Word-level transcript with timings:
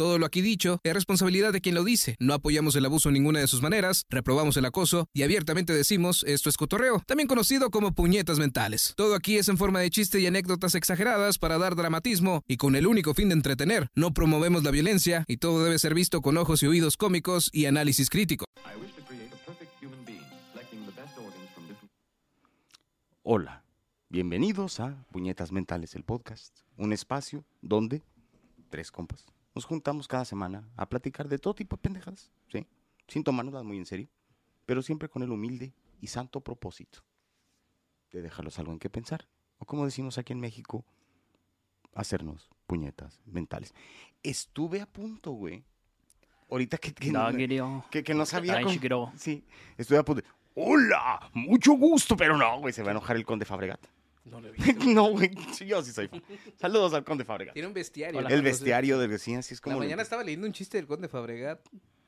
Todo 0.00 0.16
lo 0.16 0.24
aquí 0.24 0.40
dicho 0.40 0.80
es 0.82 0.94
responsabilidad 0.94 1.52
de 1.52 1.60
quien 1.60 1.74
lo 1.74 1.84
dice. 1.84 2.16
No 2.20 2.32
apoyamos 2.32 2.74
el 2.74 2.86
abuso 2.86 3.10
en 3.10 3.12
ninguna 3.12 3.40
de 3.40 3.46
sus 3.46 3.60
maneras, 3.60 4.06
reprobamos 4.08 4.56
el 4.56 4.64
acoso 4.64 5.10
y 5.12 5.24
abiertamente 5.24 5.74
decimos 5.74 6.24
esto 6.26 6.48
es 6.48 6.56
cotorreo, 6.56 7.02
también 7.06 7.28
conocido 7.28 7.70
como 7.70 7.92
puñetas 7.92 8.38
mentales. 8.38 8.94
Todo 8.96 9.14
aquí 9.14 9.36
es 9.36 9.50
en 9.50 9.58
forma 9.58 9.80
de 9.80 9.90
chiste 9.90 10.18
y 10.18 10.26
anécdotas 10.26 10.74
exageradas 10.74 11.36
para 11.36 11.58
dar 11.58 11.76
dramatismo 11.76 12.40
y 12.48 12.56
con 12.56 12.76
el 12.76 12.86
único 12.86 13.12
fin 13.12 13.28
de 13.28 13.34
entretener. 13.34 13.90
No 13.94 14.14
promovemos 14.14 14.64
la 14.64 14.70
violencia 14.70 15.26
y 15.28 15.36
todo 15.36 15.62
debe 15.62 15.78
ser 15.78 15.92
visto 15.92 16.22
con 16.22 16.38
ojos 16.38 16.62
y 16.62 16.66
oídos 16.66 16.96
cómicos 16.96 17.50
y 17.52 17.66
análisis 17.66 18.08
crítico. 18.08 18.46
Hola, 23.22 23.64
bienvenidos 24.08 24.80
a 24.80 25.04
Puñetas 25.12 25.52
Mentales, 25.52 25.94
el 25.94 26.04
podcast, 26.04 26.56
un 26.78 26.94
espacio 26.94 27.44
donde 27.60 28.02
tres 28.70 28.90
compas 28.90 29.26
nos 29.54 29.64
juntamos 29.64 30.08
cada 30.08 30.24
semana 30.24 30.68
a 30.76 30.88
platicar 30.88 31.28
de 31.28 31.38
todo 31.38 31.54
tipo 31.54 31.76
de 31.76 31.82
pendejadas, 31.82 32.30
¿sí? 32.48 32.66
Sin 33.08 33.24
tomárnoslas 33.24 33.64
muy 33.64 33.78
en 33.78 33.86
serio, 33.86 34.08
pero 34.66 34.82
siempre 34.82 35.08
con 35.08 35.22
el 35.22 35.30
humilde 35.30 35.72
y 36.00 36.06
santo 36.06 36.40
propósito 36.40 37.00
de 38.12 38.22
dejarlos 38.22 38.58
algo 38.58 38.72
en 38.72 38.78
qué 38.78 38.90
pensar, 38.90 39.28
o 39.58 39.64
como 39.64 39.84
decimos 39.84 40.18
aquí 40.18 40.32
en 40.32 40.40
México, 40.40 40.84
hacernos 41.94 42.48
puñetas 42.66 43.20
mentales. 43.26 43.74
Estuve 44.22 44.80
a 44.80 44.86
punto, 44.86 45.32
güey. 45.32 45.64
Ahorita 46.50 46.78
que, 46.78 46.92
que, 46.92 47.12
no, 47.12 47.20
Daguerio. 47.20 47.84
que, 47.90 48.02
que 48.02 48.14
no 48.14 48.26
sabía 48.26 48.60
cómo-. 48.62 49.12
Sí, 49.16 49.44
estuve 49.76 49.98
a 49.98 50.04
punto. 50.04 50.22
de, 50.22 50.28
Hola, 50.54 51.30
mucho 51.32 51.72
gusto, 51.74 52.16
pero 52.16 52.36
no, 52.36 52.58
güey, 52.58 52.72
se 52.72 52.82
va 52.82 52.88
a 52.88 52.90
enojar 52.92 53.16
el 53.16 53.24
conde 53.24 53.44
Fabregat. 53.44 53.80
No 54.30 54.40
le 54.40 54.52
no, 54.94 55.10
güey, 55.10 55.30
yo 55.66 55.82
sí 55.82 55.92
soy 55.92 56.08
fan. 56.08 56.22
Saludos 56.56 56.94
al 56.94 57.04
conde 57.04 57.24
Fabregat. 57.24 57.52
Tiene 57.54 57.68
un 57.68 57.74
bestiario. 57.74 58.20
El 58.26 58.42
bestiario 58.42 58.98
del 58.98 59.10
vecino, 59.10 59.40
así 59.40 59.54
es 59.54 59.60
La 59.60 59.64
como... 59.64 59.76
lo- 59.76 59.80
mañana 59.84 60.02
estaba 60.02 60.22
leyendo 60.22 60.46
un 60.46 60.52
chiste 60.52 60.76
del 60.78 60.86
Conde 60.86 61.08
Fabregat. 61.08 61.60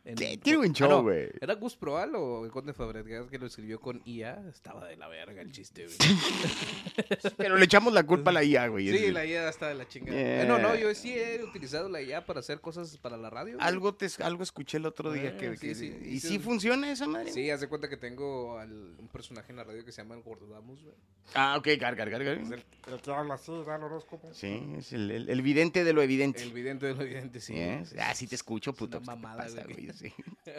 En- 0.05 0.19
Sí, 0.19 0.37
tiene 0.39 0.59
buen 0.59 0.71
Ah, 0.73 0.75
show, 0.75 0.89
no, 0.91 1.03
güey. 1.03 1.31
¿Era 1.41 1.55
Gus 1.55 1.77
Proal 1.77 2.15
o 2.17 2.45
el 2.45 2.51
Conde 2.51 2.73
Fabregat 2.73 3.29
que 3.31 3.39
lo 3.39 3.47
escribió 3.47 3.81
con 3.81 4.03
IA? 4.05 4.43
Estaba 4.49 4.87
de 4.89 4.97
la 4.97 5.09
verga 5.09 5.41
el 5.43 5.53
chiste, 5.53 5.87
güey. 5.87 5.97
Pero 7.37 7.57
le 7.57 7.65
echamos 7.65 7.93
la 7.93 8.05
culpa 8.05 8.31
a 8.31 8.33
la 8.35 8.45
IA, 8.45 8.69
güey. 8.69 8.89
Sí, 8.89 8.97
Es- 9.07 9.13
la 9.13 9.25
IA 9.25 9.49
está 9.49 9.69
de 9.69 9.75
la 9.75 9.87
chingada. 9.89 10.19
Yeah. 10.19 10.43
Eh, 10.43 10.47
No, 10.47 10.59
no, 10.59 10.75
yo 10.75 10.93
sí 10.95 11.13
he 11.17 11.43
utilizado 11.43 11.89
la 11.89 12.03
IA 12.03 12.25
para 12.27 12.41
hacer 12.41 12.61
cosas 12.61 12.97
para 12.99 13.17
la 13.17 13.31
radio. 13.31 13.55
güey. 13.57 13.67
Algo, 13.67 13.95
te, 13.95 14.09
algo 14.23 14.43
escuché 14.43 14.79
el 14.79 14.87
otro 14.87 15.13
día 15.13 15.33
Ah, 15.35 15.39
que... 15.39 15.57
sí, 15.57 15.67
que- 15.69 15.75
sí, 15.75 15.97
¿Y 16.05 16.21
sí. 16.21 16.29
sí 16.29 16.39
funciona 16.39 16.91
esa 16.91 17.07
madre? 17.07 17.33
Sí, 17.33 17.51
haz 17.51 17.61
de 17.61 17.69
cuenta 17.69 17.89
que 17.89 17.97
tengo 17.97 18.59
al- 18.59 18.95
un 18.99 19.09
personaje 19.09 19.51
en 19.53 19.57
la 19.57 19.65
radio 19.65 19.85
que 19.85 19.93
se 19.93 20.03
llama 20.03 20.15
el 20.17 20.23
Gordodamus, 20.23 20.83
güey. 20.83 20.95
Ah, 21.35 21.57
ok, 21.57 21.69
gar, 21.79 21.95
gar, 21.95 22.11
gar, 22.11 22.25
gar. 22.25 22.39
Es 22.39 22.51
el, 22.51 22.65
El 22.93 23.01
que 23.01 23.11
habla 23.13 23.35
así, 23.35 23.53
da 23.65 23.77
el 23.77 23.83
horóscopo. 23.85 24.33
Sí, 24.35 24.61
es 24.77 24.93
el, 24.93 25.11
el, 25.11 25.29
el 25.31 25.43
vidente 25.43 25.85
de 25.85 25.93
lo 25.93 26.03
evidente. 26.03 26.43
el 26.43 26.53
vidente 26.53 26.87
de 26.87 26.95
lo 26.95 27.03
evidente, 27.03 27.41
sí. 27.41 27.55
Yes. 27.55 27.95
Ah, 27.99 28.15
sí 28.15 28.27
te 28.27 28.35
escucho, 28.35 28.73
puto. 28.73 28.99
una 28.99 29.07
pues, 29.07 29.17
¿qué 29.17 29.21
te 29.21 29.23
mamada, 29.29 29.45
pasa, 29.45 29.63
güey. 29.65 29.92
Sí. 29.99 30.13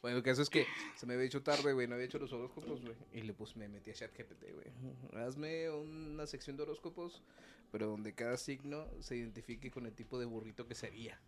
Bueno, 0.00 0.18
el 0.18 0.22
caso 0.22 0.42
es 0.42 0.48
que 0.48 0.64
se 0.94 1.06
me 1.06 1.14
había 1.14 1.26
hecho 1.26 1.42
tarde, 1.42 1.72
güey, 1.72 1.88
no 1.88 1.94
había 1.94 2.06
hecho 2.06 2.20
los 2.20 2.32
horóscopos, 2.32 2.82
güey. 2.82 2.94
Y 3.12 3.22
le 3.22 3.34
pues 3.34 3.56
me 3.56 3.68
metí 3.68 3.90
a 3.90 3.94
ChatGPT, 3.94 4.44
güey. 4.52 5.24
Hazme 5.24 5.68
una 5.70 6.24
sección 6.28 6.56
de 6.56 6.62
horóscopos, 6.62 7.20
pero 7.72 7.88
donde 7.88 8.14
cada 8.14 8.36
signo 8.36 8.86
se 9.00 9.16
identifique 9.16 9.72
con 9.72 9.86
el 9.86 9.94
tipo 9.94 10.20
de 10.20 10.26
burrito 10.26 10.68
que 10.68 10.76
sería. 10.76 11.20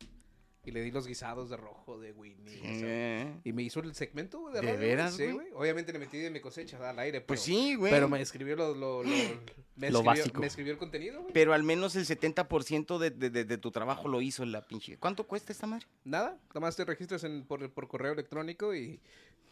Y 0.62 0.72
le 0.72 0.82
di 0.82 0.90
los 0.90 1.06
guisados 1.06 1.48
de 1.48 1.56
rojo, 1.56 1.98
de 1.98 2.12
Winnie. 2.12 2.60
Eh, 2.62 3.34
Y 3.44 3.52
me 3.54 3.62
hizo 3.62 3.80
el 3.80 3.94
segmento 3.94 4.50
de 4.50 4.60
¿De 4.60 4.66
radio, 4.66 4.78
veras, 4.78 5.14
Sí, 5.16 5.32
güey? 5.32 5.46
Obviamente 5.54 5.90
le 5.90 5.98
metí 5.98 6.18
de 6.18 6.28
mi 6.30 6.40
cosecha 6.40 6.76
al 6.90 6.98
aire. 6.98 7.22
Pues 7.22 7.40
sí, 7.40 7.76
güey. 7.76 7.90
Pero 7.90 8.10
me 8.10 8.20
escribió 8.20 8.56
lo, 8.56 8.74
lo, 8.74 9.02
lo- 9.02 9.08
me 9.08 9.90
Lo 9.90 10.00
escribió- 10.00 10.04
básico. 10.04 10.40
Me 10.40 10.46
escribió 10.48 10.72
el 10.72 10.78
contenido, 10.78 11.22
güey. 11.22 11.32
Pero 11.32 11.54
al 11.54 11.62
menos 11.62 11.96
el 11.96 12.04
70% 12.04 12.98
de, 12.98 13.08
de, 13.10 13.30
de, 13.30 13.44
de 13.46 13.58
tu 13.58 13.70
trabajo 13.70 14.06
lo 14.08 14.20
hizo 14.20 14.44
la 14.44 14.66
pinche... 14.66 14.98
¿Cuánto 14.98 15.26
cuesta 15.26 15.50
esta 15.50 15.66
madre? 15.66 15.86
Nada, 16.04 16.38
nada 16.48 16.60
más 16.60 16.76
te 16.76 16.84
registras 16.84 17.24
en, 17.24 17.44
por, 17.46 17.70
por 17.72 17.88
correo 17.88 18.12
electrónico 18.12 18.74
y 18.74 19.00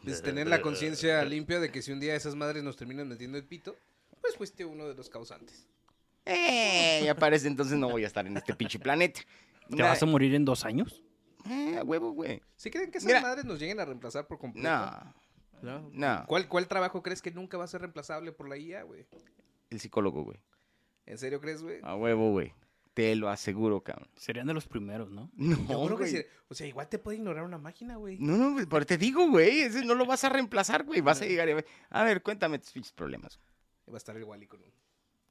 pues, 0.04 0.20
tener 0.22 0.46
la 0.46 0.60
conciencia 0.60 1.24
limpia 1.24 1.58
de 1.58 1.70
que 1.72 1.80
si 1.80 1.90
un 1.90 2.00
día 2.00 2.16
esas 2.16 2.34
madres 2.34 2.62
nos 2.62 2.76
terminan 2.76 3.08
metiendo 3.08 3.38
el 3.38 3.44
pito, 3.44 3.74
pues 4.20 4.36
fuiste 4.36 4.66
uno 4.66 4.86
de 4.86 4.94
los 4.94 5.08
causantes. 5.08 5.66
Eh, 6.26 7.00
ya 7.04 7.14
parece 7.14 7.48
entonces 7.48 7.78
no 7.78 7.88
voy 7.88 8.04
a 8.04 8.06
estar 8.06 8.26
en 8.26 8.36
este 8.36 8.54
pinche 8.54 8.78
planeta. 8.78 9.22
¿Te 9.68 9.76
Nah, 9.76 9.88
vas 9.88 10.02
a 10.02 10.06
morir 10.06 10.34
en 10.34 10.44
dos 10.44 10.64
años? 10.64 11.02
eh, 11.48 11.78
a 11.78 11.84
huevo, 11.84 12.12
güey. 12.12 12.42
¿Sí 12.56 12.70
creen 12.70 12.90
que 12.90 12.98
esas 12.98 13.06
Mira. 13.06 13.20
madres 13.20 13.44
nos 13.44 13.58
lleguen 13.58 13.80
a 13.80 13.84
reemplazar 13.84 14.26
por 14.26 14.38
completo? 14.38 14.68
No, 14.68 15.14
¿No? 15.62 15.90
no. 15.92 16.24
¿Cuál, 16.26 16.48
¿Cuál 16.48 16.68
trabajo 16.68 17.02
crees 17.02 17.22
que 17.22 17.30
nunca 17.30 17.56
va 17.58 17.64
a 17.64 17.68
ser 17.68 17.80
reemplazable 17.80 18.32
por 18.32 18.48
la 18.48 18.56
IA, 18.56 18.82
güey? 18.82 19.06
El 19.70 19.80
psicólogo, 19.80 20.24
güey. 20.24 20.38
¿En 21.06 21.16
serio 21.18 21.40
crees, 21.40 21.62
güey? 21.62 21.80
A 21.82 21.94
huevo, 21.96 22.32
güey. 22.32 22.52
Te 22.94 23.14
lo 23.14 23.28
aseguro, 23.28 23.82
cabrón. 23.82 24.08
Serían 24.16 24.46
de 24.48 24.54
los 24.54 24.66
primeros, 24.66 25.10
¿no? 25.10 25.30
No, 25.36 25.56
Yo 25.56 25.64
creo 25.86 25.88
que 25.98 26.10
güey. 26.10 26.10
sí. 26.10 26.22
O 26.48 26.54
sea, 26.54 26.66
igual 26.66 26.88
te 26.88 26.98
puede 26.98 27.18
ignorar 27.18 27.44
una 27.44 27.58
máquina, 27.58 27.96
güey. 27.96 28.18
No, 28.18 28.36
no, 28.36 28.52
güey, 28.52 28.66
pero 28.66 28.84
te 28.84 28.98
digo, 28.98 29.28
güey, 29.30 29.60
ese 29.60 29.84
no 29.84 29.94
lo 29.94 30.04
vas 30.04 30.24
a 30.24 30.28
reemplazar, 30.28 30.84
güey. 30.84 31.00
Vas 31.00 31.22
a 31.22 31.26
llegar 31.26 31.48
y... 31.48 31.52
A 31.90 32.02
ver, 32.04 32.22
cuéntame 32.22 32.58
tus 32.58 32.72
pinches 32.72 32.92
problemas. 32.92 33.38
Va 33.88 33.94
a 33.94 33.96
estar 33.98 34.16
igual 34.18 34.42
y 34.42 34.46
con 34.48 34.60
un 34.60 34.72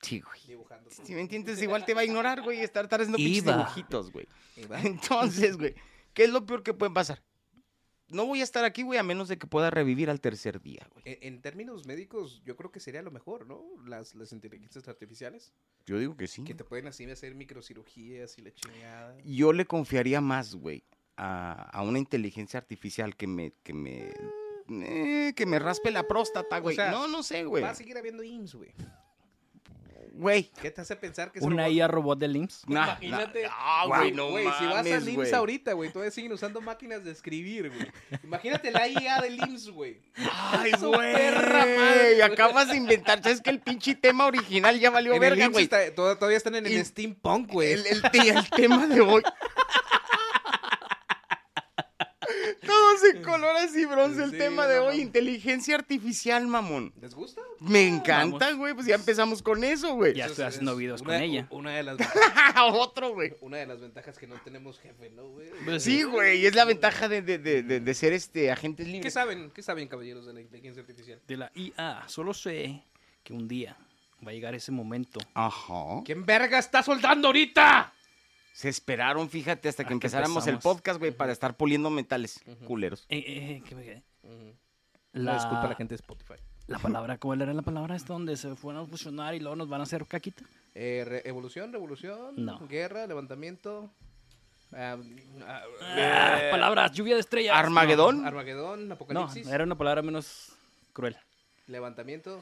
Sí, 0.02 0.19
güey. 0.22 0.40
dibujando. 0.47 0.90
Si 0.90 1.13
me 1.13 1.22
entiendes, 1.22 1.62
igual 1.62 1.85
te 1.85 1.94
va 1.94 2.02
a 2.02 2.06
ignorar, 2.06 2.41
güey, 2.41 2.59
y 2.59 2.62
estar 2.62 2.88
haciendo 2.91 3.18
dibujitos, 3.18 4.12
güey. 4.12 4.28
Entonces, 4.84 5.58
güey, 5.58 5.75
¿qué 6.13 6.25
es 6.25 6.30
lo 6.30 6.46
peor 6.46 6.63
que 6.63 6.74
puede 6.74 6.91
pasar? 6.91 7.24
No 8.09 8.25
voy 8.25 8.40
a 8.40 8.44
estar 8.44 8.63
aquí, 8.63 8.84
güey, 8.84 8.97
a 8.97 9.03
menos 9.03 9.28
de 9.28 9.38
que 9.38 9.47
pueda 9.47 9.69
revivir 9.69 10.09
al 10.09 10.22
tercer 10.22 10.62
día, 10.62 10.88
güey. 10.94 11.03
En, 11.06 11.34
en 11.34 11.41
términos 11.41 11.85
médicos, 11.85 12.41
yo 12.46 12.56
creo 12.56 12.72
que 12.72 12.80
sería 12.80 13.02
lo 13.02 13.12
mejor, 13.12 13.46
¿no? 13.47 13.66
Las, 13.85 14.16
las 14.16 14.31
inteligencias 14.31 14.88
artificiales. 14.88 15.52
Yo 15.85 16.00
digo 16.00 16.16
que 16.16 16.28
sí. 16.28 16.44
Que 16.46 16.53
te 16.53 16.64
pueden 16.64 16.88
así 16.88 17.03
hacer 17.09 17.35
microcirugías 17.35 18.38
y 18.38 18.44
la 18.44 18.53
chingada. 18.53 19.18
Yo 19.25 19.52
le 19.52 19.66
confiaría 19.66 20.22
más, 20.22 20.56
güey, 20.56 20.84
a, 21.18 21.69
a 21.69 21.81
una 21.81 22.00
inteligencia 22.00 22.58
artificial 22.58 23.16
que 23.18 23.28
me, 23.28 23.52
que 23.64 23.74
me, 23.74 24.14
eh, 24.69 25.34
que 25.35 25.46
me 25.46 25.59
raspe 25.59 25.91
la 25.91 26.08
próstata, 26.08 26.59
güey. 26.59 26.75
sea, 26.75 26.91
no, 26.91 27.08
no 27.09 27.24
sé, 27.24 27.44
güey. 27.44 27.64
Va 27.64 27.72
a 27.72 27.75
seguir 27.75 27.97
habiendo 27.97 28.24
IMSS, 28.24 28.56
güey. 28.56 28.74
Güey. 30.17 30.50
¿Qué 30.61 30.72
te 30.72 30.81
hace 30.81 30.95
pensar 30.95 31.31
que 31.31 31.38
es 31.39 31.45
Una 31.45 31.63
robot? 31.66 31.75
IA 31.75 31.88
robot 31.88 32.19
del 32.19 32.35
IMSS. 32.38 32.63
Nah, 32.67 32.83
Imagínate. 33.01 33.44
nah, 33.44 33.50
nah, 33.50 33.85
güey, 33.85 34.11
no 34.11 34.28
si 34.38 34.44
vas 34.66 34.78
al 34.88 34.88
IMSS 34.88 35.16
güey. 35.16 35.33
ahorita, 35.33 35.73
güey, 35.73 35.91
todavía 35.91 36.11
siguen 36.11 36.31
usando 36.33 36.59
máquinas 36.59 37.03
de 37.03 37.11
escribir, 37.11 37.69
güey. 37.69 37.88
Imagínate 38.23 38.72
la 38.72 38.88
IA 38.88 39.22
del 39.22 39.35
IMSS, 39.35 39.69
güey. 39.69 40.01
Ay, 40.16 40.72
güey. 40.81 41.13
perra 41.13 41.59
madre, 41.59 42.13
güey. 42.16 42.22
Acabas 42.22 42.67
de 42.69 42.78
inventar. 42.78 43.22
¿Sabes 43.22 43.41
que 43.41 43.51
el 43.51 43.59
pinche 43.59 43.94
tema 43.94 44.25
original 44.25 44.79
ya 44.79 44.89
valió 44.89 45.13
En 45.13 45.19
verga, 45.19 45.47
güey? 45.50 45.66
está- 45.66 45.94
toda- 45.94 46.16
todavía 46.17 46.38
están 46.38 46.55
en 46.55 46.66
el 46.66 46.73
Y- 46.73 46.84
steampunk, 46.84 47.51
güey. 47.51 47.73
El, 47.73 47.85
el, 47.85 48.01
te- 48.01 48.29
el 48.29 48.49
tema 48.49 48.88
de 48.88 49.01
hoy. 49.01 49.22
Todos 52.66 52.97
en 53.16 53.23
colores 53.23 53.75
y 53.75 53.85
bronce. 53.85 54.23
El 54.23 54.31
Sí, 54.31 54.38
tema 54.38 54.68
de 54.68 54.78
no 54.78 54.85
hoy, 54.85 55.01
inteligencia 55.01 55.75
artificial, 55.75 56.47
mamón. 56.47 56.94
¿Les 57.01 57.13
gusta? 57.13 57.41
Me 57.59 57.88
encanta, 57.88 58.51
güey. 58.53 58.73
Pues 58.73 58.85
ya 58.88 58.95
empezamos 58.95 59.41
con 59.41 59.63
eso, 59.63 59.95
güey. 59.95 60.13
Ya 60.13 60.25
estoy 60.25 60.44
es- 60.45 60.50
haciendo 60.50 60.75
videos 60.75 61.01
una- 61.01 61.13
con 61.13 61.22
ella. 61.22 61.47
Una 61.50 61.72
de 61.75 61.84
las 61.84 61.97
Otro, 62.73 63.13
güey. 63.13 63.34
una 63.41 63.57
de 63.57 63.66
las 63.67 63.79
ventajas 63.81 64.17
que 64.17 64.28
no 64.28 64.35
tenemos 64.44 64.79
jefe, 64.79 65.09
¿no, 65.12 65.28
güey? 65.29 65.50
Pues 65.66 65.84
Sí, 65.84 66.03
güey. 66.03 66.46
Es 66.46 66.56
la 66.56 66.66
ventaja 66.66 67.07
de, 67.07 67.22
de, 67.22 67.38
de, 67.38 67.63
de- 67.63 67.79
de 67.79 67.94
ser 67.94 68.13
este 68.13 68.51
agentes 68.51 68.85
¿Qué 68.85 68.91
libres. 68.91 69.13
saben? 69.13 69.51
¿Qué 69.51 69.62
saben, 69.62 69.88
caballeros 69.88 70.25
de 70.25 70.34
la 70.34 70.41
inteligencia 70.41 70.81
artificial? 70.81 71.19
De 71.28 71.38
la 71.38 71.51
IA. 71.56 72.03
Solo 72.07 72.34
sé 72.34 72.84
que 73.23 73.34
un 73.34 73.47
día 73.47 73.78
va 74.25 74.31
a 74.31 74.34
llegar 74.34 74.56
ese 74.56 74.72
momento. 74.72 75.19
Ajá. 75.34 76.01
¿Quién 76.06 76.25
verga 76.25 76.57
está 76.59 76.81
soldando 76.84 77.28
ahorita? 77.28 77.94
Se 78.57 78.69
esperaron, 78.69 79.29
fíjate, 79.29 79.69
hasta 79.69 79.84
Ah, 79.84 79.85
que 79.85 79.90
que 79.90 79.94
empezáramos 79.94 80.47
el 80.47 80.57
podcast, 80.57 80.97
güey, 80.97 81.12
para 81.12 81.31
estar 81.31 81.56
puliendo 81.56 81.91
metales 81.91 82.41
culeros. 82.66 83.06
Eh, 83.07 83.23
eh, 83.28 83.62
¿qué 83.63 83.75
me 83.75 83.84
quedé? 83.84 84.03
La... 85.13 85.35
disculpa 85.35 85.66
a 85.66 85.69
la 85.69 85.75
gente 85.75 85.91
de 85.94 85.97
Spotify. 85.97 86.34
La 86.66 86.79
palabra, 86.79 87.19
¿cuál 87.19 87.41
era 87.44 87.53
la 87.53 87.62
palabra 87.62 87.96
esta 87.96 88.13
donde 88.13 88.35
se 88.35 88.56
fueron 88.56 88.81
a 88.84 88.88
fusionar 88.88 89.35
y 89.35 89.40
luego 89.41 89.56
nos 89.56 89.69
van 89.69 89.81
a 89.81 89.84
hacer 89.84 90.07
caquita? 90.07 90.44
Eh, 90.73 91.03
re- 91.07 91.22
evolución, 91.29 91.72
revolución, 91.72 92.34
No. 92.35 92.67
guerra, 92.67 93.06
levantamiento. 93.06 93.91
ah, 94.73 94.97
ah, 95.46 95.62
Ah, 95.81 96.40
eh, 96.41 96.49
palabras, 96.49 96.91
lluvia 96.93 97.14
de 97.14 97.22
estrellas. 97.22 97.55
Armagedón. 97.55 98.26
Armagedón, 98.26 98.87
No, 98.87 98.96
apocalipsis, 98.96 99.46
era 99.47 99.66
una 99.66 99.78
palabra 99.78 100.02
menos 100.02 100.52
cruel. 100.93 101.16
levantamiento. 101.67 102.41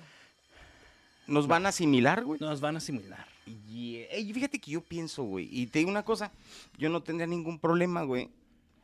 Nos 1.27 1.47
van 1.47 1.65
a 1.65 1.69
asimilar, 1.69 2.23
güey. 2.23 2.39
Nos 2.39 2.61
van 2.61 2.75
a 2.75 2.77
asimilar. 2.77 3.25
Yeah. 3.67 4.05
Ey, 4.11 4.33
fíjate 4.33 4.59
que 4.59 4.71
yo 4.71 4.81
pienso, 4.81 5.23
güey, 5.23 5.47
y 5.51 5.67
te 5.67 5.79
digo 5.79 5.91
una 5.91 6.03
cosa, 6.03 6.31
yo 6.77 6.89
no 6.89 7.03
tendría 7.03 7.27
ningún 7.27 7.59
problema, 7.59 8.03
güey, 8.03 8.29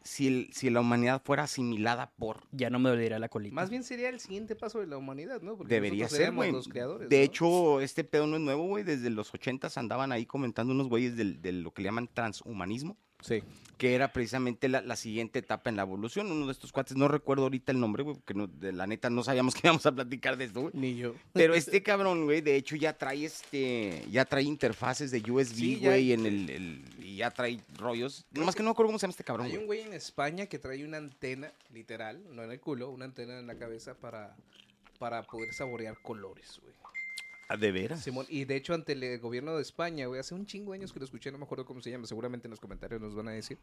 si, 0.04 0.28
el- 0.28 0.50
si 0.54 0.70
la 0.70 0.82
humanidad 0.82 1.22
fuera 1.24 1.44
asimilada 1.44 2.10
por... 2.18 2.42
Ya 2.52 2.70
no 2.70 2.80
me 2.80 2.90
dolería 2.90 3.20
la 3.20 3.30
colita. 3.30 3.54
Más 3.56 3.70
bien 3.70 3.84
sería 3.84 4.10
el 4.10 4.20
siguiente 4.20 4.56
paso 4.56 4.80
de 4.80 4.88
la 4.88 4.98
humanidad, 4.98 5.42
¿no? 5.42 5.56
Porque 5.56 5.74
Debería 5.74 6.10
ser, 6.10 6.32
güey. 6.32 6.52
los 6.52 6.68
creadores. 6.68 7.08
De 7.10 7.18
¿no? 7.18 7.24
hecho, 7.24 7.82
este 7.82 8.04
pedo 8.04 8.26
no 8.28 8.36
es 8.38 8.42
nuevo, 8.42 8.66
güey. 8.68 8.84
Desde 8.84 9.10
los 9.12 9.32
ochentas 9.34 9.78
andaban 9.78 10.12
ahí 10.12 10.26
comentando 10.26 10.74
unos 10.74 10.90
güeyes 10.90 11.16
del- 11.16 11.42
de 11.42 11.52
lo 11.54 11.72
que 11.72 11.84
le 11.84 11.88
llaman 11.90 12.10
transhumanismo. 12.12 12.98
Sí. 13.22 13.42
que 13.78 13.96
era 13.96 14.14
precisamente 14.14 14.70
la, 14.70 14.82
la 14.82 14.96
siguiente 14.96 15.40
etapa 15.40 15.70
en 15.70 15.76
la 15.76 15.82
evolución. 15.82 16.32
Uno 16.32 16.46
de 16.46 16.52
estos 16.52 16.72
cuates, 16.72 16.96
no 16.96 17.08
recuerdo 17.08 17.44
ahorita 17.44 17.72
el 17.72 17.80
nombre, 17.80 18.04
güey, 18.04 18.16
porque 18.16 18.36
no- 18.36 18.46
de 18.46 18.72
la 18.74 18.86
neta 18.86 19.10
no 19.10 19.24
sabíamos 19.24 19.56
que 19.56 19.62
íbamos 19.66 19.84
a 19.88 19.92
platicar 19.92 20.38
de 20.38 20.46
esto, 20.46 20.62
güey. 20.62 20.74
Ni 20.76 20.96
yo. 20.98 21.16
Pero 21.34 21.54
este 21.56 21.82
cabrón, 21.82 22.26
güey, 22.26 22.42
de 22.42 22.56
hecho 22.56 22.76
ya 22.76 22.94
trae 22.98 23.26
este, 23.26 24.06
ya 24.12 24.26
trae 24.26 24.44
interfaces 24.44 25.10
de 25.10 25.20
USB, 25.32 25.56
Sí, 25.56 25.76
güey, 25.82 26.14
en 26.14 26.26
el, 26.28 26.50
el- 26.52 26.84
y 27.04 27.16
ya 27.18 27.32
trae 27.32 27.60
rollos. 27.78 28.26
Nomás 28.32 28.54
que 28.56 28.62
no 28.62 28.70
me 28.70 28.72
acuerdo 28.74 28.90
cómo 28.90 29.00
se 29.00 29.04
llama 29.06 29.12
este 29.12 29.24
cabrón, 29.24 29.48
Hay 29.48 29.58
un 29.58 29.66
güey. 29.66 29.80
güey 29.80 29.82
en 29.90 29.94
España 29.96 30.46
que 30.46 30.60
trae 30.60 30.86
una 30.86 30.98
antena, 30.98 31.52
literal, 31.74 32.22
no 32.32 32.44
en 32.44 32.52
el 32.52 32.60
culo, 32.60 32.90
una 32.92 33.06
antena 33.06 33.40
en 33.40 33.48
la 33.48 33.56
cabeza 33.56 33.96
para, 33.96 34.36
para 35.00 35.24
poder 35.24 35.54
saborear 35.54 35.98
colores, 36.04 36.60
güey. 36.62 36.74
Ah, 37.54 37.58
¿De 37.58 37.72
veras? 37.74 38.02
Simón, 38.02 38.26
y 38.30 38.46
de 38.46 38.56
hecho 38.56 38.74
ante 38.74 38.94
el 38.94 39.20
gobierno 39.20 39.56
de 39.56 39.62
España, 39.62 40.06
güey, 40.06 40.20
hace 40.22 40.34
un 40.34 40.46
chingo 40.46 40.72
de 40.72 40.78
años 40.80 40.94
que 40.94 41.00
lo 41.00 41.06
escuché, 41.06 41.32
no 41.32 41.38
me 41.38 41.44
acuerdo 41.44 41.66
cómo 41.66 41.82
se 41.82 41.92
llama, 41.92 42.08
seguramente 42.08 42.48
en 42.48 42.52
los 42.52 42.60
comentarios 42.62 43.02
nos 43.02 43.14
van 43.14 43.28
a 43.28 43.32
decir. 43.32 43.58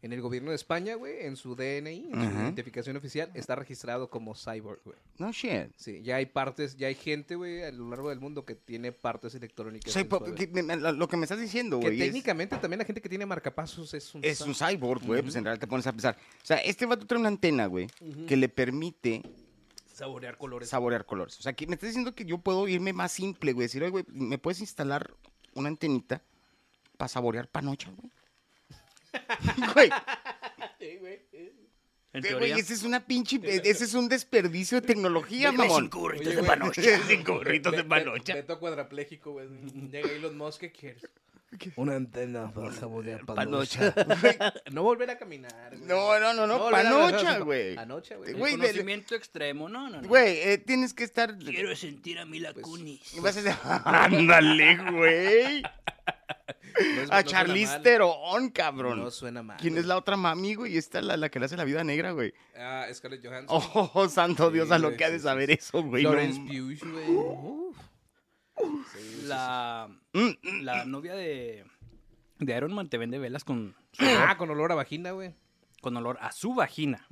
En 0.00 0.12
el 0.14 0.22
gobierno 0.22 0.50
de 0.50 0.56
España, 0.56 0.94
güey, 0.94 1.26
en 1.26 1.36
su 1.36 1.54
DNI, 1.54 2.06
en 2.06 2.12
su 2.14 2.18
Ajá. 2.18 2.42
identificación 2.44 2.96
oficial, 2.96 3.30
está 3.34 3.54
registrado 3.54 4.08
como 4.08 4.34
cyborg, 4.34 4.80
güey. 4.84 4.96
No 5.18 5.32
shit. 5.32 5.70
Sí, 5.76 6.00
ya 6.02 6.16
hay 6.16 6.26
partes, 6.26 6.76
ya 6.76 6.86
hay 6.88 6.94
gente, 6.94 7.34
güey, 7.34 7.62
a 7.62 7.70
lo 7.72 7.90
largo 7.90 8.08
del 8.08 8.20
mundo 8.20 8.44
que 8.46 8.54
tiene 8.54 8.92
partes 8.92 9.34
electrónicas. 9.34 9.92
Que 9.94 10.62
me- 10.62 10.76
lo 10.76 11.08
que 11.08 11.16
me 11.18 11.24
estás 11.24 11.40
diciendo, 11.40 11.78
Que 11.80 11.86
güey, 11.88 12.00
es, 12.00 12.06
técnicamente 12.06 12.56
también 12.56 12.78
la 12.78 12.84
gente 12.86 13.02
que 13.02 13.08
tiene 13.08 13.26
marcapasos 13.26 13.92
es 13.92 14.14
un 14.14 14.24
es 14.24 14.40
un 14.40 14.54
cyborg. 14.54 14.70
cyborg, 15.00 15.06
güey, 15.06 15.22
pues 15.22 15.36
en 15.36 15.44
realidad 15.44 15.60
te 15.60 15.66
pones 15.66 15.86
a 15.86 15.92
pensar. 15.92 16.16
O 16.42 16.46
sea, 16.46 16.56
este 16.58 16.86
vato 16.86 17.06
trae 17.06 17.20
una 17.20 17.28
antena, 17.28 17.66
güey, 17.66 17.86
que 18.26 18.36
le 18.36 18.48
permite 18.48 19.22
saborear 19.96 20.36
colores. 20.36 20.68
saborear 20.68 21.04
colores. 21.06 21.38
O 21.38 21.42
sea, 21.42 21.52
que 21.54 21.66
me 21.66 21.74
estás 21.74 21.88
diciendo 21.88 22.14
que 22.14 22.24
yo 22.24 22.38
puedo 22.38 22.68
irme 22.68 22.92
más 22.92 23.12
simple, 23.12 23.52
güey. 23.52 23.66
Decir, 23.66 23.82
oye, 23.82 23.90
güey, 23.90 24.04
¿me 24.08 24.38
puedes 24.38 24.60
instalar 24.60 25.14
una 25.54 25.68
antenita 25.68 26.22
para 26.96 27.08
saborear 27.08 27.48
panocha, 27.48 27.90
güey? 27.90 28.10
Güey, 29.74 29.90
Sí, 30.78 30.96
güey. 31.00 31.20
En 32.12 32.20
güey, 32.22 32.22
teoría. 32.22 32.56
ese 32.56 32.74
es 32.74 32.82
una 32.82 33.04
pinche, 33.06 33.38
ese 33.44 33.84
es 33.84 33.92
un 33.94 34.08
desperdicio 34.08 34.80
de 34.80 34.86
tecnología, 34.86 35.52
mamón. 35.52 35.84
cinco 35.84 35.98
burritos 36.00 36.26
Oye, 36.28 36.36
de 36.36 36.42
güey. 36.42 36.48
panocha. 36.58 36.82
Cinco 37.06 37.32
burritos 37.34 37.72
de 37.76 37.84
panocha. 37.84 38.34
Beto 38.34 38.58
cuadrapléjico, 38.58 39.32
güey. 39.32 39.48
Llega 39.90 40.10
Elon 40.10 40.36
Musk, 40.36 40.60
¿qué 40.60 40.72
quieres? 40.72 41.02
Una 41.76 41.94
antena 41.96 42.52
para 42.52 42.72
saborear 42.72 43.24
Panocha. 43.24 43.94
no 44.72 44.82
volver 44.82 45.10
a 45.10 45.16
caminar. 45.18 45.70
güey. 45.70 45.82
No, 45.88 46.18
no, 46.18 46.34
no, 46.34 46.46
no, 46.46 46.66
a- 46.66 46.70
panocha, 46.70 47.38
güey. 47.38 47.74
Panocha, 47.76 48.16
güey. 48.16 48.30
El 48.30 48.36
Güey, 48.36 48.52
de- 48.56 48.58
conocimiento 48.58 49.14
extremo, 49.14 49.68
no, 49.68 49.88
no, 49.88 50.02
no. 50.02 50.08
Güey, 50.08 50.38
eh, 50.38 50.58
tienes 50.58 50.92
que 50.92 51.04
estar... 51.04 51.38
Quiero 51.38 51.74
sentir 51.76 52.18
a 52.18 52.26
Mila 52.26 52.52
Pues, 52.52 52.64
Kunis. 52.66 53.20
Vas 53.22 53.36
a 53.36 53.42
decir, 53.42 53.58
ándale, 53.84 54.76
güey. 54.92 55.62
No 55.62 57.02
es- 57.02 57.10
A 57.10 57.22
no 57.22 57.22
Charlize. 57.22 57.78
Theron, 57.80 58.50
cabrón. 58.50 58.98
No 59.02 59.10
suena 59.10 59.42
mal. 59.42 59.56
¿Quién 59.58 59.78
es 59.78 59.86
la 59.86 59.96
otra 59.96 60.16
mami, 60.16 60.54
güey? 60.56 60.76
Esta 60.76 61.00
la, 61.00 61.16
la 61.16 61.30
que 61.30 61.38
le 61.38 61.46
hace 61.46 61.56
la 61.56 61.64
vida 61.64 61.82
negra, 61.84 62.10
güey. 62.10 62.34
Ah, 62.58 62.86
Scarlett 62.92 63.24
Johansson. 63.24 63.62
Oh, 63.94 64.08
santo 64.10 64.48
Sí, 64.48 64.54
Dios, 64.54 64.70
a 64.70 64.78
lo 64.78 64.88
güey, 64.88 64.98
que 64.98 65.04
ha 65.06 65.10
de 65.10 65.18
saber 65.20 65.48
sí. 65.48 65.54
eso, 65.58 65.82
güey. 65.82 66.02
no 66.02 66.12
m- 66.18 66.34
Pugh, 66.46 66.90
güey. 66.92 67.65
Sí, 68.58 68.98
sí. 69.20 69.26
La, 69.26 69.88
Mm, 70.12 70.18
mm, 70.42 70.62
la 70.62 70.84
novia 70.84 71.14
de, 71.14 71.64
de 72.38 72.56
Iron 72.56 72.72
Man 72.74 72.88
te 72.88 72.98
vende 72.98 73.18
velas 73.18 73.44
con, 73.44 73.74
Ah, 73.98 74.36
con 74.38 74.50
olor 74.50 74.72
a 74.72 74.74
vagina, 74.74 75.12
güey. 75.12 75.34
con 75.82 75.96
olor 75.96 76.18
a 76.20 76.32
su 76.32 76.54
vagina. 76.54 77.06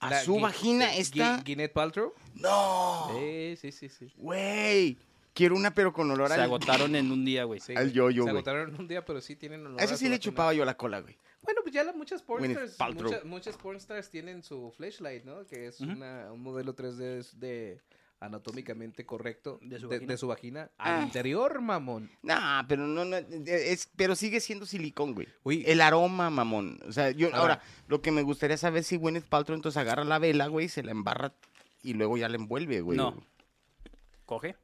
¿A 0.00 0.10
La 0.10 0.20
su 0.20 0.38
vagina 0.40 0.94
está? 0.94 1.38
Gui- 1.38 1.44
Gwyneth 1.44 1.72
Paltrow. 1.72 2.12
No. 2.34 3.08
Sí, 3.18 3.56
sí, 3.56 3.72
sí, 3.72 3.88
sí. 3.88 4.12
Güey. 4.16 4.98
Quiero 5.32 5.54
una, 5.56 5.72
pero 5.74 5.92
con 5.92 6.10
olor 6.10 6.28
Se 6.28 6.34
al... 6.34 6.42
agotaron 6.42 6.94
en 6.96 7.10
un 7.10 7.24
día, 7.24 7.44
güey. 7.44 7.60
Sí, 7.60 7.72
Al 7.74 7.84
güey. 7.84 7.94
yo-yo, 7.94 8.24
Se 8.24 8.30
agotaron 8.30 8.74
en 8.74 8.80
un 8.80 8.88
día, 8.88 9.04
pero 9.04 9.20
sí 9.20 9.36
tienen 9.36 9.64
olor 9.66 9.80
A 9.80 9.84
ese 9.84 9.94
a 9.94 9.96
sí 9.96 10.04
le 10.04 10.10
vagina. 10.10 10.20
chupaba 10.22 10.52
yo 10.54 10.64
la 10.64 10.76
cola, 10.76 11.00
güey. 11.00 11.16
Bueno, 11.42 11.60
pues 11.62 11.72
ya 11.74 11.90
muchas 11.94 12.22
pornstars, 12.22 12.76
muchas, 12.94 13.24
muchas 13.24 13.56
pornstars 13.56 14.10
tienen 14.10 14.42
su 14.42 14.70
flashlight, 14.76 15.24
¿no? 15.24 15.46
Que 15.46 15.68
es 15.68 15.80
una, 15.80 16.30
un 16.32 16.42
modelo 16.42 16.74
3D 16.76 17.32
de 17.32 17.80
anatómicamente 18.20 19.04
correcto 19.06 19.58
De 19.62 19.78
su 19.80 19.88
de, 19.88 19.96
vagina. 19.96 20.12
de 20.12 20.16
su 20.18 20.26
vagina 20.28 20.70
Ah. 20.78 20.98
al 20.98 21.04
interior, 21.04 21.60
mamón. 21.60 22.10
Nah, 22.22 22.64
pero 22.68 22.86
no, 22.86 23.04
no, 23.04 23.16
es, 23.16 23.88
pero 23.96 24.14
sigue 24.14 24.40
siendo 24.40 24.66
silicón, 24.66 25.14
güey. 25.14 25.26
Uy, 25.42 25.64
El 25.66 25.80
aroma, 25.80 26.28
mamón. 26.30 26.78
O 26.86 26.92
sea, 26.92 27.10
yo, 27.10 27.28
Ahora- 27.28 27.38
ahora, 27.40 27.62
lo 27.88 28.02
que 28.02 28.10
me 28.12 28.22
gustaría 28.22 28.56
saber 28.58 28.84
si 28.84 28.96
Gwyneth 28.96 29.24
Paltrow 29.26 29.56
entonces 29.56 29.78
agarra 29.80 30.04
la 30.04 30.18
vela, 30.18 30.46
güey, 30.48 30.68
se 30.68 30.82
la 30.82 30.90
embarra 30.90 31.32
y 31.82 31.94
luego 31.94 32.16
ya 32.18 32.28
la 32.28 32.36
envuelve, 32.36 32.82
güey. 32.82 32.98
No. 32.98 33.16
Coge. 34.26 34.54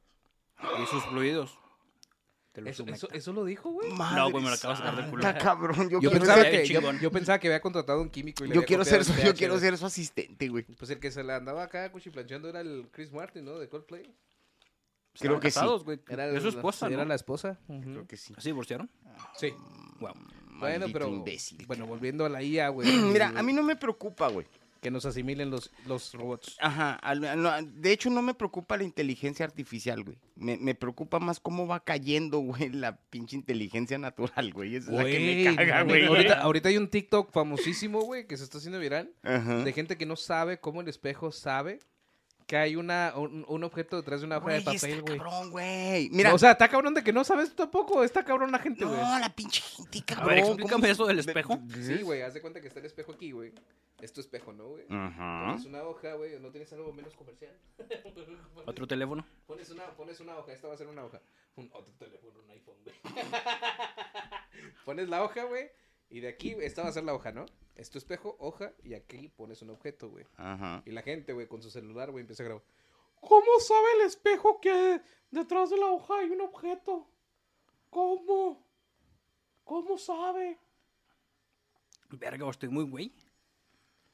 Y 0.81 0.85
sus 0.87 1.03
fluidos. 1.05 1.57
Eso, 2.65 2.85
eso, 2.87 3.07
eso 3.11 3.33
lo 3.33 3.45
dijo, 3.45 3.69
güey. 3.71 3.89
No, 3.91 4.31
güey, 4.31 4.43
me 4.43 4.49
lo 4.49 4.55
acabas 4.55 4.79
de 4.79 4.85
sacar 4.85 5.01
del 5.01 5.09
culo. 5.11 5.23
santa, 5.23 5.39
cabrón. 5.39 5.89
Yo, 5.89 6.11
pensaba 6.11 6.43
que, 6.43 6.65
yo, 7.01 7.11
pensaba 7.11 7.39
que 7.39 7.47
había 7.47 7.61
contratado 7.61 8.01
un 8.01 8.09
químico 8.09 8.43
y 8.45 8.47
le 8.49 8.55
yo 8.55 8.63
quiero 8.65 8.83
ser, 8.85 9.03
su- 9.05 9.13
yo 9.23 9.33
quiero 9.35 9.59
ser 9.59 9.77
su 9.77 9.85
asistente, 9.85 10.47
güey. 10.49 10.63
Pues 10.63 10.89
el 10.91 10.99
que 10.99 11.11
se 11.11 11.23
la 11.23 11.35
andaba 11.35 11.63
acá 11.63 11.91
cuchiplanchando 11.91 12.49
era 12.49 12.61
el 12.61 12.87
Chris 12.91 13.11
Martin, 13.11 13.45
¿no? 13.45 13.59
De 13.59 13.67
Coldplay. 13.69 14.03
Creo 15.19 15.37
Estaban 15.37 15.39
que 15.39 15.51
sí. 15.51 15.83
güey. 15.85 15.99
Era 16.09 16.27
Es 16.27 16.41
su 16.43 16.49
la- 16.49 16.55
esposa, 16.55 16.87
Era 16.87 17.05
la 17.05 17.15
esposa. 17.15 17.59
Creo 17.67 18.05
que 18.07 18.17
sí. 18.17 18.33
¿Se 18.37 18.49
divorciaron? 18.49 18.89
Sí. 19.35 19.53
Wow. 19.99 20.13
Bueno, 20.59 20.85
pero. 20.93 21.07
imbécil. 21.07 21.65
Bueno, 21.67 21.85
volviendo 21.85 22.25
a 22.25 22.29
la 22.29 22.41
IA, 22.43 22.69
güey. 22.69 22.87
Mira, 23.13 23.33
a 23.35 23.43
mí 23.43 23.53
no 23.53 23.63
me 23.63 23.75
preocupa, 23.75 24.27
güey. 24.29 24.45
Que 24.87 24.91
nos 24.91 25.05
asimilen 25.05 25.49
los, 25.49 25.69
los 25.85 26.13
robots. 26.13 26.55
Ajá, 26.61 26.97
de 27.61 27.91
hecho 27.91 28.09
no 28.09 28.21
me 28.21 28.33
preocupa 28.33 28.77
la 28.77 28.85
inteligencia 28.85 29.45
artificial, 29.45 30.01
güey. 30.01 30.17
Me, 30.37 30.55
me 30.55 30.75
preocupa 30.75 31.19
más 31.19 31.41
cómo 31.41 31.67
va 31.67 31.83
cayendo, 31.83 32.39
güey, 32.39 32.69
la 32.71 32.95
pinche 32.95 33.35
inteligencia 33.35 33.97
natural, 33.97 34.53
güey. 34.53 34.77
Esa 34.77 34.91
es 34.91 34.97
la 34.97 35.03
que 35.03 35.19
me 35.19 35.55
caga, 35.57 35.83
güey. 35.83 36.05
Ahorita, 36.05 36.39
ahorita 36.39 36.69
hay 36.69 36.77
un 36.77 36.87
TikTok 36.87 37.33
famosísimo, 37.33 37.99
güey, 37.99 38.27
que 38.27 38.37
se 38.37 38.45
está 38.45 38.59
haciendo 38.59 38.79
viral. 38.79 39.11
Ajá. 39.23 39.65
De 39.65 39.73
gente 39.73 39.97
que 39.97 40.05
no 40.05 40.15
sabe 40.15 40.61
cómo 40.61 40.79
el 40.79 40.87
espejo 40.87 41.33
sabe 41.33 41.79
que 42.47 42.55
hay 42.57 42.77
una, 42.77 43.13
un, 43.17 43.45
un 43.47 43.63
objeto 43.65 43.97
detrás 43.97 44.21
de 44.21 44.25
una 44.25 44.37
hoja 44.37 44.53
de 44.53 44.61
papel, 44.61 45.01
güey. 45.01 45.17
cabrón, 45.17 45.51
güey. 45.51 46.09
Mira, 46.11 46.33
o 46.33 46.39
sea, 46.39 46.51
está 46.51 46.69
cabrón 46.69 46.93
de 46.93 47.03
que 47.03 47.11
no 47.11 47.23
sabes 47.25 47.49
tú 47.49 47.55
tampoco. 47.57 48.03
Está 48.05 48.23
cabrón 48.23 48.51
la 48.53 48.59
gente, 48.59 48.85
no, 48.85 48.91
güey. 48.91 49.01
la 49.01 49.29
pinche 49.35 49.61
gente, 49.61 49.99
A 49.99 50.05
cabrón. 50.05 50.27
ver, 50.29 50.39
¿cómo 50.43 50.53
explícame 50.53 50.89
eso 50.89 51.05
del 51.05 51.19
espejo. 51.19 51.59
Sí, 51.81 52.01
güey, 52.01 52.21
haz 52.21 52.33
de 52.33 52.41
cuenta 52.41 52.61
que 52.61 52.67
está 52.69 52.79
el 52.79 52.85
espejo 52.85 53.11
aquí, 53.11 53.31
güey. 53.31 53.51
Es 53.99 54.13
tu 54.13 54.21
espejo, 54.21 54.53
¿no, 54.53 54.69
güey? 54.69 54.85
Ajá. 54.89 55.47
Pones 55.49 55.65
una 55.65 55.83
hoja, 55.83 56.13
güey, 56.13 56.39
no 56.39 56.49
tienes 56.49 56.71
algo 56.71 56.93
menos 56.93 57.15
comercial. 57.15 57.51
Otro 58.65 58.87
teléfono. 58.87 59.25
Pones 59.45 59.69
una, 59.69 59.85
pones 59.97 60.19
una 60.21 60.37
hoja, 60.37 60.53
esta 60.53 60.67
va 60.69 60.73
a 60.73 60.77
ser 60.77 60.87
una 60.87 61.03
hoja. 61.03 61.19
Un 61.57 61.69
otro 61.73 61.91
teléfono, 61.97 62.39
un 62.45 62.49
iPhone, 62.51 62.75
güey. 62.83 62.95
pones 64.85 65.09
la 65.09 65.23
hoja, 65.23 65.43
güey, 65.45 65.69
y 66.09 66.19
de 66.19 66.27
aquí, 66.29 66.55
esta 66.61 66.83
va 66.83 66.89
a 66.89 66.91
ser 66.93 67.03
la 67.03 67.13
hoja, 67.13 67.31
¿no? 67.31 67.45
Es 67.77 67.89
tu 67.91 67.99
espejo, 67.99 68.35
hoja, 68.39 68.73
y 68.83 68.95
aquí 68.95 69.29
pones 69.29 69.61
un 69.61 69.69
objeto, 69.69 70.09
güey. 70.09 70.25
Ajá. 70.35 70.81
Y 70.85 70.91
la 70.91 71.03
gente, 71.03 71.31
güey, 71.33 71.47
con 71.47 71.61
su 71.61 71.69
celular, 71.69 72.09
güey, 72.11 72.21
empieza 72.21 72.41
a 72.43 72.45
grabar. 72.47 72.63
¿Cómo 73.21 73.59
sabe 73.59 73.87
el 73.99 74.07
espejo 74.07 74.59
que 74.59 74.99
detrás 75.31 75.69
de 75.69 75.77
la 75.77 75.85
hoja 75.85 76.19
hay 76.19 76.29
un 76.31 76.41
objeto? 76.41 77.07
¿Cómo? 77.91 78.65
¿Cómo 79.63 79.97
sabe? 79.97 80.57
Verga, 82.09 82.45
o 82.45 82.49
estoy 82.51 82.69
muy 82.69 82.83
güey. 82.85 83.13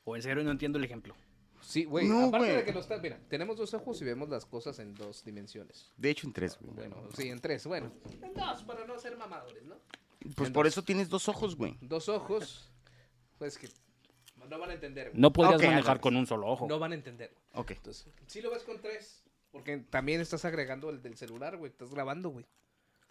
O 0.03 0.15
en 0.15 0.21
serio 0.21 0.43
no 0.43 0.51
entiendo 0.51 0.77
el 0.77 0.83
ejemplo. 0.83 1.15
Sí, 1.61 1.85
güey, 1.85 2.07
No, 2.07 2.25
aparte 2.25 2.45
güey. 2.47 2.57
de 2.57 2.65
que 2.65 2.73
no 2.73 2.79
está, 2.81 2.97
mira, 2.97 3.17
tenemos 3.29 3.55
dos 3.55 3.73
ojos 3.73 4.01
y 4.01 4.03
vemos 4.05 4.27
las 4.27 4.45
cosas 4.45 4.77
en 4.79 4.93
dos 4.93 5.23
dimensiones. 5.23 5.89
De 5.95 6.09
hecho, 6.09 6.27
en 6.27 6.33
tres, 6.33 6.57
güey. 6.59 6.73
Bueno, 6.75 6.97
sí, 7.15 7.29
en 7.29 7.39
tres, 7.39 7.65
bueno. 7.65 7.89
En 8.21 8.33
dos, 8.33 8.63
para 8.63 8.85
no 8.85 8.99
ser 8.99 9.15
mamadores, 9.15 9.63
¿no? 9.63 9.75
Pues 10.35 10.49
por 10.51 10.67
eso 10.67 10.83
tienes 10.83 11.07
dos 11.07 11.29
ojos, 11.29 11.55
güey. 11.55 11.77
Dos 11.81 12.09
ojos, 12.09 12.69
pues 13.43 13.57
que 13.57 13.67
no 14.49 14.59
van 14.59 14.69
a 14.71 14.73
entender, 14.73 15.09
güey. 15.09 15.21
No 15.21 15.31
podrías 15.33 15.59
Ok, 15.61 15.65
manejar 15.67 15.99
con 15.99 16.15
un 16.15 16.25
solo 16.27 16.47
ojo. 16.47 16.67
No 16.67 16.79
van 16.79 16.91
a 16.91 16.95
entender. 16.95 17.31
güey. 17.51 17.61
Ok. 17.63 17.71
Entonces, 17.71 18.07
sí 18.27 18.41
lo 18.41 18.51
ves 18.51 18.63
con 18.63 18.79
tres, 18.81 19.23
porque 19.51 19.77
también 19.77 20.21
estás 20.21 20.45
agregando 20.45 20.89
el 20.89 21.01
del 21.01 21.17
celular, 21.17 21.57
güey, 21.57 21.71
estás 21.71 21.89
grabando, 21.91 22.29
güey. 22.29 22.45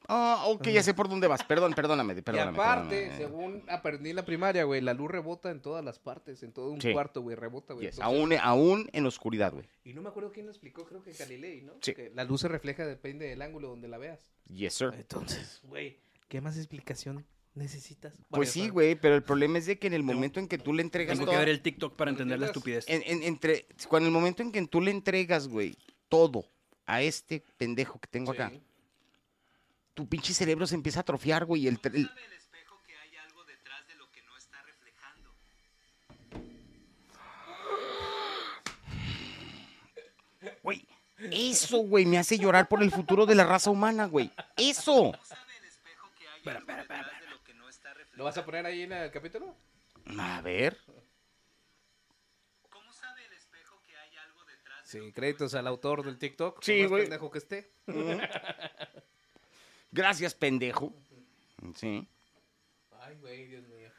Ah, 0.09 0.45
ok, 0.49 0.67
ya 0.69 0.83
sé 0.83 0.95
por 0.95 1.09
dónde 1.09 1.29
vas. 1.29 1.45
Perdón, 1.45 1.75
perdóname, 1.75 2.21
perdóname. 2.23 2.51
y 2.51 2.55
aparte, 2.61 2.89
perdóname. 3.03 3.17
según 3.25 3.63
aprendí 3.69 4.11
en 4.11 4.17
la 4.17 4.25
primaria, 4.25 4.65
güey, 4.65 4.81
la 4.81 4.95
luz 4.95 5.09
rebota 5.11 5.51
en 5.53 5.61
todas 5.63 5.85
las 5.85 6.01
partes, 6.01 6.43
en 6.43 6.53
todo 6.53 6.71
un 6.71 6.81
Sí. 6.81 6.93
cuarto, 6.93 7.23
güey, 7.23 7.37
rebota, 7.37 7.73
güey. 7.75 7.87
Yes, 7.87 7.99
Entonces- 8.01 8.19
aún, 8.21 8.33
aún 8.43 8.91
en 8.93 9.05
la 9.05 9.09
oscuridad, 9.09 9.53
güey. 9.53 9.69
Y 9.85 9.93
no 9.93 10.03
me 10.03 10.09
acuerdo 10.09 10.33
quién 10.33 10.47
lo 10.47 10.53
explicó, 10.53 10.85
creo 10.87 11.03
que 11.05 11.13
Galilei, 11.13 11.61
¿no? 11.63 11.75
Sí. 11.81 11.95
Que 11.95 12.11
la 12.11 12.25
luz 12.25 12.41
se 12.41 12.49
refleja, 12.49 12.85
depende 12.85 13.27
del 13.29 13.43
ángulo 13.43 13.69
donde 13.69 13.87
la 13.87 13.99
veas. 13.99 14.29
Yes, 14.49 14.75
sir. 14.75 14.91
Entonces, 14.95 15.61
güey, 15.63 16.01
¿qué 16.29 16.41
más 16.41 16.57
explicación 16.57 17.25
necesitas? 17.55 18.15
Pues 18.31 18.51
sí, 18.51 18.69
güey, 18.69 18.95
pero 18.95 19.15
el 19.15 19.23
problema 19.23 19.59
es 19.59 19.67
de 19.67 19.79
que 19.79 19.87
en 19.87 19.95
el 19.95 20.03
momento 20.03 20.41
en 20.41 20.49
que 20.49 20.59
tú 20.59 20.73
le 20.73 20.83
entregas 20.83 21.15
Tengo 21.15 21.27
todo- 21.27 21.33
que 21.35 21.39
ver 21.39 21.49
el 21.49 21.61
TikTok 21.61 21.97
para 21.97 22.11
entender 22.11 22.39
la 22.39 22.47
estupidez. 22.47 22.85
en, 22.89 23.03
en- 23.07 23.23
entre, 23.23 23.67
cuando 23.89 24.07
el 24.09 24.13
momento 24.13 24.43
en 24.43 24.53
que 24.53 24.67
tú 24.67 24.81
le 24.81 24.91
entregas, 24.91 25.49
güey, 25.49 25.77
todo 26.09 26.45
a 26.87 27.03
este 27.03 27.45
pendejo 27.59 27.99
que 28.01 28.09
tengo 28.09 28.33
acá, 28.33 28.53
tu 29.95 30.09
pinche 30.09 30.33
cerebro 30.35 30.67
se 30.67 30.75
empieza 30.75 31.01
a 31.01 31.03
atrofiar, 31.03 31.45
güey. 31.45 31.67
El, 31.69 31.79
el-. 31.93 32.11
Güey, 40.63 40.87
eso, 41.31 41.79
güey, 41.79 42.05
me 42.07 42.19
hace 42.19 42.39
llorar 42.39 42.69
por 42.69 42.83
el 42.83 42.91
futuro 42.91 43.27
de 43.27 43.35
la 43.35 43.45
raza 43.45 43.71
humana, 43.71 44.07
güey. 44.07 44.31
Eso. 44.57 45.13
¿No 45.13 45.25
sabe 45.25 45.57
el 45.59 45.65
espejo 45.65 46.09
que 46.19 46.27
hay 46.29 46.55
algo 46.57 46.67
detrás 46.67 47.07
de 47.07 47.13
lo 48.23 48.27
vas 48.27 48.39
a 48.39 48.45
poner 48.45 48.65
ahí 48.65 48.83
en 48.83 48.93
el 48.93 49.11
capítulo? 49.11 49.53
A 50.17 50.41
ver. 50.43 50.79
¿Cómo 52.71 52.93
sabe 52.93 53.27
el 53.27 53.33
espejo 53.33 53.83
que 53.85 53.97
hay 53.97 54.17
algo 54.17 54.45
detrás 54.45 54.93
de 54.93 55.01
Sí, 55.01 55.13
créditos 55.13 55.55
al 55.55 55.67
autor 55.67 56.05
del 56.05 56.17
TikTok. 56.19 56.63
Sí, 56.63 56.83
más 56.83 56.91
güey. 56.91 57.03
pendejo 57.03 57.31
que 57.33 57.39
esté. 57.39 57.71
Gracias, 59.91 60.35
pendejo. 60.35 60.93
Sí. 61.75 62.07
Ay, 63.01 63.17
güey, 63.21 63.47
Dios 63.47 63.67
mío. 63.69 63.91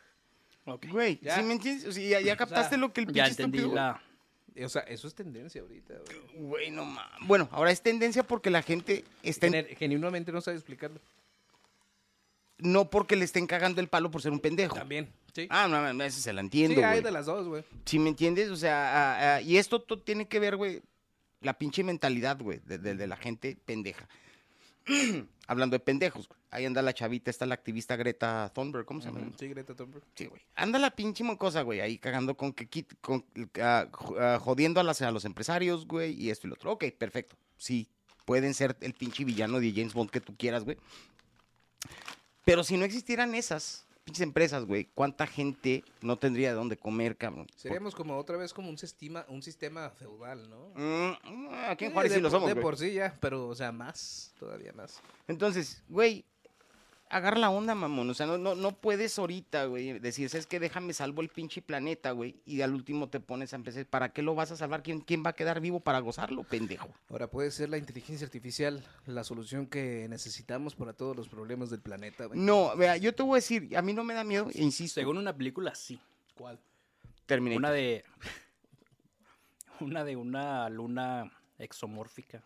Ok. 0.67 0.85
Güey, 0.89 1.19
Ya. 1.21 1.35
¿sí 1.35 1.43
me 1.43 1.53
entiendes? 1.55 1.85
O 1.85 1.91
sea, 1.91 2.07
ya, 2.07 2.21
ya 2.21 2.37
captaste 2.37 2.77
lo 2.77 2.93
que 2.93 3.01
el 3.01 3.07
Ya 3.07 3.25
pinche 3.25 3.29
entendí 3.43 3.57
estúpido- 3.59 3.75
la... 3.75 4.01
O 4.65 4.69
sea, 4.69 4.83
eso 4.83 5.07
es 5.07 5.15
tendencia 5.15 5.61
ahorita, 5.61 5.95
güey. 6.05 6.19
Güey, 6.47 6.71
no 6.71 6.85
mames. 6.85 7.27
Bueno, 7.27 7.49
ahora 7.51 7.71
es 7.71 7.81
tendencia 7.81 8.23
porque 8.23 8.49
la 8.51 8.61
gente 8.61 9.03
está 9.23 9.47
Genuinamente 9.77 10.31
no 10.31 10.39
sabe 10.41 10.55
explicarlo. 10.57 10.99
No 12.63 12.89
porque 12.89 13.15
le 13.15 13.25
estén 13.25 13.45
cagando 13.47 13.79
el 13.81 13.87
palo 13.87 14.09
por 14.11 14.21
ser 14.21 14.31
un 14.31 14.39
pendejo. 14.39 14.75
También, 14.75 15.09
sí. 15.33 15.47
Ah, 15.49 15.67
no, 15.67 15.93
no, 15.93 16.03
eso 16.03 16.19
se 16.19 16.33
la 16.33 16.41
entiendo, 16.41 16.75
sí, 16.75 16.81
güey. 16.81 16.93
hay 16.93 17.01
de 17.01 17.11
las 17.11 17.25
dos, 17.27 17.47
güey. 17.47 17.63
¿Sí 17.85 17.99
me 17.99 18.09
entiendes? 18.09 18.49
O 18.49 18.55
sea, 18.55 18.75
ah, 18.75 19.35
ah, 19.35 19.41
y 19.41 19.57
esto 19.57 19.81
to- 19.81 19.99
tiene 19.99 20.27
que 20.27 20.39
ver, 20.39 20.55
güey, 20.55 20.81
la 21.41 21.53
pinche 21.57 21.83
mentalidad, 21.83 22.39
güey, 22.41 22.59
de, 22.65 22.77
de- 22.77 22.95
de 22.95 23.07
la 23.07 23.17
gente 23.17 23.57
pendeja. 23.65 24.07
Hablando 25.47 25.75
de 25.75 25.79
pendejos, 25.79 26.27
güey. 26.27 26.39
Ahí 26.51 26.65
anda 26.65 26.81
la 26.81 26.93
chavita, 26.93 27.31
está 27.31 27.45
la 27.45 27.55
activista 27.55 27.95
Greta 27.95 28.51
Thunberg, 28.53 28.85
¿cómo 28.85 29.01
se 29.01 29.07
llama? 29.11 29.21
Sí, 29.39 29.47
Greta 29.47 29.73
Thunberg. 29.73 30.03
Sí, 30.15 30.27
güey. 30.27 30.41
Anda 30.55 30.77
la 30.79 30.91
pinche 30.91 31.23
cosa, 31.37 31.63
güey, 31.63 31.79
ahí 31.81 31.97
cagando 31.97 32.35
con 32.37 32.53
que 32.53 32.69
quit- 32.69 32.95
con, 33.01 33.25
ah, 33.59 33.87
jodiendo 34.39 34.79
a, 34.79 34.83
las, 34.83 35.01
a 35.01 35.11
los 35.11 35.25
empresarios, 35.25 35.87
güey, 35.87 36.13
y 36.13 36.29
esto 36.29 36.47
y 36.47 36.49
lo 36.49 36.55
otro. 36.55 36.71
Ok, 36.73 36.85
perfecto. 36.97 37.35
Sí, 37.57 37.87
pueden 38.25 38.53
ser 38.53 38.77
el 38.81 38.93
pinche 38.93 39.23
villano 39.25 39.59
de 39.59 39.71
James 39.71 39.93
Bond 39.93 40.11
que 40.11 40.21
tú 40.21 40.35
quieras, 40.37 40.63
güey. 40.63 40.77
Pero 42.45 42.63
si 42.63 42.77
no 42.77 42.85
existieran 42.85 43.35
esas 43.35 43.85
pinches 44.03 44.21
empresas, 44.23 44.65
güey, 44.65 44.89
¿cuánta 44.93 45.25
gente 45.27 45.83
no 46.01 46.17
tendría 46.17 46.49
de 46.49 46.55
dónde 46.55 46.75
comer, 46.77 47.15
cabrón? 47.15 47.47
Seríamos 47.55 47.95
como 47.95 48.17
otra 48.17 48.35
vez 48.37 48.53
como 48.53 48.69
un 48.69 48.77
sistema, 48.77 49.25
un 49.29 49.41
sistema 49.41 49.89
feudal, 49.91 50.49
¿no? 50.49 50.71
Mm, 50.75 51.47
aquí 51.69 51.85
en 51.85 51.93
Juárez 51.93 52.13
sí 52.13 52.19
lo 52.19 52.29
por- 52.29 52.31
somos, 52.31 52.47
De 52.49 52.53
güey. 52.55 52.61
por 52.63 52.77
sí 52.77 52.93
ya, 52.93 53.17
pero, 53.21 53.47
o 53.47 53.55
sea, 53.55 53.71
más, 53.71 54.33
todavía 54.37 54.73
más. 54.73 54.99
Entonces, 55.27 55.81
güey, 55.87 56.25
agarra 57.13 57.37
la 57.37 57.49
onda, 57.49 57.75
mamón. 57.75 58.09
O 58.09 58.13
sea, 58.13 58.25
no, 58.25 58.37
no, 58.37 58.55
no 58.55 58.71
puedes 58.71 59.17
ahorita, 59.19 59.65
güey, 59.65 59.99
decir, 59.99 60.29
es 60.33 60.47
que 60.47 60.59
déjame 60.59 60.93
salvo 60.93 61.21
el 61.21 61.29
pinche 61.29 61.61
planeta, 61.61 62.11
güey. 62.11 62.35
Y 62.45 62.61
al 62.61 62.73
último 62.73 63.09
te 63.09 63.19
pones 63.19 63.53
a 63.53 63.55
empezar, 63.55 63.85
¿para 63.85 64.09
qué 64.09 64.21
lo 64.21 64.35
vas 64.35 64.51
a 64.51 64.55
salvar? 64.55 64.83
¿Quién, 64.83 65.01
quién 65.01 65.23
va 65.23 65.31
a 65.31 65.33
quedar 65.33 65.61
vivo 65.61 65.79
para 65.79 65.99
gozarlo, 65.99 66.43
pendejo? 66.43 66.89
Ahora 67.09 67.27
puede 67.29 67.51
ser 67.51 67.69
la 67.69 67.77
inteligencia 67.77 68.25
artificial 68.25 68.83
la 69.05 69.23
solución 69.23 69.67
que 69.67 70.07
necesitamos 70.09 70.75
para 70.75 70.93
todos 70.93 71.15
los 71.15 71.29
problemas 71.29 71.69
del 71.69 71.81
planeta, 71.81 72.25
güey. 72.25 72.39
No, 72.39 72.75
vea, 72.75 72.97
yo 72.97 73.13
te 73.13 73.23
voy 73.23 73.33
a 73.33 73.35
decir, 73.35 73.77
a 73.77 73.81
mí 73.81 73.93
no 73.93 74.03
me 74.03 74.13
da 74.13 74.23
miedo, 74.23 74.49
e 74.53 74.61
insisto. 74.61 74.99
Según 74.99 75.17
una 75.17 75.35
película, 75.35 75.75
sí. 75.75 75.99
¿Cuál? 76.35 76.59
Terminator. 77.25 77.59
Una 77.59 77.71
de... 77.71 78.03
Una 79.79 80.03
de 80.03 80.15
una 80.15 80.69
luna 80.69 81.31
exomórfica. 81.57 82.41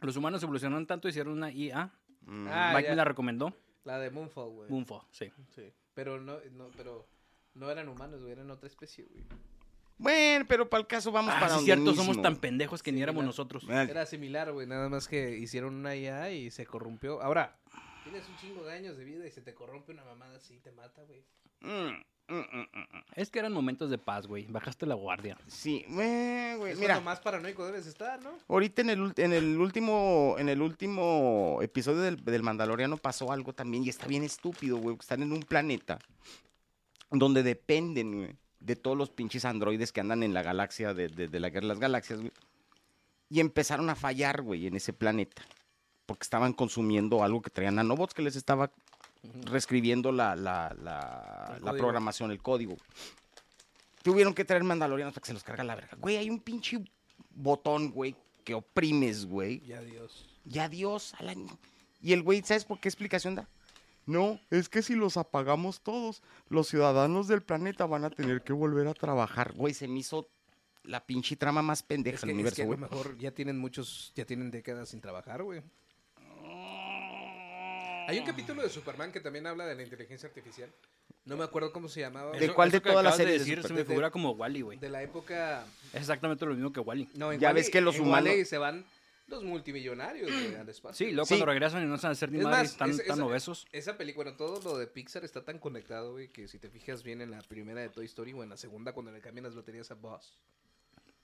Los 0.00 0.16
humanos 0.16 0.42
evolucionaron 0.42 0.86
tanto, 0.86 1.08
hicieron 1.08 1.34
una 1.34 1.50
IA. 1.50 1.90
Mm. 2.26 2.48
Ah, 2.50 2.72
Mike 2.74 2.84
ya. 2.84 2.90
me 2.90 2.96
la 2.96 3.04
recomendó. 3.04 3.54
La 3.84 3.98
de 3.98 4.10
Moonfall, 4.10 4.50
güey. 4.50 4.70
Moonfall, 4.70 5.02
sí. 5.10 5.30
Sí. 5.54 5.72
Pero 5.94 6.20
no, 6.20 6.38
no, 6.52 6.70
pero 6.76 7.06
no 7.54 7.70
eran 7.70 7.88
humanos, 7.88 8.20
güey, 8.20 8.32
eran 8.32 8.50
otra 8.50 8.66
especie, 8.66 9.04
güey. 9.04 9.22
Bueno, 9.96 10.44
pero 10.48 10.68
para 10.68 10.80
el 10.80 10.86
caso 10.88 11.12
vamos 11.12 11.32
Ah, 11.36 11.40
para 11.40 11.48
sí, 11.50 11.54
donde 11.56 11.64
cierto, 11.66 11.84
mismo. 11.90 12.02
somos 12.04 12.20
tan 12.22 12.36
pendejos 12.36 12.82
que 12.82 12.90
ni 12.90 13.00
éramos 13.02 13.24
nosotros. 13.24 13.64
Era 13.68 14.06
similar, 14.06 14.50
güey, 14.52 14.66
nada 14.66 14.88
más 14.88 15.06
que 15.06 15.36
hicieron 15.38 15.74
una 15.74 15.94
IA 15.94 16.32
y 16.32 16.50
se 16.50 16.66
corrompió. 16.66 17.22
Ahora, 17.22 17.56
tienes 18.02 18.28
un 18.28 18.36
chingo 18.36 18.64
de 18.64 18.72
años 18.72 18.96
de 18.96 19.04
vida 19.04 19.24
y 19.26 19.30
se 19.30 19.40
te 19.40 19.54
corrompe 19.54 19.92
una 19.92 20.04
mamada 20.04 20.36
así, 20.36 20.58
te 20.60 20.72
mata, 20.72 21.02
güey. 21.04 21.24
mm. 21.60 22.02
Es 23.14 23.30
que 23.30 23.38
eran 23.38 23.52
momentos 23.52 23.90
de 23.90 23.98
paz, 23.98 24.26
güey. 24.26 24.46
Bajaste 24.46 24.86
la 24.86 24.94
guardia. 24.94 25.36
Sí, 25.46 25.84
güey, 25.88 26.72
Es 26.72 26.78
mira. 26.78 26.94
cuando 26.94 27.02
más 27.10 27.20
paranoico 27.20 27.64
debes 27.66 27.86
estar, 27.86 28.22
¿no? 28.22 28.30
Ahorita 28.48 28.82
en 28.82 28.90
el, 28.90 29.12
en 29.16 29.32
el 29.32 29.58
último 29.58 30.36
en 30.38 30.48
el 30.48 30.62
último 30.62 31.58
episodio 31.62 32.00
del, 32.00 32.24
del 32.24 32.42
Mandaloriano 32.42 32.96
pasó 32.96 33.30
algo 33.32 33.52
también 33.52 33.84
y 33.84 33.88
está 33.90 34.06
bien 34.06 34.22
estúpido, 34.24 34.78
güey. 34.78 34.96
que 34.96 35.02
Están 35.02 35.22
en 35.22 35.32
un 35.32 35.42
planeta 35.42 35.98
donde 37.10 37.42
dependen, 37.42 38.16
güey, 38.16 38.36
de 38.60 38.76
todos 38.76 38.96
los 38.96 39.10
pinches 39.10 39.44
androides 39.44 39.92
que 39.92 40.00
andan 40.00 40.22
en 40.22 40.32
la 40.34 40.42
galaxia 40.42 40.94
de, 40.94 41.08
de- 41.08 41.28
de 41.28 41.40
la 41.40 41.50
guerra 41.50 41.62
de 41.62 41.68
las 41.68 41.78
galaxias, 41.80 42.20
güey. 42.20 42.32
Y 43.30 43.40
empezaron 43.40 43.88
a 43.90 43.94
fallar, 43.94 44.42
güey, 44.42 44.66
en 44.66 44.76
ese 44.76 44.92
planeta. 44.92 45.42
Porque 46.06 46.22
estaban 46.24 46.52
consumiendo 46.52 47.22
algo 47.24 47.40
que 47.42 47.50
traían 47.50 47.76
nanobots 47.76 48.14
que 48.14 48.22
les 48.22 48.36
estaba 48.36 48.70
reescribiendo 49.44 50.12
la, 50.12 50.36
la, 50.36 50.74
la- 50.82 51.58
la 51.62 51.72
programación, 51.72 52.30
el 52.30 52.40
código. 52.42 52.76
Tuvieron 54.02 54.34
que 54.34 54.44
traer 54.44 54.64
mandalorianos 54.64 55.14
para 55.14 55.22
que 55.22 55.28
se 55.28 55.32
los 55.32 55.42
carga 55.44 55.64
la 55.64 55.74
verga. 55.74 55.96
Güey, 55.98 56.16
hay 56.18 56.28
un 56.28 56.40
pinche 56.40 56.84
botón, 57.34 57.90
güey, 57.90 58.14
que 58.44 58.54
oprimes, 58.54 59.24
güey. 59.24 59.60
Ya 59.60 59.80
Dios. 59.80 60.26
Y 60.44 60.58
adiós. 60.58 61.14
a 61.18 61.22
la- 61.22 61.34
Y 62.02 62.12
el 62.12 62.22
güey, 62.22 62.42
¿sabes 62.42 62.64
por 62.66 62.80
qué 62.80 62.88
explicación 62.88 63.34
da? 63.34 63.48
No, 64.06 64.38
es 64.50 64.68
que 64.68 64.82
si 64.82 64.94
los 64.94 65.16
apagamos 65.16 65.80
todos, 65.80 66.22
los 66.50 66.68
ciudadanos 66.68 67.26
del 67.26 67.42
planeta 67.42 67.86
van 67.86 68.04
a 68.04 68.10
tener 68.10 68.42
que 68.42 68.52
volver 68.52 68.86
a 68.86 68.92
trabajar. 68.92 69.54
Güey, 69.54 69.72
se 69.72 69.88
me 69.88 70.00
hizo 70.00 70.28
la 70.82 71.06
pinche 71.06 71.36
trama 71.36 71.62
más 71.62 71.82
pendeja 71.82 72.16
Es 72.16 72.20
del 72.20 72.30
es 72.30 72.34
universo, 72.34 72.56
que 72.56 72.62
a 72.62 72.64
lo 72.66 72.68
güey. 72.76 72.80
mejor 72.80 73.16
ya 73.16 73.30
tienen 73.30 73.58
muchos, 73.58 74.12
ya 74.14 74.26
tienen 74.26 74.50
décadas 74.50 74.90
sin 74.90 75.00
trabajar, 75.00 75.42
güey. 75.42 75.62
Hay 78.08 78.18
un 78.18 78.26
capítulo 78.26 78.62
de 78.62 78.68
Superman 78.68 79.12
que 79.12 79.20
también 79.20 79.46
habla 79.46 79.66
de 79.66 79.74
la 79.74 79.82
inteligencia 79.82 80.28
artificial. 80.28 80.70
No 81.24 81.36
me 81.36 81.44
acuerdo 81.44 81.72
cómo 81.72 81.88
se 81.88 82.00
llamaba. 82.00 82.32
¿De 82.36 82.44
Eso- 82.46 82.54
cuál 82.54 82.70
de 82.70 82.78
eso 82.78 82.86
todas 82.88 83.02
las 83.04 83.16
de 83.16 83.24
series 83.24 83.40
de 83.46 83.50
decir 83.56 83.66
se 83.66 83.72
me 83.72 83.78
de- 83.80 83.84
figura 83.86 84.10
como 84.10 84.32
Wally, 84.32 84.60
güey. 84.60 84.78
De 84.78 84.90
la 84.90 85.02
época... 85.02 85.64
Es 85.92 86.00
exactamente 86.02 86.44
lo 86.44 86.52
mismo 86.54 86.72
que 86.72 86.80
Wally. 86.80 87.08
No, 87.14 87.32
en 87.32 87.40
Ya 87.40 87.52
ves 87.52 87.70
que 87.70 87.80
los 87.80 87.98
humanos- 87.98 88.34
se 88.46 88.58
van 88.58 88.84
los 89.26 89.42
multimillonarios 89.42 90.30
güey, 90.30 90.54
al 90.54 90.68
espacio. 90.68 91.06
Sí, 91.06 91.12
luego 91.12 91.24
Sí. 91.24 91.30
cuando 91.34 91.46
regresan 91.46 91.82
y 91.82 91.86
no 91.86 91.96
saben 91.96 92.12
hacer 92.12 92.30
ni 92.30 92.38
Es 92.38 92.44
madre, 92.44 92.58
más, 92.58 92.70
están 92.72 92.90
es- 92.90 92.98
tan 93.06 93.16
esa- 93.16 93.24
obesos. 93.24 93.66
Esa 93.72 93.96
película, 93.96 94.32
bueno, 94.32 94.36
todo 94.36 94.60
lo 94.72 94.76
de 94.78 94.86
Pixar 94.86 95.24
está 95.24 95.42
tan 95.42 95.58
conectado, 95.58 96.12
güey, 96.12 96.28
que 96.28 96.46
si 96.46 96.58
te 96.58 96.68
fijas 96.68 97.02
bien 97.02 97.22
en 97.22 97.30
la 97.30 97.40
primera 97.40 97.80
de 97.80 97.88
Toy 97.88 98.04
Story 98.04 98.34
o 98.34 98.42
en 98.42 98.50
la 98.50 98.58
segunda 98.58 98.92
cuando 98.92 99.10
le 99.10 99.20
cambian 99.22 99.44
las 99.44 99.54
baterías 99.54 99.90
a 99.90 99.94
Buzz. 99.94 100.36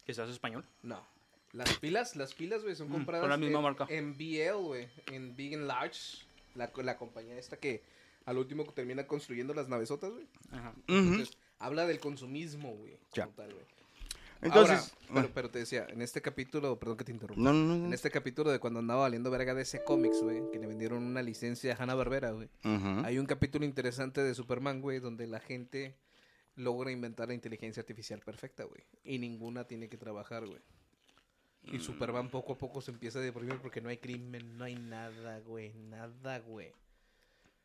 Que 0.07 0.15
se 0.15 0.23
hace 0.23 0.33
español. 0.33 0.65
No. 0.83 1.07
Las 1.53 1.77
pilas, 1.79 2.17
las 2.17 2.33
pilas, 2.33 2.63
güey, 2.63 2.75
son 2.75 2.89
Mm, 2.89 2.93
compradas 2.93 3.23
con 3.23 3.31
la 3.31 3.37
misma 3.37 3.59
en, 3.59 3.63
marca. 3.65 3.87
en 3.91 4.17
BL, 4.17 4.55
güey, 4.63 4.89
en 5.13 5.37
Big 5.37 5.55
and 5.57 5.67
Large, 5.67 6.25
la, 6.55 6.71
la 6.83 6.97
compañía 6.97 7.39
esta 7.39 7.57
que 7.59 7.83
al 8.25 8.39
último 8.39 8.65
termina 8.73 9.07
construyendo 9.07 9.55
las 9.55 9.69
navesotas, 9.69 10.11
güey. 10.11 10.27
Ajá. 10.51 10.75
Entonces, 10.87 11.37
habla 11.59 11.87
del 11.87 12.01
consumismo, 12.01 12.75
güey. 12.77 12.99
Ya. 13.15 13.25
como 13.25 13.37
tal, 13.37 13.53
güey. 13.55 13.65
Entonces, 14.43 14.95
Ahora, 15.09 15.13
pero, 15.23 15.35
pero 15.35 15.51
te 15.51 15.59
decía, 15.59 15.87
en 15.91 16.01
este 16.01 16.23
capítulo, 16.23 16.79
perdón 16.79 16.97
que 16.97 17.05
te 17.05 17.13
interrumpa. 17.13 17.43
no, 17.43 17.53
no, 17.53 17.75
En 17.75 17.89
no. 17.91 17.95
este 17.95 18.11
capítulo 18.11 18.51
de 18.51 18.59
cuando 18.59 18.79
andaba 18.81 19.03
valiendo 19.03 19.31
verga 19.31 19.53
de 19.55 19.63
ese 19.63 19.85
cómics, 19.85 20.23
güey, 20.23 20.41
que 20.51 20.59
le 20.59 20.67
vendieron 20.67 21.03
una 21.03 21.23
licencia 21.23 21.75
a 21.75 21.83
Hanna 21.83 21.95
Barbera, 21.95 22.31
güey. 22.31 22.49
Ujú. 22.65 23.05
Hay 23.05 23.19
un 23.19 23.27
capítulo 23.27 23.67
interesante 23.67 24.23
de 24.23 24.35
Superman, 24.35 24.81
güey, 24.81 24.99
donde 24.99 25.27
la 25.27 25.41
gente 25.41 25.95
logra 26.57 26.91
inventar 26.91 27.29
la 27.29 27.35
inteligencia 27.35 27.81
artificial 27.83 28.21
perfecta, 28.21 28.65
güey. 28.65 28.83
Y 29.05 29.19
ninguna 29.19 29.65
tiene 29.65 29.89
que 29.91 29.99
trabajar, 29.99 30.47
güey. 30.47 30.61
Y 31.65 31.79
Superman 31.79 32.31
poco 32.31 32.55
a 32.55 32.59
poco 32.59 32.81
se 32.81 32.91
empieza 32.91 33.19
a 33.19 33.23
deprimir 33.23 33.59
porque 33.59 33.81
no 33.81 33.89
hay 33.91 33.99
crimen, 33.99 34.57
no 34.59 34.65
hay 34.65 34.75
nada, 34.77 35.39
güey, 35.41 35.73
nada, 35.75 36.39
güey. 36.41 36.73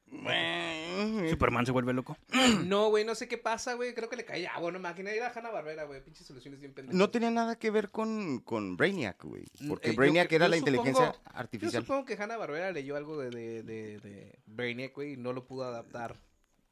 Bueno, 0.08 1.28
Superman 1.30 1.66
se 1.66 1.72
vuelve 1.72 1.92
loco. 1.94 2.16
No, 2.66 2.90
güey, 2.90 3.04
no 3.06 3.16
sé 3.16 3.28
qué 3.28 3.38
pasa, 3.40 3.74
güey. 3.74 3.94
Creo 3.96 4.08
que 4.10 4.16
le 4.16 4.26
cae 4.26 4.46
agua, 4.48 4.72
no 4.72 4.80
máquina. 4.80 5.12
Era 5.12 5.32
Hanna 5.36 5.50
Barbera, 5.50 5.84
güey. 5.86 6.04
Pinches 6.04 6.28
soluciones 6.28 6.60
bien 6.60 6.74
pendejas. 6.74 6.96
No 6.98 7.10
tenía 7.10 7.32
nada 7.32 7.58
que 7.58 7.72
ver 7.72 7.90
con, 7.90 8.40
con 8.40 8.78
Brainiac, 8.78 9.24
güey. 9.24 9.46
Porque 9.68 9.90
Eh, 9.90 9.92
yo 9.94 9.98
Brainiac 9.98 10.32
era 10.32 10.46
yo 10.46 10.50
la 10.52 10.58
supongo- 10.58 10.70
inteligencia 10.78 11.12
Yo 11.14 11.22
artificial. 11.34 11.84
supongo 11.84 12.06
que 12.06 12.14
Hanna 12.22 12.38
Barbera 12.38 12.72
leyó 12.72 12.96
algo 12.96 13.18
de, 13.20 13.30
de, 13.32 13.64
de, 13.64 14.00
de 14.00 14.40
Brainiac, 14.46 14.94
güey, 14.94 15.14
y 15.14 15.18
no 15.18 15.34
lo 15.34 15.46
pudo 15.46 15.64
adaptar. 15.66 16.16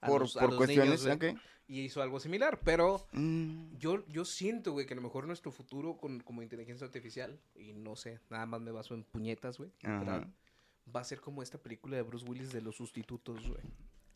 A 0.04 0.08
Por, 0.08 0.22
los- 0.22 0.38
a 0.38 0.42
por 0.42 0.50
los 0.50 0.58
cuestiones, 0.58 1.06
niños. 1.06 1.36
Y 1.68 1.80
hizo 1.82 2.02
algo 2.02 2.20
similar, 2.20 2.60
pero 2.64 3.08
Mm, 3.14 3.78
Yo, 3.78 4.06
yo 4.08 4.26
siento, 4.26 4.74
güey, 4.74 4.86
que 4.86 4.94
a 4.94 4.98
lo 4.98 5.02
mejor 5.02 5.26
nuestro 5.28 5.52
futuro 5.52 5.98
con, 5.98 6.20
como 6.20 6.42
inteligencia 6.44 6.86
artificial, 6.86 7.40
y 7.56 7.74
no 7.74 7.96
sé, 7.96 8.20
nada 8.30 8.46
más 8.46 8.62
me 8.62 8.72
baso 8.72 8.94
en 8.96 9.04
puñetas, 9.04 9.58
güey, 9.58 9.72
va 10.94 11.00
a 11.00 11.04
ser 11.04 11.22
como 11.22 11.42
esta 11.42 11.58
película 11.58 11.96
de 11.96 12.02
Bruce 12.04 12.26
Willis 12.26 12.52
de 12.52 12.62
los 12.62 12.76
sustitutos, 12.76 13.48
güey. 13.48 13.62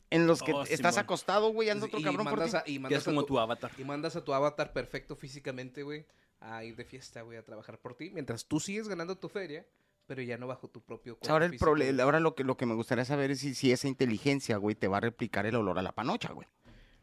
En 0.10 0.26
los 0.28 0.42
que 0.42 0.54
Oh, 0.54 0.64
estás 0.64 0.98
acostado, 0.98 1.50
güey, 1.52 1.70
anda 1.70 1.86
otro 1.86 2.00
y, 2.00 2.04
cabrón 2.04 2.26
por 2.28 2.40
mandas 2.40 2.52
ti. 2.52 2.58
a, 2.58 2.64
y, 2.72 2.74
Que 2.76 2.80
mandas 2.80 3.02
es 3.02 3.08
a 3.08 3.12
como 3.12 3.22
tu, 3.22 3.28
tu 3.28 3.40
avatar. 3.40 3.72
y 3.78 3.84
mandas 3.84 4.16
a 4.16 4.24
tu 4.24 4.34
avatar 4.34 4.72
perfecto 4.74 5.16
físicamente, 5.16 5.84
güey, 5.84 6.06
a 6.40 6.64
ir 6.64 6.76
de 6.76 6.86
fiesta, 6.86 7.22
güey, 7.24 7.38
a 7.38 7.44
trabajar 7.44 7.78
por 7.80 7.96
ti, 7.96 8.10
mientras 8.12 8.46
tú 8.46 8.60
sigues 8.60 8.88
ganando 8.88 9.18
tu 9.18 9.28
feria, 9.28 9.66
pero 10.08 10.22
ya 10.22 10.38
no 10.38 10.48
bajo 10.48 10.70
tu 10.70 10.82
propio 10.82 11.18
cuerpo 11.18 11.32
Ahora 11.32 11.46
el 11.46 11.58
problema, 11.58 12.02
ahora 12.04 12.20
lo 12.20 12.34
que, 12.34 12.44
lo 12.44 12.58
que 12.58 12.66
me 12.66 12.74
gustaría 12.74 13.06
saber 13.06 13.32
es 13.32 13.40
si, 13.40 13.54
si 13.54 13.72
esa 13.72 13.88
inteligencia, 13.88 14.58
güey, 14.58 14.76
te 14.76 14.88
va 14.88 14.98
a 14.98 15.02
replicar 15.02 15.46
el 15.46 15.56
olor 15.56 15.78
a 15.78 15.84
la 15.84 15.92
panocha, 15.92 16.32
güey. 16.32 16.48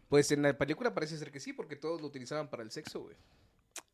Pues 0.09 0.33
en 0.33 0.43
la 0.43 0.57
película 0.57 0.95
parece 0.95 1.19
ser 1.19 1.31
que 1.31 1.41
sí, 1.41 1.53
porque 1.53 1.77
todos 1.77 2.01
lo 2.01 2.07
utilizaban 2.07 2.49
para 2.49 2.63
el 2.63 2.71
sexo, 2.71 3.01
güey. 3.01 3.17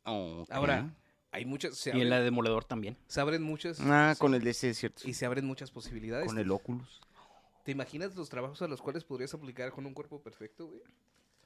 Ahora, 0.04 0.94
hay 1.32 1.44
muchas, 1.44 1.76
se 1.76 1.96
Y 1.96 2.00
en 2.00 2.10
la 2.10 2.18
de 2.18 2.24
Demoledor 2.24 2.64
también. 2.64 2.96
se 3.06 3.20
abren 3.20 3.42
muchas... 3.42 3.80
Ah, 3.80 4.14
con 4.18 4.34
el 4.34 4.46
es 4.46 4.58
cierto. 4.58 5.02
Y 5.08 5.14
se 5.14 5.26
abren 5.26 5.44
muchas 5.44 5.70
posibilidades. 5.70 6.26
Con 6.26 6.38
el 6.38 6.50
Oculus. 6.50 7.00
¿Te 7.64 7.72
imaginas 7.72 8.16
los 8.16 8.28
trabajos 8.28 8.62
a 8.62 8.68
los 8.68 8.80
cuales 8.80 9.04
podrías 9.04 9.34
aplicar 9.34 9.70
con 9.72 9.86
un 9.86 9.94
cuerpo 9.94 10.22
perfecto, 10.22 10.66
güey? 10.66 10.82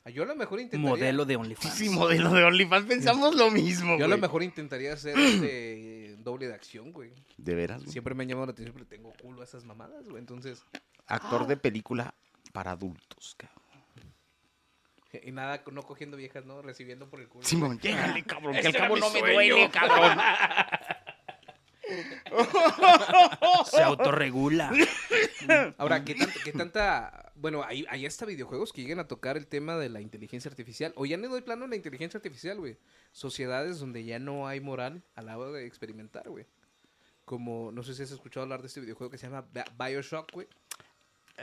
Ah, 0.06 0.10
Yo 0.10 0.22
a 0.22 0.26
lo 0.26 0.36
mejor 0.36 0.60
intentaría... 0.60 0.90
Modelo 0.90 1.24
de 1.24 1.36
OnlyFans. 1.36 1.74
Sí, 1.74 1.88
modelo 1.88 2.30
de 2.30 2.44
OnlyFans, 2.44 2.86
pensamos 2.86 3.34
lo 3.34 3.50
mismo, 3.50 3.96
Yo 3.98 4.04
a 4.04 4.08
lo 4.08 4.14
güey. 4.16 4.20
mejor 4.20 4.42
intentaría 4.42 4.92
hacer 4.92 5.18
este 5.18 6.16
doble 6.18 6.46
de 6.48 6.54
acción, 6.54 6.92
güey. 6.92 7.10
De 7.38 7.54
veras, 7.54 7.80
güey. 7.80 7.90
Siempre 7.92 8.14
me 8.14 8.22
han 8.24 8.28
llamado 8.28 8.46
la 8.46 8.52
atención, 8.52 8.74
pero 8.74 8.86
tengo 8.86 9.12
culo 9.20 9.40
a 9.40 9.44
esas 9.44 9.64
mamadas, 9.64 10.04
güey. 10.04 10.18
Entonces, 10.18 10.62
Actor 11.06 11.46
de 11.46 11.56
película 11.56 12.14
para 12.52 12.72
adultos, 12.72 13.34
cabrón. 13.38 13.62
y 15.22 15.32
nada, 15.32 15.62
no 15.72 15.82
cogiendo 15.82 16.16
viejas, 16.16 16.44
¿no? 16.44 16.60
Recibiendo 16.62 17.08
por 17.08 17.20
el 17.20 17.28
culo. 17.28 17.44
Simón, 17.46 17.78
llégale, 17.80 18.22
cabrón, 18.26 18.54
que 18.60 18.66
al 18.66 18.74
cabo 18.74 18.96
no 18.96 19.08
me 19.10 19.20
sueño. 19.20 19.34
duele, 19.34 19.70
cabrón. 19.70 20.18
Se 23.66 23.82
autorregula. 23.82 24.70
Ahora, 25.78 26.04
¿qué, 26.04 26.14
qué 26.44 26.52
tanta... 26.52 27.23
Bueno, 27.36 27.64
hay, 27.64 27.84
hay 27.88 28.06
hasta 28.06 28.26
videojuegos 28.26 28.72
que 28.72 28.82
lleguen 28.82 29.00
a 29.00 29.08
tocar 29.08 29.36
el 29.36 29.46
tema 29.46 29.76
de 29.76 29.88
la 29.88 30.00
inteligencia 30.00 30.48
artificial. 30.48 30.92
O 30.96 31.04
ya 31.06 31.16
no 31.16 31.28
doy 31.28 31.40
plano 31.42 31.66
la 31.66 31.76
inteligencia 31.76 32.18
artificial, 32.18 32.58
güey. 32.58 32.76
Sociedades 33.12 33.80
donde 33.80 34.04
ya 34.04 34.18
no 34.18 34.46
hay 34.46 34.60
moral 34.60 35.02
a 35.14 35.22
la 35.22 35.36
hora 35.36 35.50
de 35.50 35.66
experimentar, 35.66 36.28
güey. 36.28 36.46
Como, 37.24 37.72
no 37.72 37.82
sé 37.82 37.94
si 37.94 38.02
has 38.02 38.10
escuchado 38.12 38.44
hablar 38.44 38.60
de 38.60 38.68
este 38.68 38.80
videojuego 38.80 39.10
que 39.10 39.18
se 39.18 39.26
llama 39.26 39.46
Bi- 39.52 39.62
Bioshock, 39.78 40.30
güey. 40.32 40.46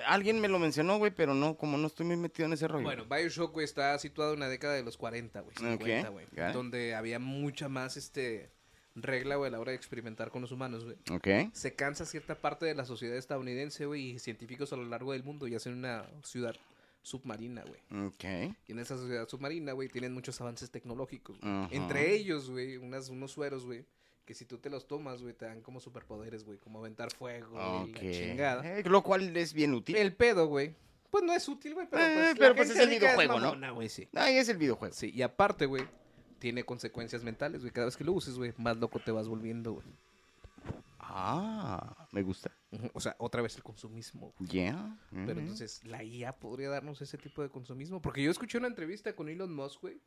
Alguien 0.08 0.40
me 0.40 0.48
lo 0.48 0.58
mencionó, 0.60 0.98
güey, 0.98 1.12
pero 1.12 1.34
no, 1.34 1.58
como 1.58 1.78
no 1.78 1.88
estoy 1.88 2.06
muy 2.06 2.16
metido 2.16 2.46
en 2.46 2.54
ese 2.54 2.68
rollo. 2.68 2.86
Bueno, 2.86 3.06
Bioshock, 3.06 3.52
güey, 3.52 3.66
está 3.66 3.98
situado 4.00 4.34
en 4.34 4.40
la 4.40 4.48
década 4.48 4.74
de 4.76 4.84
los 4.84 4.96
40, 4.96 5.42
güey. 5.42 5.54
50, 5.58 6.10
güey. 6.10 6.26
ok. 6.28 6.54
Donde 6.54 6.96
había 6.96 7.20
mucha 7.20 7.68
más, 7.68 7.98
este, 7.98 8.50
regla, 8.96 9.36
güey, 9.36 9.48
a 9.50 9.52
la 9.52 9.60
hora 9.60 9.72
de 9.72 9.78
experimentar 9.78 10.30
con 10.32 10.42
los 10.42 10.52
humanos, 10.52 10.84
güey. 10.84 10.98
Ok. 11.12 11.52
Se 11.54 11.74
cansa 11.76 12.06
cierta 12.06 12.36
parte 12.36 12.66
de 12.66 12.76
la 12.76 12.86
sociedad 12.86 13.16
estadounidense, 13.18 13.86
güey, 13.86 14.12
y 14.12 14.20
científicos 14.20 14.74
a 14.74 14.76
lo 14.78 14.86
largo 14.86 15.14
del 15.14 15.24
mundo 15.24 15.48
y 15.48 15.56
hacen 15.56 15.74
una 15.74 16.06
ciudad 16.24 16.56
submarina, 17.02 17.64
güey. 17.64 18.06
Ok. 18.08 18.54
Y 18.68 18.72
en 18.74 18.80
esa 18.80 18.98
sociedad 18.98 19.28
submarina, 19.28 19.72
güey, 19.74 19.88
tienen 19.90 20.14
muchos 20.14 20.40
avances 20.42 20.70
tecnológicos. 20.72 21.38
Entre 21.72 22.14
ellos, 22.14 22.50
güey, 22.50 22.78
unas, 22.78 23.10
unos 23.10 23.32
sueros, 23.32 23.66
güey, 23.66 23.86
que 24.26 24.34
si 24.36 24.46
tú 24.46 24.58
te 24.60 24.70
los 24.70 24.88
tomas, 24.88 25.22
güey, 25.22 25.34
te 25.34 25.46
dan 25.46 25.62
como 25.62 25.80
superpoderes, 25.80 26.44
güey, 26.44 26.58
como 26.60 26.80
aventar 26.80 27.12
fuego, 27.12 27.56
y 27.88 27.90
Ok. 27.92 28.02
la 28.04 28.12
chingada. 28.12 28.78
Eh, 28.80 28.84
lo 28.86 29.02
cual 29.02 29.36
es 29.36 29.54
bien 29.54 29.74
útil. 29.74 29.96
El 29.96 30.14
pedo, 30.16 30.46
güey, 30.48 30.76
pues 31.10 31.24
no 31.24 31.34
es 31.34 31.48
útil, 31.50 31.74
güey, 31.74 31.88
pero 31.90 32.04
Eh, 32.04 32.12
pues, 32.14 32.28
la 32.34 32.36
pero 32.40 32.56
pues 32.56 32.70
es 32.70 32.78
el 32.78 32.90
videojuego, 32.90 33.34
¿no? 33.40 33.46
mamona, 33.48 33.72
güey, 33.72 33.90
sí. 33.90 34.08
Ahí 34.14 34.38
es 34.38 34.48
el 34.50 34.58
videojuego. 34.58 34.94
Sí, 34.94 35.10
y 35.14 35.24
aparte, 35.24 35.66
güey, 35.66 35.84
tiene 36.42 36.64
consecuencias 36.64 37.24
mentales, 37.24 37.62
güey. 37.62 37.72
Cada 37.72 37.86
vez 37.86 37.96
que 37.96 38.04
lo 38.04 38.14
uses, 38.14 38.36
güey, 38.36 38.52
más 38.58 38.76
loco 38.78 39.00
te 39.00 39.12
vas 39.12 39.28
volviendo, 39.28 39.74
güey. 39.74 39.86
Ah, 41.00 42.08
me 42.12 42.24
gusta. 42.24 42.52
O 42.94 43.00
sea, 43.00 43.16
otra 43.20 43.44
vez 43.44 43.56
el 43.58 43.64
consumismo. 43.64 44.34
güey. 44.40 44.50
Yeah. 44.50 44.98
Pero 45.12 45.40
entonces, 45.40 45.84
la 45.86 46.04
IA 46.04 46.34
podría 46.34 46.70
darnos 46.70 47.00
ese 47.02 47.18
tipo 47.20 47.44
de 47.44 47.50
consumismo. 47.50 48.02
Porque 48.02 48.24
yo 48.24 48.32
escuché 48.32 48.58
una 48.58 48.68
entrevista 48.68 49.14
con 49.16 49.30
Elon 49.30 49.54
Musk, 49.54 49.82
güey, 49.82 50.00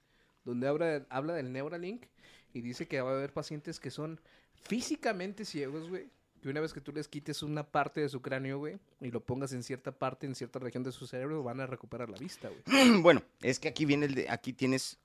donde 0.44 0.66
habla, 0.66 1.06
habla 1.08 1.34
del 1.34 1.52
Neuralink 1.52 2.06
y 2.52 2.62
dice 2.62 2.88
que 2.88 3.00
va 3.00 3.12
a 3.12 3.14
haber 3.14 3.32
pacientes 3.32 3.78
que 3.78 3.90
son 3.90 4.20
físicamente 4.54 5.44
ciegos, 5.44 5.88
güey. 5.88 6.08
Que 6.42 6.48
una 6.48 6.60
vez 6.60 6.72
que 6.72 6.80
tú 6.80 6.92
les 6.92 7.06
quites 7.06 7.42
una 7.44 7.62
parte 7.62 8.00
de 8.00 8.08
su 8.08 8.20
cráneo, 8.20 8.58
güey, 8.58 8.78
y 9.00 9.10
lo 9.10 9.20
pongas 9.20 9.52
en 9.52 9.62
cierta 9.62 9.92
parte, 9.92 10.26
en 10.26 10.34
cierta 10.34 10.58
región 10.58 10.82
de 10.82 10.92
su 10.92 11.06
cerebro, 11.06 11.42
van 11.42 11.60
a 11.60 11.66
recuperar 11.66 12.10
la 12.10 12.18
vista, 12.18 12.48
güey. 12.48 13.00
Bueno, 13.02 13.22
es 13.40 13.58
que 13.60 13.68
aquí 13.68 13.84
viene 13.84 14.06
el 14.06 14.14
de, 14.14 14.28
aquí 14.28 14.52
tienes, 14.52 14.98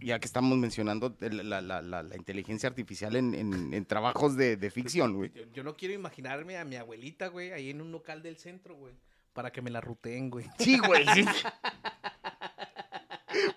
ya 0.00 0.18
que 0.18 0.26
estamos 0.26 0.56
mencionando 0.58 1.16
la, 1.20 1.60
la- 1.60 1.82
la- 1.82 2.02
la 2.02 2.16
inteligencia 2.16 2.68
artificial 2.68 3.16
en, 3.16 3.34
en- 3.34 3.72
en 3.74 3.84
trabajos 3.86 4.36
de, 4.36 4.56
de 4.56 4.70
ficción, 4.70 5.14
güey. 5.14 5.32
Yo, 5.32 5.42
yo 5.52 5.64
no 5.64 5.76
quiero 5.76 5.94
imaginarme 5.94 6.58
a 6.58 6.64
mi 6.64 6.76
abuelita, 6.76 7.28
güey, 7.28 7.52
ahí 7.52 7.70
en 7.70 7.80
un 7.80 7.92
local 7.92 8.22
del 8.22 8.36
centro, 8.36 8.74
güey, 8.76 8.94
para 9.32 9.50
que 9.52 9.62
me 9.62 9.70
la 9.70 9.80
ruteen, 9.80 10.30
güey. 10.30 10.46
Sí, 10.58 10.78
güey. 10.78 11.04
sí. 11.14 11.24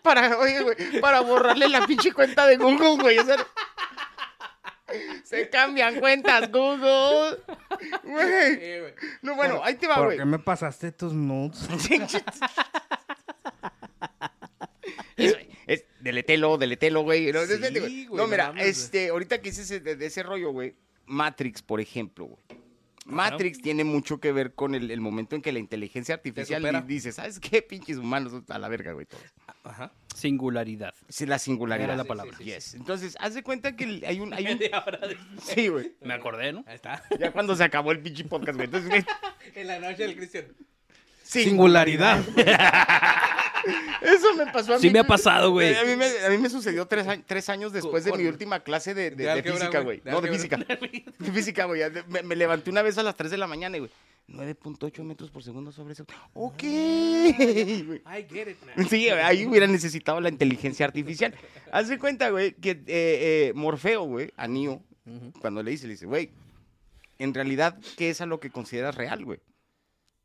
Para, 0.01 0.37
oye, 0.37 0.61
güey, 0.61 0.75
para 1.01 1.21
borrarle 1.21 1.69
la 1.69 1.85
pinche 1.87 2.11
cuenta 2.11 2.45
de 2.47 2.57
Google, 2.57 3.01
güey. 3.01 3.17
o 3.19 3.25
sea, 3.25 3.37
se 5.23 5.49
cambian 5.49 5.99
cuentas, 5.99 6.51
Google. 6.51 7.37
Güey. 8.03 8.93
No, 9.21 9.35
bueno, 9.35 9.61
ahí 9.63 9.75
te 9.75 9.87
va, 9.87 9.95
¿Por 9.95 10.05
güey. 10.07 10.17
qué 10.17 10.25
me 10.25 10.39
pasaste 10.39 10.91
tus 10.91 11.13
nudes? 11.13 11.67
Es, 15.17 15.35
es- 15.67 15.85
deletelo, 16.09 16.57
deletelo, 16.57 17.01
güey. 17.03 17.31
No, 17.31 17.45
Sí, 17.45 17.57
vete, 17.59 17.79
güey, 17.79 18.05
No, 18.07 18.15
no 18.17 18.27
mira, 18.27 18.49
güey. 18.49 18.67
este, 18.67 19.09
ahorita 19.09 19.41
que 19.41 19.49
hice 19.49 19.79
de, 19.79 19.95
de 19.95 20.05
ese 20.05 20.23
rollo, 20.23 20.51
güey. 20.51 20.75
Matrix, 21.05 21.61
por 21.61 21.79
ejemplo, 21.79 22.25
güey. 22.25 22.59
Matrix 23.05 23.59
tiene 23.61 23.83
mucho 23.83 24.19
que 24.19 24.31
ver 24.31 24.53
con 24.53 24.75
el, 24.75 24.91
el 24.91 25.01
momento 25.01 25.35
en 25.35 25.41
que 25.41 25.51
la 25.51 25.57
inteligencia 25.59 26.13
artificial 26.15 26.85
dice, 26.85 27.11
¿sabes 27.11 27.39
qué? 27.39 27.61
Pinches 27.63 27.97
humanos 27.97 28.43
a 28.49 28.59
la 28.59 28.69
verga, 28.69 28.91
güey, 28.93 29.07
todos. 29.07 29.23
Ajá. 29.63 29.91
Singularidad. 30.15 30.93
Sí, 31.07 31.25
la 31.25 31.39
singularidad. 31.39 31.89
Era 31.89 31.97
la 31.97 32.03
palabra. 32.03 32.37
sí, 32.37 32.43
sí, 32.43 32.51
yes. 32.51 32.73
Entonces, 32.75 33.17
haz 33.19 33.33
de 33.33 33.41
cuenta 33.41 33.75
que 33.75 34.03
hay 34.05 34.19
un... 34.19 34.33
Hay 34.33 34.45
un... 34.47 34.59
Sí, 35.41 35.69
güey. 35.69 35.95
Me 36.01 36.13
acordé, 36.13 36.53
¿no? 36.53 36.63
Ahí 36.67 36.75
está. 36.75 37.03
Ya 37.19 37.31
cuando 37.31 37.55
se 37.55 37.63
acabó 37.63 37.91
el 37.91 37.99
pinche 37.99 38.25
podcast, 38.25 38.55
güey. 38.55 38.65
Entonces, 38.65 38.89
güey, 38.89 39.03
En 39.55 39.67
la 39.67 39.79
noche 39.79 40.03
del 40.03 40.15
Cristian. 40.15 40.45
Singularidad. 41.23 42.23
Eso 44.01 44.33
me 44.35 44.45
pasó 44.51 44.73
a 44.73 44.75
mí. 44.77 44.81
Sí 44.81 44.89
me 44.89 44.99
ha 44.99 45.03
pasado, 45.03 45.51
güey. 45.51 45.75
A 45.75 45.83
mí 45.83 45.95
me, 45.95 46.05
a 46.25 46.29
mí 46.29 46.37
me 46.37 46.49
sucedió 46.49 46.85
tres, 46.85 47.05
tres 47.25 47.49
años 47.49 47.73
después 47.73 48.03
de 48.03 48.13
mi 48.13 48.25
última 48.25 48.61
clase 48.61 48.93
de, 48.93 49.11
física, 49.43 49.81
güey. 49.81 50.01
No, 50.05 50.21
de 50.21 50.31
física. 50.31 50.57
De 51.19 51.31
física, 51.31 51.65
güey. 51.65 51.81
Me, 52.07 52.23
me 52.23 52.35
levanté 52.35 52.69
una 52.69 52.81
vez 52.81 52.97
a 52.97 53.03
las 53.03 53.15
3 53.15 53.31
de 53.31 53.37
la 53.37 53.47
mañana 53.47 53.77
y, 53.77 53.81
güey, 53.81 53.91
9.8 54.31 55.03
metros 55.03 55.31
por 55.31 55.43
segundo 55.43 55.71
sobre 55.71 55.93
eso. 55.93 56.05
Ok. 56.33 56.63
I 56.63 57.99
get 58.29 58.47
it, 58.47 58.57
man. 58.65 58.87
Sí, 58.87 59.09
ahí 59.09 59.45
hubiera 59.45 59.67
necesitado 59.67 60.21
la 60.21 60.29
inteligencia 60.29 60.85
artificial. 60.85 61.35
Haz 61.71 61.89
de 61.89 61.97
cuenta, 61.97 62.29
güey, 62.29 62.53
que 62.53 62.71
eh, 62.71 62.85
eh, 62.87 63.51
Morfeo, 63.55 64.03
güey, 64.03 64.31
a 64.37 64.47
Neo, 64.47 64.83
cuando 65.41 65.63
le 65.63 65.71
dice, 65.71 65.87
le 65.87 65.93
dice, 65.93 66.05
güey, 66.05 66.31
en 67.17 67.33
realidad, 67.33 67.79
¿qué 67.97 68.09
es 68.09 68.21
a 68.21 68.25
lo 68.25 68.39
que 68.39 68.49
consideras 68.49 68.95
real, 68.95 69.25
güey? 69.25 69.39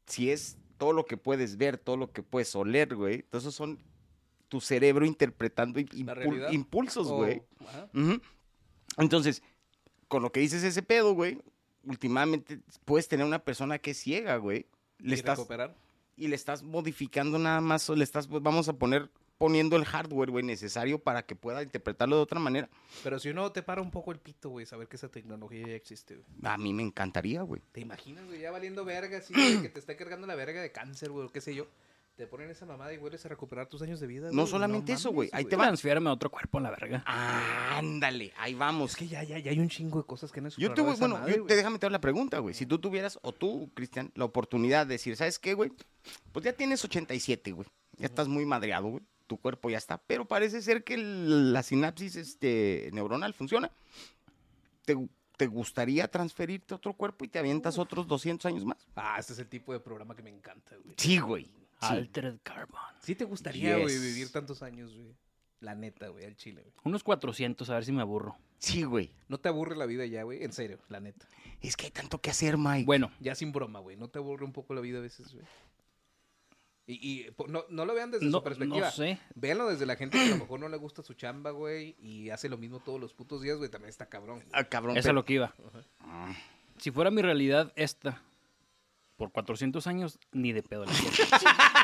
Si 0.07 0.31
es 0.31 0.59
todo 0.79 0.93
lo 0.93 1.05
que 1.07 1.17
puedes 1.17 1.57
ver, 1.57 1.79
todo 1.79 1.97
lo 1.97 2.13
que 2.13 2.23
puedes 2.23 2.55
oler, 2.55 2.95
güey, 2.95 3.25
esos 3.33 3.55
son 3.55 3.79
tu 4.49 4.61
cerebro 4.61 5.07
interpretando 5.07 5.81
impulsos, 5.81 7.11
güey. 7.11 7.43
Entonces, 8.99 9.43
con 10.09 10.23
lo 10.23 10.31
que 10.31 10.41
dices 10.41 10.63
ese 10.63 10.83
pedo, 10.83 11.15
güey, 11.15 11.39
últimamente 11.85 12.61
puedes 12.85 13.09
tener 13.09 13.27
una 13.27 13.41
persona 13.41 13.79
que 13.79 13.93
es 13.93 13.99
ciega, 13.99 14.37
güey. 14.37 14.67
Le 14.99 15.11
Y 15.11 15.19
estás, 15.19 15.39
recuperar. 15.39 15.75
y 16.17 16.29
le 16.29 16.37
estás 16.37 16.63
modificando 16.63 17.39
nada 17.39 17.61
más, 17.61 17.89
o 17.91 17.97
le 17.97 18.05
estás, 18.05 18.27
pues, 18.29 18.43
vamos 18.43 18.69
a 18.69 18.75
poner, 18.75 19.11
poniendo 19.39 19.77
el 19.77 19.85
hardware, 19.85 20.31
güey, 20.31 20.45
necesario 20.45 20.99
para 20.99 21.25
que 21.25 21.35
pueda 21.37 21.63
interpretarlo 21.63 22.17
de 22.17 22.23
otra 22.23 22.41
manera. 22.41 22.69
Pero 23.03 23.19
si 23.19 23.31
uno 23.31 23.51
te 23.53 23.63
para 23.63 23.83
un 23.83 23.91
poco 23.91 24.13
el 24.13 24.19
pito, 24.19 24.51
güey, 24.51 24.67
saber 24.67 24.89
que 24.89 24.97
esa 24.97 25.09
tecnología 25.09 25.67
ya 25.67 25.75
existe, 25.75 26.17
güey. 26.17 26.27
A 26.45 26.57
mí 26.59 26.73
me 26.73 26.83
encantaría, 26.83 27.43
güey. 27.43 27.61
¿Te 27.73 27.81
imaginas, 27.81 28.25
güey? 28.27 28.41
Ya 28.41 28.51
valiendo 28.51 28.85
verga, 28.85 29.19
así, 29.19 29.35
güey, 29.35 29.63
que 29.63 29.69
te 29.69 29.81
está 29.81 29.97
cargando 29.97 30.27
la 30.27 30.35
verga 30.35 30.63
de 30.63 30.73
cáncer, 30.73 31.11
güey, 31.11 31.27
o 31.27 31.33
qué 31.33 31.41
sé 31.41 31.55
yo. 31.55 31.67
Te 32.17 32.29
ponen 32.29 32.49
esa 32.49 32.65
mamada 32.65 32.93
y 32.95 32.97
vuelves 32.97 33.27
a 33.27 33.29
recuperar 33.29 33.67
tus 33.67 33.83
años 33.83 33.99
de 33.99 34.07
vida, 34.07 34.29
No 34.29 34.43
güey. 34.43 34.47
solamente 34.47 34.93
eso, 34.93 35.11
güey, 35.11 35.29
ahí 35.33 35.47
te 35.47 35.57
va. 35.57 35.65
Transfiérame 35.65 36.09
a 36.09 36.13
otro 36.13 36.31
cuerpo 36.31 36.61
la 36.61 36.71
verga. 36.71 37.03
Ándale, 37.05 38.33
ahí 38.37 38.55
vamos. 38.55 38.93
Es 38.93 38.97
que 38.97 39.09
ya, 39.09 39.25
ya, 39.25 39.39
ya 39.41 39.51
hay 39.51 39.59
un 39.59 39.69
chingo 39.69 39.99
de 39.99 40.07
cosas 40.07 40.31
que 40.31 40.41
no 40.41 40.49
Yo 40.51 40.73
te 40.73 40.81
voy, 40.81 40.95
bueno, 40.97 41.29
yo 41.29 41.45
te 41.45 41.57
déjame 41.57 41.81
te 41.81 41.87
hago 41.87 41.93
la 41.93 42.01
pregunta, 42.01 42.39
güey. 42.39 42.55
Si 42.55 42.67
tú 42.67 42.79
tuvieras, 42.79 43.19
o 43.23 43.33
tú, 43.33 43.69
Cristian, 43.75 44.13
la 44.15 44.27
oportunidad 44.27 44.87
de 44.87 44.95
decir, 44.95 45.17
¿sabes 45.17 45.41
qué, 45.41 45.55
güey? 45.55 45.73
Pues 46.31 46.45
ya 46.45 46.53
tienes 46.53 46.85
87, 46.85 47.51
güey. 47.51 47.67
Ya 47.97 48.07
estás 48.07 48.29
muy 48.29 48.47
madreado, 48.47 48.87
güey. 48.89 49.03
Tu 49.27 49.39
cuerpo 49.39 49.71
ya 49.71 49.79
está. 49.79 49.99
Pero 49.99 50.27
parece 50.27 50.61
ser 50.63 50.85
que 50.85 50.97
la 50.99 51.63
sinapsis 51.63 52.17
este, 52.17 52.91
neuronal 52.93 53.33
funciona. 53.35 53.71
¿Te, 54.85 54.97
te 55.37 55.47
gustaría 55.47 56.09
transferirte 56.09 56.75
a 56.75 56.77
otro 56.77 56.93
cuerpo 56.95 57.25
y 57.25 57.29
te 57.29 57.39
avientas 57.39 57.79
otros 57.79 58.07
200 58.07 58.45
años 58.47 58.65
más? 58.65 58.87
Ah, 58.97 59.17
este 59.19 59.33
es 59.33 59.39
el 59.39 59.49
tipo 59.49 59.73
de 59.73 59.81
programa 59.81 60.15
que 60.15 60.23
me 60.23 60.31
encanta, 60.31 60.77
güey. 60.77 60.95
Sí, 60.99 61.19
güey. 61.19 61.45
Sí. 61.45 61.51
Altered 61.91 62.39
Carbon. 62.43 62.81
Sí 63.03 63.15
te 63.15 63.25
gustaría, 63.25 63.77
güey, 63.79 63.89
Yes. 63.95 64.03
vivir 64.03 64.31
tantos 64.33 64.63
años, 64.63 64.95
güey. 64.95 65.15
La 65.61 65.75
neta, 65.75 66.09
güey, 66.09 66.27
al 66.27 66.37
chile, 66.37 66.61
güey. 66.63 66.75
Unos 66.85 67.03
400, 67.03 67.69
a 67.71 67.75
ver 67.75 67.85
si 67.87 67.93
me 67.93 68.03
aburro. 68.03 68.37
Sí, 68.59 68.83
güey. 68.83 69.11
No 69.29 69.39
te 69.39 69.49
aburre 69.49 69.77
la 69.77 69.87
vida 69.87 70.05
ya, 70.05 70.23
güey. 70.23 70.45
En 70.45 70.53
serio, 70.53 70.79
la 70.89 71.01
neta. 71.01 71.27
Es 71.63 71.77
que 71.77 71.87
hay 71.87 71.91
tanto 71.93 72.21
que 72.21 72.29
hacer, 72.31 72.59
Mike. 72.59 72.85
Bueno, 72.85 73.11
Ya 73.21 73.35
sin 73.35 73.53
broma, 73.53 73.79
güey. 73.81 73.97
¿No 73.97 74.09
te 74.09 74.19
aburre 74.19 74.45
un 74.45 74.53
poco 74.53 74.75
la 74.75 74.83
vida 74.83 74.99
a 74.99 75.03
veces, 75.03 75.33
güey? 75.33 75.45
Y, 76.87 77.23
y 77.27 77.31
po- 77.31 77.47
no, 77.49 77.65
no 77.71 77.87
lo 77.87 77.95
vean 77.95 78.11
desde 78.11 78.27
no, 78.27 78.39
su 78.39 78.45
perspectiva. 78.45 78.87
no 78.87 78.93
sé. 78.93 79.19
Véanlo 79.35 79.69
desde 79.69 79.87
la 79.87 79.97
gente 79.97 80.19
que 80.19 80.25
a 80.25 80.29
lo 80.31 80.37
mejor 80.37 80.61
no 80.61 80.69
le 80.69 80.77
gusta 80.77 81.03
su 81.03 81.15
chamba, 81.15 81.51
güey, 81.51 81.97
y 81.99 82.29
hace 82.31 82.49
lo 82.51 82.59
mismo 82.59 82.81
todos 82.81 83.01
los 83.01 83.15
putos 83.15 83.41
días, 83.41 83.57
güey, 83.57 83.71
también 83.71 83.89
está 83.89 84.07
cabrón. 84.07 84.37
güey. 84.41 84.49
Ah, 84.53 84.65
cabrón. 84.65 84.97
Eso 84.97 85.09
es 85.09 85.15
lo 85.15 85.25
que 85.25 85.35
iba. 85.35 85.55
Si 86.77 86.91
fuera 86.91 87.11
mi 87.11 87.23
realidad 87.23 87.73
esta, 87.77 88.23
por 89.17 89.33
400 89.33 89.87
años, 89.87 90.19
ni 90.33 90.53
de 90.53 90.63
pedo 90.63 90.85
la. 90.85 90.93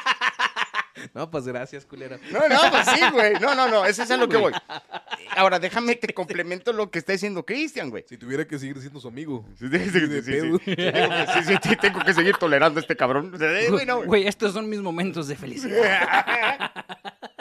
No, 1.14 1.30
pues 1.30 1.46
gracias, 1.46 1.86
culero. 1.86 2.18
No, 2.32 2.48
no, 2.48 2.70
pues 2.70 2.86
sí, 2.88 3.00
güey. 3.12 3.34
No, 3.40 3.54
no, 3.54 3.68
no, 3.68 3.84
eso 3.84 4.02
es 4.02 4.10
a 4.10 4.16
lo 4.16 4.28
que 4.28 4.36
voy. 4.36 4.52
Ahora, 5.36 5.58
déjame 5.58 5.94
te 5.96 6.12
complemento 6.12 6.72
lo 6.72 6.90
que 6.90 6.98
está 6.98 7.12
diciendo 7.12 7.44
Cristian, 7.46 7.90
güey. 7.90 8.04
Si 8.08 8.16
tuviera 8.18 8.46
que 8.46 8.58
seguir 8.58 8.78
siendo 8.80 9.00
su 9.00 9.08
amigo. 9.08 9.46
Sí, 9.58 9.68
sí, 9.70 9.78
sí, 9.90 9.90
sí, 10.06 10.22
sí. 10.22 10.30
Tengo 10.32 10.58
que- 10.58 11.26
sí, 11.34 11.40
sí, 11.46 11.54
sí, 11.62 11.76
tengo 11.76 12.00
que 12.04 12.12
seguir 12.14 12.36
tolerando 12.36 12.78
a 12.78 12.82
este 12.82 12.96
cabrón. 12.96 13.30
Güey, 13.36 13.86
no, 13.86 13.96
güey. 13.96 14.06
Güey, 14.08 14.26
estos 14.26 14.52
son 14.52 14.68
mis 14.68 14.80
momentos 14.80 15.28
de 15.28 15.36
felicidad. 15.36 16.70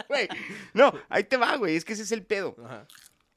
Güey, 0.08 0.28
no, 0.74 0.92
ahí 1.08 1.24
te 1.24 1.38
va, 1.38 1.56
güey. 1.58 1.76
Es 1.76 1.86
que 1.86 1.94
ese 1.94 2.02
es 2.02 2.12
el 2.12 2.24
pedo. 2.24 2.56
Ajá. 2.66 2.88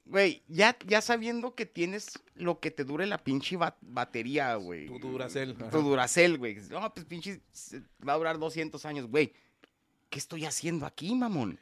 Güey, 0.07 0.43
ya, 0.49 0.77
ya 0.87 1.01
sabiendo 1.03 1.55
que 1.55 1.67
tienes 1.67 2.19
lo 2.35 2.61
que 2.61 2.71
te 2.71 2.85
dure 2.85 3.05
la 3.07 3.19
pinche 3.19 3.57
ba- 3.59 3.77
batería, 3.83 4.55
güey. 4.57 4.87
Tu 4.87 4.99
Duracell. 4.99 5.55
ajá. 5.61 5.71
Tu 5.71 5.83
Duracell, 5.83 6.39
güey. 6.39 6.57
No, 6.71 6.93
pues 6.95 7.05
pinche 7.07 7.41
va 8.07 8.15
a 8.15 8.17
durar 8.17 8.39
200 8.39 8.85
años, 8.87 9.07
güey. 9.07 9.33
¿Qué 10.13 10.19
estoy 10.19 10.45
haciendo 10.45 10.85
aquí, 10.85 11.15
mamón? 11.15 11.59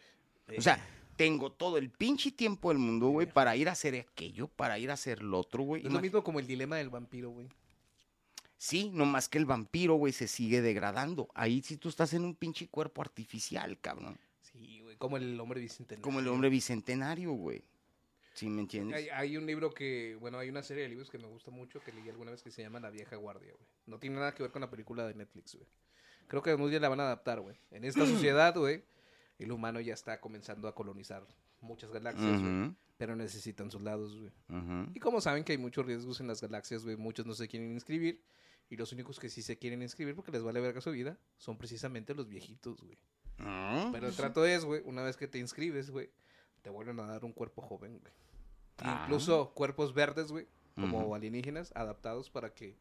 O 0.58 0.60
sea, 0.60 0.84
tengo 1.14 1.52
todo 1.52 1.78
el 1.78 1.88
pinche 1.88 2.32
tiempo 2.32 2.70
del 2.70 2.78
mundo, 2.78 3.06
güey, 3.06 3.32
para 3.32 3.54
ir 3.54 3.68
a 3.68 3.72
hacer 3.72 3.94
aquello, 3.94 4.48
para 4.48 4.76
ir 4.76 4.90
a 4.90 4.94
hacer 4.94 5.22
lo 5.22 5.38
otro, 5.38 5.62
güey. 5.62 5.86
Es 5.86 5.92
lo 5.92 6.00
mismo 6.00 6.24
como 6.24 6.40
el 6.40 6.48
dilema 6.48 6.76
del 6.76 6.90
vampiro, 6.90 7.30
güey. 7.30 7.48
Sí, 8.58 8.90
nomás 8.92 9.28
que 9.28 9.38
el 9.38 9.46
vampiro, 9.46 9.94
güey, 9.94 10.12
se 10.12 10.26
sigue 10.26 10.62
degradando. 10.62 11.28
Ahí 11.36 11.62
sí 11.62 11.76
tú 11.76 11.88
estás 11.88 12.12
en 12.12 12.24
un 12.24 12.34
pinche 12.34 12.66
cuerpo 12.66 13.02
artificial, 13.02 13.78
cabrón. 13.78 14.18
Sí, 14.42 14.80
güey. 14.80 14.96
Como 14.96 15.16
el 15.16 15.38
hombre 15.38 15.60
bicentenario. 15.60 16.02
Como 16.02 16.18
el 16.18 16.26
hombre 16.26 16.48
bicentenario, 16.48 17.30
güey. 17.30 17.62
¿Sí 18.34 18.48
me 18.48 18.62
entiendes? 18.62 18.96
Hay, 18.96 19.08
hay 19.10 19.36
un 19.36 19.46
libro 19.46 19.72
que, 19.72 20.16
bueno, 20.16 20.40
hay 20.40 20.48
una 20.48 20.64
serie 20.64 20.82
de 20.82 20.88
libros 20.88 21.08
que 21.08 21.18
me 21.18 21.28
gusta 21.28 21.52
mucho 21.52 21.80
que 21.84 21.92
leí 21.92 22.08
alguna 22.08 22.32
vez 22.32 22.42
que 22.42 22.50
se 22.50 22.62
llama 22.62 22.80
La 22.80 22.90
vieja 22.90 23.14
guardia, 23.14 23.52
güey. 23.52 23.68
No 23.86 24.00
tiene 24.00 24.16
nada 24.16 24.34
que 24.34 24.42
ver 24.42 24.50
con 24.50 24.60
la 24.60 24.70
película 24.70 25.06
de 25.06 25.14
Netflix, 25.14 25.54
güey. 25.54 25.68
Creo 26.30 26.42
que 26.44 26.50
algún 26.50 26.70
día 26.70 26.78
la 26.78 26.88
van 26.88 27.00
a 27.00 27.06
adaptar, 27.06 27.40
güey. 27.40 27.56
En 27.72 27.84
esta 27.84 28.06
sociedad, 28.06 28.54
güey, 28.56 28.84
el 29.40 29.50
humano 29.50 29.80
ya 29.80 29.94
está 29.94 30.20
comenzando 30.20 30.68
a 30.68 30.76
colonizar 30.76 31.26
muchas 31.60 31.90
galaxias, 31.90 32.40
güey. 32.40 32.72
Pero 32.96 33.16
necesitan 33.16 33.68
soldados, 33.68 34.16
güey. 34.16 34.30
Y 34.94 35.00
como 35.00 35.20
saben 35.20 35.42
que 35.42 35.50
hay 35.50 35.58
muchos 35.58 35.84
riesgos 35.84 36.20
en 36.20 36.28
las 36.28 36.40
galaxias, 36.40 36.84
güey, 36.84 36.94
muchos 36.94 37.26
no 37.26 37.34
se 37.34 37.48
quieren 37.48 37.72
inscribir. 37.72 38.22
Y 38.68 38.76
los 38.76 38.92
únicos 38.92 39.18
que 39.18 39.28
sí 39.28 39.42
se 39.42 39.58
quieren 39.58 39.82
inscribir 39.82 40.14
porque 40.14 40.30
les 40.30 40.44
vale 40.44 40.60
verga 40.60 40.80
su 40.80 40.92
vida 40.92 41.18
son 41.36 41.58
precisamente 41.58 42.14
los 42.14 42.28
viejitos, 42.28 42.80
güey. 42.80 42.96
Ah, 43.40 43.88
Pero 43.90 44.06
el 44.06 44.14
trato 44.14 44.46
es, 44.46 44.64
güey, 44.64 44.82
una 44.84 45.02
vez 45.02 45.16
que 45.16 45.26
te 45.26 45.38
inscribes, 45.38 45.90
güey, 45.90 46.10
te 46.62 46.70
vuelven 46.70 47.00
a 47.00 47.06
dar 47.06 47.24
un 47.24 47.32
cuerpo 47.32 47.60
joven, 47.60 47.98
güey. 47.98 48.12
Ah. 48.78 49.00
Incluso 49.02 49.50
cuerpos 49.52 49.92
verdes, 49.94 50.30
güey, 50.30 50.46
como 50.76 51.12
alienígenas, 51.12 51.72
adaptados 51.74 52.30
para 52.30 52.54
que 52.54 52.76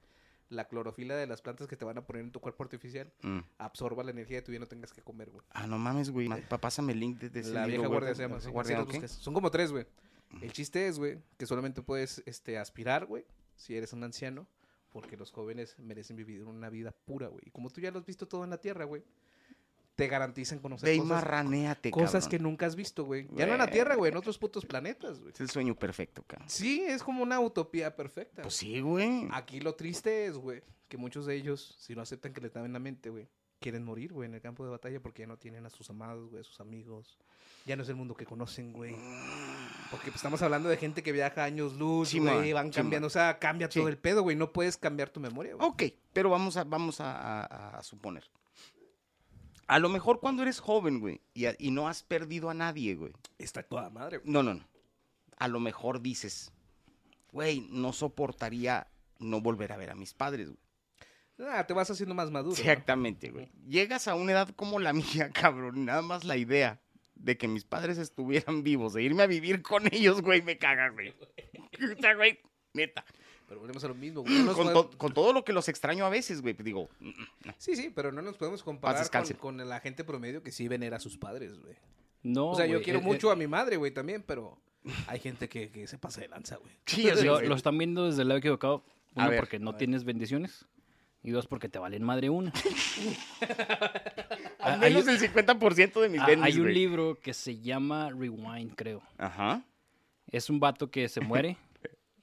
la 0.50 0.68
clorofila 0.68 1.16
de 1.16 1.28
las 1.28 1.42
plantas 1.42 1.68
que 1.68 1.76
te 1.76 1.86
van 1.86 1.98
a 1.98 2.06
poner 2.06 2.24
en 2.24 2.32
tu 2.32 2.40
cuerpo 2.40 2.64
artificial 2.64 3.12
mm. 3.22 3.40
absorba 3.60 4.04
la 4.04 4.12
energía 4.12 4.38
de 4.38 4.42
tu 4.42 4.52
vida 4.52 4.58
y 4.58 4.62
no 4.62 4.68
tengas 4.68 4.92
que 4.92 5.02
comer, 5.02 5.30
güey. 5.30 5.44
Ah, 5.52 5.68
no 5.68 5.78
mames, 5.78 6.10
güey. 6.10 6.28
Pa- 6.50 6.58
Pásame 6.60 6.94
el 6.94 7.00
link 7.00 7.20
de, 7.20 7.44
La 7.52 7.66
vieja 7.66 7.88
guardia 7.88 8.16
se 8.16 8.24
llama. 8.24 8.40
Son 8.40 9.34
como 9.34 9.52
tres, 9.52 9.72
güey. 9.72 9.86
El 10.42 10.52
chiste 10.52 10.88
es, 10.88 11.00
güey, 11.00 11.20
que 11.38 11.46
solamente 11.46 11.82
puedes 11.82 12.22
este, 12.26 12.58
aspirar, 12.58 13.06
güey, 13.06 13.26
si 13.56 13.76
eres 13.76 13.94
un 13.94 14.04
anciano, 14.04 14.48
porque 14.92 15.18
los 15.18 15.32
jóvenes 15.32 15.78
merecen 15.80 16.16
vivir 16.16 16.44
una 16.44 16.70
vida 16.70 16.92
pura, 16.92 17.28
güey. 17.28 17.42
Y 17.46 17.52
como 17.52 17.70
tú 17.70 17.82
ya 17.82 17.92
lo 17.92 18.00
has 18.00 18.06
visto 18.06 18.28
todo 18.28 18.44
en 18.44 18.52
la 18.52 18.60
Tierra, 18.60 18.86
güey, 18.86 19.04
te 20.00 20.08
garantizan 20.08 20.60
conocer 20.60 20.88
Ve 20.90 20.96
y 20.96 21.00
cosas, 21.00 21.10
marranéate, 21.12 21.92
cosas 21.92 22.12
cabrón. 22.12 22.30
que 22.30 22.40
nunca 22.40 22.66
has 22.66 22.76
visto, 22.76 23.04
güey. 23.04 23.28
Ya 23.34 23.46
no 23.46 23.52
en 23.54 23.58
la. 23.60 23.68
Tierra, 23.68 23.96
güey, 23.96 24.12
en 24.12 24.18
otros 24.18 24.38
putos 24.38 24.66
planetas, 24.66 25.20
güey. 25.20 25.32
Es 25.34 25.42
el 25.42 25.50
sueño 25.50 25.76
perfecto, 25.76 26.24
cabrón. 26.26 26.50
Sí, 26.50 26.82
es 26.88 27.04
como 27.04 27.22
una 27.22 27.40
utopía 27.40 27.96
perfecta. 27.96 28.42
Pues 28.42 28.56
sí, 28.56 28.80
güey. 28.80 29.28
Aquí 29.32 29.60
lo 29.60 29.76
triste 29.76 30.26
es, 30.26 30.38
güey, 30.38 30.64
que 30.88 30.98
muchos 30.98 31.26
de 31.26 31.36
ellos, 31.36 31.76
si 31.80 31.96
no 31.96 32.02
aceptan 32.02 32.34
que 32.34 32.42
les 32.42 32.52
dan 32.54 32.66
en 32.66 32.74
la 32.74 32.80
mente, 32.80 33.10
güey, 33.10 33.28
quieren 33.60 33.84
morir, 33.84 34.14
güey, 34.14 34.28
en 34.30 34.36
el 34.36 34.42
campo 34.42 34.64
de 34.64 34.72
batalla 34.72 35.00
porque 35.02 35.24
ya 35.24 35.28
no 35.28 35.38
tienen 35.38 35.66
a 35.66 35.70
sus 35.70 35.90
amados, 35.90 36.30
güey, 36.30 36.42
a 36.42 36.44
sus 36.44 36.60
amigos. 36.62 37.20
Ya 37.66 37.76
no 37.76 37.84
es 37.84 37.90
el 37.90 37.96
mundo 37.96 38.16
que 38.16 38.26
conocen, 38.26 38.72
güey. 38.74 38.96
Porque 39.92 40.06
pues, 40.06 40.16
estamos 40.16 40.42
hablando 40.42 40.70
de 40.70 40.78
gente 40.78 41.04
que 41.04 41.12
viaja 41.12 41.44
años 41.44 41.74
luz, 41.74 42.10
Sí, 42.10 42.20
güey, 42.20 42.54
van 42.54 42.72
sí, 42.72 42.78
cambiando, 42.80 43.08
o 43.08 43.12
sea, 43.12 43.38
cambia 43.38 43.70
Sí. 43.70 43.80
todo 43.80 43.90
el 43.90 43.98
pedo, 43.98 44.22
güey. 44.24 44.36
No 44.38 44.54
puedes 44.54 44.78
cambiar 44.78 45.10
tu 45.10 45.20
memoria, 45.20 45.56
güey. 45.56 45.68
Ok, 45.68 45.84
pero 46.14 46.30
vamos 46.30 46.56
a, 46.58 46.64
vamos 46.64 47.02
a, 47.02 47.42
a- 47.44 47.78
a 47.78 47.84
suponer. 47.84 48.24
A 49.70 49.80
lo 49.80 49.88
mejor 49.90 50.20
cuando 50.20 50.42
eres 50.42 50.60
joven, 50.60 51.00
güey, 51.00 51.22
y, 51.34 51.46
a- 51.46 51.56
y 51.60 51.70
no 51.72 51.88
has 51.88 52.02
perdido 52.04 52.50
a 52.50 52.54
nadie, 52.54 52.96
güey. 52.96 53.14
Está 53.38 53.62
toda 53.64 53.90
madre, 53.90 54.18
güey. 54.18 54.32
No, 54.32 54.42
no, 54.44 54.54
no. 54.56 54.66
A 55.38 55.48
lo 55.48 55.60
mejor 55.60 56.02
dices, 56.02 56.52
güey, 57.32 57.62
no 57.70 57.94
soportaría 57.94 58.88
no 59.20 59.42
volver 59.42 59.72
a 59.72 59.78
ver 59.78 59.92
a 59.92 59.96
mis 59.96 60.14
padres, 60.14 60.48
güey. 60.48 60.60
Ah, 61.52 61.66
te 61.68 61.74
vas 61.74 61.90
haciendo 61.90 62.16
más 62.16 62.32
maduro. 62.32 62.56
¿no? 62.56 62.60
Exactamente, 62.60 63.30
güey. 63.30 63.50
Llegas 63.68 64.08
a 64.08 64.16
una 64.16 64.32
edad 64.34 64.50
como 64.56 64.80
la 64.80 64.92
mía, 65.28 65.30
cabrón. 65.32 65.86
Nada 65.86 66.02
más 66.02 66.24
la 66.26 66.36
idea 66.36 66.82
de 67.16 67.38
que 67.38 67.48
mis 67.48 67.64
padres 67.64 67.98
estuvieran 67.98 68.64
vivos, 68.64 68.94
de 68.94 69.04
irme 69.04 69.24
a 69.24 69.28
vivir 69.28 69.62
con 69.62 69.86
ellos, 69.94 70.22
güey, 70.22 70.42
me 70.42 70.58
caga, 70.58 70.90
güey. 70.90 71.14
O 71.98 72.02
sea, 72.02 72.16
güey, 72.16 72.40
neta. 72.74 73.06
Pero 73.50 73.62
volvemos 73.62 73.84
a 73.84 73.88
lo 73.88 73.96
mismo, 73.96 74.22
güey. 74.22 74.44
No 74.44 74.54
Con, 74.54 74.68
podemos- 74.68 74.92
to- 74.92 74.98
con 75.00 75.12
todo 75.12 75.34
lo 75.34 75.44
que 75.44 75.54
los 75.54 75.68
extraño 75.70 76.06
a 76.06 76.10
veces, 76.10 76.44
güey, 76.44 76.54
digo, 76.54 76.88
Sí, 77.58 77.76
sí, 77.76 77.92
pero 77.94 78.12
no 78.12 78.22
nos 78.22 78.38
podemos 78.38 78.62
comparar 78.62 79.10
con, 79.40 79.58
la 79.68 79.80
gente 79.80 80.04
promedio 80.04 80.44
que 80.44 80.52
sí 80.52 80.68
venera 80.68 80.98
a 80.98 81.00
sus 81.00 81.18
padres, 81.18 81.60
güey. 81.60 81.76
No, 82.22 82.52
o 82.52 82.56
sea, 82.56 82.68
yo 82.68 82.80
quiero 82.84 83.00
eh, 83.00 83.02
mucho 83.02 83.30
eh, 83.30 83.34
a 83.34 83.36
mi 83.36 83.48
madre, 83.48 83.78
güey, 83.78 83.92
también, 83.92 84.24
pero 84.26 84.60
hay 85.08 85.20
gente 85.20 85.50
que, 85.50 85.72
que 85.72 85.88
se 85.88 85.98
pasa 85.98 86.22
de 86.22 86.28
lanza, 86.28 86.58
güey. 86.58 86.72
sí, 86.86 87.10
sé, 87.16 87.26
lo, 87.26 87.42
lo 87.42 87.56
están 87.56 87.76
viendo 87.76 88.06
desde 88.06 88.22
el 88.22 88.28
lado 88.28 88.38
equivocado. 88.38 88.84
A 89.16 89.22
Uno, 89.22 89.30
ver, 89.32 89.40
porque 89.40 89.58
no 89.58 89.76
tienes 89.76 90.04
bendiciones. 90.04 90.68
Y 91.24 91.32
dos, 91.32 91.48
porque 91.48 91.70
te 91.70 91.80
valen 91.80 92.04
madre 92.04 92.30
una. 92.30 92.54
Al 94.60 94.74
hay, 94.76 94.80
menos 94.80 95.08
el 95.08 95.20
50% 95.20 96.02
de 96.02 96.10
mis 96.10 96.22
ah, 96.22 96.28
bendis, 96.28 96.46
hay 96.46 96.54
un 96.58 96.64
güey. 96.64 96.76
libro 96.76 97.20
que 97.20 97.34
se 97.34 97.60
llama 97.60 98.12
Rewind, 98.12 98.76
creo. 98.76 99.02
Ajá. 99.18 99.64
Es 100.28 100.52
un 100.52 100.60
vato 100.60 100.92
que 100.92 101.10
se 101.10 101.22
muere 101.22 101.58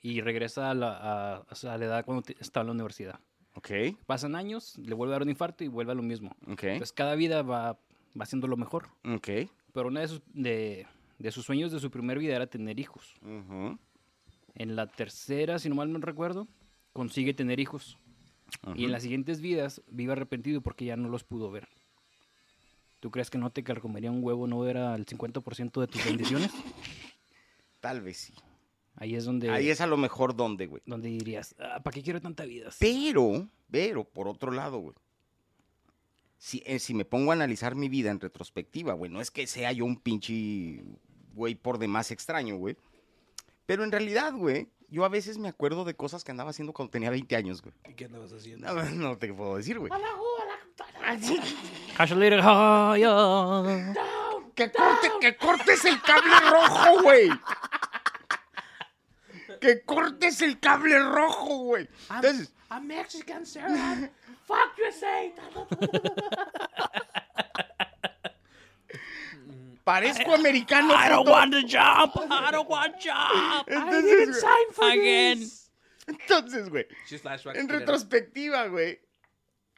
y 0.02 0.20
regresa 0.20 0.70
a 0.70 0.74
la, 0.74 0.96
a- 0.96 1.36
a 1.38 1.78
la 1.78 1.84
edad 1.84 2.04
cuando 2.04 2.22
estaba 2.38 2.62
en 2.62 2.66
la 2.68 2.72
universidad. 2.72 3.20
Ok, 3.54 3.70
Pasan 4.06 4.36
años, 4.36 4.76
le 4.78 4.94
vuelve 4.94 5.12
a 5.14 5.16
dar 5.16 5.22
un 5.22 5.30
infarto 5.30 5.64
y 5.64 5.68
vuelve 5.68 5.92
a 5.92 5.94
lo 5.94 6.02
mismo. 6.02 6.30
ok, 6.46 6.64
Entonces 6.64 6.92
cada 6.92 7.14
vida 7.14 7.42
va, 7.42 7.72
va 7.72 7.78
haciendo 8.22 8.46
lo 8.48 8.56
mejor. 8.56 8.88
ok. 9.04 9.28
Pero 9.72 9.88
una 9.88 10.00
de 10.00 10.08
sus, 10.08 10.22
de, 10.32 10.86
de 11.18 11.30
sus 11.32 11.44
sueños 11.44 11.72
de 11.72 11.80
su 11.80 11.90
primer 11.90 12.18
vida 12.18 12.36
era 12.36 12.46
tener 12.46 12.78
hijos. 12.78 13.14
Ujú, 13.22 13.78
En 14.54 14.76
la 14.76 14.86
tercera, 14.86 15.58
si 15.58 15.68
no 15.68 15.74
mal 15.74 15.92
no 15.92 15.98
recuerdo, 15.98 16.46
consigue 16.92 17.34
tener 17.34 17.60
hijos. 17.60 17.96
Y 18.74 18.84
en 18.84 18.92
las 18.92 19.02
siguientes 19.02 19.40
vidas 19.40 19.82
vive 19.88 20.12
arrepentido 20.12 20.60
porque 20.60 20.84
ya 20.84 20.96
no 20.96 21.08
los 21.08 21.24
pudo 21.24 21.50
ver. 21.50 21.66
¿Tú 23.00 23.10
crees 23.10 23.28
que 23.30 23.38
no 23.38 23.50
te 23.50 23.62
carcomería 23.62 24.10
un 24.10 24.22
huevo 24.24 24.46
no 24.46 24.58
ver 24.60 24.76
al 24.78 25.04
50% 25.06 25.80
de 25.80 25.86
tus 25.86 26.04
bendiciones? 26.06 26.52
Tal 27.80 28.00
vez 28.00 28.16
sí. 28.18 28.34
Ahí 28.96 29.14
es 29.14 29.24
donde, 29.24 29.50
Ahí 29.50 29.68
es 29.68 29.80
a 29.80 29.86
lo 29.86 29.96
mejor 29.96 30.34
donde, 30.34 30.66
güey. 30.66 30.82
donde 30.86 31.08
dirías, 31.08 31.54
"Ah, 31.58 31.80
¿para 31.82 31.94
qué 31.94 32.02
quiero 32.02 32.20
tanta 32.20 32.44
vida? 32.44 32.70
Pero, 32.78 33.46
pero, 33.70 34.04
por 34.04 34.26
otro 34.28 34.50
lado, 34.52 34.78
güey. 34.78 34.94
Si, 36.38 36.62
eh, 36.66 36.78
si 36.78 36.94
me 36.94 37.04
pongo 37.04 37.30
a 37.30 37.34
analizar 37.34 37.74
mi 37.74 37.88
vida 37.88 38.10
en 38.10 38.20
retrospectiva, 38.20 38.92
güey, 38.94 39.10
no 39.10 39.20
es 39.20 39.30
que 39.30 39.46
sea 39.46 39.72
yo 39.72 39.84
un 39.84 39.96
pinche 39.96 40.82
güey 41.34 41.54
por 41.54 41.78
demás 41.78 42.10
extraño, 42.10 42.56
güey. 42.56 42.76
Pero 43.66 43.84
en 43.84 43.92
realidad, 43.92 44.32
güey, 44.34 44.68
yo 44.88 45.04
a 45.04 45.08
veces 45.08 45.38
me 45.38 45.48
acuerdo 45.48 45.84
de 45.84 45.94
cosas 45.94 46.24
que 46.24 46.30
andaba 46.30 46.50
haciendo 46.50 46.72
cuando 46.72 46.90
tenía 46.90 47.10
20 47.10 47.36
años, 47.36 47.62
güey. 47.62 47.74
¿Y 47.90 47.94
qué 47.94 48.04
andabas 48.06 48.32
haciendo? 48.32 48.72
No, 48.72 48.82
no 48.90 49.18
te 49.18 49.32
puedo 49.32 49.56
decir, 49.56 49.78
güey. 49.78 49.90
Cash 51.96 52.12
a 52.12 52.14
little 52.14 52.40
higher. 52.40 53.94
Que, 54.54 54.70
corte, 54.72 55.08
que 55.20 55.36
cortes 55.36 55.84
el 55.84 56.00
cable 56.00 56.32
rojo, 56.50 57.02
güey. 57.02 57.28
Que 59.60 59.82
cortes 59.82 60.42
el 60.42 60.58
cable 60.60 60.98
rojo, 60.98 61.58
güey. 61.58 61.88
Entonces, 62.10 62.52
I'm 62.70 62.86
Mexican, 62.86 63.46
sir. 63.46 63.62
Fuck 64.46 64.78
USA. 64.78 65.32
parezco 69.86 70.34
americano. 70.34 70.92
I 70.94 71.08
don't 71.08 71.28
want 71.28 71.52
to 71.52 71.62
jump. 71.62 72.16
I 72.30 72.50
don't 72.50 72.68
want 72.68 72.96
jump. 73.00 73.68
Entonces, 73.68 74.42
güey, 74.76 74.98
Again. 74.98 75.50
entonces, 76.08 76.68
güey. 76.68 76.86
She's 77.08 77.22
flashbacks. 77.22 77.58
En 77.58 77.68
retrospectiva, 77.68 78.66
güey. 78.66 79.00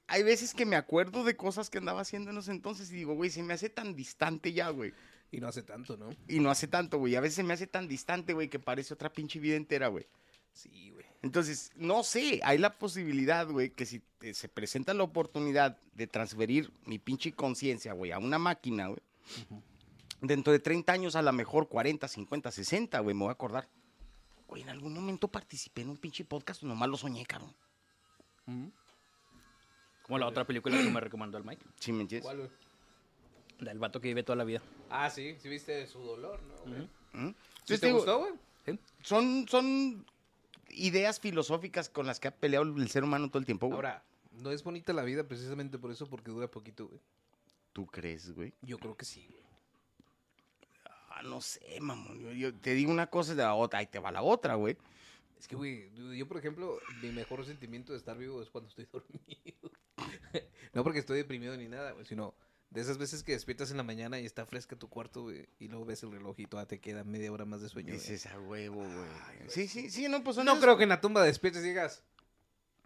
Hay 0.06 0.22
veces 0.22 0.54
que 0.54 0.64
me 0.64 0.76
acuerdo 0.76 1.22
de 1.24 1.36
cosas 1.36 1.68
que 1.68 1.78
andaba 1.78 2.00
haciendo 2.00 2.30
en 2.30 2.38
ese 2.38 2.50
entonces 2.50 2.90
y 2.90 2.96
digo, 2.96 3.14
güey, 3.14 3.28
se 3.28 3.42
me 3.42 3.52
hace 3.52 3.68
tan 3.68 3.94
distante 3.94 4.54
ya, 4.54 4.70
güey. 4.70 4.94
Y 5.30 5.40
no 5.40 5.48
hace 5.48 5.62
tanto, 5.62 5.96
¿no? 5.96 6.08
Y 6.26 6.40
no 6.40 6.50
hace 6.50 6.66
tanto, 6.68 6.98
güey. 6.98 7.14
A 7.16 7.20
veces 7.20 7.44
me 7.44 7.52
hace 7.54 7.66
tan 7.66 7.86
distante, 7.86 8.32
güey, 8.32 8.48
que 8.48 8.58
parece 8.58 8.94
otra 8.94 9.12
pinche 9.12 9.38
vida 9.38 9.56
entera, 9.56 9.88
güey. 9.88 10.06
Sí, 10.52 10.90
güey. 10.90 11.04
Entonces, 11.22 11.70
no 11.76 12.02
sé, 12.02 12.40
hay 12.42 12.58
la 12.58 12.78
posibilidad, 12.78 13.46
güey, 13.48 13.70
que 13.70 13.84
si 13.86 14.00
te- 14.18 14.32
se 14.34 14.48
presenta 14.48 14.94
la 14.94 15.02
oportunidad 15.02 15.76
de 15.94 16.06
transferir 16.06 16.72
mi 16.86 16.98
pinche 16.98 17.32
conciencia, 17.32 17.92
güey, 17.92 18.12
a 18.12 18.18
una 18.18 18.38
máquina, 18.38 18.86
güey, 18.88 19.00
dentro 20.20 20.52
de 20.52 20.58
30 20.60 20.92
años, 20.92 21.14
a 21.16 21.22
lo 21.22 21.32
mejor 21.32 21.68
40, 21.68 22.08
50, 22.08 22.50
60, 22.50 22.98
güey, 23.00 23.14
me 23.14 23.20
voy 23.24 23.28
a 23.28 23.32
acordar. 23.32 23.68
Güey, 24.46 24.62
en 24.62 24.70
algún 24.70 24.94
momento 24.94 25.28
participé 25.28 25.82
en 25.82 25.90
un 25.90 25.98
pinche 25.98 26.24
podcast, 26.24 26.62
nomás 26.62 26.88
lo 26.88 26.96
soñé, 26.96 27.26
cabrón. 27.26 27.54
Como 30.02 30.18
la 30.18 30.26
otra 30.26 30.46
película 30.46 30.78
que 30.78 30.90
me 30.90 31.00
recomendó 31.00 31.36
el 31.36 31.44
Mike. 31.44 31.66
¿Sí 31.78 31.92
me 31.92 32.00
entiendes? 32.02 32.24
¿Cuál, 32.24 32.38
güey? 32.38 32.50
Del 33.60 33.78
vato 33.78 34.00
que 34.00 34.08
vive 34.08 34.22
toda 34.22 34.36
la 34.36 34.44
vida. 34.44 34.62
Ah, 34.90 35.10
sí, 35.10 35.36
sí 35.40 35.48
viste 35.48 35.86
su 35.86 36.00
dolor, 36.00 36.40
¿no? 36.42 36.54
güey? 36.72 36.88
¿Mm? 37.12 37.34
¿Sí 37.64 37.78
te 37.78 37.86
digo, 37.86 37.98
gustó, 37.98 38.18
güey? 38.20 38.78
son, 39.02 39.46
son 39.48 40.06
ideas 40.70 41.18
filosóficas 41.20 41.88
con 41.88 42.06
las 42.06 42.20
que 42.20 42.28
ha 42.28 42.34
peleado 42.34 42.64
el 42.64 42.88
ser 42.88 43.04
humano 43.04 43.28
todo 43.28 43.40
el 43.40 43.46
tiempo, 43.46 43.66
güey. 43.66 43.76
Ahora, 43.76 44.04
no 44.32 44.52
es 44.52 44.62
bonita 44.62 44.92
la 44.92 45.02
vida 45.02 45.24
precisamente 45.24 45.78
por 45.78 45.90
eso, 45.90 46.06
porque 46.06 46.30
dura 46.30 46.48
poquito, 46.50 46.86
güey. 46.86 47.00
¿Tú 47.72 47.86
crees, 47.86 48.34
güey? 48.34 48.52
Yo 48.62 48.78
creo 48.78 48.96
que 48.96 49.04
sí, 49.04 49.26
güey. 49.28 49.44
Ah, 51.10 51.22
no 51.22 51.40
sé, 51.40 51.80
mamón. 51.80 52.20
Yo, 52.20 52.32
yo 52.32 52.54
te 52.54 52.74
digo 52.74 52.92
una 52.92 53.08
cosa 53.08 53.34
de 53.34 53.42
la 53.42 53.54
otra, 53.54 53.80
ahí 53.80 53.86
te 53.86 53.98
va 53.98 54.12
la 54.12 54.22
otra, 54.22 54.54
güey. 54.54 54.76
Es 55.38 55.46
que, 55.46 55.56
güey, 55.56 55.90
yo, 56.16 56.26
por 56.26 56.36
ejemplo, 56.38 56.78
mi 57.00 57.10
mejor 57.10 57.44
sentimiento 57.44 57.92
de 57.92 57.98
estar 57.98 58.16
vivo 58.18 58.42
es 58.42 58.50
cuando 58.50 58.68
estoy 58.68 58.86
dormido. 58.92 59.70
no 60.74 60.82
porque 60.82 60.98
estoy 60.98 61.18
deprimido 61.18 61.56
ni 61.56 61.68
nada, 61.68 61.92
güey, 61.92 62.04
sino 62.06 62.34
de 62.70 62.80
esas 62.82 62.98
veces 62.98 63.22
que 63.22 63.32
despiertas 63.32 63.70
en 63.70 63.78
la 63.78 63.82
mañana 63.82 64.20
y 64.20 64.26
está 64.26 64.44
fresca 64.44 64.76
tu 64.76 64.88
cuarto, 64.88 65.22
güey, 65.22 65.46
y 65.58 65.68
luego 65.68 65.84
ves 65.86 66.02
el 66.02 66.10
reloj 66.12 66.38
y 66.38 66.46
todavía 66.46 66.68
te 66.68 66.80
queda 66.80 67.02
media 67.04 67.32
hora 67.32 67.44
más 67.46 67.62
de 67.62 67.68
sueño. 67.68 67.92
Dices 67.94 68.26
a 68.26 68.38
huevo, 68.40 68.76
güey. 68.82 69.48
Sí, 69.48 69.68
sí, 69.68 69.90
sí, 69.90 70.06
no, 70.08 70.22
pues 70.22 70.36
son 70.36 70.44
No 70.44 70.60
creo 70.60 70.76
que 70.76 70.82
en 70.82 70.90
la 70.90 71.00
tumba 71.00 71.22
despiertes 71.24 71.64
y 71.64 71.68
digas, 71.68 72.02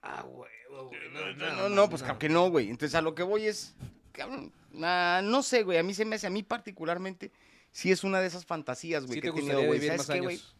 ah, 0.02 0.24
huevo, 0.24 0.88
güey. 0.88 1.00
No, 1.12 1.32
no, 1.34 1.56
no, 1.56 1.68
no, 1.68 1.90
pues 1.90 2.02
claro 2.02 2.18
que 2.18 2.28
no, 2.28 2.48
güey. 2.50 2.70
Entonces 2.70 2.94
a 2.94 3.02
lo 3.02 3.14
que 3.16 3.24
voy 3.24 3.46
es, 3.46 3.74
cabrón, 4.12 4.52
ah, 4.82 5.20
no 5.24 5.42
sé, 5.42 5.64
güey, 5.64 5.78
a 5.78 5.82
mí 5.82 5.94
se 5.94 6.04
me 6.04 6.14
hace, 6.16 6.28
a 6.28 6.30
mí 6.30 6.42
particularmente, 6.44 7.32
sí 7.72 7.90
es 7.90 8.04
una 8.04 8.20
de 8.20 8.28
esas 8.28 8.46
fantasías, 8.46 9.04
güey, 9.06 9.16
Sí 9.16 9.20
que 9.20 9.28
te 9.28 9.30
he 9.30 9.34
tenido, 9.34 9.54
gustaría 9.54 9.66
güey. 9.66 9.78
vivir 9.80 9.88
¿Sabes 9.96 10.08
más 10.08 10.14
qué, 10.16 10.20
güey? 10.22 10.36
años. 10.36 10.54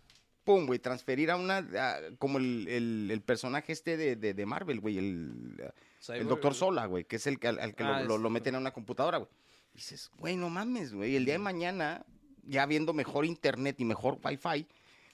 Pum, 0.45 0.67
güey, 0.67 0.81
transferir 0.81 1.31
a 1.31 1.37
una, 1.37 1.59
a- 1.59 2.01
como 2.19 2.39
el, 2.39 2.67
el, 2.67 3.09
el 3.13 3.21
personaje 3.23 3.73
este 3.73 3.97
de, 3.97 4.17
de, 4.17 4.35
de 4.35 4.47
Marvel, 4.47 4.81
güey, 4.81 4.99
el, 4.99 5.55
el 5.59 5.73
Cyborg, 6.05 6.27
Doctor 6.29 6.55
Sola, 6.55 6.87
güey, 6.87 7.05
que 7.05 7.17
es 7.17 7.27
el 7.27 7.38
que, 7.38 7.49
al, 7.49 7.59
al 7.61 7.75
que 7.75 7.85
Ah, 7.85 8.03
lo, 8.03 8.19
lo 8.19 8.31
meten 8.31 8.55
a 8.55 8.59
una 8.59 8.73
computadora, 8.73 9.19
güey. 9.19 9.31
Dices, 9.73 10.11
güey, 10.19 10.37
no 10.37 10.51
mames, 10.51 10.93
güey, 10.93 11.17
el 11.17 11.25
día 11.25 11.35
de 11.35 11.38
mañana, 11.38 12.05
ya 12.43 12.67
viendo 12.67 12.93
mejor 12.93 13.25
internet 13.25 13.77
y 13.79 13.85
mejor 13.85 14.19
wifi, 14.23 14.67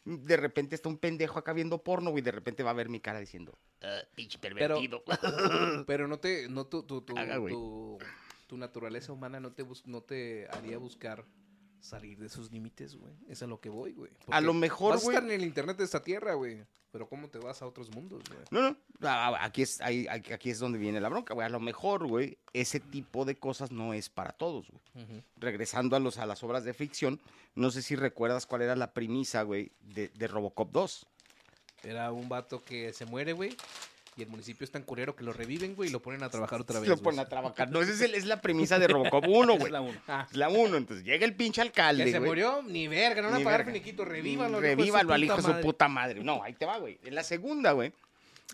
de 0.04 0.36
repente 0.36 0.74
está 0.74 0.88
un 0.88 0.96
pendejo 0.96 1.38
acá 1.38 1.52
viendo 1.52 1.82
porno, 1.82 2.10
güey, 2.10 2.22
de 2.22 2.32
repente 2.32 2.62
va 2.62 2.70
a 2.70 2.74
ver 2.74 2.88
mi 2.88 2.98
cara 3.00 3.20
diciendo, 3.20 3.58
"Ah, 3.82 4.00
pinche 4.14 4.38
pervertido. 4.38 5.04
pero 5.86 6.08
no 6.08 6.18
te, 6.18 6.48
no 6.48 6.66
tu, 6.66 6.82
tu, 6.82 7.04
güey. 7.38 7.52
tu, 7.54 7.98
tu 8.46 8.56
naturaleza 8.56 9.12
humana 9.12 9.38
no 9.38 9.52
te, 9.52 9.64
no 9.84 10.00
te 10.00 10.48
haría 10.50 10.78
buscar 10.78 11.24
salir 11.80 12.18
de 12.18 12.28
sus 12.28 12.50
límites, 12.50 12.96
güey. 12.96 13.12
Es 13.28 13.42
a 13.42 13.46
lo 13.46 13.60
que 13.60 13.68
voy, 13.70 13.92
güey. 13.92 14.10
A 14.30 14.40
lo 14.40 14.52
mejor, 14.54 14.94
Vas 14.94 15.02
a 15.02 15.04
güey. 15.04 15.16
estar 15.16 15.30
en 15.30 15.40
el 15.40 15.46
internet 15.46 15.76
de 15.76 15.84
esta 15.84 16.02
tierra, 16.02 16.34
güey. 16.34 16.64
Pero 16.90 17.06
¿cómo 17.08 17.28
te 17.28 17.38
vas 17.38 17.60
a 17.60 17.66
otros 17.66 17.90
mundos, 17.94 18.22
güey? 18.28 18.40
No, 18.50 18.70
no. 18.70 18.76
ah, 19.02 19.36
Aquí 19.44 19.62
es, 19.62 19.80
ahí- 19.82 20.06
aquí 20.08 20.32
aquí 20.32 20.50
es 20.50 20.58
donde 20.58 20.78
viene 20.78 21.00
la 21.00 21.08
bronca, 21.10 21.34
güey. 21.34 21.46
A 21.46 21.50
lo 21.50 21.60
mejor, 21.60 22.06
güey, 22.06 22.38
ese 22.54 22.80
tipo 22.80 23.24
de 23.26 23.36
cosas 23.38 23.70
no 23.70 23.92
es 23.92 24.08
para 24.08 24.32
todos, 24.32 24.68
güey. 24.70 25.22
Regresando 25.36 25.96
a, 25.96 26.00
los, 26.00 26.16
a 26.18 26.24
las 26.26 26.42
obras 26.42 26.64
de 26.64 26.72
ficción, 26.74 27.20
no 27.54 27.70
sé 27.70 27.82
si 27.82 27.94
recuerdas 27.94 28.46
cuál 28.46 28.62
era 28.62 28.74
la 28.74 28.92
premisa, 28.94 29.42
güey, 29.42 29.70
de, 29.80 30.08
de 30.08 30.26
Robocop 30.28 30.72
2. 30.72 31.06
Era 31.84 32.10
un 32.10 32.28
vato 32.28 32.64
que 32.64 32.92
se 32.92 33.04
muere, 33.04 33.34
güey. 33.34 33.54
Y 34.18 34.22
el 34.22 34.28
municipio 34.28 34.64
es 34.64 34.70
tan 34.72 34.82
culero 34.82 35.14
que 35.14 35.22
lo 35.22 35.32
reviven, 35.32 35.76
güey, 35.76 35.90
y 35.90 35.92
lo 35.92 36.02
ponen 36.02 36.24
a 36.24 36.28
trabajar 36.28 36.60
otra 36.60 36.80
vez. 36.80 36.88
Lo 36.88 36.96
ponen 36.96 37.20
a 37.20 37.28
trabajar. 37.28 37.70
No, 37.70 37.80
esa 37.80 37.92
es, 37.92 38.00
el- 38.00 38.14
es 38.16 38.24
la 38.26 38.40
premisa 38.40 38.80
de 38.80 38.88
Robocop 38.88 39.24
1, 39.28 39.52
Es 39.54 39.58
güey. 39.60 39.70
la 39.72 39.80
uno. 39.80 39.96
Ah, 40.08 40.26
Es 40.28 40.36
la 40.36 40.48
1. 40.48 40.76
Entonces 40.76 41.04
llega 41.06 41.24
el 41.24 41.36
pinche 41.36 41.60
alcalde, 41.60 42.04
que 42.04 42.10
se 42.10 42.18
güey. 42.18 42.28
murió, 42.30 42.62
ni 42.66 42.88
verga, 42.88 43.22
no 43.22 43.30
van 43.30 43.40
a 43.40 43.44
pagar 43.44 43.64
finiquito, 43.64 44.04
revívalo. 44.04 44.58
Revívalo 44.60 45.14
al 45.14 45.22
hijo 45.22 45.36
de 45.36 45.42
su 45.42 45.60
puta 45.60 45.86
madre. 45.86 46.24
No, 46.24 46.42
ahí 46.42 46.52
te 46.54 46.66
va, 46.66 46.78
güey. 46.78 46.98
En 47.04 47.14
la 47.14 47.22
segunda, 47.22 47.70
güey, 47.72 47.92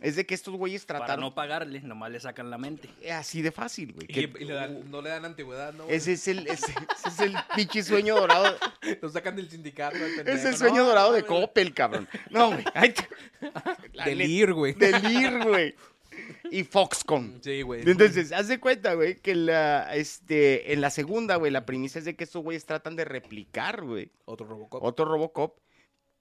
es 0.01 0.17
de 0.17 0.27
que 0.27 0.35
estos 0.35 0.55
güeyes 0.57 0.85
Para 0.85 0.99
trataron... 1.01 1.23
no 1.25 1.35
pagarle, 1.35 1.81
nomás 1.81 2.11
le 2.11 2.19
sacan 2.21 2.51
la 2.51 2.59
mente. 2.59 2.89
Así 3.13 3.43
de 3.43 3.53
fácil, 3.53 3.93
güey. 3.93 4.07
Y, 4.09 4.13
que- 4.13 4.43
y 4.43 4.45
le 4.45 4.55
dan- 4.55 4.91
no 4.91 5.01
le 5.01 5.11
dan 5.11 5.25
antigüedad, 5.25 5.73
¿no? 5.73 5.85
güey? 5.85 5.97
Ese 5.97 6.15
es 6.15 6.27
el, 6.29 6.47
ese, 6.49 6.73
ese 6.73 7.09
es 7.09 7.21
el 7.21 7.35
pinche 7.55 7.83
sueño 7.83 8.17
dorado. 8.17 8.57
Lo 9.03 9.09
sacan 9.09 9.37
del 9.37 9.49
sindicato. 9.49 9.97
Es 9.97 10.45
el 10.45 10.57
sueño 10.57 10.83
No, 10.83 10.89
dorado 10.89 11.13
de 11.13 11.23
mames. 11.23 11.41
Coppel, 11.41 11.73
cabrón. 11.75 12.09
No, 12.31 12.49
güey. 12.51 12.65
ahí 12.75 12.93
te- 12.93 13.09
La 13.93 14.05
Del 14.07 14.19
neta, 14.19 14.31
IR, 14.31 14.53
güey. 14.53 14.73
Del 14.75 15.13
IR, 15.13 15.45
güey. 15.45 15.75
Y 16.51 16.63
Foxconn. 16.65 17.41
Sí, 17.43 17.63
güey. 17.63 17.83
Entonces, 17.89 18.31
haz 18.33 18.47
de 18.49 18.61
cuenta, 18.61 18.95
güey, 18.95 19.21
que 19.21 19.35
la, 19.35 19.95
este, 19.97 20.73
en 20.73 20.81
la 20.81 20.91
segunda, 20.91 21.37
güey, 21.37 21.51
la 21.51 21.67
premisa 21.67 21.99
es 21.99 22.05
de 22.05 22.15
que 22.15 22.23
estos 22.25 22.43
güeyes 22.43 22.67
tratan 22.67 22.95
de 22.97 23.05
replicar, 23.05 23.83
güey, 23.83 24.11
Otro 24.25 24.47
Robocop. 24.47 24.83
otro 24.85 25.05
Robocop, 25.07 25.59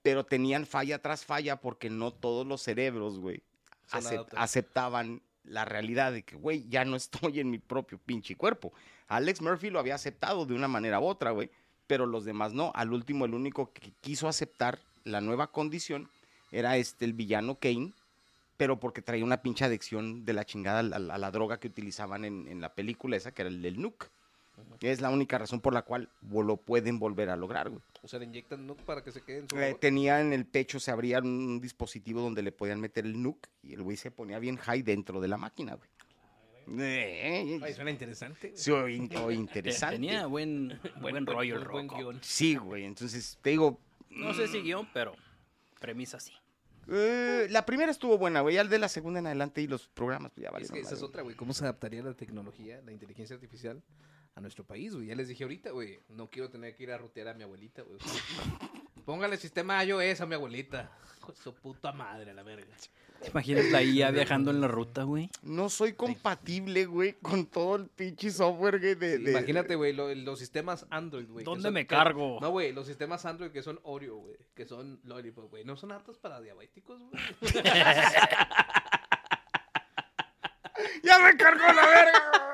pero 0.01 0.25
tenían 0.25 0.65
falla 0.65 0.99
tras 0.99 1.25
falla 1.25 1.57
porque 1.61 1.89
no 1.91 2.11
todos 2.11 2.45
los 2.47 2.61
cerebros, 2.63 3.19
güey, 3.19 3.43
Aceptaban 4.35 5.21
la 5.43 5.65
realidad 5.65 6.11
de 6.13 6.23
que, 6.23 6.35
güey, 6.35 6.67
ya 6.69 6.85
no 6.85 6.95
estoy 6.95 7.39
en 7.39 7.49
mi 7.49 7.59
propio 7.59 7.97
pinche 7.97 8.35
cuerpo. 8.35 8.73
Alex 9.07 9.41
Murphy 9.41 9.69
lo 9.69 9.79
había 9.79 9.95
aceptado 9.95 10.45
de 10.45 10.53
una 10.53 10.67
manera 10.67 10.99
u 10.99 11.05
otra, 11.05 11.31
güey, 11.31 11.49
pero 11.87 12.05
los 12.05 12.25
demás 12.25 12.53
no. 12.53 12.71
Al 12.75 12.93
último, 12.93 13.25
el 13.25 13.33
único 13.33 13.71
que 13.73 13.91
quiso 14.01 14.27
aceptar 14.27 14.79
la 15.03 15.21
nueva 15.21 15.47
condición 15.47 16.09
era 16.51 16.77
este, 16.77 17.05
el 17.05 17.13
villano 17.13 17.55
Kane, 17.55 17.91
pero 18.57 18.79
porque 18.79 19.01
traía 19.01 19.23
una 19.23 19.41
pinche 19.41 19.65
adicción 19.65 20.25
de 20.25 20.33
la 20.33 20.45
chingada 20.45 20.79
a 20.79 20.83
la, 20.83 21.13
a 21.13 21.17
la 21.17 21.31
droga 21.31 21.59
que 21.59 21.67
utilizaban 21.67 22.25
en, 22.25 22.47
en 22.47 22.61
la 22.61 22.73
película 22.73 23.17
esa, 23.17 23.31
que 23.31 23.41
era 23.41 23.49
el 23.49 23.61
del 23.61 23.81
Nuke. 23.81 24.07
Es 24.79 25.01
la 25.01 25.09
única 25.09 25.37
razón 25.37 25.61
por 25.61 25.73
la 25.73 25.81
cual 25.81 26.09
lo 26.21 26.57
pueden 26.57 26.99
volver 26.99 27.29
a 27.29 27.35
lograr, 27.35 27.69
güey. 27.69 27.81
O 28.03 28.07
sea, 28.07 28.19
le 28.19 28.25
inyectan 28.25 28.67
nuke 28.67 28.83
para 28.83 29.01
que 29.01 29.11
se 29.11 29.21
quede 29.21 29.39
en 29.39 29.49
su 29.49 29.57
Eh, 29.57 29.75
tenía 29.79 30.19
en 30.19 30.33
el 30.33 30.45
pecho, 30.45 30.79
se 30.79 30.91
abría 30.91 31.19
un 31.19 31.59
dispositivo 31.61 32.21
donde 32.21 32.43
le 32.43 32.51
podían 32.51 32.79
meter 32.81 33.05
el 33.05 33.21
nuke 33.21 33.49
y 33.63 33.73
el 33.73 33.81
güey 33.81 33.95
se 33.97 34.11
ponía 34.11 34.39
bien 34.39 34.57
high 34.57 34.81
dentro 34.83 35.21
de 35.21 35.27
la 35.29 35.37
máquina, 35.37 35.75
güey. 35.75 35.89
Eh, 36.79 37.59
Ay, 37.61 37.73
suena 37.73 37.91
interesante. 37.91 38.53
sí, 38.55 38.71
interesante. 39.37 39.95
Tenía 39.95 40.25
buen, 40.27 40.79
buen 41.01 41.25
rollo 41.25 41.55
el 41.55 41.67
buen 41.67 41.87
Robocop. 41.89 41.97
guion. 41.97 42.19
Sí, 42.21 42.55
güey. 42.55 42.85
Entonces, 42.85 43.37
te 43.41 43.49
digo, 43.51 43.79
No 44.09 44.33
sé 44.33 44.47
si 44.47 44.61
guion, 44.61 44.87
pero 44.93 45.13
premisa 45.79 46.19
sí. 46.19 46.31
eh, 46.89 47.47
la 47.49 47.65
primera 47.65 47.91
estuvo 47.91 48.17
buena, 48.17 48.41
güey. 48.41 48.55
Ya 48.55 48.63
de 48.63 48.79
la 48.79 48.87
segunda 48.89 49.19
en 49.19 49.27
adelante 49.27 49.61
y 49.61 49.67
los 49.67 49.87
programas, 49.89 50.31
pues 50.33 50.43
ya 50.43 50.49
Es 50.49 50.53
valieron 50.53 50.73
que 50.75 50.79
esa 50.81 50.91
madre, 50.91 50.97
es 50.97 51.03
otra, 51.03 51.21
güey. 51.23 51.35
¿Cómo 51.35 51.53
se 51.53 51.63
adaptaría 51.65 52.01
la 52.03 52.13
tecnología, 52.13 52.81
la 52.85 52.91
inteligencia 52.91 53.33
artificial 53.35 53.81
a 54.35 54.41
nuestro 54.41 54.63
país, 54.63 54.95
güey? 54.95 55.07
Ya 55.07 55.15
les 55.15 55.27
dije 55.27 55.43
ahorita, 55.43 55.71
güey. 55.71 55.99
No 56.09 56.29
quiero 56.29 56.49
tener 56.49 56.75
que 56.75 56.83
ir 56.83 56.91
a 56.91 56.97
rutear 56.97 57.27
a 57.29 57.33
mi 57.33 57.43
abuelita, 57.43 57.81
güey. 57.83 57.99
Póngale 59.05 59.37
sistema 59.37 59.83
iOS 59.83 60.21
a 60.21 60.25
mi 60.25 60.35
abuelita. 60.35 60.89
Con 61.19 61.35
su 61.35 61.53
puta 61.53 61.91
madre, 61.91 62.31
a 62.31 62.33
la 62.33 62.43
verga. 62.43 62.73
¿Te 63.21 63.29
imaginas 63.29 63.65
la 63.71 63.81
IA 63.81 64.11
viajando 64.11 64.51
en 64.51 64.59
la 64.59 64.67
ruta, 64.67 65.03
güey? 65.03 65.29
No 65.43 65.69
soy 65.69 65.93
compatible, 65.93 66.85
güey, 66.85 67.13
con 67.13 67.45
todo 67.45 67.77
el 67.77 67.87
pinche 67.87 68.29
software 68.31 68.79
güey, 68.79 68.95
de, 68.95 69.31
Imagínate, 69.31 69.75
güey, 69.75 69.93
lo- 69.93 70.13
los 70.13 70.39
sistemas 70.39 70.85
Android, 70.89 71.27
güey. 71.29 71.45
¿Dónde 71.45 71.63
son- 71.63 71.73
me 71.73 71.81
que- 71.83 71.95
cargo? 71.95 72.39
No, 72.41 72.49
güey, 72.49 72.73
los 72.73 72.85
sistemas 72.87 73.25
Android 73.25 73.51
que 73.51 73.61
son 73.63 73.79
Oreo, 73.83 74.17
güey. 74.17 74.35
Que 74.55 74.65
son 74.65 74.99
Lollipop, 75.05 75.49
güey. 75.49 75.63
No 75.63 75.77
son 75.77 75.93
aptos 75.93 76.17
para 76.17 76.41
diabéticos, 76.41 76.99
güey. 77.01 77.21
¡Ya 81.03 81.19
me 81.19 81.37
cargó 81.37 81.65
la 81.65 81.85
verga, 81.87 82.31
güey! 82.31 82.52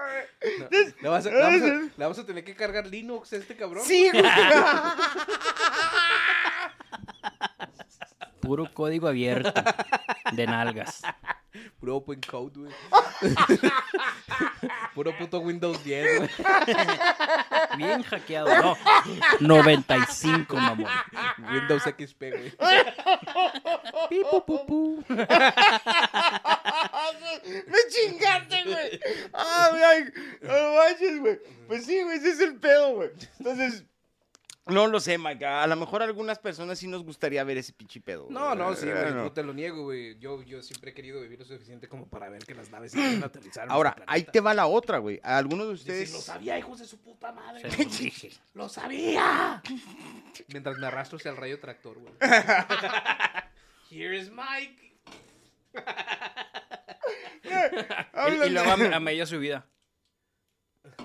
No, 0.59 0.67
le, 1.01 1.09
vas 1.09 1.25
a, 1.25 1.29
le 1.31 1.39
vamos 1.39 1.61
a- 1.61 1.65
le 1.65 1.91
vamos 1.97 2.19
a 2.19 2.25
tener 2.25 2.43
que 2.43 2.55
cargar 2.55 2.85
Linux 2.87 3.33
a 3.33 3.37
este 3.37 3.55
cabrón. 3.55 3.83
Sí, 3.85 4.09
güey. 4.11 4.23
Puro 8.41 8.73
código 8.73 9.07
abierto. 9.07 9.53
De 10.33 10.45
nalgas. 10.47 11.01
Puro 11.79 11.95
open 11.95 12.19
code, 12.19 12.59
güey. 12.59 12.73
Puro 14.93 15.17
puto 15.17 15.39
Windows 15.39 15.81
10, 15.83 16.17
güey. 16.17 16.29
Bien 17.77 18.03
hackeado. 18.03 18.49
No. 18.61 18.77
95, 19.39 20.55
mamón. 20.55 20.91
Windows 21.53 21.83
XP, 21.83 22.19
güey. 22.19 22.51
Pi, 24.09 24.23
pu, 24.29 24.65
pu. 24.65 25.03
Me 25.07 25.17
chingaste, 27.89 28.63
güey. 28.65 28.99
Ah, 29.33 29.69
güey, 29.71 29.83
ay, 29.83 30.11
no 30.41 30.73
manches, 30.75 31.19
güey. 31.19 31.39
Pues 31.67 31.85
sí, 31.85 32.01
güey, 32.03 32.17
ese 32.17 32.31
es 32.31 32.39
el 32.41 32.55
pedo, 32.59 32.95
güey. 32.95 33.11
Entonces, 33.39 33.85
no 34.67 34.87
lo 34.87 34.99
sé, 34.99 35.17
Mike. 35.17 35.45
A 35.45 35.65
lo 35.67 35.75
mejor 35.75 36.01
a 36.01 36.05
algunas 36.05 36.37
personas 36.39 36.77
sí 36.77 36.87
nos 36.87 37.03
gustaría 37.03 37.43
ver 37.43 37.57
ese 37.57 37.73
pinche 37.73 37.99
pedo. 38.01 38.25
güey. 38.25 38.33
No, 38.33 38.53
no, 38.53 38.75
sí, 38.75 38.85
güey. 38.85 39.01
Bueno. 39.01 39.23
No 39.23 39.31
te 39.31 39.41
lo 39.43 39.53
niego, 39.53 39.83
güey. 39.83 40.17
Yo, 40.19 40.41
yo 40.43 40.61
siempre 40.61 40.91
he 40.91 40.93
querido 40.93 41.21
vivir 41.21 41.39
lo 41.39 41.45
suficiente 41.45 41.87
como 41.87 42.07
para 42.07 42.29
ver 42.29 42.45
que 42.45 42.53
las 42.53 42.69
naves 42.69 42.91
se 42.91 42.97
pueden 42.99 43.23
aterrizar. 43.23 43.67
Ahora, 43.69 43.95
ahí 44.05 44.23
te 44.23 44.39
va 44.41 44.53
la 44.53 44.67
otra, 44.67 44.99
güey. 44.99 45.19
A 45.23 45.37
algunos 45.37 45.67
de 45.67 45.73
Dice, 45.73 45.81
ustedes. 45.91 46.13
lo 46.13 46.19
sabía, 46.21 46.59
hijos 46.59 46.79
de 46.79 46.85
su 46.85 46.99
puta 46.99 47.31
madre. 47.31 47.67
Dije. 47.99 48.31
¡Lo 48.53 48.69
sabía! 48.69 49.61
Mientras 50.49 50.77
me 50.77 50.85
arrastro 50.87 51.17
hacia 51.17 51.31
el 51.31 51.37
rayo 51.37 51.59
tractor, 51.59 51.97
güey. 51.97 52.13
Here 53.89 54.15
is 54.17 54.29
Mike. 54.31 54.97
Y, 57.43 58.47
y 58.47 58.49
luego 58.49 58.69
a, 58.69 58.95
a 58.95 58.99
media 58.99 59.25
subida. 59.25 59.65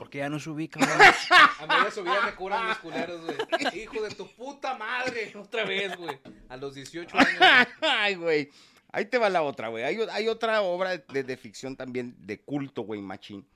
¿Por 0.05 0.11
qué 0.11 0.19
ya 0.19 0.29
no 0.29 0.39
subí, 0.39 0.69
cabrón? 0.69 0.91
A 1.61 1.67
media 1.67 1.91
subida 1.91 2.21
me 2.27 2.35
curan 2.35 2.69
mis 2.69 2.77
culeros, 2.77 3.23
güey. 3.25 3.37
Hijo 3.83 4.03
de 4.03 4.11
tu 4.15 4.31
puta 4.37 4.77
madre. 4.77 5.33
Otra 5.39 5.65
vez, 5.65 5.97
güey. 5.97 6.19
A 6.51 6.59
los 6.59 6.75
18 6.75 7.17
años. 7.17 7.31
güey. 7.39 7.67
Ay, 7.81 8.15
güey. 8.17 8.51
Ahí 8.93 9.07
te 9.07 9.17
va 9.17 9.31
la 9.31 9.41
otra, 9.43 9.69
güey. 9.69 9.83
Hay, 9.83 9.99
hay 10.13 10.29
otra 10.29 10.61
obra 10.61 10.99
de, 10.99 11.23
de 11.25 11.37
ficción 11.39 11.75
también 11.75 12.15
de 12.19 12.39
culto, 12.43 12.83
güey, 12.83 13.01
machín. 13.01 13.47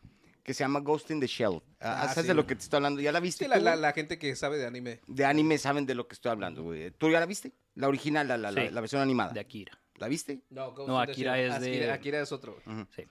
que 0.42 0.54
se 0.54 0.64
llama 0.64 0.80
Ghost 0.80 1.11
in 1.11 1.20
the 1.20 1.26
Shell. 1.26 1.61
Ah, 1.80 2.04
Ah, 2.04 2.08
¿Sabes 2.08 2.22
sí. 2.22 2.28
de 2.28 2.34
lo 2.34 2.46
que 2.46 2.54
te 2.56 2.62
estoy 2.62 2.78
hablando? 2.78 3.00
¿Ya 3.02 3.12
la 3.12 3.20
viste? 3.20 3.44
Sí, 3.44 3.48
la, 3.50 3.58
tú, 3.58 3.62
la, 3.64 3.72
güey? 3.72 3.82
la 3.82 3.92
gente 3.92 4.18
que 4.18 4.34
sabe 4.34 4.56
de 4.56 4.66
anime. 4.66 5.00
De 5.06 5.26
anime 5.26 5.58
saben 5.58 5.84
de 5.84 5.94
lo 5.94 6.08
que 6.08 6.14
estoy 6.14 6.32
hablando, 6.32 6.62
güey. 6.62 6.90
¿Tú 6.92 7.11
ya 7.11 7.20
la 7.20 7.26
viste? 7.26 7.52
La 7.74 7.88
original, 7.88 8.26
la, 8.26 8.38
la, 8.38 8.50
la- 8.50 8.62
Sí. 8.62 8.70
la 8.72 8.80
versión 8.80 9.02
animada. 9.02 9.32
De 9.34 9.40
Akira. 9.40 9.78
¿La 9.96 10.08
viste? 10.08 10.40
No, 10.48 10.72
Ghost 10.72 10.88
No, 10.88 10.98
in 11.00 11.06
the 11.06 11.12
Akira 11.12 11.37
Shell. 11.37 11.52
es 11.52 11.61
de- 11.61 11.68
Akira, 11.76 11.94
Akira 11.94 12.20
es 12.22 12.32
otro. 12.32 12.56
güey. 12.64 12.76
Ujú. 12.78 12.88
Sí. 12.96 13.04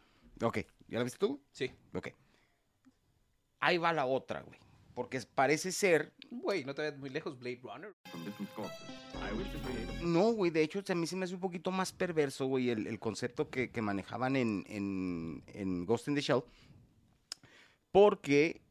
Ok. 0.43 0.57
¿Ya 0.89 0.97
la 0.97 1.03
viste 1.03 1.19
tú? 1.19 1.39
Sí. 1.51 1.71
Ok. 1.93 2.09
Ahí 3.59 3.77
va 3.77 3.93
la 3.93 4.05
otra, 4.05 4.41
güey. 4.41 4.59
Porque 4.93 5.21
parece 5.33 5.71
ser... 5.71 6.13
Güey, 6.31 6.65
no 6.65 6.73
te 6.73 6.81
vayas 6.81 6.97
muy 6.97 7.09
lejos, 7.09 7.37
Blade 7.37 7.59
Runner. 7.61 7.95
No, 10.01 10.31
güey, 10.31 10.51
de 10.51 10.63
hecho 10.63 10.81
a 10.87 10.95
mí 10.95 11.05
se 11.05 11.15
me 11.15 11.25
hace 11.25 11.35
un 11.35 11.39
poquito 11.39 11.71
más 11.71 11.91
perverso, 11.91 12.47
güey, 12.47 12.69
el, 12.69 12.87
el 12.87 12.99
concepto 12.99 13.49
que, 13.49 13.69
que 13.69 13.81
manejaban 13.81 14.35
en, 14.35 14.63
en, 14.67 15.43
en 15.47 15.85
Ghost 15.85 16.07
in 16.07 16.15
the 16.15 16.21
Shell. 16.21 16.43
Porque 17.91 18.61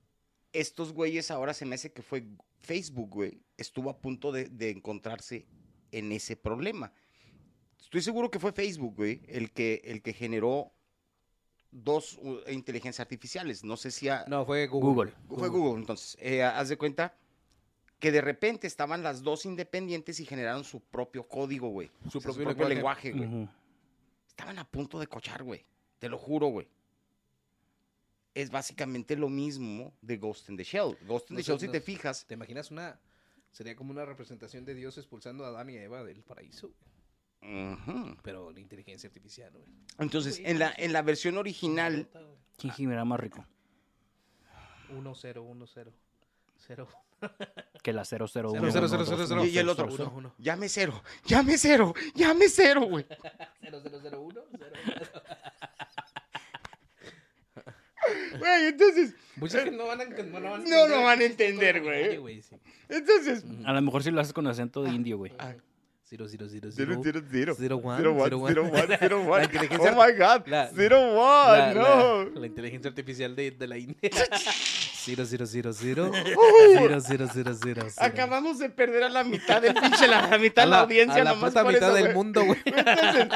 estos 0.52 0.92
güeyes 0.92 1.30
ahora 1.30 1.54
se 1.54 1.64
me 1.64 1.76
hace 1.76 1.92
que 1.92 2.02
fue 2.02 2.26
Facebook, 2.60 3.10
güey, 3.10 3.40
estuvo 3.56 3.90
a 3.90 4.00
punto 4.00 4.32
de, 4.32 4.48
de 4.48 4.70
encontrarse 4.70 5.46
en 5.92 6.10
ese 6.12 6.36
problema. 6.36 6.92
Estoy 7.80 8.02
seguro 8.02 8.30
que 8.30 8.40
fue 8.40 8.52
Facebook, 8.52 8.96
güey, 8.96 9.22
el 9.28 9.52
que, 9.52 9.80
el 9.84 10.02
que 10.02 10.12
generó 10.12 10.72
dos 11.70 12.18
uh, 12.22 12.38
inteligencias 12.50 13.00
artificiales. 13.00 13.64
No 13.64 13.76
sé 13.76 13.90
si... 13.90 14.08
a- 14.08 14.24
No, 14.28 14.44
fue 14.46 14.66
Google. 14.66 15.12
Google. 15.26 15.38
fue 15.38 15.48
Google, 15.48 15.80
entonces. 15.80 16.16
Eh, 16.20 16.42
haz 16.42 16.68
de 16.68 16.76
cuenta 16.78 17.16
que 17.98 18.12
de 18.12 18.20
repente 18.20 18.66
estaban 18.66 19.02
las 19.02 19.22
dos 19.22 19.46
independientes 19.46 20.20
y 20.20 20.26
generaron 20.26 20.64
su 20.64 20.80
propio 20.80 21.26
código, 21.26 21.68
güey. 21.68 21.90
Su 22.10 22.18
O 22.18 22.20
sea, 22.20 22.32
propio 22.34 22.68
lenguaje, 22.68 23.12
güey. 23.12 23.48
Estaban 24.28 24.58
a 24.58 24.68
punto 24.68 24.98
de 24.98 25.06
cochar, 25.06 25.42
güey. 25.42 25.64
Te 25.98 26.08
lo 26.08 26.18
juro, 26.18 26.48
güey. 26.48 26.68
Es 28.34 28.50
básicamente 28.50 29.16
lo 29.16 29.30
mismo 29.30 29.94
de 30.02 30.18
Ghost 30.18 30.50
in 30.50 30.58
the 30.58 30.64
Shell. 30.64 30.96
Ghost 31.06 31.30
in 31.30 31.36
No 31.36 31.40
the 31.40 31.42
Shell, 31.42 31.58
si 31.58 31.68
te 31.68 31.80
fijas, 31.80 32.26
¿Te 32.26 32.34
imaginas 32.34 32.70
una... 32.70 33.00
Sería 33.50 33.74
como 33.74 33.90
una 33.92 34.04
representación 34.04 34.66
de 34.66 34.74
Dios 34.74 34.98
expulsando 34.98 35.46
a 35.46 35.48
Adán 35.48 35.70
y 35.70 35.78
a 35.78 35.82
Eva 35.82 36.04
del 36.04 36.22
paraíso, 36.22 36.68
güey. 36.68 36.95
Ujú. 37.46 38.16
pero 38.22 38.50
la 38.50 38.60
inteligencia 38.60 39.06
artificial, 39.08 39.52
güey. 39.52 39.64
entonces, 39.98 40.40
en 40.44 40.58
la, 40.58 40.72
en 40.76 40.92
la 40.92 41.02
versión 41.02 41.36
original, 41.38 42.08
¿Quién 42.58 42.72
gimerá 42.72 43.04
más 43.04 43.20
rico? 43.20 43.44
1 44.90 45.14
0 45.14 45.42
1 45.42 45.66
0 45.66 45.92
0 46.66 46.88
Que 47.82 47.92
la 47.92 48.02
001. 48.04 48.28
Cero, 48.28 48.28
cero, 48.28 48.88
cero, 48.88 49.04
cero, 49.06 49.24
cero. 49.26 49.44
y, 49.44 49.48
y 49.48 49.58
el 49.58 49.68
otro, 49.68 49.86
Uno, 49.92 50.12
uno. 50.14 50.34
llame 50.38 50.68
cero, 50.68 51.02
llame 51.24 51.56
cero, 51.58 51.94
llame 52.14 52.48
cero, 52.48 52.82
güey. 52.82 53.06
0 53.62 53.80
0 53.82 53.98
0 54.02 54.20
1 54.20 54.42
Güey, 58.38 58.66
entonces, 58.68 59.14
Muchos 59.36 59.62
que 59.64 59.70
no 59.72 59.86
van 59.86 60.00
a, 60.00 60.04
no, 60.04 60.30
van 60.40 60.46
a 60.46 60.58
No 60.58 60.88
lo 60.88 61.02
van 61.02 61.20
a 61.20 61.24
entender, 61.24 61.82
güey. 61.82 62.42
Entonces, 62.88 63.44
A 63.64 63.72
lo 63.72 63.82
mejor 63.82 64.02
si 64.04 64.10
lo 64.12 64.20
haces 64.20 64.32
con 64.32 64.46
acento 64.46 64.82
de 64.82 64.90
indio, 64.90 65.16
güey. 65.18 65.32
0 66.08 66.26
0 66.28 66.46
0 66.48 66.70
Zero, 66.70 67.00
0 67.02 67.02
zero, 67.02 67.20
zero. 67.28 67.54
Zero, 67.56 67.76
one, 67.78 67.96
Zero, 67.98 68.12
one, 68.12 68.28
zero, 68.28 68.38
one. 68.38 68.48
zero, 68.54 68.62
one, 68.72 68.98
zero, 69.00 69.20
one. 69.22 69.38
La 69.38 69.44
inteligencia 69.44 69.92
Oh 69.92 70.06
my 70.06 70.12
God. 70.16 70.46
la- 70.46 70.68
Zero, 70.72 71.00
one, 71.00 71.58
la, 71.58 71.74
no. 71.74 72.24
la, 72.24 72.40
la 72.40 72.46
inteligencia 72.46 72.88
artificial 72.88 73.34
de, 73.34 73.50
de 73.50 73.66
la 73.66 73.76
India. 73.76 73.96
0 75.06 75.24
0 75.26 75.46
0 75.46 75.72
0 75.72 76.10
0 76.12 77.00
0 77.00 77.28
0 77.32 77.56
0 77.62 77.86
Acabamos 77.98 78.58
de 78.60 78.70
perder 78.70 79.02
a 79.04 79.08
la 79.08 79.24
mitad 79.24 79.60
del 79.60 79.74
pinche, 79.74 80.06
la, 80.06 80.28
la 80.28 80.38
mitad 80.38 80.62
de 80.62 80.68
la 80.70 80.76
la, 80.76 80.82
audiencia 80.82 81.20
a 81.22 81.24
la 81.24 81.30
nomás 81.34 81.50
puta 81.50 81.62
por 81.64 81.72
mitad 81.72 81.96
eso, 81.96 82.04
del 82.04 82.14
mundo, 82.14 82.44
güey. 82.44 82.58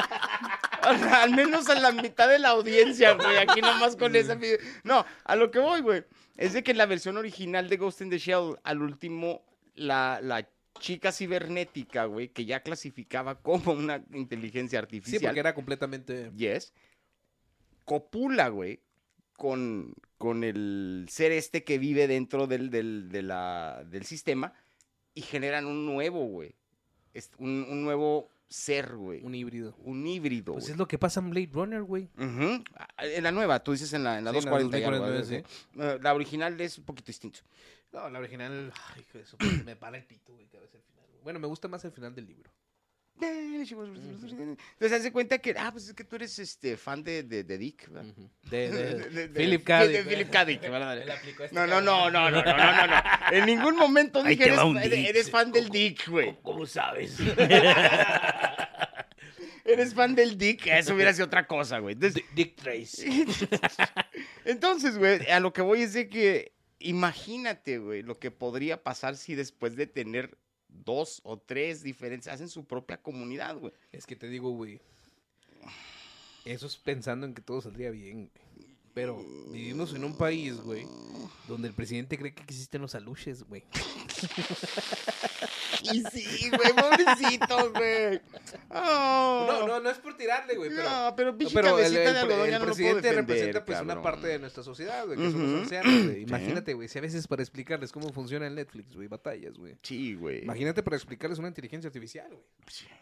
Al 0.83 1.31
menos 1.33 1.69
a 1.69 1.75
la 1.79 1.93
mitad 1.93 2.29
de 2.29 2.39
la 2.39 2.51
audiencia, 2.51 3.13
güey. 3.13 3.37
Aquí 3.37 3.61
nomás 3.61 3.97
con 3.97 4.15
esa. 4.17 4.35
video. 4.35 4.59
No, 4.85 5.05
a 5.25 5.37
lo 5.37 5.51
que 5.51 5.59
voy, 5.59 5.81
güey. 5.81 6.05
Es 6.37 6.53
de 6.55 6.63
que 6.63 6.71
en 6.71 6.79
la 6.79 6.87
versión 6.87 7.17
original 7.19 7.69
de 7.69 7.77
Ghost 7.77 8.01
in 8.01 8.11
the 8.11 8.19
Shell, 8.19 8.57
al 8.65 8.81
último, 8.83 9.43
la, 9.75 10.21
la 10.23 10.49
chica 10.79 11.13
cibernética, 11.13 12.05
güey, 12.07 12.29
que 12.29 12.45
ya 12.45 12.63
clasificaba 12.63 13.41
como 13.43 13.73
una 13.73 14.03
inteligencia 14.13 14.79
Sí, 14.79 14.83
artificial. 14.83 15.23
porque 15.23 15.41
era 15.41 15.55
completamente... 15.55 16.31
Yes. 16.37 16.73
Copula, 17.85 18.49
güey, 18.49 18.81
con, 19.37 19.95
con 20.17 20.45
el 20.45 21.07
ser 21.09 21.33
este 21.33 21.65
que 21.65 21.79
vive 21.79 22.07
dentro 22.07 22.47
del, 22.47 22.71
del, 22.71 23.09
de 23.11 23.23
la- 23.23 23.83
del 23.89 24.05
sistema 24.05 24.53
y 25.15 25.23
generan 25.23 25.67
un 25.67 25.87
nuevo, 25.87 26.25
güey. 26.27 26.55
Un, 27.39 27.67
un 27.69 27.83
nuevo 27.83 28.29
ser, 28.49 28.95
güey. 28.97 29.25
Un 29.25 29.35
híbrido. 29.35 29.75
Un 29.83 30.07
híbrido, 30.07 30.53
Pues 30.53 30.69
es 30.69 30.77
lo 30.77 30.87
que 30.87 30.99
pasa 30.99 31.19
en 31.21 31.31
Blade 31.31 31.51
Runner, 31.53 31.83
güey. 31.83 32.09
Ah, 32.17 32.89
En 32.99 33.25
la 33.25 33.33
nueva, 33.33 33.63
tú 33.65 33.73
dices 33.73 33.93
en 33.93 34.05
la, 34.05 34.19
en 34.19 34.25
la 34.25 34.31
Sí, 34.33 34.39
en 34.39 34.45
la 34.45 34.51
240. 34.51 34.79
y 34.79 34.83
algo, 34.85 35.07
2049, 35.07 35.45
¿verdad? 35.75 35.97
Eh, 35.97 36.03
La 36.03 36.15
original 36.15 36.61
es 36.61 36.79
un 36.79 36.85
poquito 36.85 37.07
distinto. 37.09 37.41
No, 37.93 38.09
la 38.09 38.19
original... 38.21 38.73
Ay, 38.95 39.03
hijo 39.09 39.19
de 39.19 39.25
su- 39.27 39.37
me 39.65 39.75
para 39.77 39.97
el 39.99 40.05
pito, 40.05 40.33
güey, 40.35 40.47
cada 40.47 40.63
vez 40.63 40.75
el 40.75 40.83
final. 40.83 41.05
güey. 41.11 41.23
Bueno, 41.23 41.39
me 41.41 41.47
gusta 41.49 41.67
más 41.69 41.85
el 41.85 41.93
final 41.93 42.15
del 42.15 42.27
libro. 42.27 42.51
Entonces, 43.23 44.93
hace 44.93 45.13
cuenta 45.13 45.37
que, 45.39 45.55
ah, 45.59 45.69
pues 45.73 45.89
es 45.89 45.95
que 45.95 46.05
tú 46.05 46.17
eres 46.17 46.39
este, 46.39 46.77
fan 46.79 47.03
de, 47.03 47.23
de, 47.23 47.45
de 47.45 47.59
Dick, 47.59 47.91
¿verdad? 47.91 48.15
De, 48.45 48.71
de- 48.71 48.71
De- 48.95 49.11
de- 49.11 49.29
de- 49.29 49.41
Philip 49.41 49.63
K. 49.65 49.87
Dick, 49.87 50.07
Philip. 50.09 50.31
K. 50.31 50.45
Dick, 50.47 50.61
¿verdad? 50.63 50.99
Este 50.99 51.49
No, 51.55 51.67
no, 51.67 51.81
no, 51.83 52.11
no, 52.11 52.31
no, 52.31 52.43
no, 52.43 52.57
no, 52.57 52.57
no, 52.57 52.87
no. 52.87 53.03
En 53.33 53.45
ningún 53.45 53.77
momento 53.77 54.23
dije 54.23 54.45
eres, 54.45 54.59
eres- 54.59 54.91
Dick. 54.91 55.09
eres 55.09 55.31
fan 55.31 55.53
del 55.53 55.69
Dick, 55.69 56.09
güey. 56.09 56.39
¿Cómo 56.43 56.65
sabes? 56.67 57.19
Eres 59.65 59.95
fan 59.95 60.15
del 60.15 60.37
Dick, 60.39 60.67
eso 60.67 60.95
hubiera 60.95 61.13
sido 61.13 61.27
otra 61.27 61.47
cosa, 61.47 61.79
güey. 61.79 61.93
Entonces, 61.95 62.25
Dick 62.35 62.57
Trace. 62.57 63.07
entonces, 64.45 64.97
güey, 64.99 65.25
a 65.31 65.39
lo 65.39 65.53
que 65.53 65.61
voy 65.63 65.83
es 65.83 65.93
de 65.93 66.09
que 66.09 66.53
imagínate, 66.81 67.79
güey, 67.79 68.03
lo 68.03 68.19
que 68.19 68.31
podría 68.31 68.83
pasar 68.83 69.17
si 69.17 69.35
después 69.35 69.77
de 69.77 69.87
tener 69.87 70.37
dos 70.69 71.21
o 71.25 71.39
tres 71.39 71.83
diferencias 71.83 72.35
hacen 72.35 72.49
su 72.49 72.65
propia 72.65 73.01
comunidad, 73.01 73.57
güey. 73.57 73.73
Es 73.93 74.07
que 74.07 74.17
te 74.17 74.29
digo, 74.29 74.51
güey. 74.51 74.81
Eso 76.45 76.67
es 76.67 76.77
pensando 76.77 77.27
en 77.27 77.35
que 77.35 77.43
todo 77.43 77.61
saldría 77.61 77.91
bien, 77.91 78.31
güey. 78.35 78.51
Pero 78.95 79.25
vivimos 79.53 79.95
en 79.95 80.03
un 80.05 80.17
país, 80.17 80.57
güey, 80.57 80.85
donde 81.47 81.69
el 81.69 81.75
presidente 81.75 82.19
cree 82.19 82.35
que 82.35 82.43
existen 82.43 82.83
los 82.83 82.97
aluches, 82.97 83.45
güey. 83.45 83.63
Y 85.83 86.03
sí, 86.13 86.51
güey, 86.51 86.73
pobrecito, 86.75 87.73
güey. 87.73 88.21
Oh. 88.71 89.47
No, 89.49 89.67
no, 89.67 89.81
no 89.81 89.91
es 89.91 89.99
por 89.99 90.17
tirarle, 90.17 90.55
güey, 90.57 90.71
pero... 90.71 90.89
No, 90.89 91.15
pero 91.17 91.37
pinche 91.37 91.55
Pero 91.55 91.79
el, 91.79 91.87
el 91.87 91.93
de 91.95 92.07
algodón 92.19 92.45
el 92.47 92.51
ya 92.51 92.59
no 92.59 92.67
lo 92.67 92.73
puedo 92.73 92.77
presidente 92.77 93.09
defender, 93.09 93.17
representa 93.17 93.65
pues 93.65 93.81
una 93.81 94.03
parte 94.03 94.27
de 94.29 94.39
nuestra 94.39 94.63
sociedad, 94.63 95.07
güey, 95.07 95.19
que 95.19 95.31
son 95.31 95.41
los 95.43 95.51
Ujú. 95.51 95.59
ancianos, 95.63 96.05
güey. 96.07 96.23
Imagínate, 96.23 96.75
güey, 96.75 96.89
si 96.89 96.99
a 96.99 97.03
veces 97.03 97.27
para 97.27 97.43
explicarles 97.43 97.93
cómo 97.93 98.13
funciona 98.13 98.47
el 98.47 98.55
Netflix, 98.55 98.95
güey, 98.95 99.09
batallas, 99.09 99.57
güey. 99.59 99.77
Sí, 99.83 100.15
güey. 100.15 100.43
Imagínate 100.43 100.83
para 100.83 100.97
explicarles 100.97 101.39
una 101.39 101.49
inteligencia 101.49 101.89
artificial, 101.89 102.29
güey. 102.31 102.45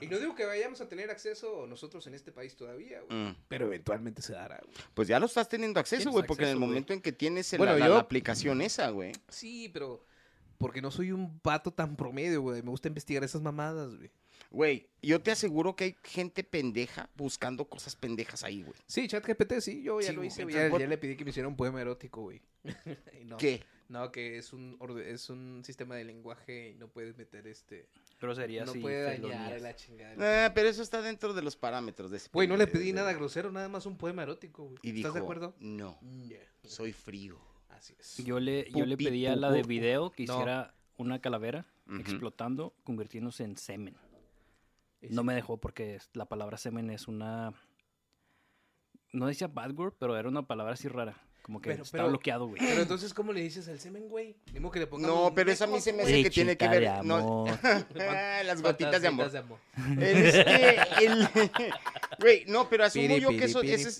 Y 0.00 0.06
no 0.06 0.18
digo 0.18 0.34
que 0.34 0.46
vayamos 0.46 0.80
a 0.80 0.88
tener 0.88 1.10
acceso 1.10 1.66
nosotros 1.66 2.06
en 2.06 2.14
este 2.14 2.32
país 2.32 2.56
todavía, 2.56 3.00
güey. 3.02 3.18
Mm. 3.18 3.36
Pero 3.48 3.66
eventualmente 3.66 4.22
se 4.22 4.32
dará, 4.32 4.58
güey. 4.62 4.74
Pues 4.94 5.08
ya 5.08 5.18
lo 5.18 5.26
estás 5.26 5.48
teniendo 5.48 5.80
acceso, 5.80 6.10
güey, 6.10 6.26
porque 6.26 6.44
en 6.44 6.50
el 6.50 6.56
momento 6.56 6.92
en 6.92 7.00
que 7.00 7.12
tienes 7.12 7.52
el- 7.52 7.58
Bueno, 7.58 7.72
la, 7.74 7.78
la- 7.80 7.86
yo- 7.88 7.94
la 7.94 8.00
aplicación 8.00 8.62
esa, 8.62 8.90
güey. 8.90 9.12
Sí, 9.28 9.68
pero 9.72 10.04
porque 10.58 10.82
no 10.82 10.90
soy 10.90 11.12
un 11.12 11.38
pato 11.40 11.72
tan 11.72 11.96
promedio, 11.96 12.42
güey. 12.42 12.62
Me 12.62 12.70
gusta 12.70 12.88
investigar 12.88 13.24
esas 13.24 13.40
mamadas, 13.42 13.96
güey. 13.96 14.10
Güey, 14.50 14.88
yo 15.02 15.20
te 15.20 15.30
aseguro 15.30 15.76
que 15.76 15.84
hay 15.84 15.96
gente 16.04 16.42
pendeja 16.44 17.10
buscando 17.16 17.68
cosas 17.68 17.96
pendejas 17.96 18.44
ahí, 18.44 18.62
güey. 18.62 18.74
Sí, 18.86 19.06
ChatGPT, 19.08 19.60
sí, 19.60 19.82
yo 19.82 20.00
ya 20.00 20.08
Sí, 20.10 20.14
lo 20.14 20.24
hice, 20.24 20.44
güey. 20.44 20.54
Ya, 20.54 20.86
le 20.86 20.98
pedí 20.98 21.16
que 21.16 21.24
me 21.24 21.30
hiciera 21.30 21.48
un 21.48 21.56
poema 21.56 21.80
erótico, 21.80 22.22
güey. 22.22 22.40
No, 23.24 23.36
¿Qué? 23.36 23.62
No, 23.88 24.10
que 24.12 24.36
es 24.38 24.52
un 24.52 24.76
orde- 24.80 25.10
es 25.12 25.30
un 25.30 25.62
sistema 25.64 25.96
de 25.96 26.04
lenguaje 26.04 26.70
y 26.70 26.74
no 26.74 26.88
puedes 26.88 27.16
meter 27.16 27.46
este. 27.46 27.88
Groserías 28.20 28.66
no 28.66 28.74
y 28.74 28.80
puede 28.80 29.02
dañar 29.02 29.52
a 29.54 29.58
la 29.58 29.74
chingada. 29.76 30.46
Ah, 30.46 30.52
pero 30.54 30.68
eso 30.68 30.82
está 30.82 31.00
dentro 31.02 31.32
de 31.34 31.42
los 31.42 31.56
parámetros 31.56 32.10
de 32.10 32.16
ese 32.18 32.28
Güey, 32.32 32.48
no 32.48 32.56
le 32.56 32.66
pedí 32.66 32.86
de- 32.88 32.92
nada 32.94 33.12
grosero, 33.12 33.50
nada 33.50 33.68
más 33.68 33.86
un 33.86 33.96
poema 33.96 34.22
erótico, 34.24 34.64
güey. 34.64 34.78
Dijo, 34.82 34.96
¿Estás 34.98 35.14
de 35.14 35.20
acuerdo? 35.20 35.54
no, 35.60 35.98
Yeah. 36.26 36.40
soy 36.64 36.92
frío. 36.92 37.38
Así 37.78 37.94
es. 37.98 38.16
Yo 38.24 38.40
le, 38.40 38.70
yo 38.70 38.84
le 38.84 38.96
Pupi, 38.96 39.04
pedí 39.06 39.26
a 39.26 39.36
la 39.36 39.50
de 39.50 39.62
video 39.62 40.10
que 40.10 40.24
No. 40.26 40.34
hiciera 40.34 40.74
una 40.96 41.20
calavera 41.20 41.64
explotando, 41.98 42.74
convirtiéndose 42.84 43.44
en 43.44 43.56
semen. 43.56 43.96
No 45.00 45.22
me 45.24 45.32
dejó 45.34 45.58
porque 45.58 45.98
la 46.12 46.26
palabra 46.26 46.58
semen 46.58 46.90
es 46.90 47.06
una... 47.08 47.52
No 49.12 49.26
decía 49.26 49.46
bad 49.48 49.72
word, 49.72 49.94
pero 49.98 50.16
era 50.18 50.28
una 50.28 50.42
palabra 50.46 50.74
así 50.74 50.88
rara. 50.88 51.16
Como 51.42 51.62
que 51.62 51.70
Pero- 51.70 51.82
estaba 51.84 52.02
pero- 52.02 52.10
bloqueado, 52.10 52.46
güey. 52.46 52.60
Pero 52.60 52.82
entonces, 52.82 53.14
¿cómo 53.14 53.32
le 53.32 53.40
dices 53.40 53.66
al 53.68 53.80
semen, 53.80 54.06
güey? 54.10 54.36
Mismo 54.52 54.70
que 54.70 54.80
le 54.80 54.86
pongamos 54.86 55.16
No, 55.16 55.34
pero 55.34 55.50
eso 55.50 55.64
a 55.64 55.66
mí 55.66 55.80
se 55.80 55.94
me 55.94 56.02
hace 56.02 56.22
que 56.24 56.28
tiene 56.28 56.58
que 56.58 56.68
ver. 56.68 56.82
De 56.82 57.02
no, 57.04 57.16
amor. 57.46 57.58
Las 58.44 58.60
gotitas 58.60 59.00
de 59.00 59.08
amor. 59.08 59.30
El, 59.96 60.02
este, 60.02 60.76
el- 61.06 61.28
Güey, 62.20 62.44
no, 62.46 62.68
pero 62.68 62.84
asumo 62.84 63.06
Piri, 63.08 63.20
yo 63.20 63.28
que 63.30 63.44
eso, 63.44 63.60
piri. 63.60 63.72
ese 63.74 63.88
es, 63.88 63.98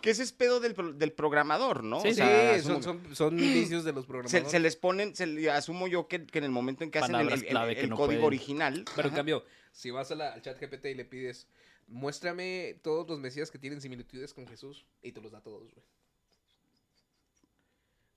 que 0.00 0.10
ese 0.10 0.22
es 0.22 0.32
pedo 0.32 0.60
del, 0.60 0.74
del 0.98 1.12
programador, 1.12 1.82
¿no? 1.84 2.00
Sí, 2.00 2.08
O 2.08 2.10
Sí, 2.10 2.16
sea, 2.16 2.62
son, 2.62 2.76
asumo- 2.80 2.82
son, 2.82 3.16
son 3.16 3.36
vicios 3.36 3.84
de 3.84 3.92
los 3.92 4.06
programadores. 4.06 4.50
se 4.50 4.58
les 4.60 4.76
ponen, 4.76 5.14
se 5.16 5.26
le- 5.26 5.50
asumo 5.50 5.88
yo 5.88 6.06
que, 6.08 6.26
que 6.26 6.38
en 6.38 6.44
el 6.44 6.50
momento 6.50 6.84
en 6.84 6.90
que 6.90 6.98
hacen 6.98 7.14
el, 7.14 7.18
Palabras 7.18 7.40
el- 7.40 7.46
el- 7.46 7.50
clave 7.50 7.74
que 7.74 7.80
el 7.82 7.90
no 7.90 7.96
código 7.96 8.08
pueden. 8.20 8.24
original, 8.24 8.86
Pero 8.94 9.08
en 9.08 9.14
cambio, 9.14 9.44
si 9.72 9.90
vas 9.90 10.10
a 10.10 10.14
la- 10.14 10.32
al 10.32 10.42
chat 10.42 10.58
GPT 10.60 10.86
y 10.90 10.94
le 10.94 11.04
pides, 11.04 11.46
muéstrame 11.88 12.78
todos 12.82 13.08
los 13.08 13.18
mesías 13.18 13.50
que 13.50 13.58
tienen 13.58 13.80
similitudes 13.80 14.32
con 14.32 14.46
Jesús 14.46 14.84
y 15.02 15.12
te 15.12 15.20
los 15.20 15.32
da 15.32 15.40
todos, 15.42 15.62
güey. 15.72 15.84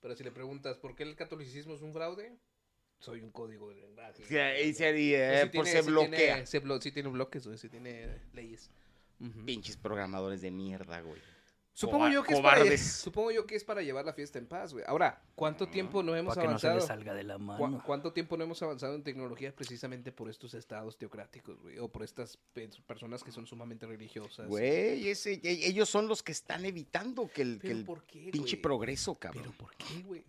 Pero 0.00 0.14
si 0.16 0.22
le 0.22 0.30
preguntas, 0.30 0.76
¿por 0.76 0.94
qué 0.94 1.02
el 1.02 1.16
catolicismo 1.16 1.74
es 1.74 1.80
un 1.80 1.92
fraude? 1.92 2.36
Soy 3.04 3.20
un 3.20 3.30
código 3.30 3.68
de 3.68 3.76
lenguaje. 3.76 4.24
Sí, 4.26 4.36
ahí 4.38 4.72
sería, 4.72 5.18
Pues 5.28 5.38
eh, 5.38 5.42
sí 5.42 5.56
por 5.56 5.64
tiene- 5.64 5.70
se 5.78 5.82
sí 5.84 5.90
bloquea. 5.90 6.16
tiene- 6.34 6.46
se 6.46 6.62
blo- 6.62 6.80
sí 6.80 6.90
tiene 6.92 7.08
bloques, 7.10 7.46
güey. 7.46 7.58
Sí 7.58 7.68
tiene 7.68 8.20
leyes. 8.32 8.70
Ujú. 9.20 9.44
Pinches 9.44 9.76
programadores 9.76 10.40
de 10.40 10.50
mierda, 10.50 11.00
güey. 11.02 11.20
Supongo 11.76 12.08
yo, 12.08 12.22
que 12.22 12.34
es 12.34 12.40
para, 12.40 12.76
supongo 12.78 13.32
yo 13.32 13.46
que 13.46 13.56
es 13.56 13.64
para 13.64 13.82
llevar 13.82 14.04
la 14.04 14.12
fiesta 14.12 14.38
en 14.38 14.46
paz, 14.46 14.72
güey. 14.72 14.84
Ahora, 14.86 15.20
¿cuánto 15.34 15.68
tiempo 15.68 16.04
no 16.04 16.14
hemos 16.14 16.36
Para 16.36 16.46
que 16.46 16.52
no 16.52 16.58
se 16.60 16.68
avanzado? 16.68 16.88
le 16.88 16.94
salga 17.04 17.14
de 17.14 17.24
la 17.24 17.34
¿Cu- 17.34 17.40
mano. 17.42 17.82
¿Cuánto 17.84 18.12
tiempo 18.12 18.36
no 18.36 18.44
hemos 18.44 18.62
avanzado 18.62 18.94
en 18.94 19.02
tecnología 19.02 19.52
precisamente 19.52 20.12
por 20.12 20.30
estos 20.30 20.54
estados 20.54 20.96
teocráticos, 20.98 21.60
güey? 21.60 21.78
O 21.80 21.88
por 21.88 22.04
estas 22.04 22.38
pe- 22.52 22.70
personas 22.86 23.24
que 23.24 23.32
son 23.32 23.44
sumamente 23.46 23.86
religiosas. 23.86 24.46
Güey, 24.46 25.08
ese- 25.08 25.40
e- 25.42 25.66
ellos 25.66 25.88
son 25.88 26.06
los 26.06 26.22
que 26.22 26.30
están 26.30 26.64
evitando 26.64 27.28
que 27.28 27.42
el, 27.42 27.54
que 27.60 27.66
¿Pero 27.66 27.78
el 27.80 27.84
por 27.84 28.04
qué, 28.04 28.30
pinche 28.30 28.54
güey? 28.54 28.62
progreso, 28.62 29.16
cabrón. 29.16 29.42
¿Pero 29.42 29.56
por 29.58 29.74
qué, 29.76 30.00
güey? 30.04 30.24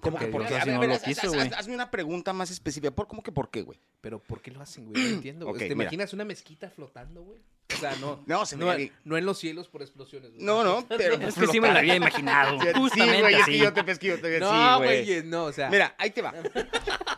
¿Cómo 0.00 0.18
que 0.18 0.26
por 0.28 0.46
qué? 0.46 0.54
A 0.56 0.64
ver, 0.64 0.70
a 0.70 0.74
no 0.74 0.80
ver, 0.80 0.88
lo 0.88 0.94
haz- 0.96 1.02
quiso, 1.02 1.20
haz- 1.22 1.28
güey. 1.34 1.40
haz- 1.48 1.52
hazme 1.58 1.74
una 1.74 1.90
pregunta 1.90 2.32
más 2.32 2.50
específica. 2.50 2.90
¿Por, 2.90 3.06
¿Cómo 3.08 3.22
que 3.22 3.30
por 3.32 3.50
qué, 3.50 3.62
güey? 3.62 3.78
¿Pero 4.00 4.18
por 4.20 4.40
qué 4.40 4.50
lo 4.50 4.60
hacen, 4.62 4.86
güey? 4.86 5.02
No 5.02 5.08
entiendo. 5.16 5.46
güey. 5.46 5.54
Ok, 5.56 5.68
¿Te 5.68 5.74
mira. 5.74 5.84
imaginas 5.84 6.12
una 6.14 6.24
mezquita 6.24 6.70
flotando, 6.70 7.22
güey? 7.22 7.38
O 7.74 7.76
sea, 7.78 7.94
no. 7.96 8.22
No, 8.26 8.46
se 8.46 8.56
no, 8.56 8.66
vería 8.66 8.76
bien. 8.86 8.92
no 9.04 9.16
en 9.18 9.26
los 9.26 9.38
cielos 9.38 9.68
por 9.68 9.82
explosiones. 9.82 10.30
güey. 10.32 10.42
No, 10.42 10.64
no, 10.64 10.86
pero... 10.96 11.14
Es 11.16 11.34
que 11.34 11.46
sí 11.46 11.60
me 11.60 11.70
la 11.70 11.80
había 11.80 11.94
imaginado. 11.96 12.58
Sí, 12.62 12.68
Justamente 12.74 13.20
güey, 13.20 13.34
es 13.34 13.44
que 13.46 13.58
yo 13.58 13.72
te 13.72 13.84
pesqué, 13.84 14.06
yo 14.08 14.20
te 14.20 14.40
No, 14.40 14.50
sí, 14.78 14.84
güey, 14.84 15.04
güey. 15.04 15.22
no, 15.24 15.44
o 15.44 15.52
sea. 15.52 15.68
Mira, 15.68 15.94
ahí 15.98 16.10
te 16.10 16.22
va. 16.22 16.32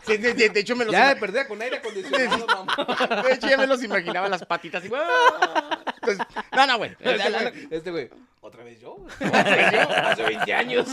Sí, 0.07 0.17
de, 0.19 0.35
de- 0.35 0.49
de 0.51 0.61
hecho, 0.61 0.75
me 0.77 0.85
los, 0.85 0.93
ya 0.93 1.09
de 1.09 1.17
ima- 1.17 1.21
perdida 1.21 1.47
con 1.49 1.63
aire 1.63 1.77
acondicionado, 1.79 2.47
mamá. 2.47 3.23
de 3.23 3.33
hecho, 3.35 3.49
ya 3.49 3.57
me 3.57 3.67
los 3.67 3.83
imaginaba 3.83 4.29
las 4.29 4.45
patitas. 4.45 4.85
y- 4.85 4.89
Entonces, 4.89 6.27
no, 6.55 6.67
no, 6.67 6.77
güey. 6.79 6.91
Este 7.01 7.17
La- 7.17 7.29
la- 7.31 7.51
güey, 7.51 7.69
este 7.71 7.91
güey, 7.91 8.11
¿otra 8.41 8.65
vez 8.65 8.81
yo? 8.81 8.97
¿Otra 8.97 9.43
vez 9.57 9.73
yo? 9.73 9.81
Hace 9.91 10.23
20 10.25 10.55
años. 10.55 10.87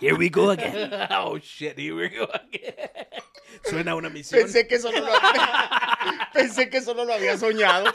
Here 0.00 0.14
we 0.16 0.28
go 0.30 0.50
again. 0.50 0.90
oh, 1.10 1.38
shit, 1.38 1.78
here 1.78 1.94
we 1.94 2.08
go 2.08 2.24
again. 2.32 2.74
Suena 3.64 3.94
una 3.94 4.08
misión. 4.10 4.40
Pensé 4.42 4.66
que 4.66 4.78
solo 4.78 5.00
lo 5.00 5.10
Pensé 6.32 6.68
que 6.68 6.80
solo 6.82 7.04
lo 7.04 7.14
había 7.14 7.36
soñado. 7.38 7.92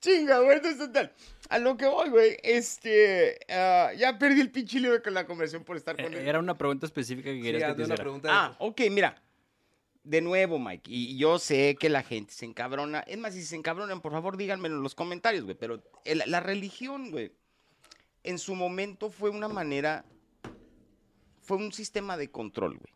Chinga, 0.00 0.40
güey. 0.40 0.60
Total, 0.60 1.12
a 1.48 1.58
lo 1.58 1.76
que 1.76 1.86
voy, 1.86 2.08
güey, 2.10 2.36
este. 2.42 3.38
ah, 3.48 3.92
ya 3.96 4.18
perdí 4.18 4.40
el 4.40 4.50
pinche 4.50 4.78
libro 4.80 5.02
con 5.02 5.14
la 5.14 5.26
conversión 5.26 5.64
por 5.64 5.76
estar 5.76 5.96
con 5.96 6.12
Eh, 6.12 6.18
él. 6.20 6.28
Era 6.28 6.38
una 6.38 6.56
pregunta 6.58 6.86
específica 6.86 7.30
que 7.30 7.36
Sí, 7.36 7.42
querías 7.42 7.62
que 7.62 7.68
te 7.68 7.74
una 7.74 7.82
hiciera. 7.84 8.02
pregunta. 8.02 8.28
Ah, 8.32 8.56
ok, 8.58 8.80
mira. 8.90 9.22
De 10.04 10.20
nuevo, 10.20 10.60
Mike, 10.60 10.88
y 10.88 11.16
yo 11.18 11.36
sé 11.40 11.76
que 11.80 11.88
la 11.88 12.04
gente 12.04 12.32
se 12.32 12.44
encabrona. 12.44 13.00
Es 13.08 13.18
más, 13.18 13.34
si 13.34 13.42
se 13.42 13.56
encabronan, 13.56 14.00
por 14.00 14.12
favor, 14.12 14.36
díganmelo 14.36 14.76
en 14.76 14.82
los 14.84 14.94
comentarios, 14.94 15.42
güey. 15.44 15.56
Pero 15.58 15.82
el- 16.04 16.22
la 16.26 16.38
religión, 16.38 17.10
güey, 17.10 17.32
en 18.22 18.38
su 18.38 18.54
momento 18.54 19.10
fue 19.10 19.30
una 19.30 19.48
manera. 19.48 20.04
Fue 21.46 21.56
un 21.56 21.72
sistema 21.72 22.16
de 22.16 22.30
control, 22.30 22.78
güey. 22.78 22.92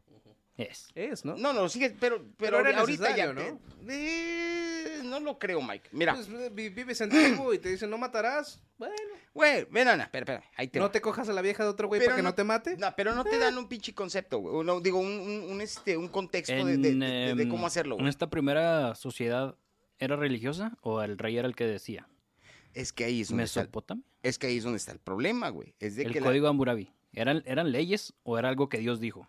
Es. 0.56 0.88
Es, 0.94 1.24
¿no? 1.24 1.36
No, 1.36 1.54
no, 1.54 1.68
sigue, 1.70 1.88
pero, 1.98 2.18
pero, 2.36 2.58
Pero 2.58 2.68
era 2.68 2.80
ahorita 2.80 3.16
ya. 3.16 3.32
¿no? 3.32 3.40
no 5.04 5.20
lo 5.20 5.38
creo, 5.38 5.62
Mike. 5.62 5.88
Mira, 5.92 6.14
Pues, 6.14 6.28
vi- 6.54 6.68
vives 6.68 7.00
antiguo 7.00 7.52
y 7.54 7.58
te 7.58 7.70
dicen 7.70 7.88
no 7.90 7.98
matarás. 7.98 8.60
Bueno, 8.78 8.94
güey, 9.34 9.66
ven, 9.70 9.88
Ana, 9.88 10.04
espera, 10.04 10.22
espera, 10.34 10.50
ahí 10.56 10.68
te 10.68 10.78
no 10.78 10.86
va. 10.86 10.92
te 10.92 11.00
cojas 11.00 11.28
a 11.28 11.32
la 11.32 11.42
vieja 11.42 11.62
de 11.64 11.70
otro 11.70 11.88
güey 11.88 12.00
para 12.02 12.16
que 12.16 12.22
no, 12.22 12.30
no- 12.30 12.34
te 12.34 12.44
mate. 12.44 12.76
No, 12.76 12.94
pero 12.96 13.14
no 13.14 13.24
te 13.24 13.38
dan 13.38 13.56
un 13.58 13.68
pinche 13.68 13.94
concepto, 13.94 14.38
güey. 14.38 14.64
no, 14.66 14.80
digo, 14.80 14.98
un, 14.98 15.06
un- 15.20 15.50
un, 15.52 15.60
este, 15.60 15.96
un 15.96 16.08
contexto 16.08 16.52
de, 16.52 16.76
de- 16.76 16.94
de- 16.94 16.94
de- 16.94 17.34
de 17.34 17.42
em, 17.42 17.48
cómo 17.48 17.66
hacerlo, 17.66 17.98
¿En 17.98 18.06
esta 18.06 18.28
primera 18.30 18.94
sociedad 18.94 19.56
era 19.98 20.16
religiosa 20.16 20.76
o 20.82 21.00
el 21.02 21.18
rey 21.18 21.36
era 21.38 21.48
el 21.48 21.54
que 21.56 21.66
decía? 21.66 22.08
Es 22.74 22.92
que 22.92 23.04
ahí 23.04 23.22
es 23.22 23.28
donde 23.28 23.44
está, 23.44 23.60
Mesopotamia. 23.60 24.04
es 24.22 24.38
que 24.38 24.46
ahí 24.46 24.58
es 24.58 24.64
donde 24.64 24.76
está 24.76 24.92
el 24.92 25.00
problema, 25.00 25.48
güey. 25.48 25.74
Es 25.80 25.96
de 25.96 26.02
El 26.04 26.12
que 26.12 26.20
la- 26.20 26.26
código 26.26 26.46
Hammurabi. 26.48 26.92
¿Eran, 27.12 27.42
¿Eran 27.46 27.72
leyes 27.72 28.12
o 28.22 28.38
era 28.38 28.48
algo 28.48 28.68
que 28.68 28.78
Dios 28.78 29.00
dijo? 29.00 29.28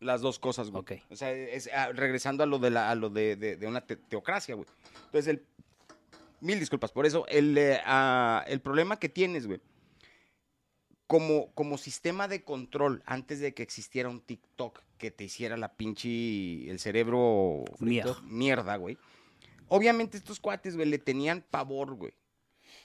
las 0.00 0.20
dos 0.20 0.38
cosas, 0.38 0.70
güey. 0.70 0.82
Ok. 0.82 0.92
O 1.10 1.16
sea, 1.16 1.32
es, 1.32 1.70
ah, 1.74 1.90
regresando 1.92 2.42
a 2.42 2.46
lo 2.46 2.58
de 2.58 2.68
la, 2.68 2.90
a 2.90 2.94
lo 2.94 3.08
de, 3.08 3.36
de- 3.36 3.56
de 3.56 3.66
una 3.66 3.80
te- 3.86 3.96
teocracia, 3.96 4.54
güey. 4.54 4.66
Entonces, 5.06 5.28
el, 5.28 5.46
mil 6.40 6.58
disculpas 6.60 6.92
por 6.92 7.06
eso. 7.06 7.26
El, 7.26 7.56
eh, 7.56 7.80
ah, 7.86 8.44
el 8.46 8.60
problema 8.60 8.98
que 8.98 9.08
tienes, 9.08 9.46
güey, 9.46 9.60
como, 11.06 11.50
como 11.54 11.78
sistema 11.78 12.28
de 12.28 12.42
control, 12.44 13.02
antes 13.06 13.40
de 13.40 13.54
que 13.54 13.62
existiera 13.62 14.10
un 14.10 14.20
TikTok 14.20 14.80
que 14.98 15.10
te 15.10 15.24
hiciera 15.24 15.56
la 15.56 15.72
pinche, 15.74 16.68
el 16.70 16.78
cerebro 16.80 17.64
Mierda. 17.78 18.20
mierda, 18.24 18.76
güey. 18.76 18.98
Obviamente 19.68 20.18
estos 20.18 20.38
cuates, 20.38 20.76
güey, 20.76 20.88
le 20.88 20.98
tenían 20.98 21.42
pavor, 21.50 21.94
güey, 21.94 22.12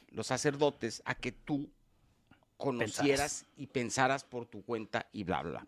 los 0.10 0.28
sacerdotes, 0.28 1.02
a 1.06 1.16
que 1.16 1.34
tú 1.34 1.70
conocieras 2.60 3.46
y 3.56 3.68
pensaras 3.68 4.26
por 4.26 4.46
tu 4.46 4.64
cuenta 4.64 5.08
y 5.14 5.24
bla, 5.24 5.42
bla, 5.42 5.52
bla. 5.52 5.68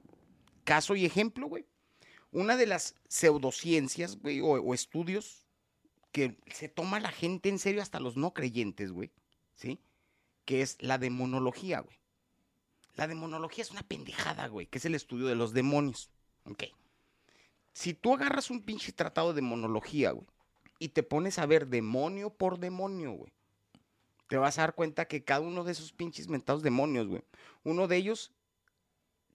Caso 0.65 0.95
y 0.95 1.05
ejemplo, 1.05 1.47
güey. 1.47 1.65
Una 2.31 2.57
de 2.57 2.67
las 2.67 2.95
pseudociencias, 3.07 4.17
güey, 4.17 4.41
o, 4.41 4.49
o 4.49 4.73
estudios 4.73 5.47
que 6.11 6.37
se 6.53 6.67
toma 6.67 6.99
la 6.99 7.11
gente 7.11 7.47
en 7.47 7.59
serio, 7.59 7.81
hasta 7.81 8.01
los 8.01 8.17
no 8.17 8.33
creyentes, 8.33 8.91
güey, 8.91 9.09
¿sí? 9.55 9.79
Que 10.43 10.61
es 10.61 10.77
la 10.81 10.97
demonología, 10.97 11.79
güey. 11.79 11.97
La 12.95 13.07
demonología 13.07 13.63
es 13.63 13.71
una 13.71 13.83
pendejada, 13.83 14.47
güey, 14.47 14.67
que 14.67 14.77
es 14.77 14.85
el 14.85 14.95
estudio 14.95 15.27
de 15.27 15.35
los 15.35 15.53
demonios. 15.53 16.11
Ok. 16.43 16.65
Si 17.71 17.93
tú 17.93 18.13
agarras 18.13 18.51
un 18.51 18.63
pinche 18.63 18.91
tratado 18.91 19.29
de 19.29 19.35
demonología, 19.35 20.11
güey, 20.11 20.27
y 20.77 20.89
te 20.89 21.03
pones 21.03 21.39
a 21.39 21.45
ver 21.45 21.67
demonio 21.67 22.31
por 22.31 22.59
demonio, 22.59 23.13
güey, 23.13 23.31
te 24.31 24.37
vas 24.37 24.57
a 24.57 24.61
dar 24.61 24.75
cuenta 24.75 25.09
que 25.09 25.25
cada 25.25 25.41
uno 25.41 25.65
de 25.65 25.73
esos 25.73 25.91
pinches 25.91 26.29
mentados 26.29 26.63
demonios, 26.63 27.05
güey, 27.05 27.21
uno 27.65 27.89
de 27.89 27.97
ellos 27.97 28.31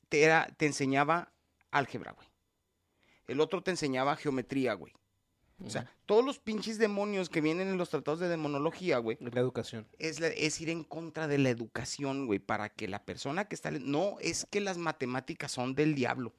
te, 0.09 0.23
era- 0.23 0.47
te 0.57 0.65
enseñaba 0.65 1.35
álgebra, 1.71 2.13
güey. 2.13 2.27
El 3.27 3.41
otro 3.43 3.63
te 3.63 3.71
enseñaba 3.73 4.17
geometría, 4.17 4.73
güey. 4.73 4.95
O 5.63 5.69
sea, 5.69 5.95
todos 6.07 6.25
los 6.25 6.39
pinches 6.39 6.79
demonios 6.79 7.29
que 7.29 7.43
vienen 7.43 7.69
en 7.69 7.77
los 7.77 7.91
tratados 7.91 8.21
de 8.21 8.29
demonología, 8.29 8.97
güey, 8.97 9.19
La 9.21 9.39
educación. 9.41 9.87
es, 9.99 10.19
la- 10.19 10.29
es 10.29 10.59
ir 10.63 10.71
en 10.71 10.83
contra 10.83 11.29
de 11.29 11.37
la 11.37 11.51
educación, 11.51 12.25
güey, 12.25 12.39
para 12.39 12.71
que 12.71 12.89
la 12.89 13.05
persona 13.05 13.49
que 13.49 13.55
está... 13.55 13.71
No, 13.73 14.17
es 14.23 14.47
que 14.51 14.63
las 14.63 14.79
matemáticas 14.79 15.53
son 15.53 15.75
del 15.75 15.95
diablo. 15.95 16.33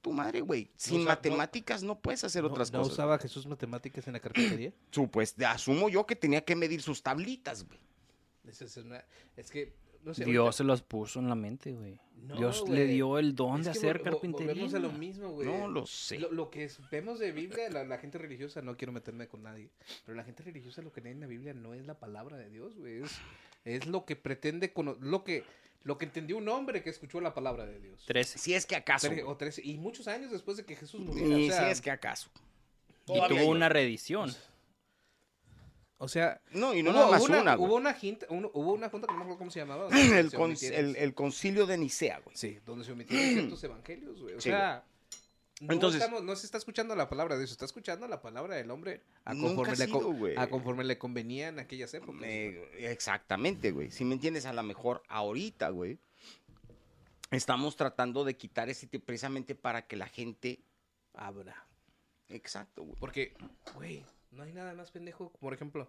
Tu 0.00 0.12
madre, 0.12 0.40
güey. 0.40 0.70
Sin 0.76 1.00
no- 1.04 1.10
matemáticas 1.10 1.82
no, 1.82 2.00
puedes 2.00 2.24
hacer 2.24 2.44
otras 2.44 2.72
¿No 2.72 2.80
cosas. 2.80 2.92
usaba 2.94 3.18
Jesús 3.18 3.46
matemáticas 3.46 4.06
en 4.06 4.14
la 4.14 4.20
carpintería? 4.20 4.72
Pues 5.12 5.34
asumo 5.40 5.88
yo 5.88 6.06
que 6.06 6.16
tenía 6.16 6.44
que 6.44 6.56
medir 6.56 6.82
sus 6.82 7.02
tablitas, 7.02 7.64
güey. 7.66 7.78
Esa 8.46 8.64
es, 8.64 8.76
una- 8.78 9.04
es 9.36 9.50
que, 9.50 9.72
no 10.02 10.14
sé. 10.14 10.24
Dios 10.24 10.56
se 10.56 10.64
los 10.64 10.82
puso 10.82 11.20
en 11.20 11.28
la 11.28 11.34
mente, 11.36 11.72
güey. 11.72 11.98
No, 12.16 12.36
Dios 12.36 12.68
le 12.68 12.86
dio 12.86 13.18
el 13.18 13.34
don 13.34 13.60
Es 13.60 13.64
de 13.64 13.70
hacer 13.72 14.00
carpintería. 14.02 14.52
Volvemos 14.52 14.74
a 14.74 14.78
lo 14.78 14.92
mismo, 14.92 15.30
güey. 15.30 15.46
No 15.48 15.66
lo 15.68 15.86
sé. 15.86 16.18
Lo, 16.20 16.30
lo 16.32 16.50
que 16.50 16.64
es- 16.64 16.78
vemos 16.90 17.18
de 17.18 17.32
Biblia, 17.32 17.68
la, 17.70 17.84
la 17.84 17.98
gente 17.98 18.18
religiosa, 18.18 18.62
no 18.62 18.76
quiero 18.76 18.92
meterme 18.92 19.26
con 19.28 19.42
nadie, 19.42 19.70
pero 20.06 20.16
la 20.16 20.24
gente 20.24 20.42
religiosa 20.44 20.82
lo 20.82 20.92
que 20.92 21.00
lee 21.00 21.10
en 21.10 21.20
la 21.20 21.26
Biblia 21.26 21.52
no 21.54 21.74
es 21.74 21.84
la 21.86 21.98
palabra 21.98 22.36
de 22.36 22.48
Dios, 22.50 22.76
güey. 22.76 23.02
Es, 23.02 23.18
es 23.64 23.86
lo 23.86 24.04
que 24.04 24.14
pretende, 24.16 24.72
lo 25.00 25.24
que, 25.24 25.44
lo 25.84 25.98
que 25.98 26.04
entendió 26.04 26.36
un 26.36 26.48
hombre 26.48 26.82
que 26.82 26.90
escuchó 26.90 27.20
la 27.20 27.34
palabra 27.34 27.66
de 27.66 27.78
Dios. 27.80 28.04
13. 28.06 28.38
Si 28.38 28.54
es 28.54 28.66
que 28.66 28.76
acaso. 28.76 29.08
O 29.26 29.36
trece- 29.36 29.62
y 29.64 29.78
muchos 29.78 30.06
años 30.08 30.30
después 30.30 30.56
de 30.56 30.64
que 30.64 30.76
Jesús 30.76 31.00
muriera. 31.00 31.36
O 31.36 31.56
sea, 31.56 31.64
si 31.66 31.70
es 31.72 31.80
que 31.80 31.90
acaso. 31.90 32.30
Y 33.06 33.14
tuvo 33.14 33.24
hay- 33.24 33.46
una 33.48 33.68
reedición. 33.68 34.32
o 35.98 36.08
sea, 36.08 36.40
No, 36.52 36.74
y 36.74 36.82
no 36.82 36.90
hubo, 36.90 36.98
nada 36.98 37.10
más 37.12 37.20
hubo 37.20 37.26
una, 37.40 37.56
hubo 37.58 37.74
una 37.76 37.96
uno- 38.30 38.50
hubo 38.54 38.72
una 38.72 38.88
junta 38.90 39.06
que 39.06 39.12
no 39.12 39.18
me 39.18 39.24
acuerdo 39.24 39.38
cómo 39.38 39.50
se 39.50 39.60
llamaba. 39.60 39.88
el, 40.26 40.30
se 40.30 40.36
con- 40.36 40.56
el- 40.60 40.96
el 40.96 41.14
concilio 41.14 41.66
de 41.66 41.78
Nicea, 41.78 42.20
güey. 42.24 42.36
Sí, 42.36 42.58
donde 42.66 42.84
se 42.84 42.92
omitieron 42.92 43.32
ciertos 43.34 43.64
evangelios, 43.64 44.20
güey. 44.20 44.34
O 44.34 44.40
Sí, 44.40 44.50
sea, 44.50 44.84
no, 45.62 45.72
Entonces- 45.74 46.00
estamos- 46.02 46.24
no 46.24 46.34
se 46.34 46.44
está 46.46 46.58
escuchando 46.58 46.96
la 46.96 47.08
palabra 47.08 47.38
de 47.38 47.46
se 47.46 47.52
está 47.52 47.64
escuchando 47.64 48.08
la 48.08 48.20
palabra 48.20 48.56
del 48.56 48.70
hombre 48.72 49.00
a 49.24 49.32
conforme, 49.34 49.76
le, 49.76 49.86
sido, 49.86 50.12
a 50.36 50.48
conforme 50.48 50.82
le 50.82 50.98
convenía 50.98 51.48
en 51.48 51.60
aquellas 51.60 51.94
épocas. 51.94 52.22
Eh, 52.24 52.90
exactamente, 52.90 53.70
güey. 53.70 53.92
Si 53.92 54.04
me 54.04 54.14
entiendes, 54.14 54.44
a 54.46 54.52
lo 54.52 54.62
mejor 54.64 55.04
ahorita, 55.08 55.68
güey, 55.68 55.98
estamos 57.30 57.76
tratando 57.76 58.24
de 58.24 58.36
quitar 58.36 58.68
ese 58.68 58.86
tipo 58.88 59.04
precisamente 59.06 59.54
para 59.54 59.86
que 59.86 59.96
la 59.96 60.08
gente 60.08 60.60
Abra. 61.14 61.66
Exacto, 62.28 62.82
güey. 62.82 62.96
Porque, 62.98 63.34
güey, 63.74 64.04
no 64.30 64.42
hay 64.42 64.52
nada 64.52 64.74
más 64.74 64.90
pendejo. 64.90 65.30
Por 65.38 65.54
ejemplo, 65.54 65.88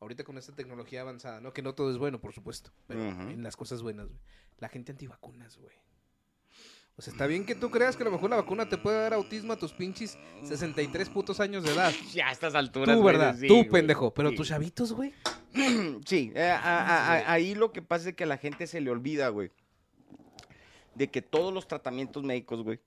ahorita 0.00 0.24
con 0.24 0.38
esta 0.38 0.54
tecnología 0.56 1.02
avanzada, 1.02 1.40
¿no? 1.40 1.52
Que 1.52 1.62
no 1.62 1.74
todo 1.74 1.90
es 1.90 1.98
bueno, 1.98 2.20
por 2.20 2.32
supuesto. 2.32 2.72
Pero 2.88 3.00
en 3.02 3.42
las 3.42 3.56
cosas 3.56 3.82
buenas, 3.82 4.08
güey. 4.08 4.18
La 4.58 4.68
gente 4.68 4.90
antivacunas, 4.92 5.58
güey. 5.58 5.76
O 6.96 7.02
sea, 7.02 7.12
está 7.12 7.26
bien 7.26 7.44
que 7.44 7.56
tú 7.56 7.70
creas 7.70 7.96
que 7.96 8.04
a 8.04 8.06
lo 8.06 8.12
mejor 8.12 8.30
la 8.30 8.36
vacuna 8.36 8.68
te 8.68 8.78
puede 8.78 8.98
dar 9.00 9.14
autismo 9.14 9.52
a 9.52 9.56
tus 9.56 9.72
pinches 9.72 10.16
63 10.44 11.08
putos 11.08 11.40
años 11.40 11.64
de 11.64 11.72
edad. 11.72 11.92
Ya 12.14 12.28
a 12.28 12.32
estas 12.32 12.54
alturas. 12.54 12.94
Tú, 12.96 13.02
güey, 13.02 13.16
¿verdad? 13.16 13.36
sí, 13.36 13.48
tú, 13.48 13.54
güey. 13.56 13.68
pendejo. 13.70 14.14
Pero 14.14 14.30
Sí. 14.30 14.36
tus 14.36 14.48
chavitos, 14.48 14.92
güey. 14.92 15.12
Sí, 16.06 16.32
eh, 16.34 16.42
a- 16.50 16.58
a- 16.60 17.12
a- 17.14 17.32
ahí 17.32 17.54
lo 17.56 17.72
que 17.72 17.82
pasa 17.82 18.10
es 18.10 18.14
que 18.14 18.24
a 18.24 18.26
la 18.28 18.38
gente 18.38 18.66
se 18.68 18.80
le 18.80 18.90
olvida, 18.90 19.28
güey, 19.28 19.50
de 20.94 21.10
que 21.10 21.22
todos 21.22 21.52
los 21.52 21.66
tratamientos 21.66 22.22
médicos, 22.22 22.62
güey, 22.62 22.78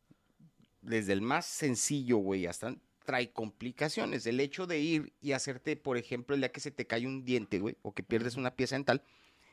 desde 0.82 1.12
el 1.14 1.22
más 1.22 1.46
sencillo, 1.46 2.18
güey, 2.18 2.46
hasta 2.46 2.76
trae 3.06 3.32
complicaciones. 3.32 4.26
El 4.26 4.40
hecho 4.40 4.68
de 4.68 4.80
ir 4.80 5.14
y 5.22 5.32
hacerte, 5.34 5.76
por 5.76 5.98
ejemplo, 5.98 6.34
el 6.36 6.42
día 6.42 6.52
que 6.52 6.60
se 6.62 6.72
te 6.72 6.86
cae 6.88 7.06
un 7.08 7.24
diente, 7.26 7.60
güey, 7.60 7.76
o 7.82 7.94
que 7.94 8.04
pierdes 8.04 8.36
una 8.36 8.52
pieza 8.56 8.76
dental 8.76 9.02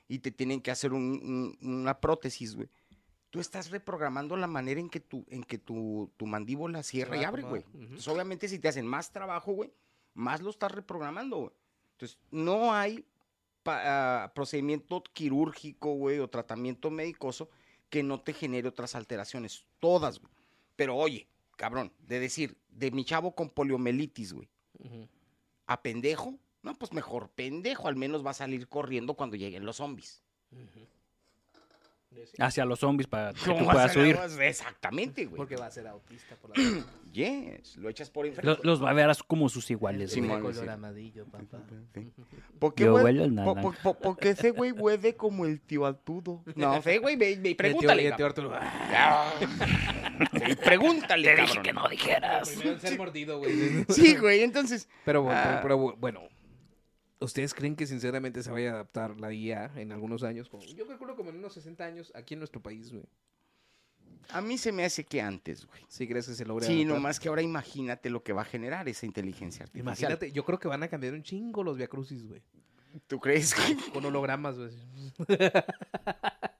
y 0.09 0.18
te 0.20 0.30
tienen 0.30 0.61
que 0.61 0.70
hacer 0.70 0.92
un- 0.92 1.57
un- 1.62 1.78
una 1.80 2.00
prótesis, 2.00 2.55
güey. 2.57 2.68
Tú 3.35 3.41
estás 3.41 3.70
reprogramando 3.70 4.37
la 4.37 4.47
manera 4.47 4.78
en 4.80 4.89
que 4.89 5.01
tu, 5.01 5.24
en 5.28 5.43
que 5.43 5.59
tu, 5.59 6.09
tu 6.16 6.24
mandíbula 6.26 6.82
cierra 6.85 7.16
y 7.16 7.24
abre, 7.24 7.43
güey. 7.51 7.64
Entonces, 7.82 8.07
obviamente, 8.09 8.47
si 8.49 8.59
te 8.61 8.68
hacen 8.68 8.87
más 8.87 9.11
trabajo, 9.11 9.53
güey, 9.53 9.72
más 10.14 10.41
lo 10.41 10.51
estás 10.51 10.70
reprogramando, 10.70 11.37
güey. 11.39 11.51
Entonces, 11.93 12.16
no 12.30 12.72
hay 12.72 13.05
pa- 13.64 14.24
ah, 14.24 14.32
procedimiento 14.35 15.03
quirúrgico, 15.12 15.95
güey, 15.95 16.20
o 16.20 16.28
tratamiento 16.28 16.91
medicoso 16.91 17.51
que 17.91 18.03
no 18.05 18.20
te 18.20 18.32
genere 18.32 18.68
otras 18.68 18.95
alteraciones. 18.95 19.66
Todas, 19.80 20.20
güey. 20.20 20.32
Pero 20.76 20.97
oye, 20.97 21.26
cabrón, 21.57 21.93
de 22.07 22.20
decir, 22.20 22.57
de 22.68 22.91
mi 22.93 23.05
chavo 23.05 23.35
con 23.35 23.51
poliomielitis, 23.51 24.32
güey, 24.32 24.49
a 25.66 25.82
pendejo, 25.82 26.39
no, 26.62 26.74
pues 26.74 26.93
mejor 26.93 27.30
pendejo, 27.30 27.89
al 27.89 27.97
menos 27.97 28.24
va 28.24 28.30
a 28.30 28.35
salir 28.35 28.68
corriendo 28.68 29.14
cuando 29.14 29.35
lleguen 29.37 29.64
los 29.66 29.76
zombies. 29.76 30.22
Hacia 32.38 32.64
los 32.64 32.78
zombies 32.80 33.06
para 33.06 33.32
que 33.32 33.40
¿Cómo 33.44 33.58
tú 33.60 33.64
puedas 33.66 33.94
huir. 33.96 34.18
Exactamente, 34.40 35.24
güey. 35.26 35.36
Porque 35.36 35.56
va 35.56 35.66
a 35.66 35.70
ser 35.70 35.86
autista 35.86 36.34
por 36.36 36.56
la 36.56 36.64
Yes, 37.14 37.76
lo 37.76 37.88
echas 37.88 38.10
por 38.10 38.26
enfrente. 38.26 38.60
los 38.64 38.82
va 38.82 38.90
a 38.90 38.92
ver 38.92 39.08
como 39.28 39.48
sus 39.48 39.70
iguales. 39.70 40.10
Sí, 40.10 40.20
güey. 40.20 40.30
color 40.40 40.54
sí. 40.64 40.68
amarillo, 40.68 41.24
papá. 41.26 41.58
Sí. 41.94 42.10
¿Por 42.58 42.74
qué, 42.74 42.84
Yo 42.84 42.92
güey? 42.92 43.04
huelo 43.04 43.24
el 43.24 43.34
Po- 43.34 43.44
po- 43.44 43.54
naranja. 43.54 43.82
po- 43.84 43.98
porque 43.98 44.30
ese 44.30 44.50
güey 44.50 44.72
huele 44.72 45.14
como 45.14 45.44
el 45.46 45.60
tío 45.60 45.86
Arturo. 45.86 46.42
No, 46.56 46.82
fe, 46.82 46.98
güey, 46.98 47.14
ve, 47.14 47.26
ve, 47.26 47.30
Y 47.30 47.34
el 47.34 47.42
tío- 47.42 47.56
pregúntale. 47.56 48.02
y 48.02 48.06
el 48.06 48.16
tío. 48.16 48.26
Arturo. 48.26 48.50
Ve, 50.32 50.56
pregúntale, 50.56 51.22
Te 51.34 51.40
dije 51.42 51.46
cabrón. 51.46 51.62
que 51.62 51.72
no 51.72 51.88
dijeras. 51.88 52.48
Primero 52.50 52.78
ser 52.80 52.98
mordido, 52.98 53.38
güey. 53.38 53.84
Sí, 53.90 54.16
güey, 54.16 54.42
entonces, 54.42 54.88
Pero, 55.04 55.22
bueno, 55.22 55.38
Ah. 55.40 55.60
pero, 55.62 55.62
pero, 55.62 55.96
bueno, 55.98 56.20
¿ustedes 57.24 57.54
creen 57.54 57.76
que 57.76 57.86
sinceramente 57.86 58.42
se 58.42 58.50
vaya 58.50 58.70
a 58.70 58.74
adaptar 58.74 59.18
la 59.20 59.32
IA 59.32 59.72
en 59.76 59.92
algunos 59.92 60.22
años? 60.22 60.48
Como- 60.48 60.62
Yo 60.64 60.86
calculo 60.86 61.16
como 61.16 61.30
en 61.30 61.36
unos 61.36 61.54
60 61.54 61.84
años 61.84 62.12
aquí 62.14 62.34
en 62.34 62.40
nuestro 62.40 62.62
país, 62.62 62.90
güey. 62.92 63.04
a 64.30 64.40
mí 64.40 64.56
se 64.56 64.72
me 64.72 64.84
hace 64.84 65.04
que 65.04 65.20
antes, 65.20 65.66
güey. 65.66 65.82
¿Sí 65.88 66.08
crees 66.08 66.26
que 66.26 66.34
se 66.34 66.44
logre 66.46 66.66
Sí, 66.66 66.72
adaptar? 66.80 66.94
nomás 66.96 67.20
que 67.20 67.28
ahora 67.28 67.42
imagínate 67.42 68.08
lo 68.10 68.22
que 68.22 68.32
va 68.32 68.42
a 68.42 68.46
generar 68.46 68.88
esa 68.88 69.04
inteligencia 69.06 69.64
artificial. 69.64 69.82
Imagínate, 69.86 70.32
yo 70.32 70.44
creo 70.44 70.58
que 70.58 70.66
van 70.68 70.82
a 70.82 70.88
cambiar 70.88 71.12
un 71.14 71.22
chingo 71.22 71.62
los 71.62 71.76
viacrucis, 71.76 72.26
güey. 72.26 72.42
¿Tú 73.06 73.18
crees? 73.20 73.54
güey? 73.56 73.76
Con 73.92 74.04
hologramas, 74.04 74.56
güey. 74.56 74.70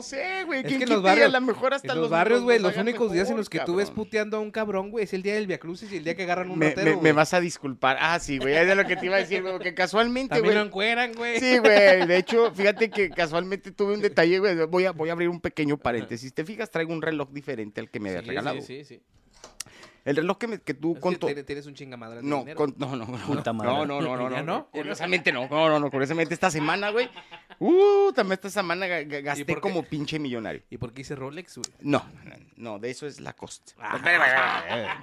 No 0.00 0.04
sé, 0.04 0.44
güey. 0.46 0.60
Es 0.60 0.66
¿Quién 0.66 0.78
que 0.78 0.84
en 0.84 0.90
los 0.90 0.98
y 1.02 1.06
a 1.06 1.10
barrios- 1.10 1.32
lo 1.32 1.40
mejor 1.42 1.74
hasta 1.74 1.92
En 1.92 2.00
los 2.00 2.08
barrios, 2.08 2.40
güey, 2.40 2.58
los 2.58 2.74
únicos 2.78 3.12
días 3.12 3.28
en 3.28 3.36
los 3.36 3.50
que 3.50 3.60
tú 3.60 3.76
ves 3.76 3.90
puteando 3.90 4.38
a 4.38 4.40
un 4.40 4.50
cabrón, 4.50 4.90
güey, 4.90 5.04
es 5.04 5.12
el 5.12 5.22
día 5.22 5.34
del 5.34 5.46
viacrucis 5.46 5.92
y 5.92 5.98
el 5.98 6.04
día 6.04 6.14
que 6.16 6.22
agarran 6.22 6.50
un 6.50 6.58
Me, 6.58 6.70
ratero, 6.70 6.86
me- 6.92 6.96
me 6.96 7.00
güey. 7.00 7.12
vas 7.12 7.34
a 7.34 7.40
disculpar. 7.40 7.98
Ah, 8.00 8.18
sí, 8.18 8.38
güey, 8.38 8.54
es 8.56 8.66
de 8.66 8.74
lo 8.74 8.86
que 8.86 8.96
te 8.96 9.04
iba 9.04 9.16
a 9.16 9.18
decir, 9.18 9.42
güey, 9.42 9.52
porque 9.52 9.74
casualmente, 9.74 10.34
También 10.36 10.54
lo 10.54 10.60
güey. 10.60 10.68
encueran, 10.68 11.12
güey. 11.12 11.38
Sí, 11.38 11.58
güey. 11.58 12.06
De 12.06 12.16
hecho, 12.16 12.50
fíjate 12.54 12.88
que 12.88 13.10
casualmente 13.10 13.72
tuve 13.72 13.92
un 13.92 14.00
detalle, 14.00 14.38
güey. 14.38 14.56
Voy 14.66 14.86
a, 14.86 14.92
voy 14.92 15.10
a 15.10 15.12
abrir 15.12 15.28
un 15.28 15.40
pequeño 15.40 15.76
paréntesis. 15.76 16.32
Te 16.32 16.44
fijas, 16.46 16.70
traigo 16.70 16.94
un 16.94 17.02
reloj 17.02 17.28
diferente 17.30 17.80
al 17.82 17.90
que 17.90 18.00
me 18.00 18.08
habías 18.08 18.22
Sí, 18.24 18.28
regalado. 18.30 18.60
Sí, 18.62 18.82
sí, 18.82 18.84
sí. 18.84 19.02
El 20.06 20.16
reloj 20.16 20.38
que, 20.38 20.46
me- 20.46 20.60
que 20.62 20.72
tú 20.72 20.94
Es 20.94 21.00
con 21.00 21.12
que 21.14 21.18
to- 21.34 21.44
tienes- 21.44 21.66
un 21.66 21.74
chingamadre 21.74 22.22
de 22.22 22.22
No, 22.22 22.46
con- 22.54 22.74
no, 22.78 22.96
no, 22.96 23.04
no, 23.04 23.18
Puta 23.18 23.52
no, 23.52 23.58
madre. 23.58 23.70
no, 23.70 23.84
no, 23.84 24.00
no, 24.00 24.16
no, 24.16 24.30
¿Ya 24.30 24.42
no, 24.42 24.44
no? 24.60 24.68
Curiosamente 24.70 25.30
no, 25.30 25.46
no, 25.46 25.68
no, 25.68 25.78
no, 25.78 25.90
curiosamente 25.90 26.32
esta 26.32 26.50
semana, 26.50 26.88
güey. 26.90 27.10
Uh, 27.62 28.10
también 28.14 28.32
esta 28.32 28.48
semana 28.48 28.86
ga- 28.86 29.06
ga- 29.06 29.22
gasté 29.22 29.60
como 29.60 29.82
pinche 29.82 30.18
millonario. 30.18 30.62
¿Y 30.70 30.78
por 30.78 30.94
qué 30.94 31.02
hice 31.02 31.14
Rolex, 31.14 31.58
güey? 31.58 31.70
No, 31.80 32.02
no, 32.24 32.34
no, 32.56 32.78
de 32.78 32.88
eso 32.90 33.06
es 33.06 33.20
la 33.20 33.34
costa. 33.34 33.74
Ah. 33.78 34.98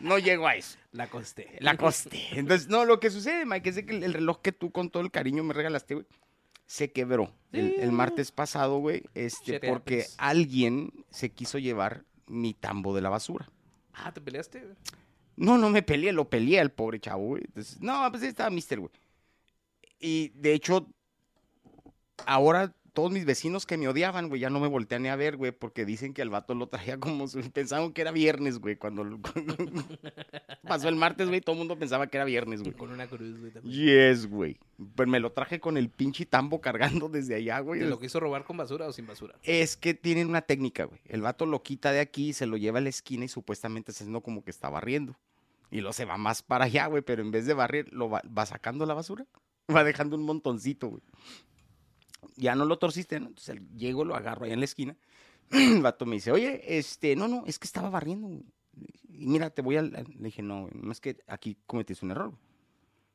No 0.00 0.18
llego 0.18 0.46
a 0.46 0.54
eso. 0.54 0.76
La 0.92 1.08
costé. 1.08 1.48
La 1.60 1.78
coste. 1.78 2.20
Entonces, 2.32 2.68
no, 2.68 2.84
lo 2.84 3.00
que 3.00 3.10
sucede, 3.10 3.46
Mike, 3.46 3.70
es 3.70 3.82
que 3.84 3.96
el, 3.96 4.02
el 4.04 4.12
reloj 4.12 4.42
que 4.42 4.52
tú 4.52 4.70
con 4.70 4.90
todo 4.90 5.02
el 5.02 5.10
cariño 5.10 5.42
me 5.44 5.54
regalaste, 5.54 5.94
güey, 5.94 6.06
se 6.66 6.92
quebró 6.92 7.32
el, 7.52 7.74
el 7.80 7.90
martes 7.90 8.32
pasado, 8.32 8.78
güey, 8.80 9.02
este, 9.14 9.52
Shit 9.52 9.64
porque 9.66 10.00
happens. 10.00 10.14
alguien 10.18 10.92
se 11.10 11.30
quiso 11.30 11.58
llevar 11.58 12.04
mi 12.26 12.52
tambo 12.52 12.94
de 12.94 13.00
la 13.00 13.08
basura. 13.08 13.48
Ah, 13.94 14.12
¿te 14.12 14.20
peleaste? 14.20 14.60
güey? 14.60 14.74
No, 15.36 15.56
no 15.56 15.70
me 15.70 15.82
peleé, 15.82 16.12
lo 16.12 16.28
peleé 16.28 16.60
al 16.60 16.70
pobre 16.70 17.00
chavo, 17.00 17.28
güey. 17.28 17.44
Entonces, 17.46 17.80
no, 17.80 18.06
pues 18.10 18.22
ahí 18.22 18.28
estaba 18.28 18.50
Mister, 18.50 18.78
güey. 18.78 18.92
Y 19.98 20.28
de 20.34 20.52
hecho, 20.52 20.86
ahora 22.26 22.72
todos 22.92 23.10
mis 23.10 23.24
vecinos 23.24 23.66
que 23.66 23.76
me 23.76 23.88
odiaban, 23.88 24.28
güey, 24.28 24.40
ya 24.40 24.50
no 24.50 24.60
me 24.60 24.68
voltean 24.68 25.02
ni 25.02 25.08
a 25.08 25.16
ver, 25.16 25.36
güey, 25.36 25.50
porque 25.50 25.84
dicen 25.84 26.14
que 26.14 26.22
el 26.22 26.30
vato 26.30 26.54
lo 26.54 26.68
traía 26.68 26.96
como 27.00 27.26
pensaban 27.52 27.92
que 27.92 28.02
era 28.02 28.12
viernes, 28.12 28.60
güey, 28.60 28.76
cuando 28.76 29.02
lo- 29.02 29.18
pasó 30.62 30.88
el 30.88 30.96
martes, 30.96 31.28
güey, 31.28 31.40
todo 31.40 31.54
el 31.54 31.58
mundo 31.58 31.76
pensaba 31.78 32.06
que 32.06 32.16
era 32.18 32.24
viernes, 32.24 32.62
güey. 32.62 32.72
Con 32.74 32.90
una 32.92 33.06
cruz, 33.08 33.38
güey, 33.38 33.50
también. 33.52 33.74
Yes, 34.12 34.26
güey. 34.28 34.58
Pues 34.94 35.08
me 35.08 35.18
lo 35.20 35.32
traje 35.32 35.60
con 35.60 35.76
el 35.76 35.88
pinche 35.88 36.24
tambo 36.26 36.60
cargando 36.60 37.08
desde 37.10 37.34
allá, 37.34 37.58
güey. 37.60 37.80
¿Te 37.80 37.86
lo 37.86 37.98
quiso 37.98 38.20
robar 38.20 38.44
con 38.44 38.56
basura 38.56 38.86
o 38.86 38.92
sin 38.92 39.06
basura? 39.06 39.34
Es 39.42 39.76
que 39.76 39.94
tienen 39.94 40.28
una 40.28 40.42
técnica, 40.42 40.84
güey. 40.84 41.00
El 41.06 41.22
vato 41.22 41.46
lo 41.46 41.62
quita 41.62 41.92
de 41.92 42.00
aquí, 42.00 42.32
se 42.32 42.46
lo 42.46 42.56
lleva 42.56 42.78
a 42.78 42.82
la 42.82 42.88
esquina 42.90 43.24
y 43.24 43.28
supuestamente 43.28 43.90
está 43.90 44.04
haciendo 44.04 44.20
como 44.20 44.44
que 44.44 44.50
está 44.52 44.70
barriendo. 44.70 45.16
Y 45.70 45.80
lo 45.80 45.92
se 45.92 46.04
va 46.04 46.16
más 46.16 46.42
para 46.42 46.66
allá, 46.66 46.86
güey, 46.86 47.02
pero 47.02 47.22
en 47.22 47.32
vez 47.32 47.46
de 47.46 47.54
barrer, 47.54 47.92
lo 47.92 48.08
va, 48.08 48.22
va 48.26 48.46
sacando 48.46 48.86
la 48.86 48.94
basura. 48.94 49.26
Va 49.74 49.82
dejando 49.82 50.14
un 50.14 50.22
montoncito, 50.22 50.88
güey. 50.88 51.02
Ya 52.36 52.54
no 52.54 52.64
lo 52.64 52.78
torciste, 52.78 53.20
¿no? 53.20 53.28
Entonces 53.28 53.60
llego, 53.76 54.04
lo 54.04 54.14
agarro 54.14 54.44
allá 54.44 54.54
en 54.54 54.60
la 54.60 54.64
esquina. 54.66 54.96
El 55.50 55.82
vato 55.82 56.06
me 56.06 56.16
dice, 56.16 56.32
oye, 56.32 56.78
este, 56.78 57.16
no, 57.16 57.28
no, 57.28 57.44
es 57.46 57.58
que 57.58 57.66
estaba 57.66 57.90
barriendo. 57.90 58.28
Y 59.08 59.26
mira, 59.26 59.50
te 59.50 59.62
voy 59.62 59.76
a... 59.76 59.82
Le 59.82 60.04
dije, 60.18 60.42
no, 60.42 60.68
no 60.72 60.92
es 60.92 61.00
que 61.00 61.18
aquí 61.26 61.56
cometiste 61.66 62.04
un 62.04 62.10
error. 62.10 62.34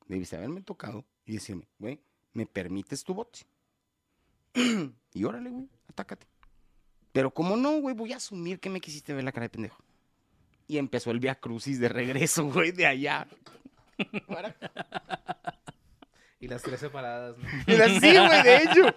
Debiste 0.08 0.36
haberme 0.36 0.62
tocado 0.62 1.06
y 1.26 1.34
decirme, 1.34 1.68
güey, 1.78 2.00
¿me 2.34 2.46
permites 2.46 3.04
tu 3.04 3.14
bote? 3.14 3.42
y 5.14 5.24
órale, 5.24 5.50
güey, 5.50 5.70
atácate. 5.88 6.28
Pero 7.12 7.34
como 7.34 7.58
no, 7.58 7.80
güey, 7.80 7.96
voy 7.96 8.14
a 8.14 8.18
asumir 8.18 8.60
que 8.60 8.70
me 8.70 8.82
quisiste 8.82 9.14
ver 9.14 9.24
la 9.24 9.32
cara 9.32 9.46
de 9.46 9.50
pendejo. 9.50 9.84
Y 10.68 10.78
empezó 10.78 11.12
el 11.12 11.20
Via 11.20 11.36
Crucis 11.36 11.80
de 11.80 11.90
regreso, 11.90 12.46
güey, 12.52 12.72
de 12.72 12.86
allá. 12.86 13.28
Y 16.42 16.48
las 16.48 16.62
tres 16.62 16.80
separadas, 16.80 17.36
¿no? 17.38 17.46
Era 17.68 17.86
así, 17.86 18.00
güey, 18.00 18.44
de 18.44 18.56
hecho. 18.58 18.96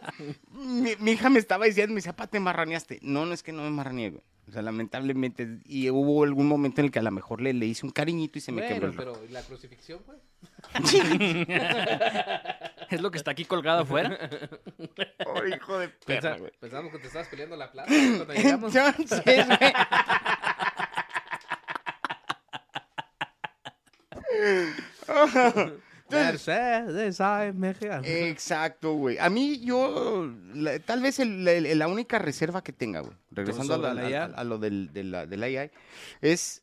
Mi, 0.53 0.95
mi 1.01 1.11
hija 1.13 1.29
me 1.29 1.41
estaba 1.41 1.65
diciendo, 1.67 1.93
me 1.93 1.99
dice, 1.99 2.11
"Papá, 2.13 2.29
te 2.29 2.39
marraneaste. 2.39 3.01
No, 3.03 3.27
no 3.27 3.35
es 3.35 3.43
que 3.43 3.51
no 3.53 3.63
me 3.63 3.71
marraneé, 3.71 4.11
güey. 4.11 4.23
O 4.49 4.53
sea, 4.53 4.63
lamentablemente. 4.63 5.59
Y 5.65 5.91
hubo 5.91 6.23
algún 6.25 6.47
momento 6.47 6.81
en 6.81 6.87
el 6.87 6.91
que 6.93 6.99
a 7.01 7.03
lo 7.03 7.11
mejor 7.11 7.41
le, 7.41 7.53
le 7.53 7.67
hice 7.67 7.85
un 7.87 7.91
cariñito 7.93 8.39
y 8.39 8.41
se 8.43 8.53
me 8.53 8.67
quebró 8.67 8.93
Bueno, 8.93 8.93
el 8.93 8.97
pero 9.19 9.25
¿y 9.29 9.33
la 9.33 9.43
crucifixión, 9.43 10.01
güey? 10.07 10.19
Es 12.91 13.01
lo 13.01 13.11
que 13.11 13.17
está 13.19 13.31
aquí 13.31 13.45
colgado 13.47 13.81
afuera. 13.83 14.19
Oh, 15.27 15.47
hijo 15.47 15.79
de 15.79 15.89
perra, 15.89 16.21
Pensa- 16.35 16.39
güey. 16.39 16.53
Pensamos 16.61 16.93
que 16.93 16.99
te 16.99 17.07
estabas 17.07 17.29
peleando 17.29 17.57
la 17.57 17.73
plaza 17.73 17.89
cuando 17.89 18.35
llegamos. 18.35 18.75
Entonces, 18.75 19.47
güey. 19.47 19.73
Mercedes, 26.13 27.21
ay, 27.21 27.53
mexicano. 27.53 28.03
Exacto, 28.07 28.95
güey. 28.95 29.19
A 29.19 29.29
mí, 29.31 29.61
yo, 29.61 30.31
la- 30.55 30.79
tal 30.81 31.01
vez 31.03 31.19
el- 31.19 31.47
el- 31.47 31.79
la 31.79 31.89
única 31.89 32.19
reserva 32.19 32.63
que 32.63 32.73
tenga, 32.73 33.01
güey, 33.01 33.15
regresando 33.31 33.75
a, 34.37 34.45
lo 34.45 34.59
del, 34.59 34.93
de 34.93 35.05
la, 35.05 35.27
del 35.27 35.43
AI, 35.43 35.71
es, 36.21 36.63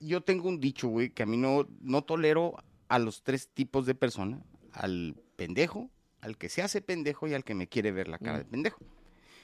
yo 0.00 0.20
tengo 0.22 0.48
un 0.48 0.60
dicho, 0.60 0.88
güey, 0.88 1.10
que 1.10 1.22
a 1.22 1.26
mí 1.26 1.36
no, 1.36 1.66
no 1.80 2.02
tolero 2.04 2.56
a 2.88 2.98
los 2.98 3.22
tres 3.22 3.48
tipos 3.48 3.86
de 3.86 3.94
persona, 3.94 4.40
al 4.72 5.16
pendejo, 5.36 5.90
al 6.20 6.36
que 6.36 6.48
se 6.48 6.62
hace 6.62 6.80
pendejo 6.80 7.26
y 7.28 7.34
al 7.34 7.44
que 7.44 7.54
me 7.54 7.68
quiere 7.68 7.92
ver 7.92 8.08
la 8.08 8.18
cara 8.18 8.38
de 8.38 8.44
pendejo. 8.44 8.78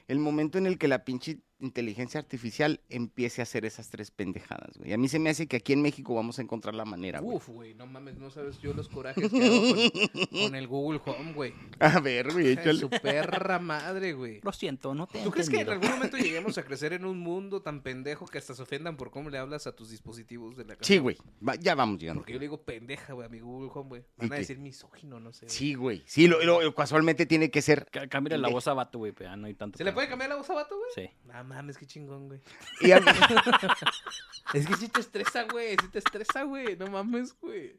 El 0.08 0.18
momento 0.18 0.58
en 0.58 0.66
el 0.66 0.78
que 0.78 0.88
la 0.88 1.04
pinche 1.04 1.38
inteligencia 1.62 2.20
artificial 2.20 2.80
empiece 2.88 3.40
a 3.40 3.44
hacer 3.44 3.64
esas 3.64 3.88
tres 3.88 4.10
pendejadas, 4.10 4.76
güey. 4.76 4.92
A 4.92 4.98
mí 4.98 5.08
se 5.08 5.18
me 5.18 5.30
hace 5.30 5.46
que 5.46 5.56
aquí 5.56 5.72
en 5.72 5.80
México 5.82 6.14
vamos 6.14 6.38
a 6.38 6.42
encontrar 6.42 6.74
la 6.74 6.84
manera, 6.84 7.20
güey. 7.20 7.36
Uf, 7.36 7.48
güey, 7.48 7.74
no 7.74 7.86
mames, 7.86 8.16
no 8.18 8.30
sabes 8.30 8.58
yo 8.60 8.74
los 8.74 8.88
corajes 8.88 9.30
que 9.30 9.44
hago 9.44 9.60
con, 9.70 10.26
con 10.42 10.54
el 10.54 10.66
Google 10.66 11.00
Home, 11.06 11.32
güey. 11.32 11.54
A 11.80 12.00
ver, 12.00 12.32
güey, 12.32 12.48
échale. 12.52 12.80
Su 12.80 12.90
perra 12.90 13.58
madre, 13.58 14.12
güey. 14.12 14.40
Lo 14.42 14.52
siento, 14.52 14.94
no 14.94 15.06
te 15.06 15.22
¿Tú 15.22 15.30
crees 15.30 15.48
que 15.48 15.60
en 15.60 15.68
algún 15.70 15.90
momento 15.90 16.16
lleguemos 16.18 16.58
a 16.58 16.64
crecer 16.64 16.92
en 16.92 17.04
un 17.04 17.18
mundo 17.18 17.62
tan 17.62 17.82
pendejo 17.82 18.26
que 18.26 18.38
hasta 18.38 18.54
se 18.54 18.62
ofendan 18.62 18.96
por 18.96 19.10
cómo 19.10 19.30
le 19.30 19.38
hablas 19.38 19.66
a 19.66 19.74
tus 19.76 19.90
dispositivos 19.90 20.56
de 20.56 20.64
la 20.64 20.74
casa? 20.76 20.86
Sí, 20.86 20.98
güey. 20.98 21.16
Va- 21.46 21.54
ya 21.54 21.74
vamos 21.74 22.00
llegando. 22.00 22.20
Porque 22.20 22.32
yo 22.32 22.38
le 22.38 22.44
digo 22.46 22.62
pendeja, 22.62 23.12
güey, 23.12 23.26
a 23.26 23.28
mi 23.30 23.40
Google 23.40 23.70
Home, 23.74 23.88
güey. 23.88 24.02
¿Y 24.02 24.22
Van 24.22 24.32
a 24.32 24.34
qué? 24.36 24.40
decir 24.40 24.58
misógino, 24.58 25.20
no 25.20 25.32
sé. 25.32 25.46
güey. 25.46 25.56
Sí, 25.56 25.74
güey. 25.74 26.02
Sí, 26.06 26.26
lo, 26.26 26.42
lo- 26.42 26.74
casualmente 26.74 27.24
tiene 27.26 27.50
que 27.50 27.62
ser. 27.62 27.86
Cá- 27.90 28.08
Cámbiale 28.08 28.42
la 28.42 28.48
voz 28.48 28.66
a 28.68 28.74
vato, 28.74 28.98
güey, 28.98 29.12
pero 29.12 29.30
ya 29.30 29.36
no 29.36 29.46
hay 29.46 29.54
tanto. 29.54 29.78
¿Se 29.78 29.84
le 29.84 29.92
puede 29.92 30.08
cambiar 30.08 30.30
la 30.30 30.36
voz 30.36 30.50
a 30.50 30.54
vato, 30.54 30.76
güey? 30.76 30.90
Sí. 31.08 31.14
No 31.26 31.44
mames, 31.52 31.78
qué 31.78 31.86
chingón, 31.86 32.28
güey. 32.28 32.40
Y 32.80 32.92
a 32.92 33.00
mí- 33.00 33.06
Es 34.54 34.66
que 34.66 34.74
sí 34.76 34.88
te 34.88 35.00
estresa, 35.00 35.44
güey. 35.44 35.76
Sí 35.80 35.88
te 35.88 35.98
estresa, 36.00 36.42
güey. 36.42 36.76
No 36.76 36.86
mames, 36.88 37.34
güey. 37.40 37.78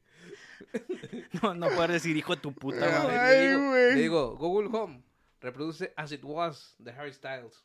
No, 1.42 1.54
no 1.54 1.68
puedes 1.70 1.92
decir 1.92 2.16
hijo 2.16 2.36
de 2.36 2.42
tu 2.42 2.54
puta 2.54 2.86
Ay, 2.86 2.92
madre. 2.92 3.38
le, 3.38 3.48
digo, 3.50 3.68
güey. 3.70 3.96
le 3.96 4.02
digo, 4.02 4.36
Google 4.38 4.70
Home, 4.72 5.04
reproduce 5.42 5.94
As 5.98 6.12
It 6.12 6.22
Was 6.24 6.76
de 6.80 6.92
Harry 6.92 7.14
Styles. 7.14 7.64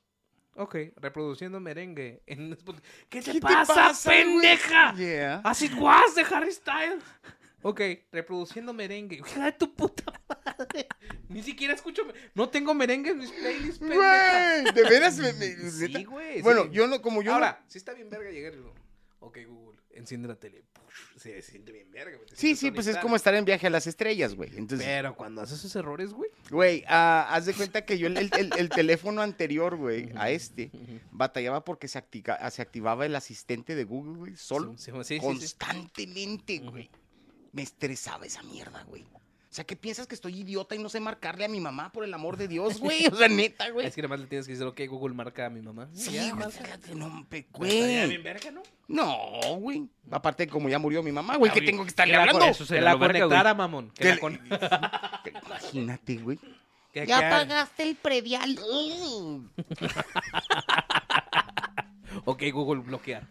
Ok, 0.57 0.75
reproduciendo 0.97 1.61
merengue 1.61 2.23
en 2.27 2.53
Spotify. 2.55 2.85
¿Qué 3.09 3.23
te 3.23 3.33
¿Qué 3.33 3.41
te 3.41 3.47
pasa, 3.47 3.93
pendeja? 4.05 4.93
Yeah. 4.97 5.41
Así 5.45 5.71
was 5.79 6.17
de 6.17 6.23
Harry 6.23 6.51
Styles. 6.53 7.05
Ok, 7.63 7.81
reproduciendo 8.13 8.73
merengue. 8.73 9.21
De 9.37 9.53
tu 9.53 9.75
puta 9.75 10.05
madre. 10.29 10.87
Ni 11.29 11.43
siquiera 11.43 11.75
escucho. 11.75 12.03
No 12.35 12.49
tengo 12.49 12.73
merengue 12.75 13.11
en 13.11 13.19
mis 13.19 13.31
playlists. 13.33 13.81
Güey, 13.81 14.65
de 14.75 14.83
veras 14.89 15.17
me, 15.19 15.33
me- 15.33 15.71
Sí, 15.71 16.05
güey. 16.05 16.41
Bueno, 16.43 16.65
sí. 16.65 16.71
yo 16.73 16.87
no, 16.87 17.03
como 17.03 17.21
yo 17.23 17.31
no- 17.31 17.35
Ahora, 17.35 17.65
si 17.67 17.79
está 17.79 17.93
bien 17.95 18.09
verga 18.11 18.31
llegar. 18.31 18.55
Ok, 19.21 19.39
Google, 19.49 19.79
enciende 19.91 20.29
la 20.29 20.37
tele. 20.37 20.63
Push, 20.73 21.21
Se 21.21 21.43
siente 21.43 21.73
bien 21.73 21.91
verga, 21.91 22.17
güey. 22.17 22.29
Sí, 22.33 22.55
sí, 22.55 22.71
pues 22.71 22.87
es 22.87 22.97
como 22.99 23.17
estar 23.17 23.35
en 23.35 23.45
viaje 23.45 23.67
a 23.67 23.71
las 23.71 23.89
estrellas, 23.89 24.37
güey. 24.37 24.51
Entonces, 24.57 24.87
Pero 24.87 25.17
cuando 25.17 25.43
haces 25.43 25.59
esos 25.59 25.75
errores, 25.75 26.13
güey. 26.13 26.31
güey, 26.51 26.85
ah, 26.87 27.27
haz 27.29 27.47
de 27.47 27.55
cuenta 27.55 27.85
que 27.85 27.99
yo 27.99 28.07
el, 28.07 28.17
el- 28.17 28.31
el- 28.39 28.53
el 28.57 28.69
teléfono 28.69 29.21
anterior, 29.21 29.75
güey, 29.77 30.11
a 30.15 30.31
este, 30.31 30.71
batallaba 31.11 31.65
porque 31.65 31.89
se, 31.89 31.99
actica- 31.99 32.49
se 32.53 32.63
activaba 32.63 33.05
el 33.05 33.17
asistente 33.17 33.75
de 33.75 33.83
Google, 33.85 34.17
güey, 34.17 34.37
solo, 34.37 34.75
Sí, 34.79 34.85
sí, 34.85 34.93
sí, 34.93 35.05
sí, 35.05 35.15
sí. 35.17 35.21
constantemente, 35.21 36.59
güey. 36.61 36.89
Me 37.53 37.63
estresaba 37.63 38.27
esa 38.27 38.43
mierda, 38.43 38.83
güey. 38.85 39.03
O 39.03 39.55
sea, 39.59 39.65
¿qué 39.65 39.77
piensas 39.77 40.07
que 40.07 40.15
estoy 40.15 40.41
idiota 40.41 40.75
y 40.75 40.79
no 40.79 40.91
sé 40.91 41.01
marcarle 41.01 41.47
a 41.47 41.49
mi 41.49 41.59
mamá 41.59 41.91
por 41.91 42.05
el 42.05 42.13
amor 42.13 42.37
de 42.37 42.49
Dios, 42.49 42.79
güey? 42.81 43.07
O 43.07 43.17
sea, 43.17 43.29
neta, 43.29 43.71
güey. 43.71 43.87
Es 43.87 43.95
que 43.95 44.03
nada 44.03 44.11
más 44.11 44.21
le 44.21 44.27
tienes 44.27 44.47
que 44.47 44.53
decir, 44.53 44.67
ok, 44.67 44.81
Google 44.89 45.15
marca 45.15 45.47
a 45.47 45.51
mi 45.51 45.63
mamá. 45.63 45.89
Sí, 45.95 46.13
Ya, 46.13 46.23
güey, 46.25 46.33
marca. 46.35 46.51
fíjate, 46.51 46.95
no, 46.95 47.27
güey. 47.53 48.09
bien 48.09 48.23
verga, 48.23 48.51
¿no? 48.51 48.63
No, 48.89 49.57
güey. 49.57 49.89
Aparte, 50.11 50.47
como 50.47 50.69
ya 50.69 50.79
murió 50.79 51.03
mi 51.03 51.13
mamá, 51.13 51.37
güey, 51.37 51.51
que 51.51 51.63
tengo 51.63 51.83
que 51.83 51.89
estarle 51.89 52.13
la 52.15 52.21
hablando. 52.21 52.45
Eso 52.45 52.67
Que 52.67 52.81
la 52.81 52.93
güey. 52.95 53.09
conectara, 53.09 53.55
mamón. 53.55 53.91
Que 53.93 54.05
la 54.11 54.19
con- 54.19 54.39
Imagínate, 55.47 56.17
güey. 56.19 56.39
Ya 57.07 57.21
pagaste 57.31 57.85
el 57.85 57.95
predial. 57.97 58.59
Ok, 62.25 62.43
Google, 62.53 62.81
bloquear. 62.83 63.29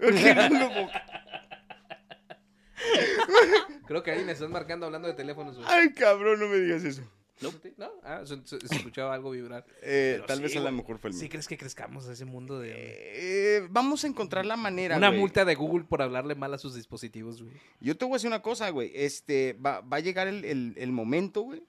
Creo 3.88 4.04
que 4.04 4.12
ahí 4.12 4.24
me 4.24 4.32
están 4.34 4.52
marcando 4.52 4.86
hablando 4.86 5.08
de 5.08 5.14
teléfonos, 5.14 5.56
güey. 5.56 5.68
Ay, 5.70 5.94
cabrón, 5.94 6.40
no 6.40 6.48
me 6.48 6.58
digas 6.58 6.84
eso. 6.84 7.02
¿No? 7.40 7.52
¿No? 7.78 7.92
Ah, 8.04 8.24
se, 8.26 8.34
escuchaba 8.76 9.14
algo 9.14 9.30
vibrar. 9.30 9.64
Eh, 9.84 10.20
tal 10.26 10.38
sí, 10.38 10.44
vez 10.44 10.56
a 10.58 10.60
lo 10.62 10.72
mejor 10.72 10.98
fue 10.98 11.12
el 11.12 11.14
¿Sí 11.16 11.22
mío. 11.24 11.30
crees 11.30 11.48
que 11.48 11.56
crezcamos 11.56 12.08
a 12.08 12.14
ese 12.14 12.26
mundo 12.26 12.58
de... 12.60 12.74
Eh, 12.76 13.68
vamos 13.70 14.04
a 14.04 14.08
encontrar 14.08 14.44
la 14.48 14.58
manera, 14.58 14.98
Una 14.98 15.10
güey. 15.10 15.20
multa 15.20 15.46
de 15.46 15.54
Google 15.54 15.86
por 15.88 16.02
hablarle 16.02 16.34
mal 16.34 16.52
a 16.56 16.58
sus 16.58 16.74
dispositivos, 16.74 17.44
güey. 17.44 17.54
Yo 17.80 17.96
te 17.96 18.06
voy 18.06 18.14
a 18.14 18.16
decir 18.16 18.28
una 18.30 18.42
cosa, 18.42 18.70
güey. 18.72 18.92
Este, 18.96 19.54
va, 19.54 19.82
va 19.82 19.98
a 19.98 20.00
llegar 20.00 20.28
el, 20.28 20.46
el- 20.46 20.74
el 20.78 20.92
momento, 20.92 21.42
güey, 21.42 21.62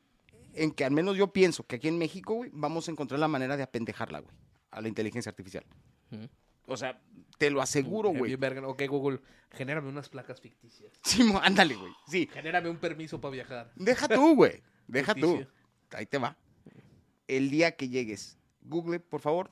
en 0.55 0.71
que 0.71 0.87
al 0.87 0.91
menos 0.93 1.19
yo 1.19 1.35
pienso 1.35 1.67
que 1.67 1.77
aquí 1.77 1.89
en 1.89 1.99
México, 1.99 2.33
güey, 2.33 2.51
vamos 2.55 2.89
a 2.89 2.91
encontrar 2.91 3.21
la 3.21 3.29
manera 3.29 3.59
de 3.59 3.63
apendejarla, 3.63 4.21
güey, 4.21 4.35
a 4.71 4.81
la 4.81 4.89
inteligencia 4.89 5.29
artificial. 5.29 5.67
Ujú. 6.11 6.29
O 6.69 6.77
sea, 6.77 7.01
te 7.39 7.51
lo 7.51 7.61
aseguro, 7.61 8.11
Bien 8.13 8.39
güey. 8.39 8.65
Ok, 8.65 8.83
Google, 8.89 9.21
genérame 9.51 9.89
unas 9.89 10.09
placas 10.09 10.41
ficticias. 10.41 10.93
Sí, 11.03 11.25
mo- 11.25 11.41
ándale, 11.43 11.75
güey. 11.75 11.93
Sí. 12.07 12.29
Genérame 12.33 12.69
un 12.69 12.77
permiso 12.77 13.21
para 13.21 13.33
viajar. 13.33 13.73
Deja 13.75 14.07
tú, 14.07 14.35
güey. 14.37 14.63
Deja 14.87 15.15
tú. 15.15 15.45
Ahí 15.93 16.07
te 16.07 16.19
va. 16.19 16.37
El 17.27 17.51
día 17.51 17.73
que 17.77 17.89
llegues, 17.89 18.39
Google, 18.63 19.01
por 19.01 19.21
favor, 19.21 19.51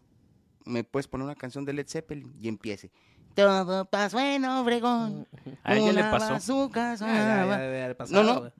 me 0.64 0.84
puedes 0.84 1.08
poner 1.08 1.24
una 1.24 1.34
canción 1.34 1.64
de 1.64 1.72
Led 1.72 1.88
Zeppelin 1.88 2.34
y 2.38 2.48
empiece. 2.48 2.90
Todo 3.34 3.84
pasó 3.84 4.18
en 4.18 4.44
Obregón. 4.46 5.26
A 5.62 5.76
ella 5.76 5.92
le 5.92 6.02
pasó. 6.02 6.32
bazooka 6.34 6.92
Ah, 6.92 6.96
ya, 6.96 7.46
ya 7.46 7.84
haber 7.84 7.96
pasado, 7.96 8.22
No, 8.22 8.40
no. 8.44 8.52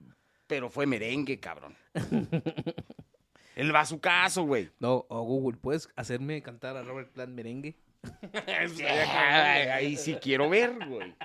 Pero 0.45 0.69
fue 0.69 0.85
merengue, 0.85 1.39
cabrón. 1.39 1.75
El 3.55 3.71
bazucazo, 3.71 4.43
güey. 4.43 4.69
No, 4.79 5.05
o 5.09 5.23
Google, 5.23 5.57
¿puedes 5.57 5.89
hacerme 5.95 6.41
cantar 6.43 6.77
a 6.77 6.83
Robert 6.83 7.11
Plant 7.11 7.33
merengue? 7.33 7.75
Ay, 8.47 9.67
Ahí 9.69 9.97
sí 9.97 10.15
quiero 10.21 10.49
ver, 10.49 10.73
güey. 10.87 11.15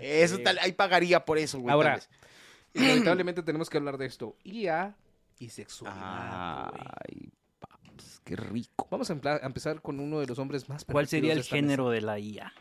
Eso 0.00 0.36
Sí. 0.36 0.42
tal, 0.42 0.58
ahí 0.58 0.72
pagaría 0.72 1.24
por 1.24 1.38
eso, 1.38 1.58
güey. 1.60 1.72
Ahora, 1.72 1.94
vez. 1.94 2.08
inevitablemente 2.74 3.42
tenemos 3.42 3.68
que 3.70 3.78
hablar 3.78 3.96
de 3.98 4.06
esto. 4.06 4.36
IA 4.44 4.94
y 5.38 5.48
sexualidad. 5.48 6.70
Ay, 7.08 7.30
paps, 7.58 8.20
qué 8.24 8.36
rico. 8.36 8.86
Vamos 8.90 9.10
a, 9.10 9.14
empla- 9.14 9.40
a 9.42 9.46
empezar 9.46 9.80
con 9.80 10.00
uno 10.00 10.20
de 10.20 10.26
los 10.26 10.38
hombres 10.38 10.68
más 10.68 10.84
¿Cuál 10.84 11.08
sería 11.08 11.32
el 11.32 11.42
género 11.42 11.88
de 11.90 12.00
la 12.02 12.18
IA? 12.18 12.52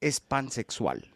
Es 0.00 0.20
pansexual. 0.20 1.06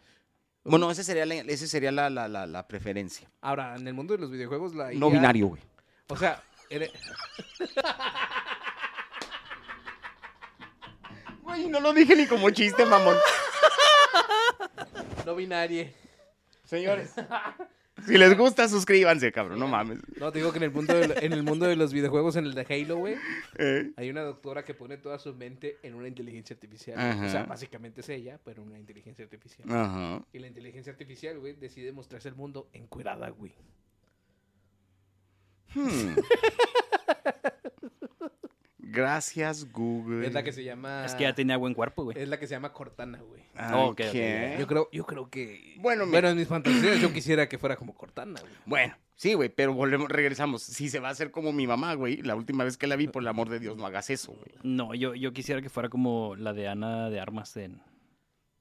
Bueno, 0.64 0.90
ese 0.90 1.04
sería 1.04 1.26
la, 1.26 1.34
ese 1.34 1.68
sería 1.68 1.92
la, 1.92 2.08
la, 2.10 2.26
la, 2.28 2.46
la 2.46 2.66
preferencia. 2.66 3.30
Ahora, 3.40 3.76
en 3.76 3.86
el 3.86 3.94
mundo 3.94 4.14
de 4.14 4.20
los 4.20 4.30
videojuegos, 4.30 4.74
la 4.74 4.92
No 4.92 5.08
IA 5.08 5.12
binario, 5.12 5.46
güey. 5.48 5.62
O 6.08 6.16
sea, 6.16 6.42
eres- 6.70 6.90
Güey, 11.56 11.68
no 11.68 11.80
lo 11.80 11.92
dije 11.92 12.14
ni 12.14 12.26
como 12.26 12.50
chiste, 12.50 12.84
mamón. 12.84 13.16
no 15.24 15.34
binaria. 15.34 15.90
Señores. 16.64 17.14
Si 18.06 18.18
les 18.18 18.36
gusta, 18.36 18.68
suscríbanse, 18.68 19.32
cabrón. 19.32 19.58
No 19.58 19.66
mames. 19.66 19.98
No, 20.18 20.30
te 20.30 20.38
digo 20.38 20.52
que 20.52 20.58
en 20.58 20.64
el 20.64 20.70
mundo 20.70 20.94
de, 20.94 21.24
en 21.24 21.32
el 21.32 21.42
mundo 21.42 21.66
de 21.66 21.76
los 21.76 21.92
videojuegos, 21.94 22.36
en 22.36 22.44
el 22.44 22.54
de 22.54 22.66
Halo, 22.68 22.98
güey, 22.98 23.16
Eh, 23.58 23.90
hay 23.96 24.10
una 24.10 24.20
doctora 24.20 24.64
que 24.64 24.74
pone 24.74 24.98
toda 24.98 25.18
su 25.18 25.34
mente 25.34 25.78
en 25.82 25.94
una 25.94 26.06
inteligencia 26.06 26.54
artificial. 26.54 26.98
Ajá. 26.98 27.26
O 27.26 27.30
sea, 27.30 27.44
básicamente 27.44 28.02
es 28.02 28.08
ella, 28.10 28.38
pero 28.44 28.62
una 28.62 28.78
inteligencia 28.78 29.24
artificial. 29.24 29.66
Ajá. 29.70 30.22
Y 30.32 30.38
la 30.38 30.46
inteligencia 30.46 30.92
artificial, 30.92 31.38
güey, 31.38 31.54
decide 31.54 31.90
mostrarse 31.92 32.28
al 32.28 32.36
mundo 32.36 32.68
encuerada, 32.74 33.30
güey. 33.30 33.54
Hmm. 35.74 36.16
Gracias, 38.96 39.70
Google. 39.72 40.26
Es 40.26 40.32
la 40.32 40.42
que 40.42 40.52
se 40.52 40.64
llama... 40.64 41.04
Es 41.04 41.14
que 41.14 41.24
ya 41.24 41.34
tenía 41.34 41.58
buen 41.58 41.74
cuerpo, 41.74 42.04
güey. 42.04 42.18
Es 42.18 42.28
la 42.28 42.38
que 42.38 42.46
se 42.46 42.54
llama 42.54 42.72
Cortana, 42.72 43.18
güey. 43.20 43.42
Ah, 43.54 43.76
Ok, 43.84 44.00
ok, 44.00 44.06
ok. 44.08 44.58
Yo 44.58 44.66
creo, 44.66 44.88
yo 44.90 45.04
creo 45.04 45.28
que... 45.28 45.76
Bueno, 45.78 46.06
bueno, 46.06 46.28
en 46.28 46.36
mis 46.38 46.48
fantasías 46.48 46.98
yo 47.00 47.12
quisiera 47.12 47.46
que 47.48 47.58
fuera 47.58 47.76
como 47.76 47.94
Cortana, 47.94 48.40
güey. 48.40 48.52
Bueno, 48.64 48.96
sí, 49.14 49.34
güey, 49.34 49.50
pero 49.50 49.74
volvemos, 49.74 50.08
regresamos. 50.08 50.62
Si 50.62 50.88
se 50.88 50.98
va 50.98 51.08
a 51.08 51.10
hacer 51.12 51.30
como 51.30 51.52
mi 51.52 51.66
mamá, 51.66 51.92
güey, 51.94 52.22
la 52.22 52.34
última 52.34 52.64
vez 52.64 52.78
que 52.78 52.86
la 52.86 52.96
vi, 52.96 53.06
por 53.06 53.22
el 53.22 53.28
amor 53.28 53.50
de 53.50 53.58
Dios, 53.60 53.76
no 53.76 53.84
hagas 53.86 54.08
eso, 54.08 54.32
güey. 54.32 54.54
No, 54.62 54.94
yo, 54.94 55.14
yo 55.14 55.32
quisiera 55.34 55.60
que 55.60 55.68
fuera 55.68 55.88
como 55.90 56.34
la 56.36 56.54
de 56.54 56.68
Ana 56.68 57.10
de 57.10 57.20
Armas 57.20 57.54
en 57.58 57.82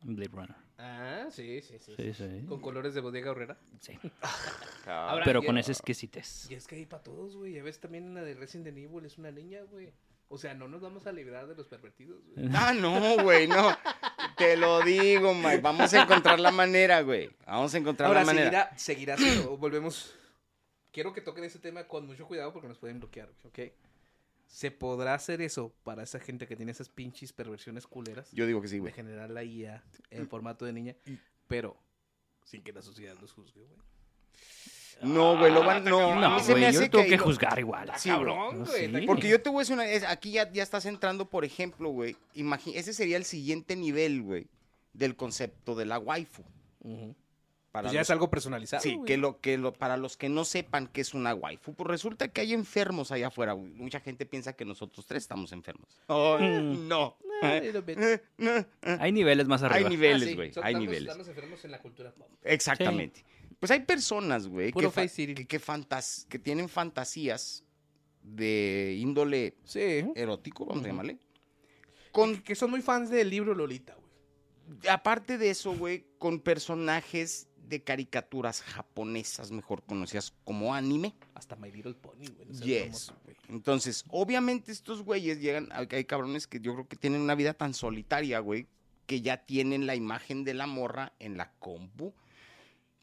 Blade 0.02 0.32
Runner. 0.34 0.66
Ah, 0.78 1.28
sí, 1.32 1.62
sí, 1.62 1.80
sí. 1.80 1.94
Sí, 1.96 2.14
sí. 2.14 2.46
Con 2.48 2.60
colores 2.60 2.94
de 2.94 3.02
bodega 3.02 3.32
horrera. 3.32 3.58
Sí. 3.80 3.98
Ahora, 4.86 5.24
Pero 5.24 5.42
con 5.42 5.58
esa 5.58 5.72
exquisitez. 5.72 6.52
Y 6.52 6.56
es 6.56 6.68
que 6.68 6.76
hay 6.76 6.86
para 6.86 7.02
todos, 7.02 7.36
güey. 7.38 7.54
Ya 7.54 7.64
ves 7.64 7.80
también 7.80 8.14
la 8.14 8.22
de 8.24 8.34
Resident 8.34 8.78
Evil 8.78 9.06
es 9.06 9.18
una 9.18 9.32
niña, 9.32 9.62
güey. 9.64 9.94
O 10.28 10.38
sea, 10.38 10.54
no 10.54 10.68
nos 10.68 10.82
vamos 10.82 11.06
a 11.08 11.12
librar 11.12 11.48
de 11.48 11.56
los 11.56 11.68
pervertidos, 11.68 12.24
güey. 12.26 12.48
Ah, 12.54 12.74
no, 12.74 13.22
güey, 13.24 13.48
no. 13.48 13.76
Te 14.38 14.58
lo 14.58 14.82
digo, 14.82 15.34
Mike. 15.34 15.62
Vamos 15.62 15.94
a 15.94 16.04
encontrar 16.04 16.40
la 16.40 16.52
manera, 16.52 17.02
güey. 17.02 17.30
Vamos 17.46 17.74
a 17.74 17.78
encontrar 17.78 18.08
Ahora 18.08 18.22
la 18.22 18.26
manera. 18.26 18.70
seguirá, 18.76 19.16
seguirá 19.16 19.18
siendo. 19.18 19.58
Volvemos. 19.58 20.16
Quiero 20.92 21.14
que 21.14 21.22
toquen 21.22 21.44
ese 21.44 21.60
tema 21.60 21.88
con 21.88 22.06
mucho 22.08 22.26
cuidado 22.26 22.52
porque 22.54 22.68
nos 22.68 22.78
pueden 22.78 23.00
bloquear, 23.00 23.30
¿ok? 23.44 23.60
¿Se 24.48 24.72
podrá 24.72 25.14
hacer 25.14 25.42
eso 25.42 25.74
para 25.84 26.04
esa 26.04 26.20
gente 26.20 26.48
que 26.48 26.56
tiene 26.56 26.72
esas 26.72 26.88
pinches 26.90 27.34
perversiones 27.34 27.86
culeras? 27.88 28.32
Yo 28.32 28.46
digo 28.46 28.62
que 28.62 28.68
sí, 28.68 28.76
de 28.76 28.82
güey. 28.82 28.94
generar 28.94 29.30
la 29.30 29.44
IA 29.44 29.84
en 30.10 30.28
formato 30.30 30.64
de 30.66 30.72
niña, 30.74 30.96
pero 31.48 31.76
sin 32.46 32.64
que 32.64 32.72
la 32.72 32.82
sociedad 32.82 33.16
los 33.20 33.34
juzgue, 33.34 33.62
güey. 33.64 33.78
No, 35.02 35.38
güey, 35.38 35.52
lo 35.54 35.64
van. 35.64 35.84
No, 35.84 36.12
a 36.14 36.16
No, 36.16 36.36
mí 36.36 36.40
se 36.42 36.56
me 36.56 36.66
hace 36.66 36.86
yo 36.86 36.90
tengo 36.90 37.04
que. 37.04 37.10
que 37.12 37.18
juzgar 37.18 37.60
igual. 37.60 37.92
Sí, 37.98 38.10
güey. 38.10 38.20
Cabrón, 38.26 38.60
No, 38.60 38.66
güey. 38.66 38.92
sí. 39.02 39.06
Porque 39.08 39.30
yo 39.30 39.42
te 39.42 39.50
voy 39.50 39.58
a 39.58 39.62
decir 39.62 39.74
una. 39.76 39.86
es- 39.88 40.04
aquí 40.04 40.32
ya, 40.32 40.52
ya 40.52 40.64
estás 40.64 40.86
entrando, 40.86 41.30
por 41.30 41.46
ejemplo, 41.46 41.90
güey. 41.90 42.16
imagi- 42.36 42.74
Ese 42.76 42.94
sería 42.94 43.18
el 43.18 43.26
siguiente 43.26 43.76
nivel, 43.76 44.22
güey, 44.24 44.48
del 44.94 45.16
concepto 45.16 45.76
de 45.76 45.86
la 45.86 46.00
waifu. 46.00 46.44
Ujú. 46.80 47.16
Para 47.72 47.88
Pues 47.88 47.94
ya 47.94 48.00
los- 48.00 48.08
es 48.08 48.12
algo 48.12 48.30
personalizado. 48.30 48.82
Sí, 48.82 48.94
güey. 48.96 49.06
que 49.06 49.18
lo 49.18 49.42
que 49.42 49.58
lo 49.58 49.74
para 49.74 49.98
los 49.98 50.16
que 50.16 50.30
no 50.30 50.46
sepan 50.46 50.88
qué 50.88 51.02
es 51.02 51.14
una 51.14 51.36
waifu, 51.36 51.74
pues 51.74 51.90
resulta 51.90 52.30
que 52.30 52.40
hay 52.40 52.54
enfermos 52.54 53.12
allá 53.12 53.28
afuera. 53.28 53.52
güey. 53.52 53.74
Mucha 53.74 54.00
gente 54.00 54.26
piensa 54.26 54.54
que 54.54 54.64
nosotros 54.64 55.06
tres 55.06 55.24
estamos 55.24 55.52
enfermos. 55.52 55.90
Mm. 56.08 56.88
no. 56.88 57.18
Ah. 57.44 57.58
Eh, 57.58 57.74
no, 58.38 58.52
eh. 58.52 58.66
Hay 59.02 59.12
niveles 59.12 59.46
más 59.46 59.62
Hay 59.62 59.70
arriba. 59.72 59.88
Ah, 59.88 59.90
niveles, 59.90 60.30
sí, 60.30 60.36
güey. 60.36 60.54
son- 60.54 60.64
hay 60.64 60.72
estamos- 60.72 60.88
niveles. 60.88 61.10
Estamos 61.10 61.28
enfermos 61.28 61.66
en 61.66 61.72
la 61.72 61.80
cultura 61.82 62.12
pop. 62.14 62.30
Exactamente. 62.46 63.26
Pues 63.60 63.72
hay 63.72 63.82
personas, 63.82 64.48
güey, 64.48 64.72
que, 64.72 64.80
que, 65.36 65.48
que 65.48 65.60
fantas- 65.60 66.26
que 66.30 66.40
tienen 66.40 66.70
fantasías 66.70 67.64
de 68.22 68.98
índole 69.00 69.56
Sí. 69.64 69.80
erótico, 70.16 70.66
vamos 70.66 70.84
a 70.84 70.88
Ujú. 70.88 70.88
llamarle. 70.90 71.20
Con, 72.12 72.42
Que 72.42 72.56
son 72.56 72.72
muy 72.72 72.82
fans 72.82 73.10
del 73.10 73.30
libro 73.30 73.54
Lolita, 73.54 73.96
güey. 73.96 74.88
aparte 74.90 75.38
de 75.38 75.50
eso, 75.50 75.76
güey, 75.76 76.06
con 76.18 76.40
personajes 76.40 77.48
de 77.68 77.84
caricaturas 77.84 78.62
japonesas, 78.62 79.52
mejor 79.52 79.84
conocidas 79.84 80.34
como 80.44 80.74
anime. 80.76 81.16
Hasta 81.34 81.56
My 81.56 81.72
Little 81.72 81.96
Pony, 81.96 82.28
güey. 82.36 82.48
no 82.50 82.60
Yes. 82.66 83.12
Entonces, 83.50 84.04
obviamente 84.10 84.72
estos 84.72 85.02
güeyes 85.04 85.40
llegan, 85.40 85.70
hay 85.72 85.88
hay 85.92 86.06
cabrones 86.06 86.48
que 86.48 86.60
yo 86.60 86.74
creo 86.74 86.88
que 86.88 86.96
tienen 86.96 87.22
una 87.22 87.36
vida 87.36 87.54
tan 87.54 87.74
solitaria, 87.74 88.40
güey, 88.40 88.68
que 89.08 89.22
ya 89.22 89.46
tienen 89.46 89.86
la 89.88 89.96
imagen 89.96 90.44
de 90.44 90.54
la 90.56 90.68
morra 90.68 91.14
en 91.20 91.38
la 91.38 91.52
compu. 91.60 92.14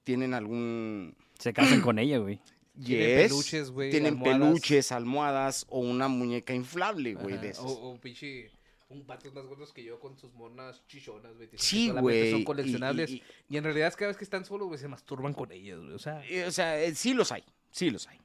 Tienen 0.05 0.34
algún... 0.34 1.16
Se 1.38 1.53
casan 1.53 1.80
con 1.80 1.98
ella, 1.98 2.18
güey. 2.18 2.40
Tienen 2.84 3.18
Yes, 3.18 3.28
peluches, 3.30 3.70
güey, 3.70 3.90
Tienen 3.90 4.14
almohadas. 4.14 4.38
peluches, 4.40 4.92
almohadas 4.92 5.66
o 5.68 5.80
una 5.80 6.09
muñeca 6.09 6.55
inflable, 6.55 7.14
güey, 7.14 7.34
Ajá, 7.34 7.42
de 7.42 7.48
esas. 7.50 7.64
O, 7.66 7.90
o 7.90 8.00
pinche 8.00 8.50
un 8.88 9.05
patos 9.07 9.32
más 9.34 9.44
gordos 9.46 9.72
que 9.72 9.82
yo 9.84 9.98
con 10.00 10.16
sus 10.18 10.32
monas 10.34 10.82
chichonas, 10.86 11.34
güey. 11.36 11.48
Sí, 11.57 11.90
güey. 11.90 12.30
Son 12.30 12.40
y- 12.40 12.44
coleccionables. 12.44 13.11
y- 13.11 13.22
Y, 13.48 13.57
en 13.59 13.64
realidad, 13.64 13.92
cada 13.96 14.09
vez 14.09 14.16
que 14.16 14.24
están 14.24 14.44
solos, 14.44 14.68
güey, 14.68 14.78
se 14.78 14.88
masturban 14.88 15.32
con 15.34 15.50
ellas, 15.53 15.78
güey. 15.80 15.92
O 15.92 15.98
sea, 15.98 16.22
y- 16.30 16.40
o 16.40 16.50
sea, 16.50 16.82
eh, 16.82 16.94
sí 16.94 17.12
los 17.14 17.30
hay, 17.32 17.42
sí 17.70 17.90
los 17.90 18.07
hay. 18.09 18.18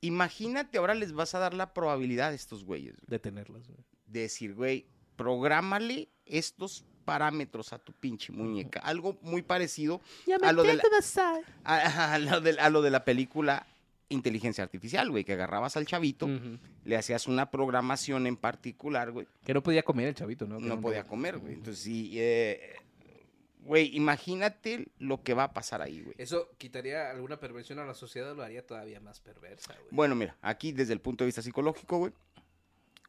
Imagínate, 0.00 0.78
ahora 0.78 0.94
les 0.94 1.12
vas 1.12 1.34
a 1.34 1.38
dar 1.38 1.54
la 1.54 1.72
probabilidad 1.74 2.30
a 2.30 2.34
estos 2.34 2.64
güeyes. 2.64 2.94
güey, 2.96 3.06
de 3.08 3.18
tenerlas, 3.18 3.68
güey. 3.68 3.78
de 4.06 4.20
decir, 4.20 4.54
güey, 4.54 4.86
prográmale 5.16 6.10
estos 6.26 6.84
parámetros 7.02 7.72
a 7.72 7.78
tu 7.78 7.92
pinche 7.92 8.32
muñeca. 8.32 8.80
Algo 8.80 9.18
muy 9.22 9.42
parecido 9.42 10.00
a 10.42 10.52
lo, 10.52 10.62
de 10.62 10.74
la, 10.74 10.82
a, 11.64 12.14
a 12.14 12.18
lo 12.18 12.40
de, 12.40 12.58
a 12.58 12.70
lo 12.70 12.82
de 12.82 12.90
la 12.90 13.04
película 13.04 13.66
Inteligencia 14.12 14.62
Artificial, 14.62 15.10
güey, 15.10 15.24
que 15.24 15.32
agarrabas 15.32 15.76
al 15.76 15.86
chavito, 15.86 16.28
le 16.84 16.96
hacías 16.96 17.26
una 17.26 17.50
programación 17.50 18.26
en 18.26 18.36
particular, 18.36 19.10
güey, 19.10 19.26
Que 19.44 19.54
no 19.54 19.62
podía 19.62 19.82
comer 19.82 20.08
el 20.08 20.14
chavito, 20.14 20.46
¿no? 20.46 20.60
No 20.60 20.80
podía 20.80 21.06
comer, 21.06 21.38
güey. 21.38 21.54
Entonces, 21.54 21.82
sí, 21.82 22.12
eh, 22.14 22.76
güey, 23.60 23.96
imagínate 23.96 24.88
lo 24.98 25.22
que 25.22 25.34
va 25.34 25.44
a 25.44 25.52
pasar 25.52 25.82
ahí, 25.82 26.02
güey. 26.02 26.14
Eso 26.18 26.50
quitaría 26.58 27.10
alguna 27.10 27.38
perversión 27.38 27.78
a 27.78 27.86
la 27.86 27.94
sociedad, 27.94 28.36
lo 28.36 28.42
haría 28.42 28.66
todavía 28.66 29.00
más 29.00 29.20
perversa, 29.20 29.74
güey. 29.74 29.88
Bueno, 29.90 30.14
mira, 30.14 30.36
aquí 30.42 30.72
desde 30.72 30.92
el 30.92 31.00
punto 31.00 31.24
de 31.24 31.26
vista 31.26 31.42
psicológico, 31.42 31.98
güey, 31.98 32.12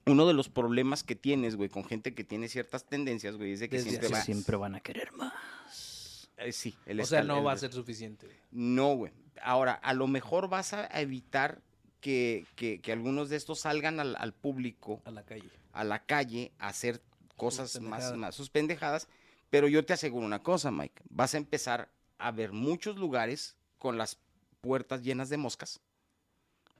uno 0.06 0.28
de 0.28 0.34
los 0.34 0.50
problemas 0.50 1.04
que 1.04 1.16
tienes, 1.16 1.56
güey, 1.56 1.70
con 1.70 1.84
gente 1.86 2.14
que 2.14 2.24
tiene 2.24 2.50
ciertas 2.50 2.86
tendencias, 2.86 3.36
güey, 3.38 3.54
es 3.54 3.60
de 3.62 3.70
que 3.70 3.78
Desde 3.78 3.90
siempre 3.92 4.10
va... 4.10 4.22
Siempre 4.22 4.58
van 4.58 4.76
a 4.76 4.80
querer 4.82 5.12
más. 5.14 6.30
eh, 6.38 6.52
sí, 6.52 6.76
el 6.86 7.00
o 7.00 7.06
sea, 7.06 7.24
no 7.24 7.40
el- 7.40 7.46
va 7.48 7.54
a 7.54 7.58
ser 7.58 7.72
suficiente. 7.74 8.28
No, 8.52 8.96
güey. 8.96 9.14
Ahora, 9.42 9.74
a 9.74 9.94
lo 9.94 10.08
mejor 10.08 10.50
vas 10.50 10.74
a 10.74 10.86
evitar 11.00 11.62
que, 12.02 12.46
que- 12.56 12.80
que 12.82 12.92
algunos 12.92 13.30
de 13.30 13.38
estos 13.38 13.62
salgan 13.62 14.00
al, 14.00 14.16
al 14.18 14.34
público, 14.34 15.02
A 15.06 15.12
la 15.12 15.24
calle. 15.24 15.50
a 15.72 15.84
la 15.84 16.04
calle, 16.06 16.52
a 16.60 16.68
hacer 16.68 17.02
cosas 17.38 17.80
más, 17.82 18.16
más 18.18 18.36
sus 18.36 18.50
pendejadas. 18.50 19.08
Pero 19.50 19.68
yo 19.68 19.86
te 19.86 19.94
aseguro 19.94 20.26
una 20.26 20.42
cosa, 20.44 20.72
Mike. 20.72 21.02
Vas 21.10 21.34
a 21.34 21.38
empezar 21.38 21.90
a 22.18 22.32
ver 22.32 22.52
muchos 22.52 22.98
lugares 22.98 23.56
con 23.78 23.98
las 23.98 24.18
puertas 24.62 25.02
llenas 25.04 25.30
de 25.30 25.38
moscas. 25.38 25.80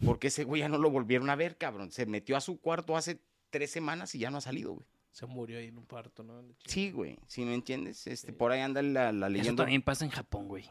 Porque 0.06 0.28
ese 0.28 0.44
güey 0.44 0.62
ya 0.62 0.70
no 0.70 0.78
lo 0.78 0.90
volvieron 0.90 1.30
a 1.30 1.36
ver, 1.36 1.58
cabrón. 1.58 1.92
Se 1.92 2.06
metió 2.06 2.36
a 2.38 2.42
su 2.42 2.60
cuarto 2.60 2.96
hace 2.98 3.20
tres 3.50 3.72
semanas 3.72 4.14
y 4.16 4.20
ya 4.20 4.30
no 4.30 4.38
ha 4.38 4.42
salido, 4.42 4.74
güey. 4.74 4.86
Se 5.12 5.26
murió 5.28 5.60
ahí 5.60 5.68
en 5.68 5.78
un 5.78 5.86
parto, 5.86 6.24
¿no? 6.24 6.44
Sí, 6.66 6.90
güey. 6.92 7.20
Si 7.28 7.46
me 7.46 7.54
entiendes, 7.54 8.08
este, 8.08 8.34
por 8.34 8.52
ahí 8.52 8.62
anda 8.62 8.82
la, 8.82 9.12
la 9.12 9.28
Eso 9.28 9.34
leyenda. 9.38 9.64
también 9.64 9.84
pasa 9.84 10.06
en 10.06 10.12
Japón, 10.12 10.48
güey. 10.48 10.66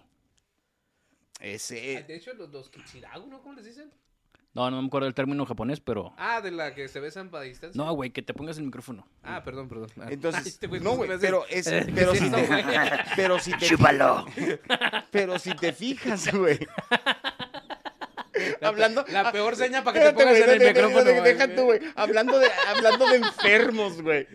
Ese, 1.41 1.99
Ah, 1.99 2.03
De 2.03 2.17
hecho, 2.17 2.35
los, 2.35 2.51
los 2.51 2.69
Kitsiragu, 2.69 3.27
¿no? 3.29 3.41
¿Cómo 3.43 3.55
les 3.55 3.65
dicen? 3.65 3.93
No, 4.55 4.71
no 4.71 4.83
me 4.83 4.87
acuerdo 4.87 5.09
el 5.09 5.15
término 5.15 5.47
japonés, 5.47 5.81
pero... 5.81 6.13
Ah, 6.19 6.41
de 6.43 6.51
la 6.51 6.75
que 6.75 6.87
se 6.87 7.01
besan 7.01 7.31
para 7.31 7.45
distancia. 7.45 7.83
No, 7.83 7.91
güey, 7.95 8.11
que 8.11 8.21
te 8.21 8.35
pongas 8.35 8.59
el 8.59 8.65
micrófono. 8.65 9.07
Ah, 9.23 9.43
perdón, 9.43 9.67
perdón. 9.69 9.89
Ah, 9.99 10.07
Entonces, 10.11 10.47
este 10.47 10.67
güey 10.67 10.81
no, 10.81 10.95
güey, 10.95 11.09
pero 11.21 11.47
es, 11.49 11.71
pero 11.95 12.13
¿qué 12.13 12.19
si 12.19 12.31
te, 12.31 12.41
eso, 12.43 12.53
pero 13.17 13.39
si 13.39 13.53
te, 13.53 14.61
pero 15.11 15.39
si 15.39 15.55
te 15.57 15.73
fijas, 15.73 16.35
güey. 16.37 16.59
La 18.63 18.69
hablando, 18.69 19.05
la 19.09 19.33
peor 19.33 19.57
seña 19.57 19.83
para 19.83 19.99
que 19.99 20.07
te 20.07 20.13
pongas 20.13 20.39
en 20.39 20.51
el 20.51 20.69
micrófono. 20.69 21.23
Deja 21.23 21.55
tú, 21.55 21.63
güey. 21.65 21.81
Hablando 21.97 22.39
de, 22.39 22.49
hablando 22.69 23.07
de 23.09 23.17
enfermos, 23.17 24.01
güey. 24.01 24.27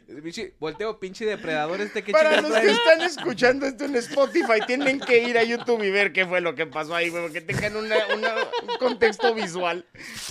Volteo, 0.60 1.00
pinche 1.00 1.26
depredador 1.26 1.80
este 1.82 2.04
que 2.04 2.12
Para 2.12 2.42
los 2.42 2.52
que 2.52 2.70
están 2.70 3.02
escuchando 3.02 3.66
esto 3.66 3.86
en 3.86 3.96
Spotify, 3.96 4.60
tienen 4.68 5.00
que 5.00 5.20
ir 5.20 5.38
a 5.38 5.44
YouTube 5.44 5.82
y 5.84 5.90
ver 5.92 6.12
qué 6.12 6.26
fue 6.26 6.42
lo 6.42 6.56
que 6.56 6.66
pasó 6.68 6.94
ahí, 6.94 7.10
güey, 7.10 7.24
porque 7.24 7.42
tengan 7.42 7.78
una- 7.78 8.06
una- 8.16 8.36
un 8.64 8.78
contexto 8.80 9.34
visual. 9.34 9.86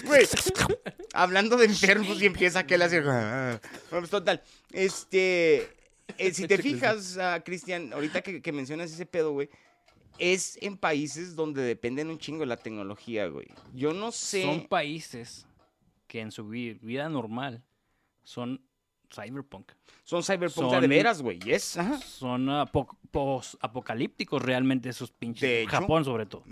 Güey, 0.05 0.27
hablando 1.15 1.57
de 1.57 1.65
enfermos 1.65 2.21
y 2.21 2.27
empieza 2.27 2.61
aquel 2.61 2.83
a 2.83 2.85
hacer... 2.85 3.05
Pues, 3.89 4.11
total, 4.11 4.43
este... 4.73 5.69
eh, 6.19 6.35
si 6.35 6.47
te 6.47 6.59
fijas, 6.59 7.17
ah, 7.19 7.41
Cristian, 7.45 7.93
ahorita 7.93 8.21
que, 8.21 8.43
que 8.43 8.53
mencionas 8.53 8.93
ese 8.93 9.07
pedo, 9.07 9.33
güey, 9.33 9.49
es 10.19 10.59
en 10.63 10.77
países 10.77 11.37
donde 11.37 11.63
dependen 11.63 12.09
un 12.11 12.19
chingo 12.19 12.41
de 12.41 12.47
la 12.47 12.57
tecnología, 12.57 13.27
güey. 13.29 13.49
Yo 13.75 13.93
no 13.93 14.13
sé... 14.13 14.43
Son 14.43 14.67
países 14.67 15.47
que 16.07 16.21
en 16.21 16.31
su 16.31 16.49
vi- 16.49 16.75
vida 16.75 17.09
normal 17.09 17.63
son 18.23 18.61
cyberpunk. 19.13 19.73
Son 20.05 20.23
cyberpunk 20.23 20.71
son- 20.71 20.81
de 20.81 20.89
veras, 20.89 21.23
güey, 21.23 21.39
yes. 21.41 21.77
Ajá. 21.79 21.99
Son 21.99 22.49
apo- 22.49 22.97
post-apocalípticos 23.11 24.43
realmente 24.43 24.89
esos 24.89 25.11
pinches. 25.13 25.43
De 25.43 25.63
hecho. 25.63 25.71
Japón, 25.71 26.05
sobre 26.05 26.27
todo. 26.27 26.43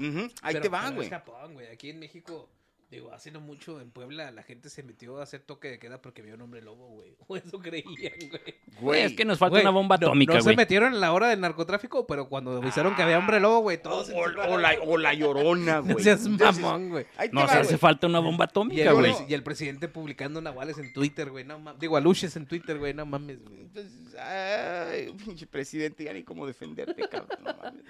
Ahí 0.42 0.54
Pero- 0.54 0.60
te 0.60 0.68
va, 0.68 0.90
güey. 0.90 1.08
Japón, 1.08 1.54
güey. 1.54 1.66
Aquí 1.68 1.90
en 1.90 1.98
México, 1.98 2.48
digo, 2.90 3.12
hace 3.12 3.30
no 3.30 3.40
mucho 3.40 3.80
en 3.80 3.90
Puebla 3.90 4.30
la 4.30 4.42
gente 4.42 4.70
se 4.70 4.82
metió 4.82 5.18
a 5.18 5.22
hacer 5.24 5.40
toque 5.40 5.68
de 5.68 5.78
queda 5.78 6.00
porque 6.00 6.22
vio 6.22 6.34
un 6.34 6.42
hombre 6.42 6.62
lobo, 6.62 6.88
güey. 6.88 7.14
O 7.26 7.36
eso 7.36 7.58
creían, 7.58 8.12
güey. 8.30 8.54
Güey, 8.80 9.02
es 9.02 9.12
que 9.14 9.24
nos 9.24 9.38
falta 9.38 9.52
Güey, 9.54 9.62
una 9.62 9.70
bomba 9.70 9.96
no- 9.98 10.08
atómica, 10.08 10.34
No, 10.34 10.42
se 10.42 10.54
metieron 10.56 10.94
en 10.94 11.00
la 11.00 11.12
hora 11.12 11.28
del 11.28 11.40
narcotráfico, 11.40 12.06
pero 12.06 12.28
cuando 12.28 12.56
avisaron 12.58 12.94
que 12.96 13.02
había 13.02 13.18
hombre 13.18 13.40
lobo, 13.40 13.60
güey, 13.60 13.80
todos. 13.80 14.08
se 14.08 14.14
O, 14.14 14.18
o 14.22 14.58
la, 14.58 14.76
o 14.84 14.98
la 14.98 15.14
llorona, 15.14 15.80
No 15.84 15.92
güey. 15.94 16.04
seas 16.04 16.24
Entonces, 16.26 16.60
mamón, 16.62 16.90
güey. 16.90 17.06
Nos 17.32 17.44
va, 17.48 17.52
hace 17.54 17.64
güey. 17.68 17.78
falta 17.78 18.06
una 18.06 18.18
bomba 18.20 18.44
Y 18.44 18.48
atómica, 18.50 18.90
el, 18.90 18.94
güey. 18.94 19.14
y 19.28 19.34
el 19.34 19.42
presidente 19.42 19.88
publicando 19.88 20.40
nahuales 20.40 20.78
en 20.78 20.92
Twitter, 20.92 21.30
güey. 21.30 21.44
No 21.44 21.58
mames. 21.58 21.80
Digo, 21.80 21.96
aluches 21.96 22.36
en 22.36 22.46
Twitter, 22.46 22.78
güey. 22.78 22.94
No 22.94 23.06
mames, 23.06 23.42
güey. 23.42 23.60
Entonces, 23.62 23.92
ay, 24.18 25.12
pinche 25.24 25.46
presidente, 25.46 26.04
ya 26.04 26.12
ni 26.12 26.22
cómo 26.22 26.46
defenderte, 26.46 27.08
cabrón. 27.08 27.38
no 27.44 27.54
mames. 27.56 27.82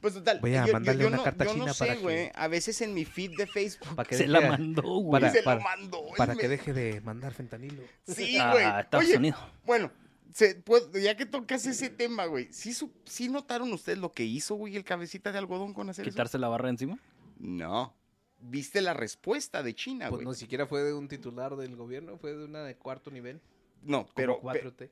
Pues 0.00 0.14
total. 0.14 0.40
Voy 0.40 0.54
a 0.54 0.66
mandarle 0.66 1.06
una 1.06 1.16
no, 1.18 1.24
carta 1.24 1.44
yo 1.44 1.52
no 1.52 1.58
china 1.60 1.72
sé, 1.74 1.78
para 1.78 1.96
que- 1.96 2.02
güey. 2.02 2.30
A 2.34 2.48
veces 2.48 2.80
en 2.82 2.92
mi 2.94 3.04
feed 3.04 3.36
de 3.36 3.46
Facebook 3.46 3.93
Para 3.96 4.08
que 4.08 4.16
Se 4.16 4.22
deje 4.26 4.32
la 4.32 4.48
mandó, 4.48 4.82
güey. 4.82 5.20
Para- 5.20 5.32
se 5.32 5.42
para- 5.42 5.56
lo 5.58 5.62
mandó. 5.64 6.02
Para 6.16 6.34
me- 6.34 6.40
que 6.40 6.48
deje 6.48 6.72
de 6.72 7.00
mandar 7.00 7.32
fentanilo. 7.32 7.82
Sí, 8.06 8.38
a 8.38 8.52
güey. 8.52 8.64
Estados 8.80 9.06
Oye, 9.06 9.16
Unidos. 9.16 9.40
bueno, 9.64 9.90
se- 10.32 10.56
pues, 10.56 10.90
ya 10.92 11.16
que 11.16 11.26
tocas 11.26 11.64
ese 11.66 11.90
tema, 11.90 12.26
güey. 12.26 12.48
¿sí, 12.52 12.72
su- 12.74 12.92
¿Sí 13.04 13.28
notaron 13.28 13.72
ustedes 13.72 13.98
lo 13.98 14.12
que 14.12 14.24
hizo, 14.24 14.54
güey, 14.56 14.76
el 14.76 14.84
cabecita 14.84 15.32
de 15.32 15.38
algodón 15.38 15.74
con 15.74 15.88
hacer 15.90 16.06
eso? 16.06 16.12
Quitarse 16.14 16.38
la 16.38 16.48
barra 16.48 16.68
encima. 16.70 16.98
No. 17.38 17.94
¿Viste 18.40 18.82
la 18.82 18.92
respuesta 18.92 19.62
de 19.62 19.74
China, 19.74 20.08
Pues 20.10 20.18
güey? 20.18 20.24
no 20.26 20.34
siquiera 20.34 20.66
fue 20.66 20.82
de 20.82 20.92
un 20.92 21.08
titular 21.08 21.56
del 21.56 21.76
gobierno, 21.76 22.18
fue 22.18 22.34
de 22.34 22.44
una 22.44 22.62
de 22.62 22.76
cuarto 22.76 23.10
nivel. 23.10 23.40
No, 23.82 24.06
pero, 24.14 24.38
pe- 24.40 24.62
4T. 24.62 24.90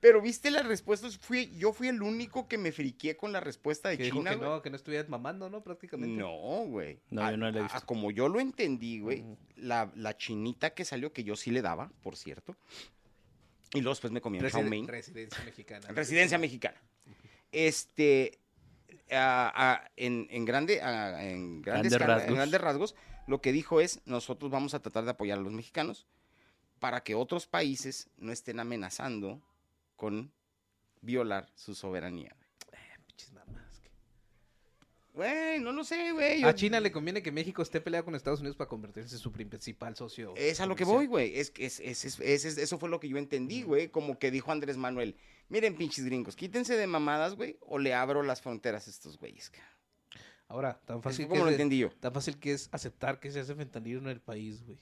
Pero 0.00 0.20
viste 0.22 0.50
las 0.50 0.66
respuestas. 0.66 1.18
Fui, 1.18 1.52
yo 1.56 1.72
fui 1.72 1.88
el 1.88 2.02
único 2.02 2.46
que 2.48 2.58
me 2.58 2.72
friqué 2.72 3.16
con 3.16 3.32
la 3.32 3.40
respuesta 3.40 3.88
de 3.88 3.96
Que 3.98 4.04
dijo 4.04 4.18
China, 4.18 4.30
que 4.30 4.36
no, 4.36 4.62
que 4.62 4.70
no 4.70 4.76
estuvieras 4.76 5.08
mamando, 5.08 5.50
¿no? 5.50 5.62
Prácticamente. 5.62 6.16
No, 6.20 6.64
güey. 6.66 7.00
No, 7.10 7.22
A- 7.24 7.30
yo 7.32 7.36
no 7.36 7.50
la 7.50 7.58
he 7.58 7.60
a- 7.60 7.64
visto. 7.64 7.86
como 7.86 8.10
yo 8.10 8.28
lo 8.28 8.40
entendí, 8.40 9.00
güey, 9.00 9.24
la, 9.56 9.90
la 9.96 10.16
chinita 10.16 10.70
que 10.70 10.84
salió, 10.84 11.12
que 11.12 11.24
yo 11.24 11.36
sí 11.36 11.50
le 11.50 11.62
daba, 11.62 11.90
por 12.02 12.16
cierto. 12.16 12.56
Y 13.74 13.80
luego 13.80 13.90
después 13.90 14.12
me 14.12 14.20
comí 14.20 14.38
Residen- 14.38 14.50
chow 14.62 14.62
mein. 14.70 14.88
Residencia 14.88 15.44
mexicana. 15.44 15.88
Residencia 15.88 16.38
mexicana. 16.38 16.76
Este, 17.52 18.38
en, 19.10 20.26
en 20.30 20.44
grande, 20.44 20.78
en 20.78 21.62
grandes, 21.62 21.92
en 21.92 22.34
grandes 22.34 22.60
rasgos, 22.60 22.94
lo 23.26 23.40
que 23.40 23.52
dijo 23.52 23.80
es, 23.80 24.00
nosotros 24.06 24.50
vamos 24.50 24.74
a 24.74 24.80
tratar 24.80 25.04
de 25.04 25.10
apoyar 25.10 25.38
a 25.38 25.42
los 25.42 25.52
mexicanos 25.52 26.06
para 26.78 27.02
que 27.02 27.14
otros 27.14 27.46
países 27.46 28.08
no 28.16 28.32
estén 28.32 28.60
amenazando 28.60 29.42
con 29.98 30.32
violar 31.02 31.50
su 31.56 31.74
soberanía. 31.74 32.34
Que- 33.16 33.24
Güey, 35.12 35.58
no 35.58 35.72
lo 35.72 35.82
sé, 35.82 36.12
güey. 36.12 36.44
A 36.44 36.54
China 36.54 36.78
le 36.78 36.92
conviene 36.92 37.22
que 37.24 37.32
México 37.32 37.60
esté 37.60 37.80
peleado 37.80 38.04
con 38.04 38.14
Estados 38.14 38.38
Unidos 38.38 38.56
para 38.56 38.68
convertirse 38.68 39.16
en 39.16 39.18
su 39.20 39.32
principal 39.32 39.96
socio. 39.96 40.32
Es 40.36 40.60
a 40.60 40.66
lo 40.66 40.76
que 40.76 40.84
voy, 40.84 41.06
güey. 41.06 41.36
Es, 41.40 41.50
que 41.50 41.66
es, 41.66 41.80
es- 41.80 42.04
es- 42.04 42.20
es- 42.20 42.44
es- 42.44 42.56
eso 42.58 42.78
fue 42.78 42.88
lo 42.88 43.00
que 43.00 43.08
yo 43.08 43.16
entendí, 43.18 43.62
güey. 43.62 43.88
Como 43.88 44.18
que 44.20 44.30
dijo 44.30 44.52
Andrés 44.52 44.76
Manuel. 44.76 45.16
Miren, 45.48 45.76
pinches 45.76 46.04
gringos, 46.04 46.36
quítense 46.36 46.76
de 46.76 46.86
mamadas, 46.86 47.34
güey, 47.34 47.56
o 47.62 47.78
le 47.80 47.94
abro 47.94 48.22
las 48.22 48.40
fronteras 48.42 48.86
a 48.86 48.90
estos 48.90 49.18
güeyes. 49.18 49.50
cabrón". 49.50 49.68
Ahora, 50.46 50.80
tan 50.84 51.02
fácil, 51.02 51.26
fue 51.26 51.34
que 51.34 51.38
como 51.40 51.44
lo 51.46 51.50
es, 51.50 51.54
entendí 51.56 51.78
yo. 51.78 51.90
tan 51.90 52.12
fácil 52.12 52.38
que 52.38 52.52
es 52.52 52.68
aceptar 52.70 53.18
que 53.18 53.32
se 53.32 53.40
hace 53.40 53.54
fentanilo 53.56 53.98
en 53.98 54.08
el 54.08 54.20
país, 54.20 54.62
güey. 54.64 54.78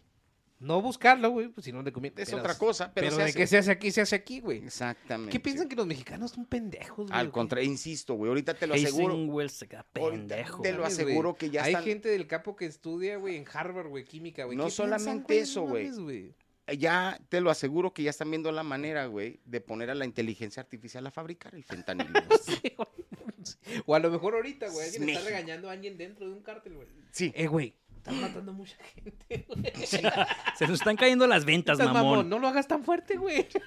No 0.59 0.81
buscarlo, 0.81 1.31
güey, 1.31 1.49
pues 1.49 1.65
si 1.67 1.73
no 1.73 1.83
le 1.83 1.93
conviene. 1.93 2.23
Es 2.23 2.31
pero- 2.31 2.41
otra 2.41 2.57
cosa, 2.57 2.91
pero, 2.95 3.07
Pero, 3.09 3.17
se 3.17 3.23
de 3.23 3.29
hace- 3.29 3.39
que 3.39 3.47
se 3.47 3.59
hace 3.59 3.71
aquí, 3.71 3.91
se 3.91 4.01
hace 4.01 4.17
aquí, 4.17 4.41
güey. 4.41 4.65
Exactamente. 4.65 5.31
¿Qué 5.31 5.39
piensan 5.39 5.69
que 5.69 5.77
los 5.77 5.87
mexicanos 5.87 6.31
son 6.31 6.47
pendejos, 6.47 7.09
güey? 7.09 7.19
Al 7.21 7.31
contrario, 7.31 7.69
insisto, 7.69 8.15
güey. 8.15 8.31
Ahorita 8.31 8.55
te 8.55 8.67
lo 8.67 8.73
aseguro. 8.75 9.15
Wells 9.27 9.53
se 9.53 9.69
queda 9.69 9.85
pendejo. 9.93 10.63
te 10.63 10.73
lo 10.73 10.85
aseguro 10.87 11.31
güey. 11.31 11.39
que 11.39 11.51
ya 11.51 11.65
Hay 11.65 11.73
están- 11.73 11.85
gente 11.85 12.09
del 12.09 12.27
capo 12.27 12.57
que 12.57 12.65
estudia, 12.65 13.17
güey, 13.19 13.37
en 13.37 13.45
Harvard, 13.53 13.89
güey, 13.89 14.05
química, 14.05 14.45
güey. 14.45 14.57
No 14.57 14.65
¿Qué 14.65 14.69
piensan, 14.69 14.99
solamente 14.99 15.39
eso, 15.41 15.63
güey. 15.63 16.35
Ya 16.79 17.21
te 17.29 17.41
lo 17.41 17.51
aseguro 17.51 17.93
que 17.93 18.03
ya 18.03 18.11
están 18.11 18.29
viendo 18.31 18.51
la 18.51 18.65
manera, 18.65 19.07
güey, 19.07 19.39
de 19.45 19.61
poner 19.61 19.89
a 19.91 19.95
la 19.95 20.05
inteligencia 20.05 20.61
artificial 20.63 21.07
a 21.07 21.11
fabricar 21.13 21.55
el 21.55 21.65
fentanilo. 21.65 22.11
güey. 22.13 22.39
Sí, 22.63 22.73
güey. 22.77 23.83
O 23.87 23.95
a 23.95 24.01
lo 24.01 24.11
mejor 24.11 24.35
ahorita, 24.35 24.69
güey, 24.71 24.87
alguien 24.87 25.09
está 25.11 25.25
regañando 25.25 25.69
a 25.69 25.73
alguien 25.73 25.97
dentro 25.97 26.27
de 26.27 26.33
un 26.33 26.43
cártel, 26.43 26.75
güey. 26.75 26.89
sí. 27.13 27.31
Eh, 27.37 27.47
güey, 27.47 27.75
están 28.07 28.21
matando 28.21 28.53
mucha 28.53 28.77
gente, 28.95 29.45
güey. 29.49 29.73
Se 30.57 30.67
nos 30.67 30.79
están 30.81 30.97
cayendo 30.97 31.27
las 31.27 31.45
ventas, 31.45 31.79
Estás 31.79 31.93
mamón. 31.93 32.29
No 32.29 32.39
lo 32.39 32.49
hagas 32.49 32.69
tan 32.69 32.85
fuerte, 32.85 33.17
güey. 33.17 33.47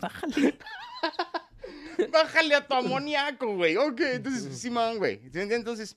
Bájale. 0.00 0.58
Bájale 2.10 2.54
a 2.54 2.66
tu 2.66 2.74
amoníaco, 2.74 3.54
güey. 3.56 3.76
Ok, 3.76 4.00
entonces, 4.00 4.58
Simón, 4.58 4.98
güey. 4.98 5.20
Entonces, 5.32 5.96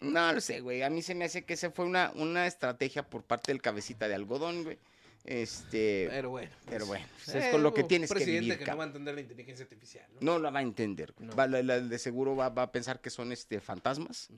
no 0.00 0.32
lo 0.32 0.40
sé, 0.40 0.60
güey. 0.60 0.82
A 0.82 0.90
mí 0.90 1.02
se 1.02 1.14
me 1.14 1.24
hace 1.24 1.44
que 1.44 1.54
esa 1.54 1.70
fue 1.70 1.84
una, 1.86 2.12
una 2.14 2.46
estrategia 2.46 3.08
por 3.08 3.22
parte 3.22 3.52
del 3.52 3.62
cabecita 3.62 4.08
de 4.08 4.14
algodón, 4.14 4.64
güey. 4.64 4.78
Este, 5.24 6.06
Pero 6.10 6.30
bueno. 6.30 6.50
pero 6.70 6.86
bueno, 6.86 7.04
pues 7.24 7.36
Eh, 7.36 7.38
es 7.40 7.46
con 7.52 7.62
lo 7.62 7.74
que 7.74 7.84
tienes 7.84 8.08
que 8.08 8.14
presidente 8.14 8.40
vivir, 8.44 8.58
que 8.58 8.64
no 8.70 8.76
va 8.78 8.84
a 8.84 8.86
entender 8.86 9.14
la 9.14 9.20
inteligencia 9.20 9.62
artificial, 9.64 10.06
¿no? 10.20 10.32
No 10.34 10.38
la 10.38 10.50
va 10.50 10.60
a 10.60 10.62
entender. 10.62 11.12
No. 11.18 11.34
Va- 11.36 11.46
la- 11.46 11.62
la- 11.62 11.80
de 11.80 11.98
seguro 11.98 12.34
va, 12.34 12.48
va 12.48 12.62
a 12.62 12.72
pensar 12.72 13.00
que 13.00 13.10
son 13.10 13.30
este 13.32 13.60
fantasmas, 13.60 14.28
mm, 14.30 14.34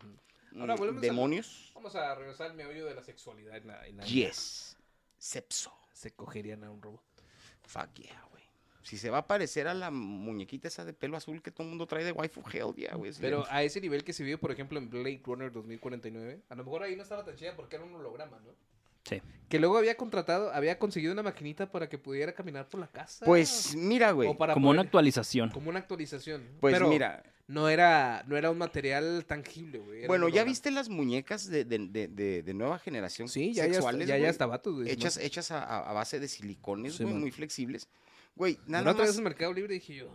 volvemos 0.52 0.80
al- 0.96 1.00
demonios. 1.00 1.72
Vamos 1.74 1.94
a 1.96 2.14
regresar 2.14 2.50
al 2.50 2.54
meollo 2.56 2.86
de 2.86 2.94
la 2.94 3.02
sexualidad 3.02 3.56
en 3.56 3.66
la, 3.66 3.86
en 3.86 3.96
la- 3.98 4.04
Yes. 4.04 4.76
Sepso. 5.18 5.72
Se 5.92 6.12
cogerían 6.12 6.64
a 6.64 6.70
un 6.70 6.80
robot. 6.80 7.02
Fuck 7.66 7.94
yeah, 7.94 8.24
güey. 8.30 8.42
Si 8.82 8.96
se 8.96 9.10
va 9.10 9.18
a 9.18 9.26
parecer 9.26 9.68
a 9.68 9.74
la 9.74 9.90
muñequita 9.90 10.66
esa 10.68 10.84
de 10.84 10.92
pelo 10.92 11.16
azul 11.16 11.42
que 11.42 11.50
todo 11.50 11.64
el 11.64 11.68
mundo 11.68 11.86
trae 11.86 12.02
de 12.02 12.12
waifu 12.12 12.42
hell, 12.52 12.74
yeah, 12.74 12.94
güey. 12.96 13.12
Pero 13.20 13.44
a 13.50 13.62
ese 13.62 13.80
nivel 13.80 14.02
que 14.02 14.12
se 14.12 14.24
vio, 14.24 14.38
por 14.40 14.50
ejemplo, 14.50 14.78
en 14.78 14.88
Blade 14.90 15.20
Runner 15.24 15.52
2049, 15.52 16.40
a 16.48 16.54
lo 16.54 16.64
mejor 16.64 16.82
ahí 16.82 16.96
no 16.96 17.02
estaba 17.02 17.24
tan 17.24 17.36
chida 17.36 17.54
porque 17.54 17.76
era 17.76 17.84
un 17.84 17.94
holograma, 17.94 18.38
¿no? 18.40 18.50
Sí. 19.04 19.22
Que 19.48 19.58
luego 19.58 19.78
había 19.78 19.96
contratado, 19.96 20.52
había 20.52 20.78
conseguido 20.78 21.12
una 21.12 21.22
maquinita 21.22 21.70
para 21.70 21.88
que 21.88 21.98
pudiera 21.98 22.32
caminar 22.34 22.68
por 22.68 22.80
la 22.80 22.86
casa. 22.86 23.24
Pues 23.24 23.74
mira, 23.76 24.10
güey. 24.12 24.34
Como 24.36 24.70
una 24.70 24.82
actualización. 24.82 25.50
Como 25.50 25.70
una 25.70 25.78
actualización. 25.78 26.46
Pues 26.60 26.74
Pero 26.74 26.88
mira, 26.88 27.22
No 27.50 27.68
era, 27.68 28.22
no 28.28 28.36
era 28.36 28.48
un 28.50 28.58
material 28.58 29.24
tangible, 29.26 29.78
güey. 29.80 30.06
bueno, 30.06 30.28
¿ya 30.28 30.44
viste 30.44 30.70
las 30.70 30.88
muñecas 30.88 31.48
de, 31.50 31.64
de- 31.64 31.88
de- 31.88 32.06
de- 32.06 32.42
de 32.44 32.54
nueva 32.54 32.78
generación 32.78 33.28
Sí, 33.28 33.52
ya, 33.52 33.66
ya, 33.66 33.72
sexuales, 33.74 34.06
ya, 34.06 34.16
ya 34.16 34.46
vatos, 34.46 34.74
güey. 34.76 34.88
Hechas, 34.88 35.16
hechas 35.16 35.50
a, 35.50 35.92
base 35.92 36.20
de 36.20 36.28
silicones, 36.28 36.94
Sí, 36.94 37.02
güey, 37.02 37.12
man. 37.14 37.22
muy 37.22 37.32
flexibles. 37.32 37.88
Güey, 38.36 38.56
nada 38.66 38.92
otra 38.92 39.02
vez 39.02 39.10
más. 39.10 39.18
en 39.18 39.24
Mercado 39.24 39.52
Libre 39.52 39.74
dije 39.74 39.94
yo, 39.96 40.14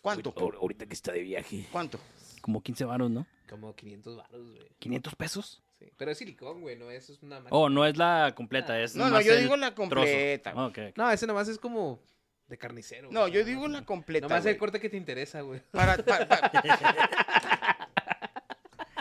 ¿Cuánto? 0.00 0.32
ahorita 0.60 0.86
que 0.86 0.94
está 0.94 1.10
de 1.12 1.22
viaje. 1.22 1.66
¿Cuánto? 1.72 1.98
Como 2.40 2.62
15 2.62 2.84
varos, 2.84 3.10
¿no? 3.10 3.26
Como 3.48 3.74
500 3.74 4.16
baros, 4.16 4.46
güey. 4.52 4.68
¿500 4.80 5.16
pesos? 5.16 5.62
Sí. 5.80 5.86
Pero 5.96 6.12
es 6.12 6.18
silicón, 6.18 6.60
güey, 6.60 6.76
no 6.76 6.88
es, 6.90 7.10
es 7.10 7.20
una 7.22 7.40
máquina. 7.40 7.50
Oh, 7.56 7.68
no 7.68 7.84
es 7.84 7.96
la 7.96 8.32
completa, 8.36 8.80
es 8.80 8.94
No, 8.94 9.10
no, 9.10 9.20
yo 9.20 9.34
digo 9.36 9.56
la 9.56 9.74
completa. 9.74 10.52
Ah, 10.54 10.66
ok. 10.66 10.78
No, 10.96 11.10
ese 11.10 11.26
nomás 11.26 11.48
es 11.48 11.58
como 11.58 12.00
de 12.48 12.58
carnicero. 12.58 13.08
No, 13.10 13.20
güey. 13.22 13.32
yo 13.32 13.44
digo 13.44 13.66
la 13.68 13.84
completa. 13.84 14.28
Nomás 14.28 14.44
el 14.46 14.52
güey. 14.52 14.58
corte 14.58 14.80
que 14.80 14.88
te 14.88 14.96
interesa, 14.96 15.40
güey. 15.40 15.60
Para, 15.72 15.96
para, 15.98 16.28
para- 16.28 16.50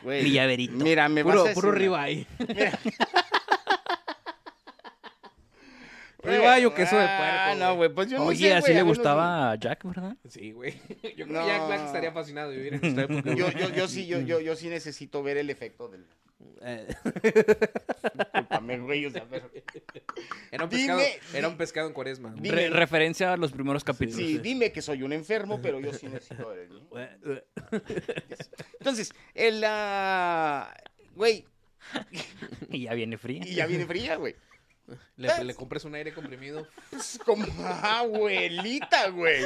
Güey, 0.03 0.23
Mi 0.23 0.31
llaverito. 0.31 0.73
Mira, 0.75 1.09
me 1.09 1.23
Puro, 1.23 1.43
vas 1.43 1.51
a 1.51 1.53
puro 1.55 1.71
ribeye. 1.71 2.27
Mira. 2.47 2.77
Ribeye 6.23 6.65
o 6.65 6.73
queso 6.73 6.97
de 6.97 7.03
Ah, 7.07 7.49
puerco, 7.53 7.59
no, 7.63 7.75
güey. 7.75 7.89
pues 7.93 8.09
yo 8.09 8.17
no 8.17 8.25
Oye, 8.25 8.47
sé, 8.49 8.53
así 8.55 8.61
güey, 8.61 8.73
le 8.73 8.79
a 8.79 8.83
mí 8.83 8.89
no- 8.89 8.95
gustaba 8.95 9.51
a 9.51 9.55
Jack, 9.59 9.83
¿verdad? 9.83 10.15
Sí, 10.27 10.51
güey. 10.53 10.73
Yo 11.15 11.27
creo 11.27 11.39
No. 11.39 11.41
que 11.41 11.47
Jack 11.51 11.67
Black 11.67 11.85
estaría 11.85 12.11
fascinado 12.11 12.49
de 12.49 12.57
vivir 12.57 12.73
en 12.73 12.83
esta 12.85 13.03
época. 13.03 13.35
Yo, 13.35 13.51
yo, 13.51 13.69
yo 13.69 13.87
sí, 13.87 14.07
yo, 14.07 14.19
yo, 14.21 14.39
yo 14.39 14.55
sí 14.55 14.67
necesito 14.69 15.21
ver 15.21 15.37
el 15.37 15.51
efecto 15.51 15.87
del. 15.87 16.07
Discúlpame, 18.65 18.77
güey, 18.79 19.05
o 19.05 19.11
sea, 19.11 19.25
pero- 19.29 19.49
era, 20.51 20.63
un 20.63 20.69
pescado, 20.69 20.99
di- 20.99 21.05
era 21.37 21.47
un 21.47 21.57
pescado 21.57 21.87
en 21.87 21.93
cuaresma. 21.93 22.33
Dime. 22.35 22.55
Re- 22.55 22.69
referencia 22.69 23.33
a 23.33 23.37
los 23.37 23.51
primeros 23.51 23.83
capítulos. 23.83 24.17
Sí, 24.17 24.37
dime 24.39 24.71
que 24.71 24.81
soy 24.81 25.03
un 25.03 25.13
enfermo, 25.13 25.61
pero 25.61 25.79
yo 25.79 25.93
sí 25.93 26.07
necesito 26.07 26.47
ver 26.49 26.67
el. 26.69 27.43
Entonces, 28.79 29.13
el. 29.33 29.63
ah, 29.65 30.73
Güey, 31.15 31.45
Y 32.71 32.83
ya 32.83 32.93
viene 32.93 33.17
fría. 33.17 33.41
y 33.45 33.53
ya 33.55 33.65
viene 33.67 33.85
fría, 33.85 34.15
güey. 34.17 34.35
Le, 35.17 35.43
le 35.43 35.55
compras 35.55 35.83
un 35.85 35.95
aire 35.95 36.13
comprimido, 36.13 36.67
Es 36.91 37.19
como 37.25 37.45
abuelita, 37.65 39.09
güey. 39.09 39.43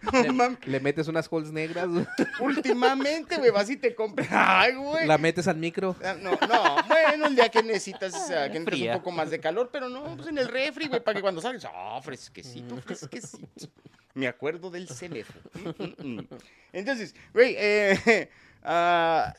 No 0.00 0.56
le, 0.64 0.80
metes 0.80 1.08
unas 1.08 1.26
holes 1.30 1.50
negras, 1.50 1.88
güey, 1.88 2.06
Últimamente, 2.40 3.36
güey, 3.36 3.50
vas 3.50 3.68
y 3.68 3.76
te 3.76 3.94
compras. 3.94 4.28
Ay, 4.30 4.74
güey. 4.74 5.06
la 5.06 5.18
metes 5.18 5.48
al 5.48 5.56
micro. 5.56 5.96
Ah, 6.04 6.14
No, 6.20 6.30
no, 6.32 6.76
bueno, 6.86 7.26
el 7.26 7.34
día 7.34 7.48
que 7.48 7.62
necesitas, 7.62 8.14
o 8.14 8.26
sea, 8.26 8.50
que 8.50 8.60
necesitas 8.60 8.96
un 8.96 9.02
poco 9.02 9.10
más 9.10 9.30
de 9.30 9.40
calor, 9.40 9.70
pero 9.72 9.88
no, 9.88 10.16
pues 10.16 10.28
en 10.28 10.38
el 10.38 10.48
refri, 10.48 10.86
güey, 10.88 11.02
para 11.02 11.16
que 11.16 11.22
cuando 11.22 11.40
salgas, 11.40 11.66
ah, 11.72 12.00
fresquecito, 12.02 12.76
fresquecito. 12.82 13.68
Me 14.14 14.26
acuerdo 14.26 14.70
del. 14.70 14.88
Mm, 14.88 15.68
mm, 15.68 16.18
mm. 16.18 16.28
Entonces, 16.72 17.14
güey, 17.32 17.54
eh, 17.56 18.28
ah, 18.68 19.34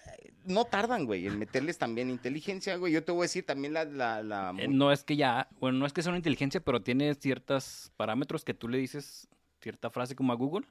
no 0.46 0.66
tardan, 0.66 1.06
güey, 1.06 1.28
en 1.28 1.38
meterles 1.38 1.78
también 1.78 2.10
inteligencia, 2.10 2.76
güey. 2.78 2.92
Yo 2.92 3.04
te 3.04 3.12
voy 3.12 3.22
a 3.22 3.24
decir 3.24 3.46
también 3.46 3.74
la... 3.74 3.86
la, 3.86 4.24
la 4.24 4.54
Eh, 4.58 4.68
No 4.68 4.92
es 4.92 5.04
que 5.04 5.16
ya, 5.16 5.48
bueno, 5.60 5.78
no 5.78 5.86
es 5.86 5.94
que 5.94 6.02
sea 6.02 6.10
una 6.12 6.18
inteligencia, 6.18 6.60
pero 6.60 6.82
tiene 6.82 7.14
ciertos 7.16 7.92
parámetros 7.98 8.44
que 8.44 8.54
tú 8.54 8.68
le 8.68 8.78
dices 8.78 9.28
cierta 9.62 9.90
frase 9.90 10.16
como 10.16 10.32
a 10.32 10.38
Google 10.38 10.66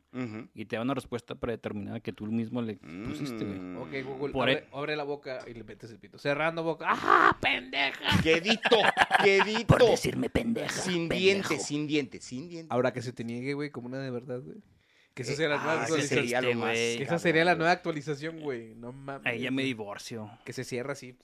y 0.55 0.65
te 0.65 0.77
da 0.77 0.83
una 0.83 0.95
respuesta 0.95 1.35
predeterminada 1.35 2.01
que 2.01 2.11
tú 2.15 2.25
mismo 2.27 2.63
le 2.63 2.79
pusiste, 3.07 3.45
güey. 3.45 3.59
Mm. 3.59 3.77
Ok, 3.77 3.91
Google, 4.03 4.33
Por 4.33 4.49
abre, 4.49 4.53
e- 4.55 4.69
abre 4.73 4.97
la 4.97 5.05
boca 5.05 5.41
y 5.47 5.53
le 5.53 5.63
metes 5.63 5.91
el 5.91 5.99
pito. 5.99 6.17
Cerrando 6.19 6.63
boca. 6.63 6.87
¡Ah, 6.89 7.37
pendeja! 7.39 8.23
Quedito, 8.23 8.77
quedito. 9.23 9.77
decirme 9.87 10.31
pendeja. 10.31 10.71
Sin 10.71 11.07
dientes, 11.11 11.67
sin 11.67 11.87
dientes, 11.87 12.25
sin 12.25 12.49
dientes. 12.49 12.73
Ahora 12.73 12.93
que 12.95 13.03
se 13.03 13.13
te 13.13 13.25
niegue, 13.25 13.53
güey, 13.53 13.71
como 13.71 13.89
una 13.89 13.99
de 13.99 14.11
verdad, 14.11 14.41
güey. 14.41 14.57
Que 15.19 15.23
esa 15.25 15.33
Eh, 15.33 15.35
sería 15.35 15.49
la 15.49 15.57
nueva 15.57 15.73
ah, 15.73 15.75
ese 15.75 15.83
actualización. 15.95 16.21
sería 16.21 16.41
lo 16.41 16.55
más. 16.61 16.73
Que 16.75 17.03
esa 17.03 17.19
sería 17.19 17.45
la 17.45 17.55
nueva 17.57 17.73
actualización, 17.73 18.39
güey. 18.39 18.77
No 18.77 18.93
mames. 18.93 19.27
Ahí 19.27 19.41
ya 19.41 19.51
me 19.51 19.65
divorcio. 19.65 20.31
Que 20.45 20.53
se 20.53 20.63
cierra 20.63 20.93
así. 20.93 21.17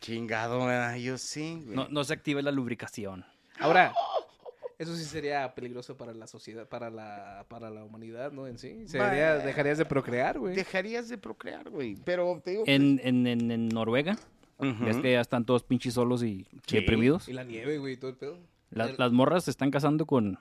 Chingado, 0.00 0.68
ah, 0.68 0.96
yo 0.98 1.16
sí, 1.18 1.62
güey. 1.64 1.74
No, 1.74 1.88
no 1.88 2.04
se 2.04 2.12
activa 2.12 2.42
la 2.42 2.52
lubricación. 2.52 3.24
Ahora, 3.58 3.94
eso 4.78 4.94
sí 4.94 5.04
sería 5.04 5.54
peligroso 5.54 5.96
para 5.96 6.12
la 6.12 6.26
sociedad, 6.26 6.68
para 6.68 6.90
la, 6.90 7.46
para 7.48 7.70
la 7.70 7.82
humanidad, 7.82 8.30
¿no? 8.30 8.46
En 8.46 8.58
sí. 8.58 8.86
Sería- 8.86 9.38
dejarías 9.38 9.78
de 9.78 9.86
procrear, 9.86 10.38
güey. 10.38 10.54
Dejarías 10.54 11.08
de 11.08 11.18
procrear, 11.18 11.70
güey. 11.70 11.96
Pero 12.04 12.40
te 12.44 12.50
digo. 12.50 12.64
En, 12.66 13.00
en, 13.02 13.26
en, 13.26 13.50
en 13.50 13.68
Noruega, 13.68 14.18
Ujú. 14.58 14.84
ves 14.84 14.98
que 14.98 15.12
ya 15.12 15.20
están 15.22 15.44
todos 15.46 15.64
pinches 15.64 15.94
solos 15.94 16.22
y 16.22 16.46
Sí. 16.66 16.76
deprimidos. 16.76 17.26
Y 17.28 17.32
la 17.32 17.42
nieve, 17.44 17.78
güey, 17.78 17.94
y 17.94 17.96
todo 17.96 18.10
el 18.10 18.16
pedo. 18.18 18.38
La- 18.70 18.86
El- 18.86 18.96
las 18.98 19.12
morras 19.12 19.44
se 19.44 19.50
están 19.50 19.70
casando 19.70 20.06
con, 20.06 20.38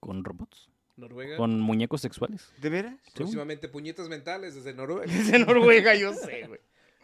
con 0.00 0.24
robots, 0.24 0.68
Noruega. 0.96 1.36
con 1.36 1.60
muñecos 1.60 2.00
sexuales. 2.00 2.52
¿De 2.58 2.70
veras? 2.70 2.94
Próximamente 3.14 3.68
puñetas 3.68 4.08
mentales 4.08 4.54
desde 4.54 4.74
Noruega. 4.74 5.12
Desde 5.12 5.38
Noruega, 5.40 5.94
yo 5.94 6.12
sé, 6.14 6.46
güey. 6.46 6.60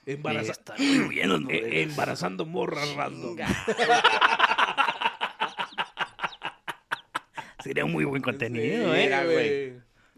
Embaraza- 0.07 0.53
Están 0.53 0.77
muy 0.79 1.09
bien 1.09 1.29
los 1.31 1.41
eh, 1.51 1.83
embarazando 1.83 2.45
morras 2.45 2.95
random. 2.95 3.37
Sería 7.63 7.87
muy 7.87 8.05
buen 8.05 8.21
contenido, 8.23 8.93
Sí, 8.93 9.01
¿eh? 9.01 9.05
Mira, 9.05 9.25
güey. 9.25 9.73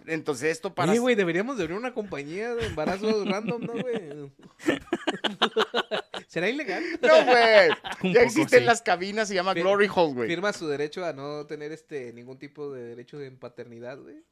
Entonces, 0.06 0.50
esto 0.52 0.74
para. 0.74 0.90
Oye, 0.92 1.00
güey, 1.00 1.14
deberíamos 1.14 1.56
de 1.56 1.64
abrir 1.64 1.78
una 1.78 1.94
compañía 1.94 2.54
de 2.54 2.66
embarazos 2.66 3.28
random, 3.28 3.62
¿no, 3.64 3.72
güey? 3.72 4.32
¿Será 6.26 6.48
ilegal? 6.48 6.82
No, 7.02 7.24
güey. 7.24 7.70
Un 8.02 8.12
Ya 8.12 8.22
existen 8.22 8.60
sí. 8.60 8.64
las 8.64 8.82
cabinas, 8.82 9.28
se 9.28 9.34
llama 9.34 9.52
Fir- 9.54 9.62
Glory 9.62 9.88
Hole, 9.94 10.14
güey. 10.14 10.28
Firma 10.28 10.52
su 10.52 10.66
derecho 10.68 11.04
a 11.04 11.12
no 11.12 11.46
tener 11.46 11.72
este 11.72 12.12
ningún 12.12 12.38
tipo 12.38 12.72
de 12.72 12.82
derecho 12.84 13.18
de 13.18 13.30
paternidad, 13.32 13.98
güey. 13.98 14.22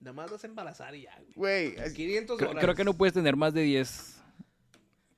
Nada 0.00 0.12
más 0.12 0.30
vas 0.30 0.44
a 0.44 0.46
embarazar 0.46 0.94
y 0.94 1.02
ya, 1.02 1.14
güey. 1.16 1.32
Güey, 1.34 1.76
es 1.84 1.92
500 1.92 2.36
Creo, 2.36 2.48
dólares. 2.48 2.64
creo 2.64 2.74
que 2.76 2.84
no 2.84 2.94
puedes 2.94 3.12
tener 3.14 3.34
más 3.36 3.52
de 3.54 3.62
10 3.62 4.16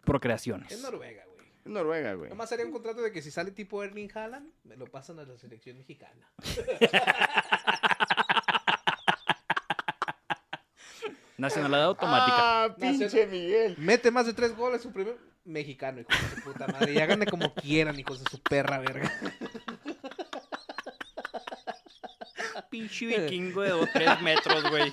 procreaciones. 0.05 0.73
Es 0.73 0.81
Noruega, 0.83 1.25
güey. 1.27 1.47
es 1.65 1.71
Noruega, 1.71 2.15
güey. 2.15 2.31
Nada 2.31 2.37
más 2.37 2.51
haría 2.53 2.65
un 2.67 2.73
contrato 2.73 3.03
de 3.03 3.13
que 3.13 3.21
si 3.23 3.31
sale 3.31 3.51
tipo 3.51 3.83
Erling 3.85 4.11
Haaland, 4.15 4.51
me 4.65 4.77
lo 4.77 4.87
pasan 4.87 5.19
a 5.19 5.25
la 5.25 5.37
selección 5.39 5.77
mexicana. 5.79 6.31
Nacionalidad 11.41 11.85
automática. 11.85 12.37
Ah, 12.65 12.77
pinche 12.79 13.27
Miguel. 13.27 13.75
Mete 13.79 14.11
más 14.11 14.27
de 14.27 14.35
tres 14.35 14.55
goles 14.57 14.83
su 14.83 14.93
primer 14.93 15.17
mexicano, 15.45 16.01
hijo 16.01 16.11
de 16.11 16.37
su 16.37 16.43
puta 16.43 16.67
madre. 16.69 16.93
Y 16.93 16.99
háganle 16.99 17.27
como 17.27 17.53
quieran, 17.55 17.99
hijos 17.99 18.23
de 18.23 18.31
su 18.31 18.41
perra 18.43 18.79
verga. 18.79 19.11
Pinche 22.71 23.07
vikingo 23.07 23.63
de 23.63 23.71
2 23.71 23.89
3 23.93 24.23
metros, 24.23 24.71
güey. 24.71 24.93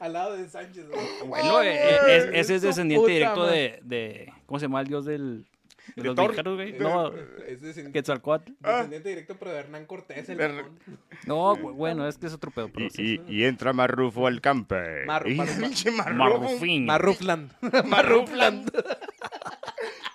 Al 0.00 0.12
lado 0.12 0.36
de 0.36 0.48
Sánchez, 0.48 0.88
güey. 0.88 1.00
Bueno, 1.26 1.54
Oh, 1.56 1.62
eh, 1.62 2.16
es- 2.16 2.24
ese 2.34 2.54
es 2.56 2.62
descendiente 2.62 3.00
puta 3.02 3.12
directo 3.12 3.46
de, 3.46 3.78
de. 3.82 4.32
¿Cómo 4.46 4.58
se 4.58 4.66
llama 4.66 4.80
el 4.80 4.86
dios 4.88 5.04
del. 5.04 5.46
De 5.96 6.04
los 6.04 6.14
Thor? 6.14 6.28
mexicanos, 6.30 6.54
güey? 6.54 6.72
De- 6.72 6.78
No, 6.78 7.12
Es 7.46 7.60
Quetzalcoatl. 7.92 8.52
descendiente 8.60 9.08
directo, 9.08 9.36
pero 9.38 9.52
de 9.52 9.58
Hernán 9.58 9.86
Cortés, 9.86 10.28
el 10.28 10.38
De-. 10.38 10.64
No, 11.26 11.56
güey, 11.56 11.74
bueno, 11.74 12.06
es 12.08 12.18
que 12.18 12.26
es 12.26 12.32
otro 12.32 12.50
pedo. 12.50 12.70
Pero 12.72 12.88
sí. 12.90 13.20
entra 13.28 13.72
Marrufo 13.72 14.26
al 14.26 14.40
campo. 14.40 14.74
Marru- 14.76 15.30
Y. 15.32 16.12
Marrufín. 16.14 16.86
Marrufland. 16.86 17.52
Marrufland. 17.86 18.70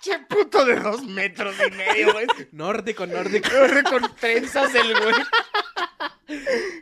Che 0.00 0.18
puto 0.28 0.64
de 0.64 0.76
dos 0.80 1.02
metros 1.04 1.54
y 1.66 1.70
medio, 1.76 2.12
güey. 2.12 2.26
Nórdico, 2.52 3.06
nórdico. 3.06 3.48
Con 3.90 4.02
trenzas 4.18 4.74
el 4.74 4.92
güey. 4.94 5.14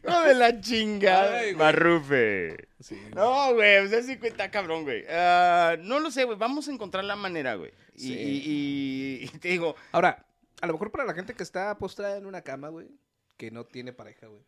No 0.05 0.23
de 0.23 0.35
la 0.35 0.61
chingada. 0.61 1.39
Ay, 1.39 1.53
güey. 1.53 1.57
Marrufe. 1.57 2.69
Sí. 2.81 3.01
No, 3.15 3.55
güey, 3.55 3.79
o 3.79 3.89
sea, 3.89 4.03
sí 4.03 4.19
está 4.23 4.51
cabrón, 4.51 4.85
güey. 4.85 5.05
Ah, 5.09 5.77
no 5.81 6.01
lo 6.01 6.11
sé, 6.11 6.25
güey. 6.25 6.37
Vamos 6.39 6.69
a 6.69 6.73
encontrar 6.73 7.05
la 7.05 7.17
manera, 7.17 7.55
güey. 7.55 7.73
Y, 7.95 8.01
Sí. 8.01 8.13
y- 8.15 9.23
y- 9.25 9.25
y 9.35 9.39
te 9.39 9.49
digo, 9.49 9.77
Ahora, 9.93 10.27
a 10.61 10.67
lo 10.67 10.73
mejor 10.75 10.91
para 10.91 11.05
la 11.05 11.15
gente 11.15 11.35
que 11.35 11.43
está 11.43 11.77
postrada 11.79 12.17
en 12.19 12.27
una 12.27 12.43
cama, 12.43 12.69
güey, 12.69 12.89
que 13.37 13.51
no 13.51 13.65
tiene 13.65 13.93
pareja, 13.93 14.27
güey. 14.27 14.43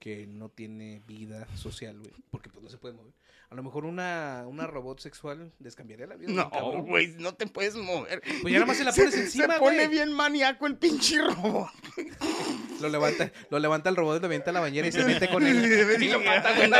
que 0.00 0.26
no 0.26 0.50
tiene 0.50 1.00
vida 1.06 1.46
social, 1.56 1.98
güey, 1.98 2.12
porque 2.30 2.50
pues 2.50 2.62
no 2.62 2.68
se 2.68 2.76
puede 2.76 2.92
mover. 2.92 3.14
A 3.54 3.56
lo 3.56 3.62
mejor 3.62 3.84
una, 3.84 4.42
una 4.48 4.66
robot 4.66 4.98
sexual 4.98 5.52
les 5.60 5.76
cambiaría 5.76 6.08
la 6.08 6.16
vida. 6.16 6.32
No, 6.32 6.50
güey, 6.82 7.14
no 7.18 7.34
te 7.34 7.46
puedes 7.46 7.76
mover. 7.76 8.20
Pues 8.42 8.52
ya 8.52 8.58
nada 8.58 8.66
más 8.66 8.76
se 8.78 8.82
la 8.82 8.92
pones 8.92 9.14
encima, 9.14 9.54
Se 9.54 9.60
pone 9.60 9.76
güey. 9.76 9.86
bien 9.86 10.12
maníaco 10.12 10.66
el 10.66 10.76
pinche 10.76 11.22
robot. 11.22 11.70
Lo 12.80 12.88
levanta, 12.88 13.30
lo 13.50 13.60
levanta 13.60 13.90
el 13.90 13.94
robot, 13.94 14.20
lo 14.20 14.26
avienta 14.26 14.50
a 14.50 14.54
la 14.54 14.58
bañera 14.60 14.88
y 14.88 14.90
se 14.90 15.04
mete 15.04 15.28
con 15.28 15.40
él. 15.46 16.02
y 16.02 16.08
lo 16.08 16.18
mata, 16.18 16.52
güey. 16.56 16.68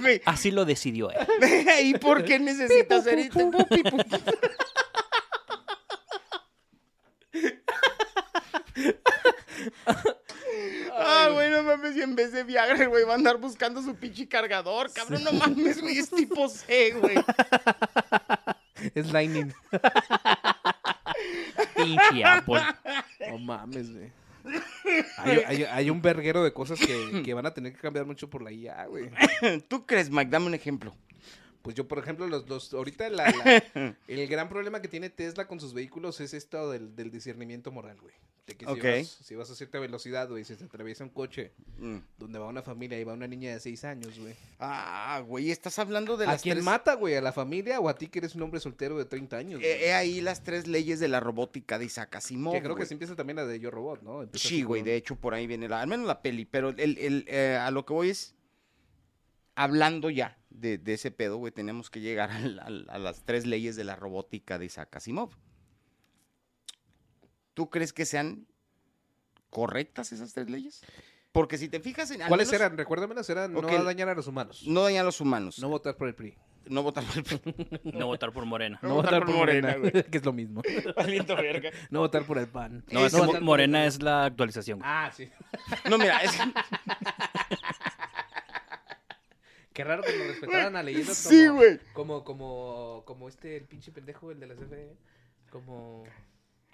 Güey, 0.00 0.20
Así 0.26 0.50
lo 0.50 0.66
decidió 0.66 1.10
él. 1.10 1.16
¿Y 1.84 1.94
por 1.96 2.22
qué 2.24 2.38
necesitas 2.38 3.00
hacer 3.00 3.18
esto? 3.18 3.50
Pu, 3.50 3.66
pu, 3.66 3.82
pu. 3.82 3.96
Ah, 10.92 11.28
güey, 11.32 11.50
no 11.50 11.62
mames, 11.62 11.89
y 12.00 12.02
en 12.02 12.16
vez 12.16 12.32
de 12.32 12.42
Viagra, 12.44 12.82
el 12.82 12.88
güey 12.88 13.04
va 13.04 13.12
a 13.12 13.16
andar 13.16 13.36
buscando 13.38 13.82
su 13.82 13.94
pinche 13.94 14.26
cargador, 14.28 14.92
cabrón, 14.92 15.22
no 15.24 15.32
mames, 15.32 15.80
güey, 15.80 15.98
es 15.98 16.10
tipo 16.10 16.48
C, 16.48 16.92
güey. 16.92 17.16
Es 18.94 19.12
Lightning. 19.12 19.52
Pinche 21.76 22.24
Apple. 22.24 22.60
No 23.30 23.38
mames, 23.38 23.92
güey. 23.92 24.12
Hay, 25.18 25.38
hay- 25.46 25.64
hay 25.64 25.90
un 25.90 26.00
verguero 26.00 26.42
de 26.42 26.52
cosas 26.52 26.78
que, 26.78 27.22
que 27.22 27.34
van 27.34 27.44
a 27.46 27.52
tener 27.52 27.72
que 27.74 27.78
cambiar 27.78 28.06
mucho 28.06 28.28
por 28.30 28.42
la 28.42 28.50
IA, 28.50 28.86
güey. 28.86 29.10
¿Tú 29.68 29.84
crees, 29.86 30.10
Mike? 30.10 30.30
Dame 30.30 30.46
un 30.46 30.54
ejemplo. 30.54 30.94
Pues 31.62 31.76
yo, 31.76 31.86
por 31.86 31.98
ejemplo, 31.98 32.26
los, 32.26 32.48
los 32.48 32.72
ahorita 32.72 33.08
la- 33.10 33.30
la- 33.30 33.96
el 34.08 34.26
gran 34.28 34.48
problema 34.48 34.80
que 34.80 34.88
tiene 34.88 35.10
Tesla 35.10 35.46
con 35.46 35.60
sus 35.60 35.74
vehículos 35.74 36.20
es 36.20 36.32
esto 36.34 36.70
del, 36.70 36.96
del 36.96 37.10
discernimiento 37.10 37.70
moral, 37.70 37.98
güey. 38.00 38.14
De 38.46 38.56
que 38.56 38.64
si, 38.64 38.70
Ok. 38.72 38.82
vas, 38.82 39.06
si 39.22 39.34
vas 39.36 39.50
a 39.50 39.54
cierta 39.54 39.78
velocidad, 39.78 40.28
güey, 40.28 40.44
si 40.44 40.56
se 40.56 40.64
atraviesa 40.64 41.04
un 41.04 41.10
coche 41.10 41.52
Mm. 41.78 41.98
donde 42.18 42.38
va 42.38 42.46
una 42.48 42.62
familia 42.62 42.98
y 42.98 43.04
va 43.04 43.12
una 43.12 43.26
niña 43.28 43.52
de 43.52 43.60
6 43.60 43.84
años, 43.84 44.18
güey. 44.18 44.34
Ah, 44.58 45.22
güey, 45.26 45.50
estás 45.50 45.78
hablando 45.78 46.16
de 46.16 46.24
¿A 46.24 46.32
las 46.32 46.42
quién 46.42 46.54
tres... 46.56 46.64
mata, 46.64 46.94
güey? 46.94 47.14
¿A 47.14 47.20
la 47.20 47.32
familia 47.32 47.78
o 47.78 47.88
a 47.88 47.94
ti 47.96 48.08
que 48.08 48.18
eres 48.20 48.34
un 48.34 48.42
hombre 48.42 48.58
soltero 48.58 48.96
de 48.98 49.04
30 49.04 49.36
años? 49.36 49.60
Eh? 49.62 49.86
He 49.88 49.92
ahí 49.92 50.20
las 50.22 50.42
tres 50.42 50.66
leyes 50.66 50.98
de 50.98 51.08
la 51.08 51.20
robótica 51.20 51.78
de 51.78 51.84
Isaac 51.84 52.16
Asimov, 52.16 52.54
que 52.54 52.62
creo 52.62 52.74
que 52.74 52.86
se 52.86 52.94
empieza 52.94 53.14
también 53.14 53.36
la 53.36 53.46
de 53.46 53.60
Yo 53.60 53.70
Robot, 53.70 54.02
¿no? 54.02 54.22
Empieza 54.22 54.48
Sí, 54.48 54.62
güey, 54.62 54.80
con- 54.80 54.86
de 54.86 54.96
hecho 54.96 55.16
por 55.16 55.34
ahí 55.34 55.46
viene 55.46 55.68
la, 55.68 55.82
al 55.82 55.88
menos 55.88 56.06
la 56.06 56.20
peli, 56.22 56.44
pero 56.46 56.70
el, 56.70 56.98
el, 56.98 57.24
eh, 57.28 57.56
a 57.60 57.70
lo 57.70 57.84
que 57.86 57.92
voy 57.92 58.10
es, 58.10 58.34
hablando 59.54 60.10
ya 60.10 60.38
de, 60.50 60.78
de 60.78 60.94
ese 60.94 61.10
pedo, 61.10 61.36
güey, 61.36 61.52
tenemos 61.52 61.90
que 61.90 62.00
llegar 62.00 62.30
a 62.88 62.98
las 62.98 63.24
tres 63.24 63.46
leyes 63.46 63.76
de 63.76 63.84
la 63.84 63.96
robótica 63.96 64.58
de 64.58 64.66
Isaac 64.66 64.96
Asimov. 64.96 65.30
¿Tú 67.54 67.68
crees 67.70 67.92
que 67.92 68.06
sean 68.06 68.46
correctas 69.50 70.12
esas 70.12 70.32
tres 70.32 70.48
leyes? 70.48 70.82
Porque 71.32 71.58
si 71.58 71.68
te 71.68 71.80
fijas 71.80 72.10
en... 72.10 72.18
¿Cuáles 72.26 72.48
menos 72.48 72.52
eran? 72.60 72.76
Recuérdamelas, 72.78 73.28
eran 73.30 73.56
Ok. 73.56 73.70
no 73.70 73.84
dañar 73.84 74.08
a 74.08 74.14
los 74.14 74.26
humanos. 74.26 74.62
No 74.66 74.82
dañar 74.82 75.02
a 75.02 75.04
los 75.04 75.20
humanos, 75.20 75.58
No 75.60 75.68
votar 75.68 75.96
por 75.96 76.08
el 76.08 76.14
PRI. 76.14 76.34
no 76.66 76.82
votar 76.82 77.04
por 77.04 77.18
el 77.18 77.22
PRI. 77.24 77.40
No 77.92 78.06
votar 78.06 78.32
por 78.32 78.44
Morena. 78.46 78.78
No 78.82 78.94
votar 78.94 79.24
por 79.24 79.34
Morena, 79.34 79.74
güey. 79.76 79.92
que 80.10 80.18
es 80.18 80.24
lo 80.24 80.32
mismo. 80.32 80.62
No 81.90 82.00
votar 82.00 82.24
por 82.24 82.38
el 82.38 82.48
PAN. 82.48 82.84
No, 82.90 83.06
es 83.06 83.40
Morena 83.40 83.84
es 83.86 84.02
la 84.02 84.24
actualización. 84.24 84.78
güey. 84.80 84.90
Ah, 84.90 85.10
sí. 85.14 85.28
No, 85.88 85.98
mira, 85.98 86.18
es, 86.18 86.32
Qué 89.72 89.84
raro 89.84 90.02
que 90.02 90.16
nos 90.16 90.26
respetaran 90.28 90.76
a 90.76 90.82
leyendas 90.82 91.22
como... 91.22 91.36
Sí, 91.36 91.48
güey. 91.48 91.80
Como, 91.92 92.24
como, 92.24 93.02
como 93.06 93.28
este, 93.28 93.56
el 93.56 93.64
pinche 93.64 93.92
pendejo, 93.92 94.30
el 94.30 94.40
de 94.40 94.46
la 94.46 94.54
CFE. 94.54 94.96
Como... 95.50 96.04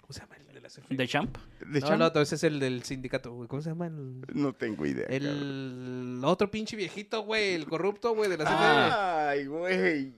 ¿Cómo 0.01 0.13
se 0.13 0.21
llama 0.21 0.35
el 0.37 0.53
de 0.53 0.61
la 0.61 0.69
CFE? 0.69 0.95
De 0.95 1.07
Champ. 1.07 1.37
de 1.59 1.79
no, 1.81 1.87
Champ, 1.87 2.15
no, 2.15 2.21
ese 2.21 2.35
es 2.35 2.43
el 2.43 2.59
del 2.59 2.83
sindicato, 2.83 3.33
güey. 3.33 3.47
¿Cómo 3.47 3.61
se 3.61 3.69
llama? 3.69 3.87
El, 3.87 4.21
no 4.33 4.53
tengo 4.53 4.85
idea. 4.85 5.05
cabrón. 5.05 5.25
el 5.27 6.21
otro 6.23 6.49
pinche 6.49 6.75
viejito, 6.75 7.21
güey. 7.23 7.53
El 7.53 7.65
corrupto, 7.65 8.15
güey, 8.15 8.29
de 8.29 8.37
la 8.37 8.45
CFE. 8.45 8.55
Ay, 8.55 9.45
güey. 9.45 10.13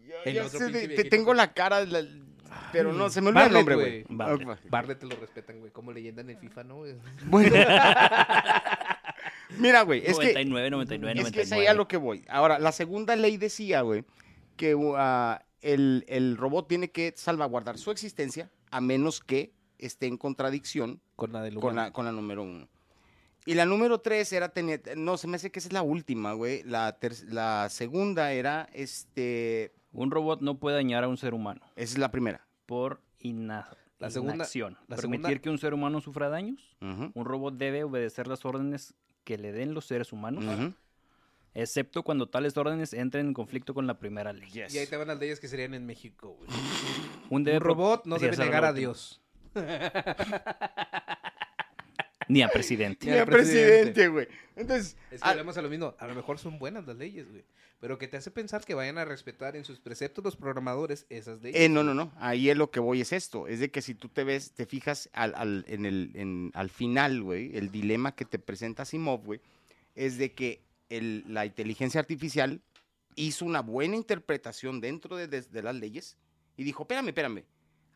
te 0.95 1.03
tengo 1.05 1.33
la 1.33 1.53
cara, 1.53 1.83
la- 1.85 2.05
pero 2.71 2.93
no, 2.93 3.09
se 3.09 3.21
me 3.21 3.29
olvida 3.29 3.47
el 3.47 3.53
nombre, 3.53 3.75
güey. 3.75 4.05
Ah, 4.19 4.37
Bartlett 4.69 4.99
te 4.99 5.05
lo 5.05 5.15
respetan, 5.15 5.59
güey. 5.59 5.71
Como 5.71 5.91
leyenda 5.91 6.21
en 6.21 6.29
el 6.31 6.37
FIFA, 6.37 6.63
¿no? 6.63 6.77
güey? 6.77 6.95
Bueno. 7.25 7.55
Mira, 9.59 9.81
güey, 9.83 9.99
es 10.05 10.17
que, 10.17 10.25
99, 10.33 10.69
99, 10.71 11.21
es 11.21 11.31
que 11.31 11.41
es 11.41 11.51
ahí 11.51 11.67
a 11.67 11.73
99. 11.73 11.77
lo 11.77 11.87
que 11.87 11.97
voy. 11.97 12.25
Ahora, 12.29 12.59
la 12.59 12.71
segunda 12.71 13.15
ley 13.15 13.37
decía, 13.37 13.81
güey, 13.81 14.03
que 14.55 14.75
uh, 14.75 14.95
el, 15.61 16.05
el 16.07 16.37
robot 16.37 16.67
tiene 16.67 16.89
que 16.91 17.13
salvaguardar 17.15 17.77
su 17.77 17.91
existencia 17.91 18.49
a 18.71 18.81
menos 18.81 19.19
que 19.19 19.53
esté 19.77 20.07
en 20.07 20.17
contradicción 20.17 21.01
Con 21.15 21.31
la 21.33 21.41
del 21.41 21.55
con 21.55 21.75
la, 21.75 21.91
con 21.91 22.05
la 22.05 22.11
número 22.11 22.43
uno. 22.43 22.67
Y 23.45 23.53
la 23.55 23.65
número 23.65 23.99
tres 24.01 24.31
era 24.33 24.49
tener, 24.49 24.81
no, 24.97 25.17
se 25.17 25.27
me 25.27 25.37
hace 25.37 25.51
que 25.51 25.59
esa 25.59 25.69
es 25.69 25.73
la 25.73 25.81
última, 25.81 26.33
güey. 26.33 26.61
La, 26.63 26.91
ter- 26.99 27.23
la 27.29 27.67
segunda 27.69 28.31
era, 28.33 28.69
este, 28.73 29.71
Un 29.93 30.11
robot 30.11 30.41
no 30.41 30.59
puede 30.59 30.75
dañar 30.75 31.03
a 31.03 31.07
un 31.07 31.17
ser 31.17 31.33
humano 31.33 31.61
esa 31.75 31.93
es 31.93 31.97
la 31.97 32.11
primera. 32.11 32.45
por 32.65 33.01
ina- 33.19 33.69
La 33.97 34.09
segunda- 34.11 34.35
inacción. 34.35 34.77
la 34.87 34.97
Permitir 34.97 35.21
segunda- 35.25 35.41
que 35.41 35.49
un 35.49 35.57
ser 35.57 35.73
humano 35.73 35.99
sufra 36.01 36.29
daños. 36.29 36.75
Ujú, 36.81 37.11
Un 37.13 37.25
robot 37.25 37.55
debe 37.57 37.83
obedecer 37.85 38.27
las 38.27 38.45
órdenes 38.45 38.93
que 39.29 39.37
le 39.37 39.51
den 39.51 39.75
los 39.75 39.85
seres 39.85 40.11
humanos, 40.11 40.43
excepto 41.53 42.01
cuando 42.01 42.27
tales 42.27 42.57
órdenes 42.57 42.93
entren 42.93 43.27
en 43.27 43.33
conflicto 43.35 43.75
con 43.75 43.85
la 43.85 43.99
primera 43.99 44.33
ley. 44.33 44.49
Y 44.51 44.79
ahí 44.79 44.87
te 44.87 44.97
van 44.97 45.07
las 45.07 45.19
leyes 45.19 45.39
que 45.39 45.47
serían 45.47 45.75
en 45.75 45.85
México, 45.85 46.35
güey. 46.35 46.49
Un, 47.29 47.45
robot 47.59 48.07
no 48.07 48.17
debe 48.17 48.35
negar 48.37 48.65
a. 48.65 48.73
Dios. 48.73 49.21
Ni 52.29 52.41
a 52.41 52.47
presidente. 52.47 53.07
Ni 53.11 53.17
al 53.17 53.25
presidente, 53.25 54.07
güey. 54.07 54.27
Entonces, 54.55 54.95
Es 55.11 55.21
que 55.21 55.27
ah, 55.27 55.31
volvemos 55.31 55.57
a 55.57 55.61
lo 55.61 55.69
mismo. 55.69 55.95
A 55.99 56.07
lo 56.07 56.15
mejor 56.15 56.39
son 56.39 56.57
buenas 56.59 56.85
las 56.87 56.95
leyes, 56.95 57.29
güey. 57.29 57.43
Pero 57.81 57.97
que 57.97 58.07
te 58.07 58.17
hace 58.17 58.29
pensar 58.29 58.63
que 58.63 58.73
vayan 58.75 58.97
a 58.97 59.05
respetar 59.05 59.55
en 59.55 59.63
sus 59.65 59.79
preceptos 59.79 60.23
los 60.23 60.35
programadores 60.35 61.05
esas 61.09 61.41
leyes. 61.41 61.59
Eh, 61.59 61.69
no, 61.69 61.83
no, 61.83 61.93
no. 61.93 62.11
Ahí 62.17 62.49
es 62.49 62.55
lo 62.57 62.69
que 62.71 62.79
voy 62.79 63.01
es 63.01 63.13
esto. 63.13 63.47
Es 63.47 63.59
de 63.59 63.71
que 63.71 63.81
si 63.81 63.95
tú 63.95 64.09
te 64.09 64.23
ves, 64.23 64.51
te 64.51 64.65
fijas 64.65 65.09
al, 65.13 65.33
al- 65.35 65.65
en 65.67 65.85
el, 65.85 66.11
en- 66.13 66.51
al 66.53 66.69
final, 66.69 67.21
güey, 67.21 67.55
el 67.57 67.71
dilema 67.71 68.15
que 68.15 68.25
te 68.25 68.37
presenta 68.37 68.85
Simov, 68.85 69.23
güey, 69.25 69.41
es 69.95 70.17
de 70.17 70.33
que 70.33 70.61
el- 70.89 71.23
la 71.27 71.45
inteligencia 71.45 71.99
artificial 71.99 72.61
hizo 73.15 73.45
una 73.45 73.61
buena 73.61 73.95
interpretación 73.95 74.81
dentro 74.81 75.15
de, 75.15 75.27
de- 75.27 75.41
de 75.41 75.63
las 75.63 75.75
leyes 75.75 76.15
y 76.57 76.63
dijo, 76.63 76.83
espérame, 76.83 77.07
espérame. 77.07 77.43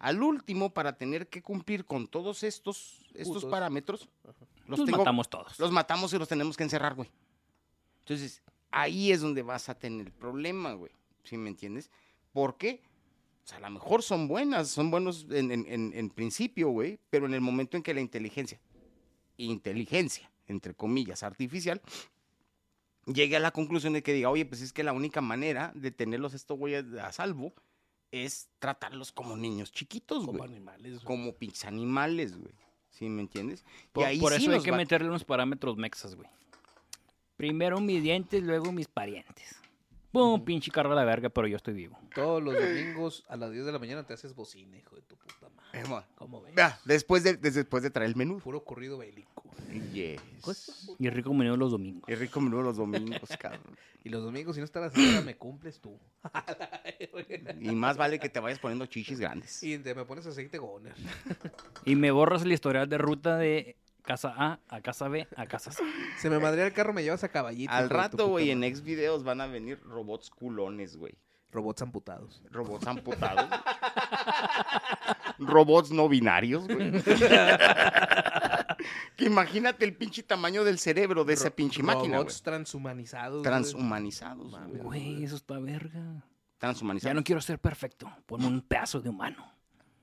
Al 0.04 0.22
último, 0.22 0.74
para 0.74 0.98
tener 0.98 1.30
que 1.30 1.42
cumplir 1.42 1.86
con 1.86 2.08
todos 2.08 2.44
estos, 2.44 3.06
estos 3.14 3.36
Putos. 3.36 3.46
parámetros, 3.46 4.10
los, 4.68 4.80
Los 4.80 4.86
tengo- 4.86 4.98
matamos 4.98 5.30
todos. 5.30 5.58
los 5.60 5.72
matamos 5.72 6.12
y 6.14 6.18
los 6.18 6.28
tenemos 6.28 6.58
que 6.58 6.64
encerrar, 6.64 6.94
güey. 6.94 7.10
Entonces, 8.00 8.42
ahí 8.70 9.14
es 9.14 9.22
donde 9.22 9.44
vas 9.44 9.70
a 9.70 9.76
tener 9.80 10.12
problema, 10.12 10.74
güey. 10.74 10.92
¿Sí 11.24 11.38
me 11.38 11.48
entiendes? 11.50 11.90
¿Por 12.34 12.58
qué? 12.58 12.82
O 13.46 13.48
sea, 13.48 13.60
a 13.60 13.62
lo 13.62 13.70
mejor 13.70 14.04
son 14.04 14.28
buenas, 14.28 14.68
son 14.68 14.92
buenos 14.92 15.26
en, 15.32 15.52
en- 15.52 15.66
en- 15.70 15.94
en 15.96 16.10
principio, 16.10 16.70
güey, 16.70 17.00
pero 17.10 17.26
en 17.26 17.34
el 17.34 17.40
momento 17.42 17.78
en 17.78 17.84
que 17.84 17.94
la 17.94 18.02
inteligencia, 18.02 18.60
inteligencia, 19.38 20.30
entre 20.48 20.74
comillas, 20.74 21.24
artificial, 21.24 21.82
llegue 23.06 23.38
a 23.38 23.40
la 23.40 23.52
conclusión 23.52 23.94
de 23.94 24.04
que 24.04 24.12
diga, 24.14 24.30
oye, 24.30 24.46
pues 24.46 24.62
es 24.62 24.74
que 24.74 24.84
la 24.84 24.92
única 24.94 25.22
manera 25.22 25.72
de 25.76 25.92
tenerlos 25.92 26.34
estos 26.34 26.58
güeyes 26.58 26.86
a 27.02 27.12
salvo 27.14 27.54
es 28.14 28.48
tratarlos 28.60 29.12
como 29.12 29.36
niños 29.36 29.72
chiquitos, 29.72 30.26
Como 30.26 30.38
güey. 30.38 30.52
animales. 30.52 30.94
güey. 30.94 31.06
Como 31.06 31.34
pinches 31.34 31.66
animales, 31.66 32.38
güey. 32.38 32.54
¿Sí 32.92 33.10
me 33.10 33.22
entiendes? 33.22 33.66
Por, 33.92 34.04
y 34.04 34.06
ahí 34.06 34.20
por 34.20 34.32
sí 34.34 34.44
eso 34.44 34.52
hay 34.54 34.62
que 34.62 34.70
va- 34.72 34.78
meterle 34.78 35.08
unos 35.10 35.24
parámetros 35.24 35.78
mexas, 35.78 36.14
güey. 36.16 36.30
Primero 37.36 37.80
mis 37.82 38.04
dientes, 38.04 38.44
luego 38.44 38.72
mis 38.72 38.88
parientes. 38.88 39.56
Pum, 40.14 40.46
pinche 40.46 40.72
carro 40.72 40.92
a 40.94 40.96
la 40.96 41.04
verga, 41.04 41.28
pero 41.30 41.48
yo 41.48 41.58
estoy 41.58 41.74
vivo. 41.74 42.00
Todos 42.14 42.42
los 42.42 42.54
domingos 42.54 43.26
a 43.28 43.36
las 43.36 43.52
10 43.52 43.66
de 43.66 43.72
la 43.72 43.80
mañana 43.80 44.06
te 44.06 44.14
haces 44.14 44.34
bocina, 44.36 44.78
hijo 44.78 44.96
de 44.96 45.02
tu 45.02 45.18
puta 45.18 45.50
madre. 45.50 45.82
Eh, 45.82 45.84
ma. 45.90 46.06
¿Cómo 46.16 46.40
ves? 46.42 46.54
Vea, 46.54 46.80
después 46.86 47.24
de, 47.24 47.36
des- 47.36 47.56
después 47.56 47.82
de 47.84 47.90
traer 47.90 48.10
el 48.12 48.16
menú. 48.16 48.38
Puro 48.40 48.64
corrido 48.64 49.00
bélico. 49.00 49.44
Yes. 49.92 50.22
Y 51.00 51.10
rico 51.10 51.34
menú 51.34 51.58
los 51.58 51.72
domingos. 51.72 52.08
Es 52.08 52.20
rico 52.20 52.40
menú 52.40 52.62
los 52.62 52.78
domingos, 52.78 53.28
cabrón. 53.40 53.62
Y 54.04 54.10
los 54.10 54.22
domingos, 54.24 54.54
si 54.56 54.60
no 54.62 54.66
está 54.66 54.82
la 54.82 54.92
señora, 54.92 55.22
me 55.22 55.36
cumples 55.36 55.80
tú. 55.80 55.98
Y 57.60 57.72
más 57.72 57.98
vale 57.98 58.20
que 58.20 58.30
te 58.30 58.40
vayas 58.40 58.60
poniendo 58.60 58.86
chichis 58.86 59.20
grandes. 59.20 59.64
y 59.64 59.78
te 59.80 59.96
me 59.96 60.06
pones 60.06 60.26
aceite 60.28 60.58
goner. 60.58 60.94
Y 61.86 61.96
me 61.96 62.12
borras 62.12 62.44
el 62.44 62.52
historial 62.52 62.88
de 62.90 62.98
ruta 62.98 63.38
de 63.38 63.78
casa 64.04 64.34
A 64.38 64.60
a 64.70 64.82
casa 64.82 65.08
B 65.08 65.28
a 65.36 65.46
casa 65.48 65.72
C. 65.72 65.84
Se 66.18 66.30
me 66.30 66.38
madrea 66.40 66.68
el 66.68 66.74
carro, 66.74 66.94
me 66.94 67.02
llevas 67.04 67.24
a 67.24 67.30
caballito. 67.30 67.72
Al 67.74 67.90
rato, 67.90 68.28
güey, 68.28 68.52
en 68.52 68.64
ex 68.64 68.82
videos 68.82 69.24
van 69.24 69.42
a 69.42 69.48
venir 69.48 69.80
robots 69.84 70.30
culones, 70.30 70.96
güey. 70.98 71.14
Robots 71.52 71.82
amputados. 71.84 72.44
Robots 72.52 72.88
amputados. 72.88 73.48
robots 75.40 75.92
no 75.92 76.10
binarios, 76.10 76.68
güey. 76.68 76.92
que 79.16 79.26
imagínate 79.26 79.86
el 79.86 79.96
pinche 79.96 80.24
tamaño 80.24 80.64
del 80.64 80.80
cerebro 80.80 81.24
de 81.26 81.34
esa 81.34 81.50
Ro- 81.50 81.56
pinche 81.56 81.84
máquina, 81.84 82.18
güey. 82.18 82.20
Robots 82.20 82.42
transhumanizados. 82.42 83.44
Transhumanizados, 83.44 84.52
güey. 84.52 84.82
Güey, 84.82 85.24
eso 85.24 85.36
está 85.36 85.60
verga. 85.60 86.00
Ya 86.02 86.24
Transhumanizados. 86.58 87.16
no 87.16 87.24
quiero 87.24 87.42
ser 87.42 87.60
perfecto. 87.60 88.10
Ponme 88.26 88.48
un 88.48 88.62
pedazo 88.62 89.00
de 89.02 89.10
humano. 89.10 89.46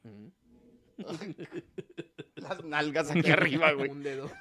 las 2.41 2.64
nalgas 2.64 3.11
aquí 3.11 3.30
arriba, 3.30 3.72
güey. 3.72 3.91
Un 3.91 4.03
dedo. 4.03 4.30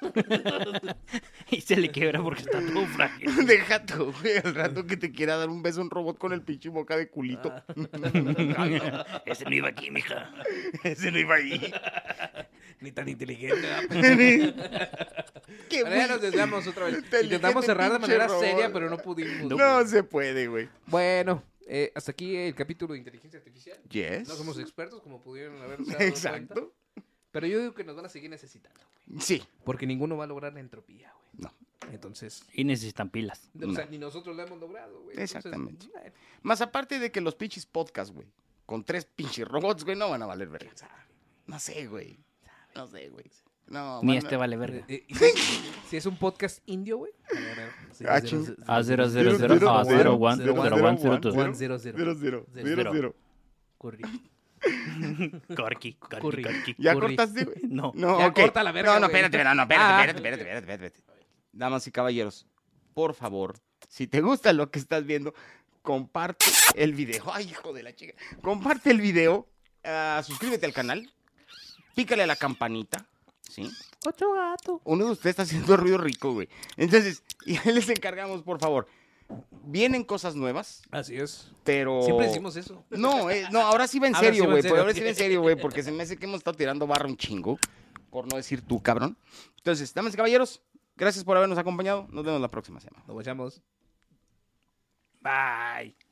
Y 1.52 1.60
se 1.62 1.76
le 1.76 1.90
quiebra 1.90 2.22
porque 2.22 2.42
está 2.42 2.60
todo 2.60 2.86
frágil. 2.86 3.28
Deja 3.46 3.84
tú, 3.84 4.12
güey. 4.20 4.38
Al 4.38 4.54
rato 4.54 4.86
que 4.86 4.96
te 4.96 5.10
quiera 5.10 5.36
dar 5.36 5.48
un 5.48 5.62
beso 5.62 5.80
un 5.80 5.90
robot 5.90 6.16
con 6.16 6.32
el 6.32 6.42
pinche 6.42 6.68
boca 6.68 6.96
de 6.96 7.08
culito. 7.08 7.52
Ese 9.26 9.44
no 9.44 9.54
iba 9.54 9.68
aquí, 9.68 9.90
mija. 9.90 10.32
Ese 10.84 11.10
no 11.10 11.18
iba 11.18 11.34
ahí. 11.34 11.72
Ni 12.80 12.92
tan 12.92 13.08
inteligente. 13.08 13.66
Qué 15.68 15.78
ya 15.82 16.06
nos 16.06 16.18
güey. 16.18 16.30
desviamos 16.30 16.66
otra 16.68 16.86
vez. 16.86 17.02
Intentamos 17.22 17.64
cerrar 17.64 17.92
de 17.92 17.98
manera 17.98 18.28
robot. 18.28 18.44
seria, 18.44 18.72
pero 18.72 18.88
no 18.88 18.98
pudimos. 18.98 19.50
No 19.58 19.84
se 19.86 20.04
puede, 20.04 20.46
güey. 20.46 20.68
Bueno, 20.86 21.42
eh, 21.66 21.92
hasta 21.94 22.12
aquí 22.12 22.36
el 22.36 22.54
capítulo 22.54 22.92
de 22.94 22.98
inteligencia 22.98 23.38
artificial. 23.38 23.78
Yes. 23.88 24.28
No 24.28 24.34
somos 24.34 24.58
expertos, 24.58 25.00
como 25.02 25.20
pudieron 25.22 25.60
haber 25.62 25.78
dado 25.78 25.86
cuenta. 25.86 26.04
Exacto. 26.04 26.74
Pero 27.32 27.46
yo 27.46 27.60
digo 27.60 27.74
que 27.74 27.84
nos 27.84 27.96
van 27.96 28.06
a 28.06 28.08
seguir 28.08 28.28
necesitando. 28.30 28.80
Sí. 29.18 29.42
Porque 29.64 29.86
ninguno 29.86 30.16
va 30.16 30.24
a 30.24 30.26
lograr 30.26 30.52
la 30.52 30.60
entropía, 30.60 31.12
güey. 31.12 31.44
No. 31.44 31.52
Entonces, 31.92 32.44
Y 32.52 32.64
necesitan 32.64 33.08
pilas. 33.10 33.50
o 33.66 33.72
sea, 33.72 33.86
ni 33.86 33.98
nosotros 33.98 34.36
la 34.36 34.44
hemos 34.44 34.58
logrado, 34.60 34.92
güey. 35.02 35.10
Entonces, 35.16 35.36
Exactamente. 35.36 35.86
bueno, 35.92 36.10
Más 36.42 36.60
aparte 36.60 36.98
de 36.98 37.10
que 37.10 37.20
los 37.20 37.34
pinches 37.34 37.66
podcasts, 37.66 38.12
güey, 38.14 38.26
con 38.66 38.84
tres 38.84 39.04
pinches 39.06 39.46
robots, 39.48 39.84
güey, 39.84 39.96
no 39.96 40.10
van 40.10 40.22
a 40.22 40.26
valer 40.26 40.48
verga. 40.48 40.70
No 41.46 41.58
sé, 41.58 41.86
güey. 41.86 42.18
No 42.74 42.86
sé, 42.86 43.08
güey. 43.08 43.24
No, 43.66 44.00
Ni 44.02 44.16
este 44.16 44.36
vale 44.36 44.56
verga. 44.56 44.84
eh, 44.88 45.04
y 45.08 45.14
si, 45.14 45.24
es, 45.24 45.34
si 45.88 45.96
es 45.96 46.06
un 46.06 46.16
podcast 46.16 46.60
indio, 46.66 46.98
güey. 46.98 47.12
a 47.30 47.34
ver, 47.38 47.52
a 47.52 47.54
ver, 47.64 47.72
sí, 47.92 48.04
Ah, 48.08 48.20
cero, 48.20 48.26
ching. 48.26 48.44
cero, 48.44 48.56
A 48.66 48.82
cero, 48.82 49.04
0, 49.08 49.10
0, 49.10 49.10
Cero, 49.10 49.36
0, 49.38 49.54
cero, 49.58 49.70
A 49.78 49.84
cero, 49.84 49.96
0, 49.98 50.14
1, 50.16 50.36
cero, 50.36 50.54
0, 50.62 50.76
1, 50.76 50.98
0, 51.00 51.18
2. 51.22 51.34
One, 51.36 51.54
zero, 51.54 51.78
cero. 51.78 51.96
Cero, 51.98 52.14
cero. 52.20 52.46
Cero. 52.52 52.64
Cero, 52.74 52.90
cero. 52.92 53.14
Curry. 53.78 54.02
Corky, 55.56 55.94
corky, 55.94 56.20
Curry. 56.20 56.42
corky. 56.42 56.74
¿Ya 56.78 56.94
Curry. 56.94 57.16
cortaste, 57.16 57.44
güey? 57.44 57.56
No. 57.68 57.92
No, 57.94 58.18
Ya 58.18 58.26
ok. 58.28 58.34
corta 58.40 58.62
la 58.62 58.72
verga, 58.72 58.94
No, 58.94 59.00
no, 59.00 59.08
güey. 59.08 59.22
espérate, 59.22 59.44
no, 59.44 59.54
no, 59.54 59.62
espérate, 59.62 59.84
Ah. 59.92 60.00
espérate, 60.00 60.18
espérate, 60.18 60.42
espérate, 60.42 60.72
espérate, 60.72 60.98
espérate. 60.98 61.26
Damas 61.52 61.86
y 61.86 61.90
caballeros, 61.90 62.46
por 62.94 63.14
favor, 63.14 63.58
si 63.88 64.06
te 64.06 64.20
gusta 64.20 64.52
lo 64.52 64.70
que 64.70 64.78
estás 64.78 65.04
viendo, 65.04 65.34
comparte 65.82 66.46
el 66.74 66.94
video. 66.94 67.24
Ay, 67.32 67.48
hijo 67.50 67.72
de 67.72 67.82
la 67.82 67.94
chica. 67.94 68.14
Comparte 68.42 68.90
el 68.90 69.00
video, 69.00 69.48
ah, 69.84 70.22
suscríbete 70.24 70.66
al 70.66 70.72
canal, 70.72 71.10
pícale 71.94 72.22
a 72.22 72.26
la 72.26 72.36
campanita, 72.36 73.06
¿sí? 73.48 73.68
Otro 74.06 74.32
gato. 74.34 74.80
Uno 74.84 75.06
de 75.06 75.10
ustedes 75.12 75.30
está 75.32 75.42
haciendo 75.42 75.76
ruido 75.76 75.98
rico, 75.98 76.32
güey. 76.32 76.48
Entonces, 76.76 77.22
y 77.46 77.56
ahí 77.56 77.72
les 77.74 77.88
encargamos, 77.88 78.42
por 78.42 78.58
favor. 78.60 78.86
Vienen 79.64 80.04
cosas 80.04 80.34
nuevas, 80.34 80.82
Así 80.90 81.16
es. 81.16 81.52
pero... 81.64 82.02
Siempre 82.02 82.26
decimos 82.26 82.56
eso. 82.56 82.84
No, 82.90 83.30
eh, 83.30 83.46
no, 83.52 83.60
ahora 83.60 83.86
sí 83.86 83.98
va 83.98 84.08
en 84.08 84.14
Ahora 84.14 84.26
serio, 84.26 84.46
güey. 84.46 84.66
Ahora 84.66 84.92
sí 84.92 85.00
va 85.00 85.08
en 85.08 85.14
serio, 85.14 85.42
güey, 85.42 85.56
porque 85.56 85.82
se 85.82 85.92
me 85.92 86.02
hace 86.02 86.16
que 86.16 86.26
hemos 86.26 86.38
estado 86.38 86.56
tirando 86.56 86.86
barra 86.86 87.06
un 87.06 87.16
chingo. 87.16 87.58
Por 88.10 88.26
no 88.26 88.36
decir 88.36 88.62
tú, 88.62 88.82
cabrón. 88.82 89.16
Entonces, 89.58 89.94
damas 89.94 90.14
y 90.14 90.16
caballeros, 90.16 90.62
gracias 90.96 91.24
por 91.24 91.36
habernos 91.36 91.58
acompañado. 91.58 92.08
Nos 92.10 92.24
vemos 92.24 92.40
la 92.40 92.50
próxima 92.50 92.80
semana. 92.80 93.04
Nos 93.06 93.24
vemos. 93.24 93.62
Bye. 95.20 96.09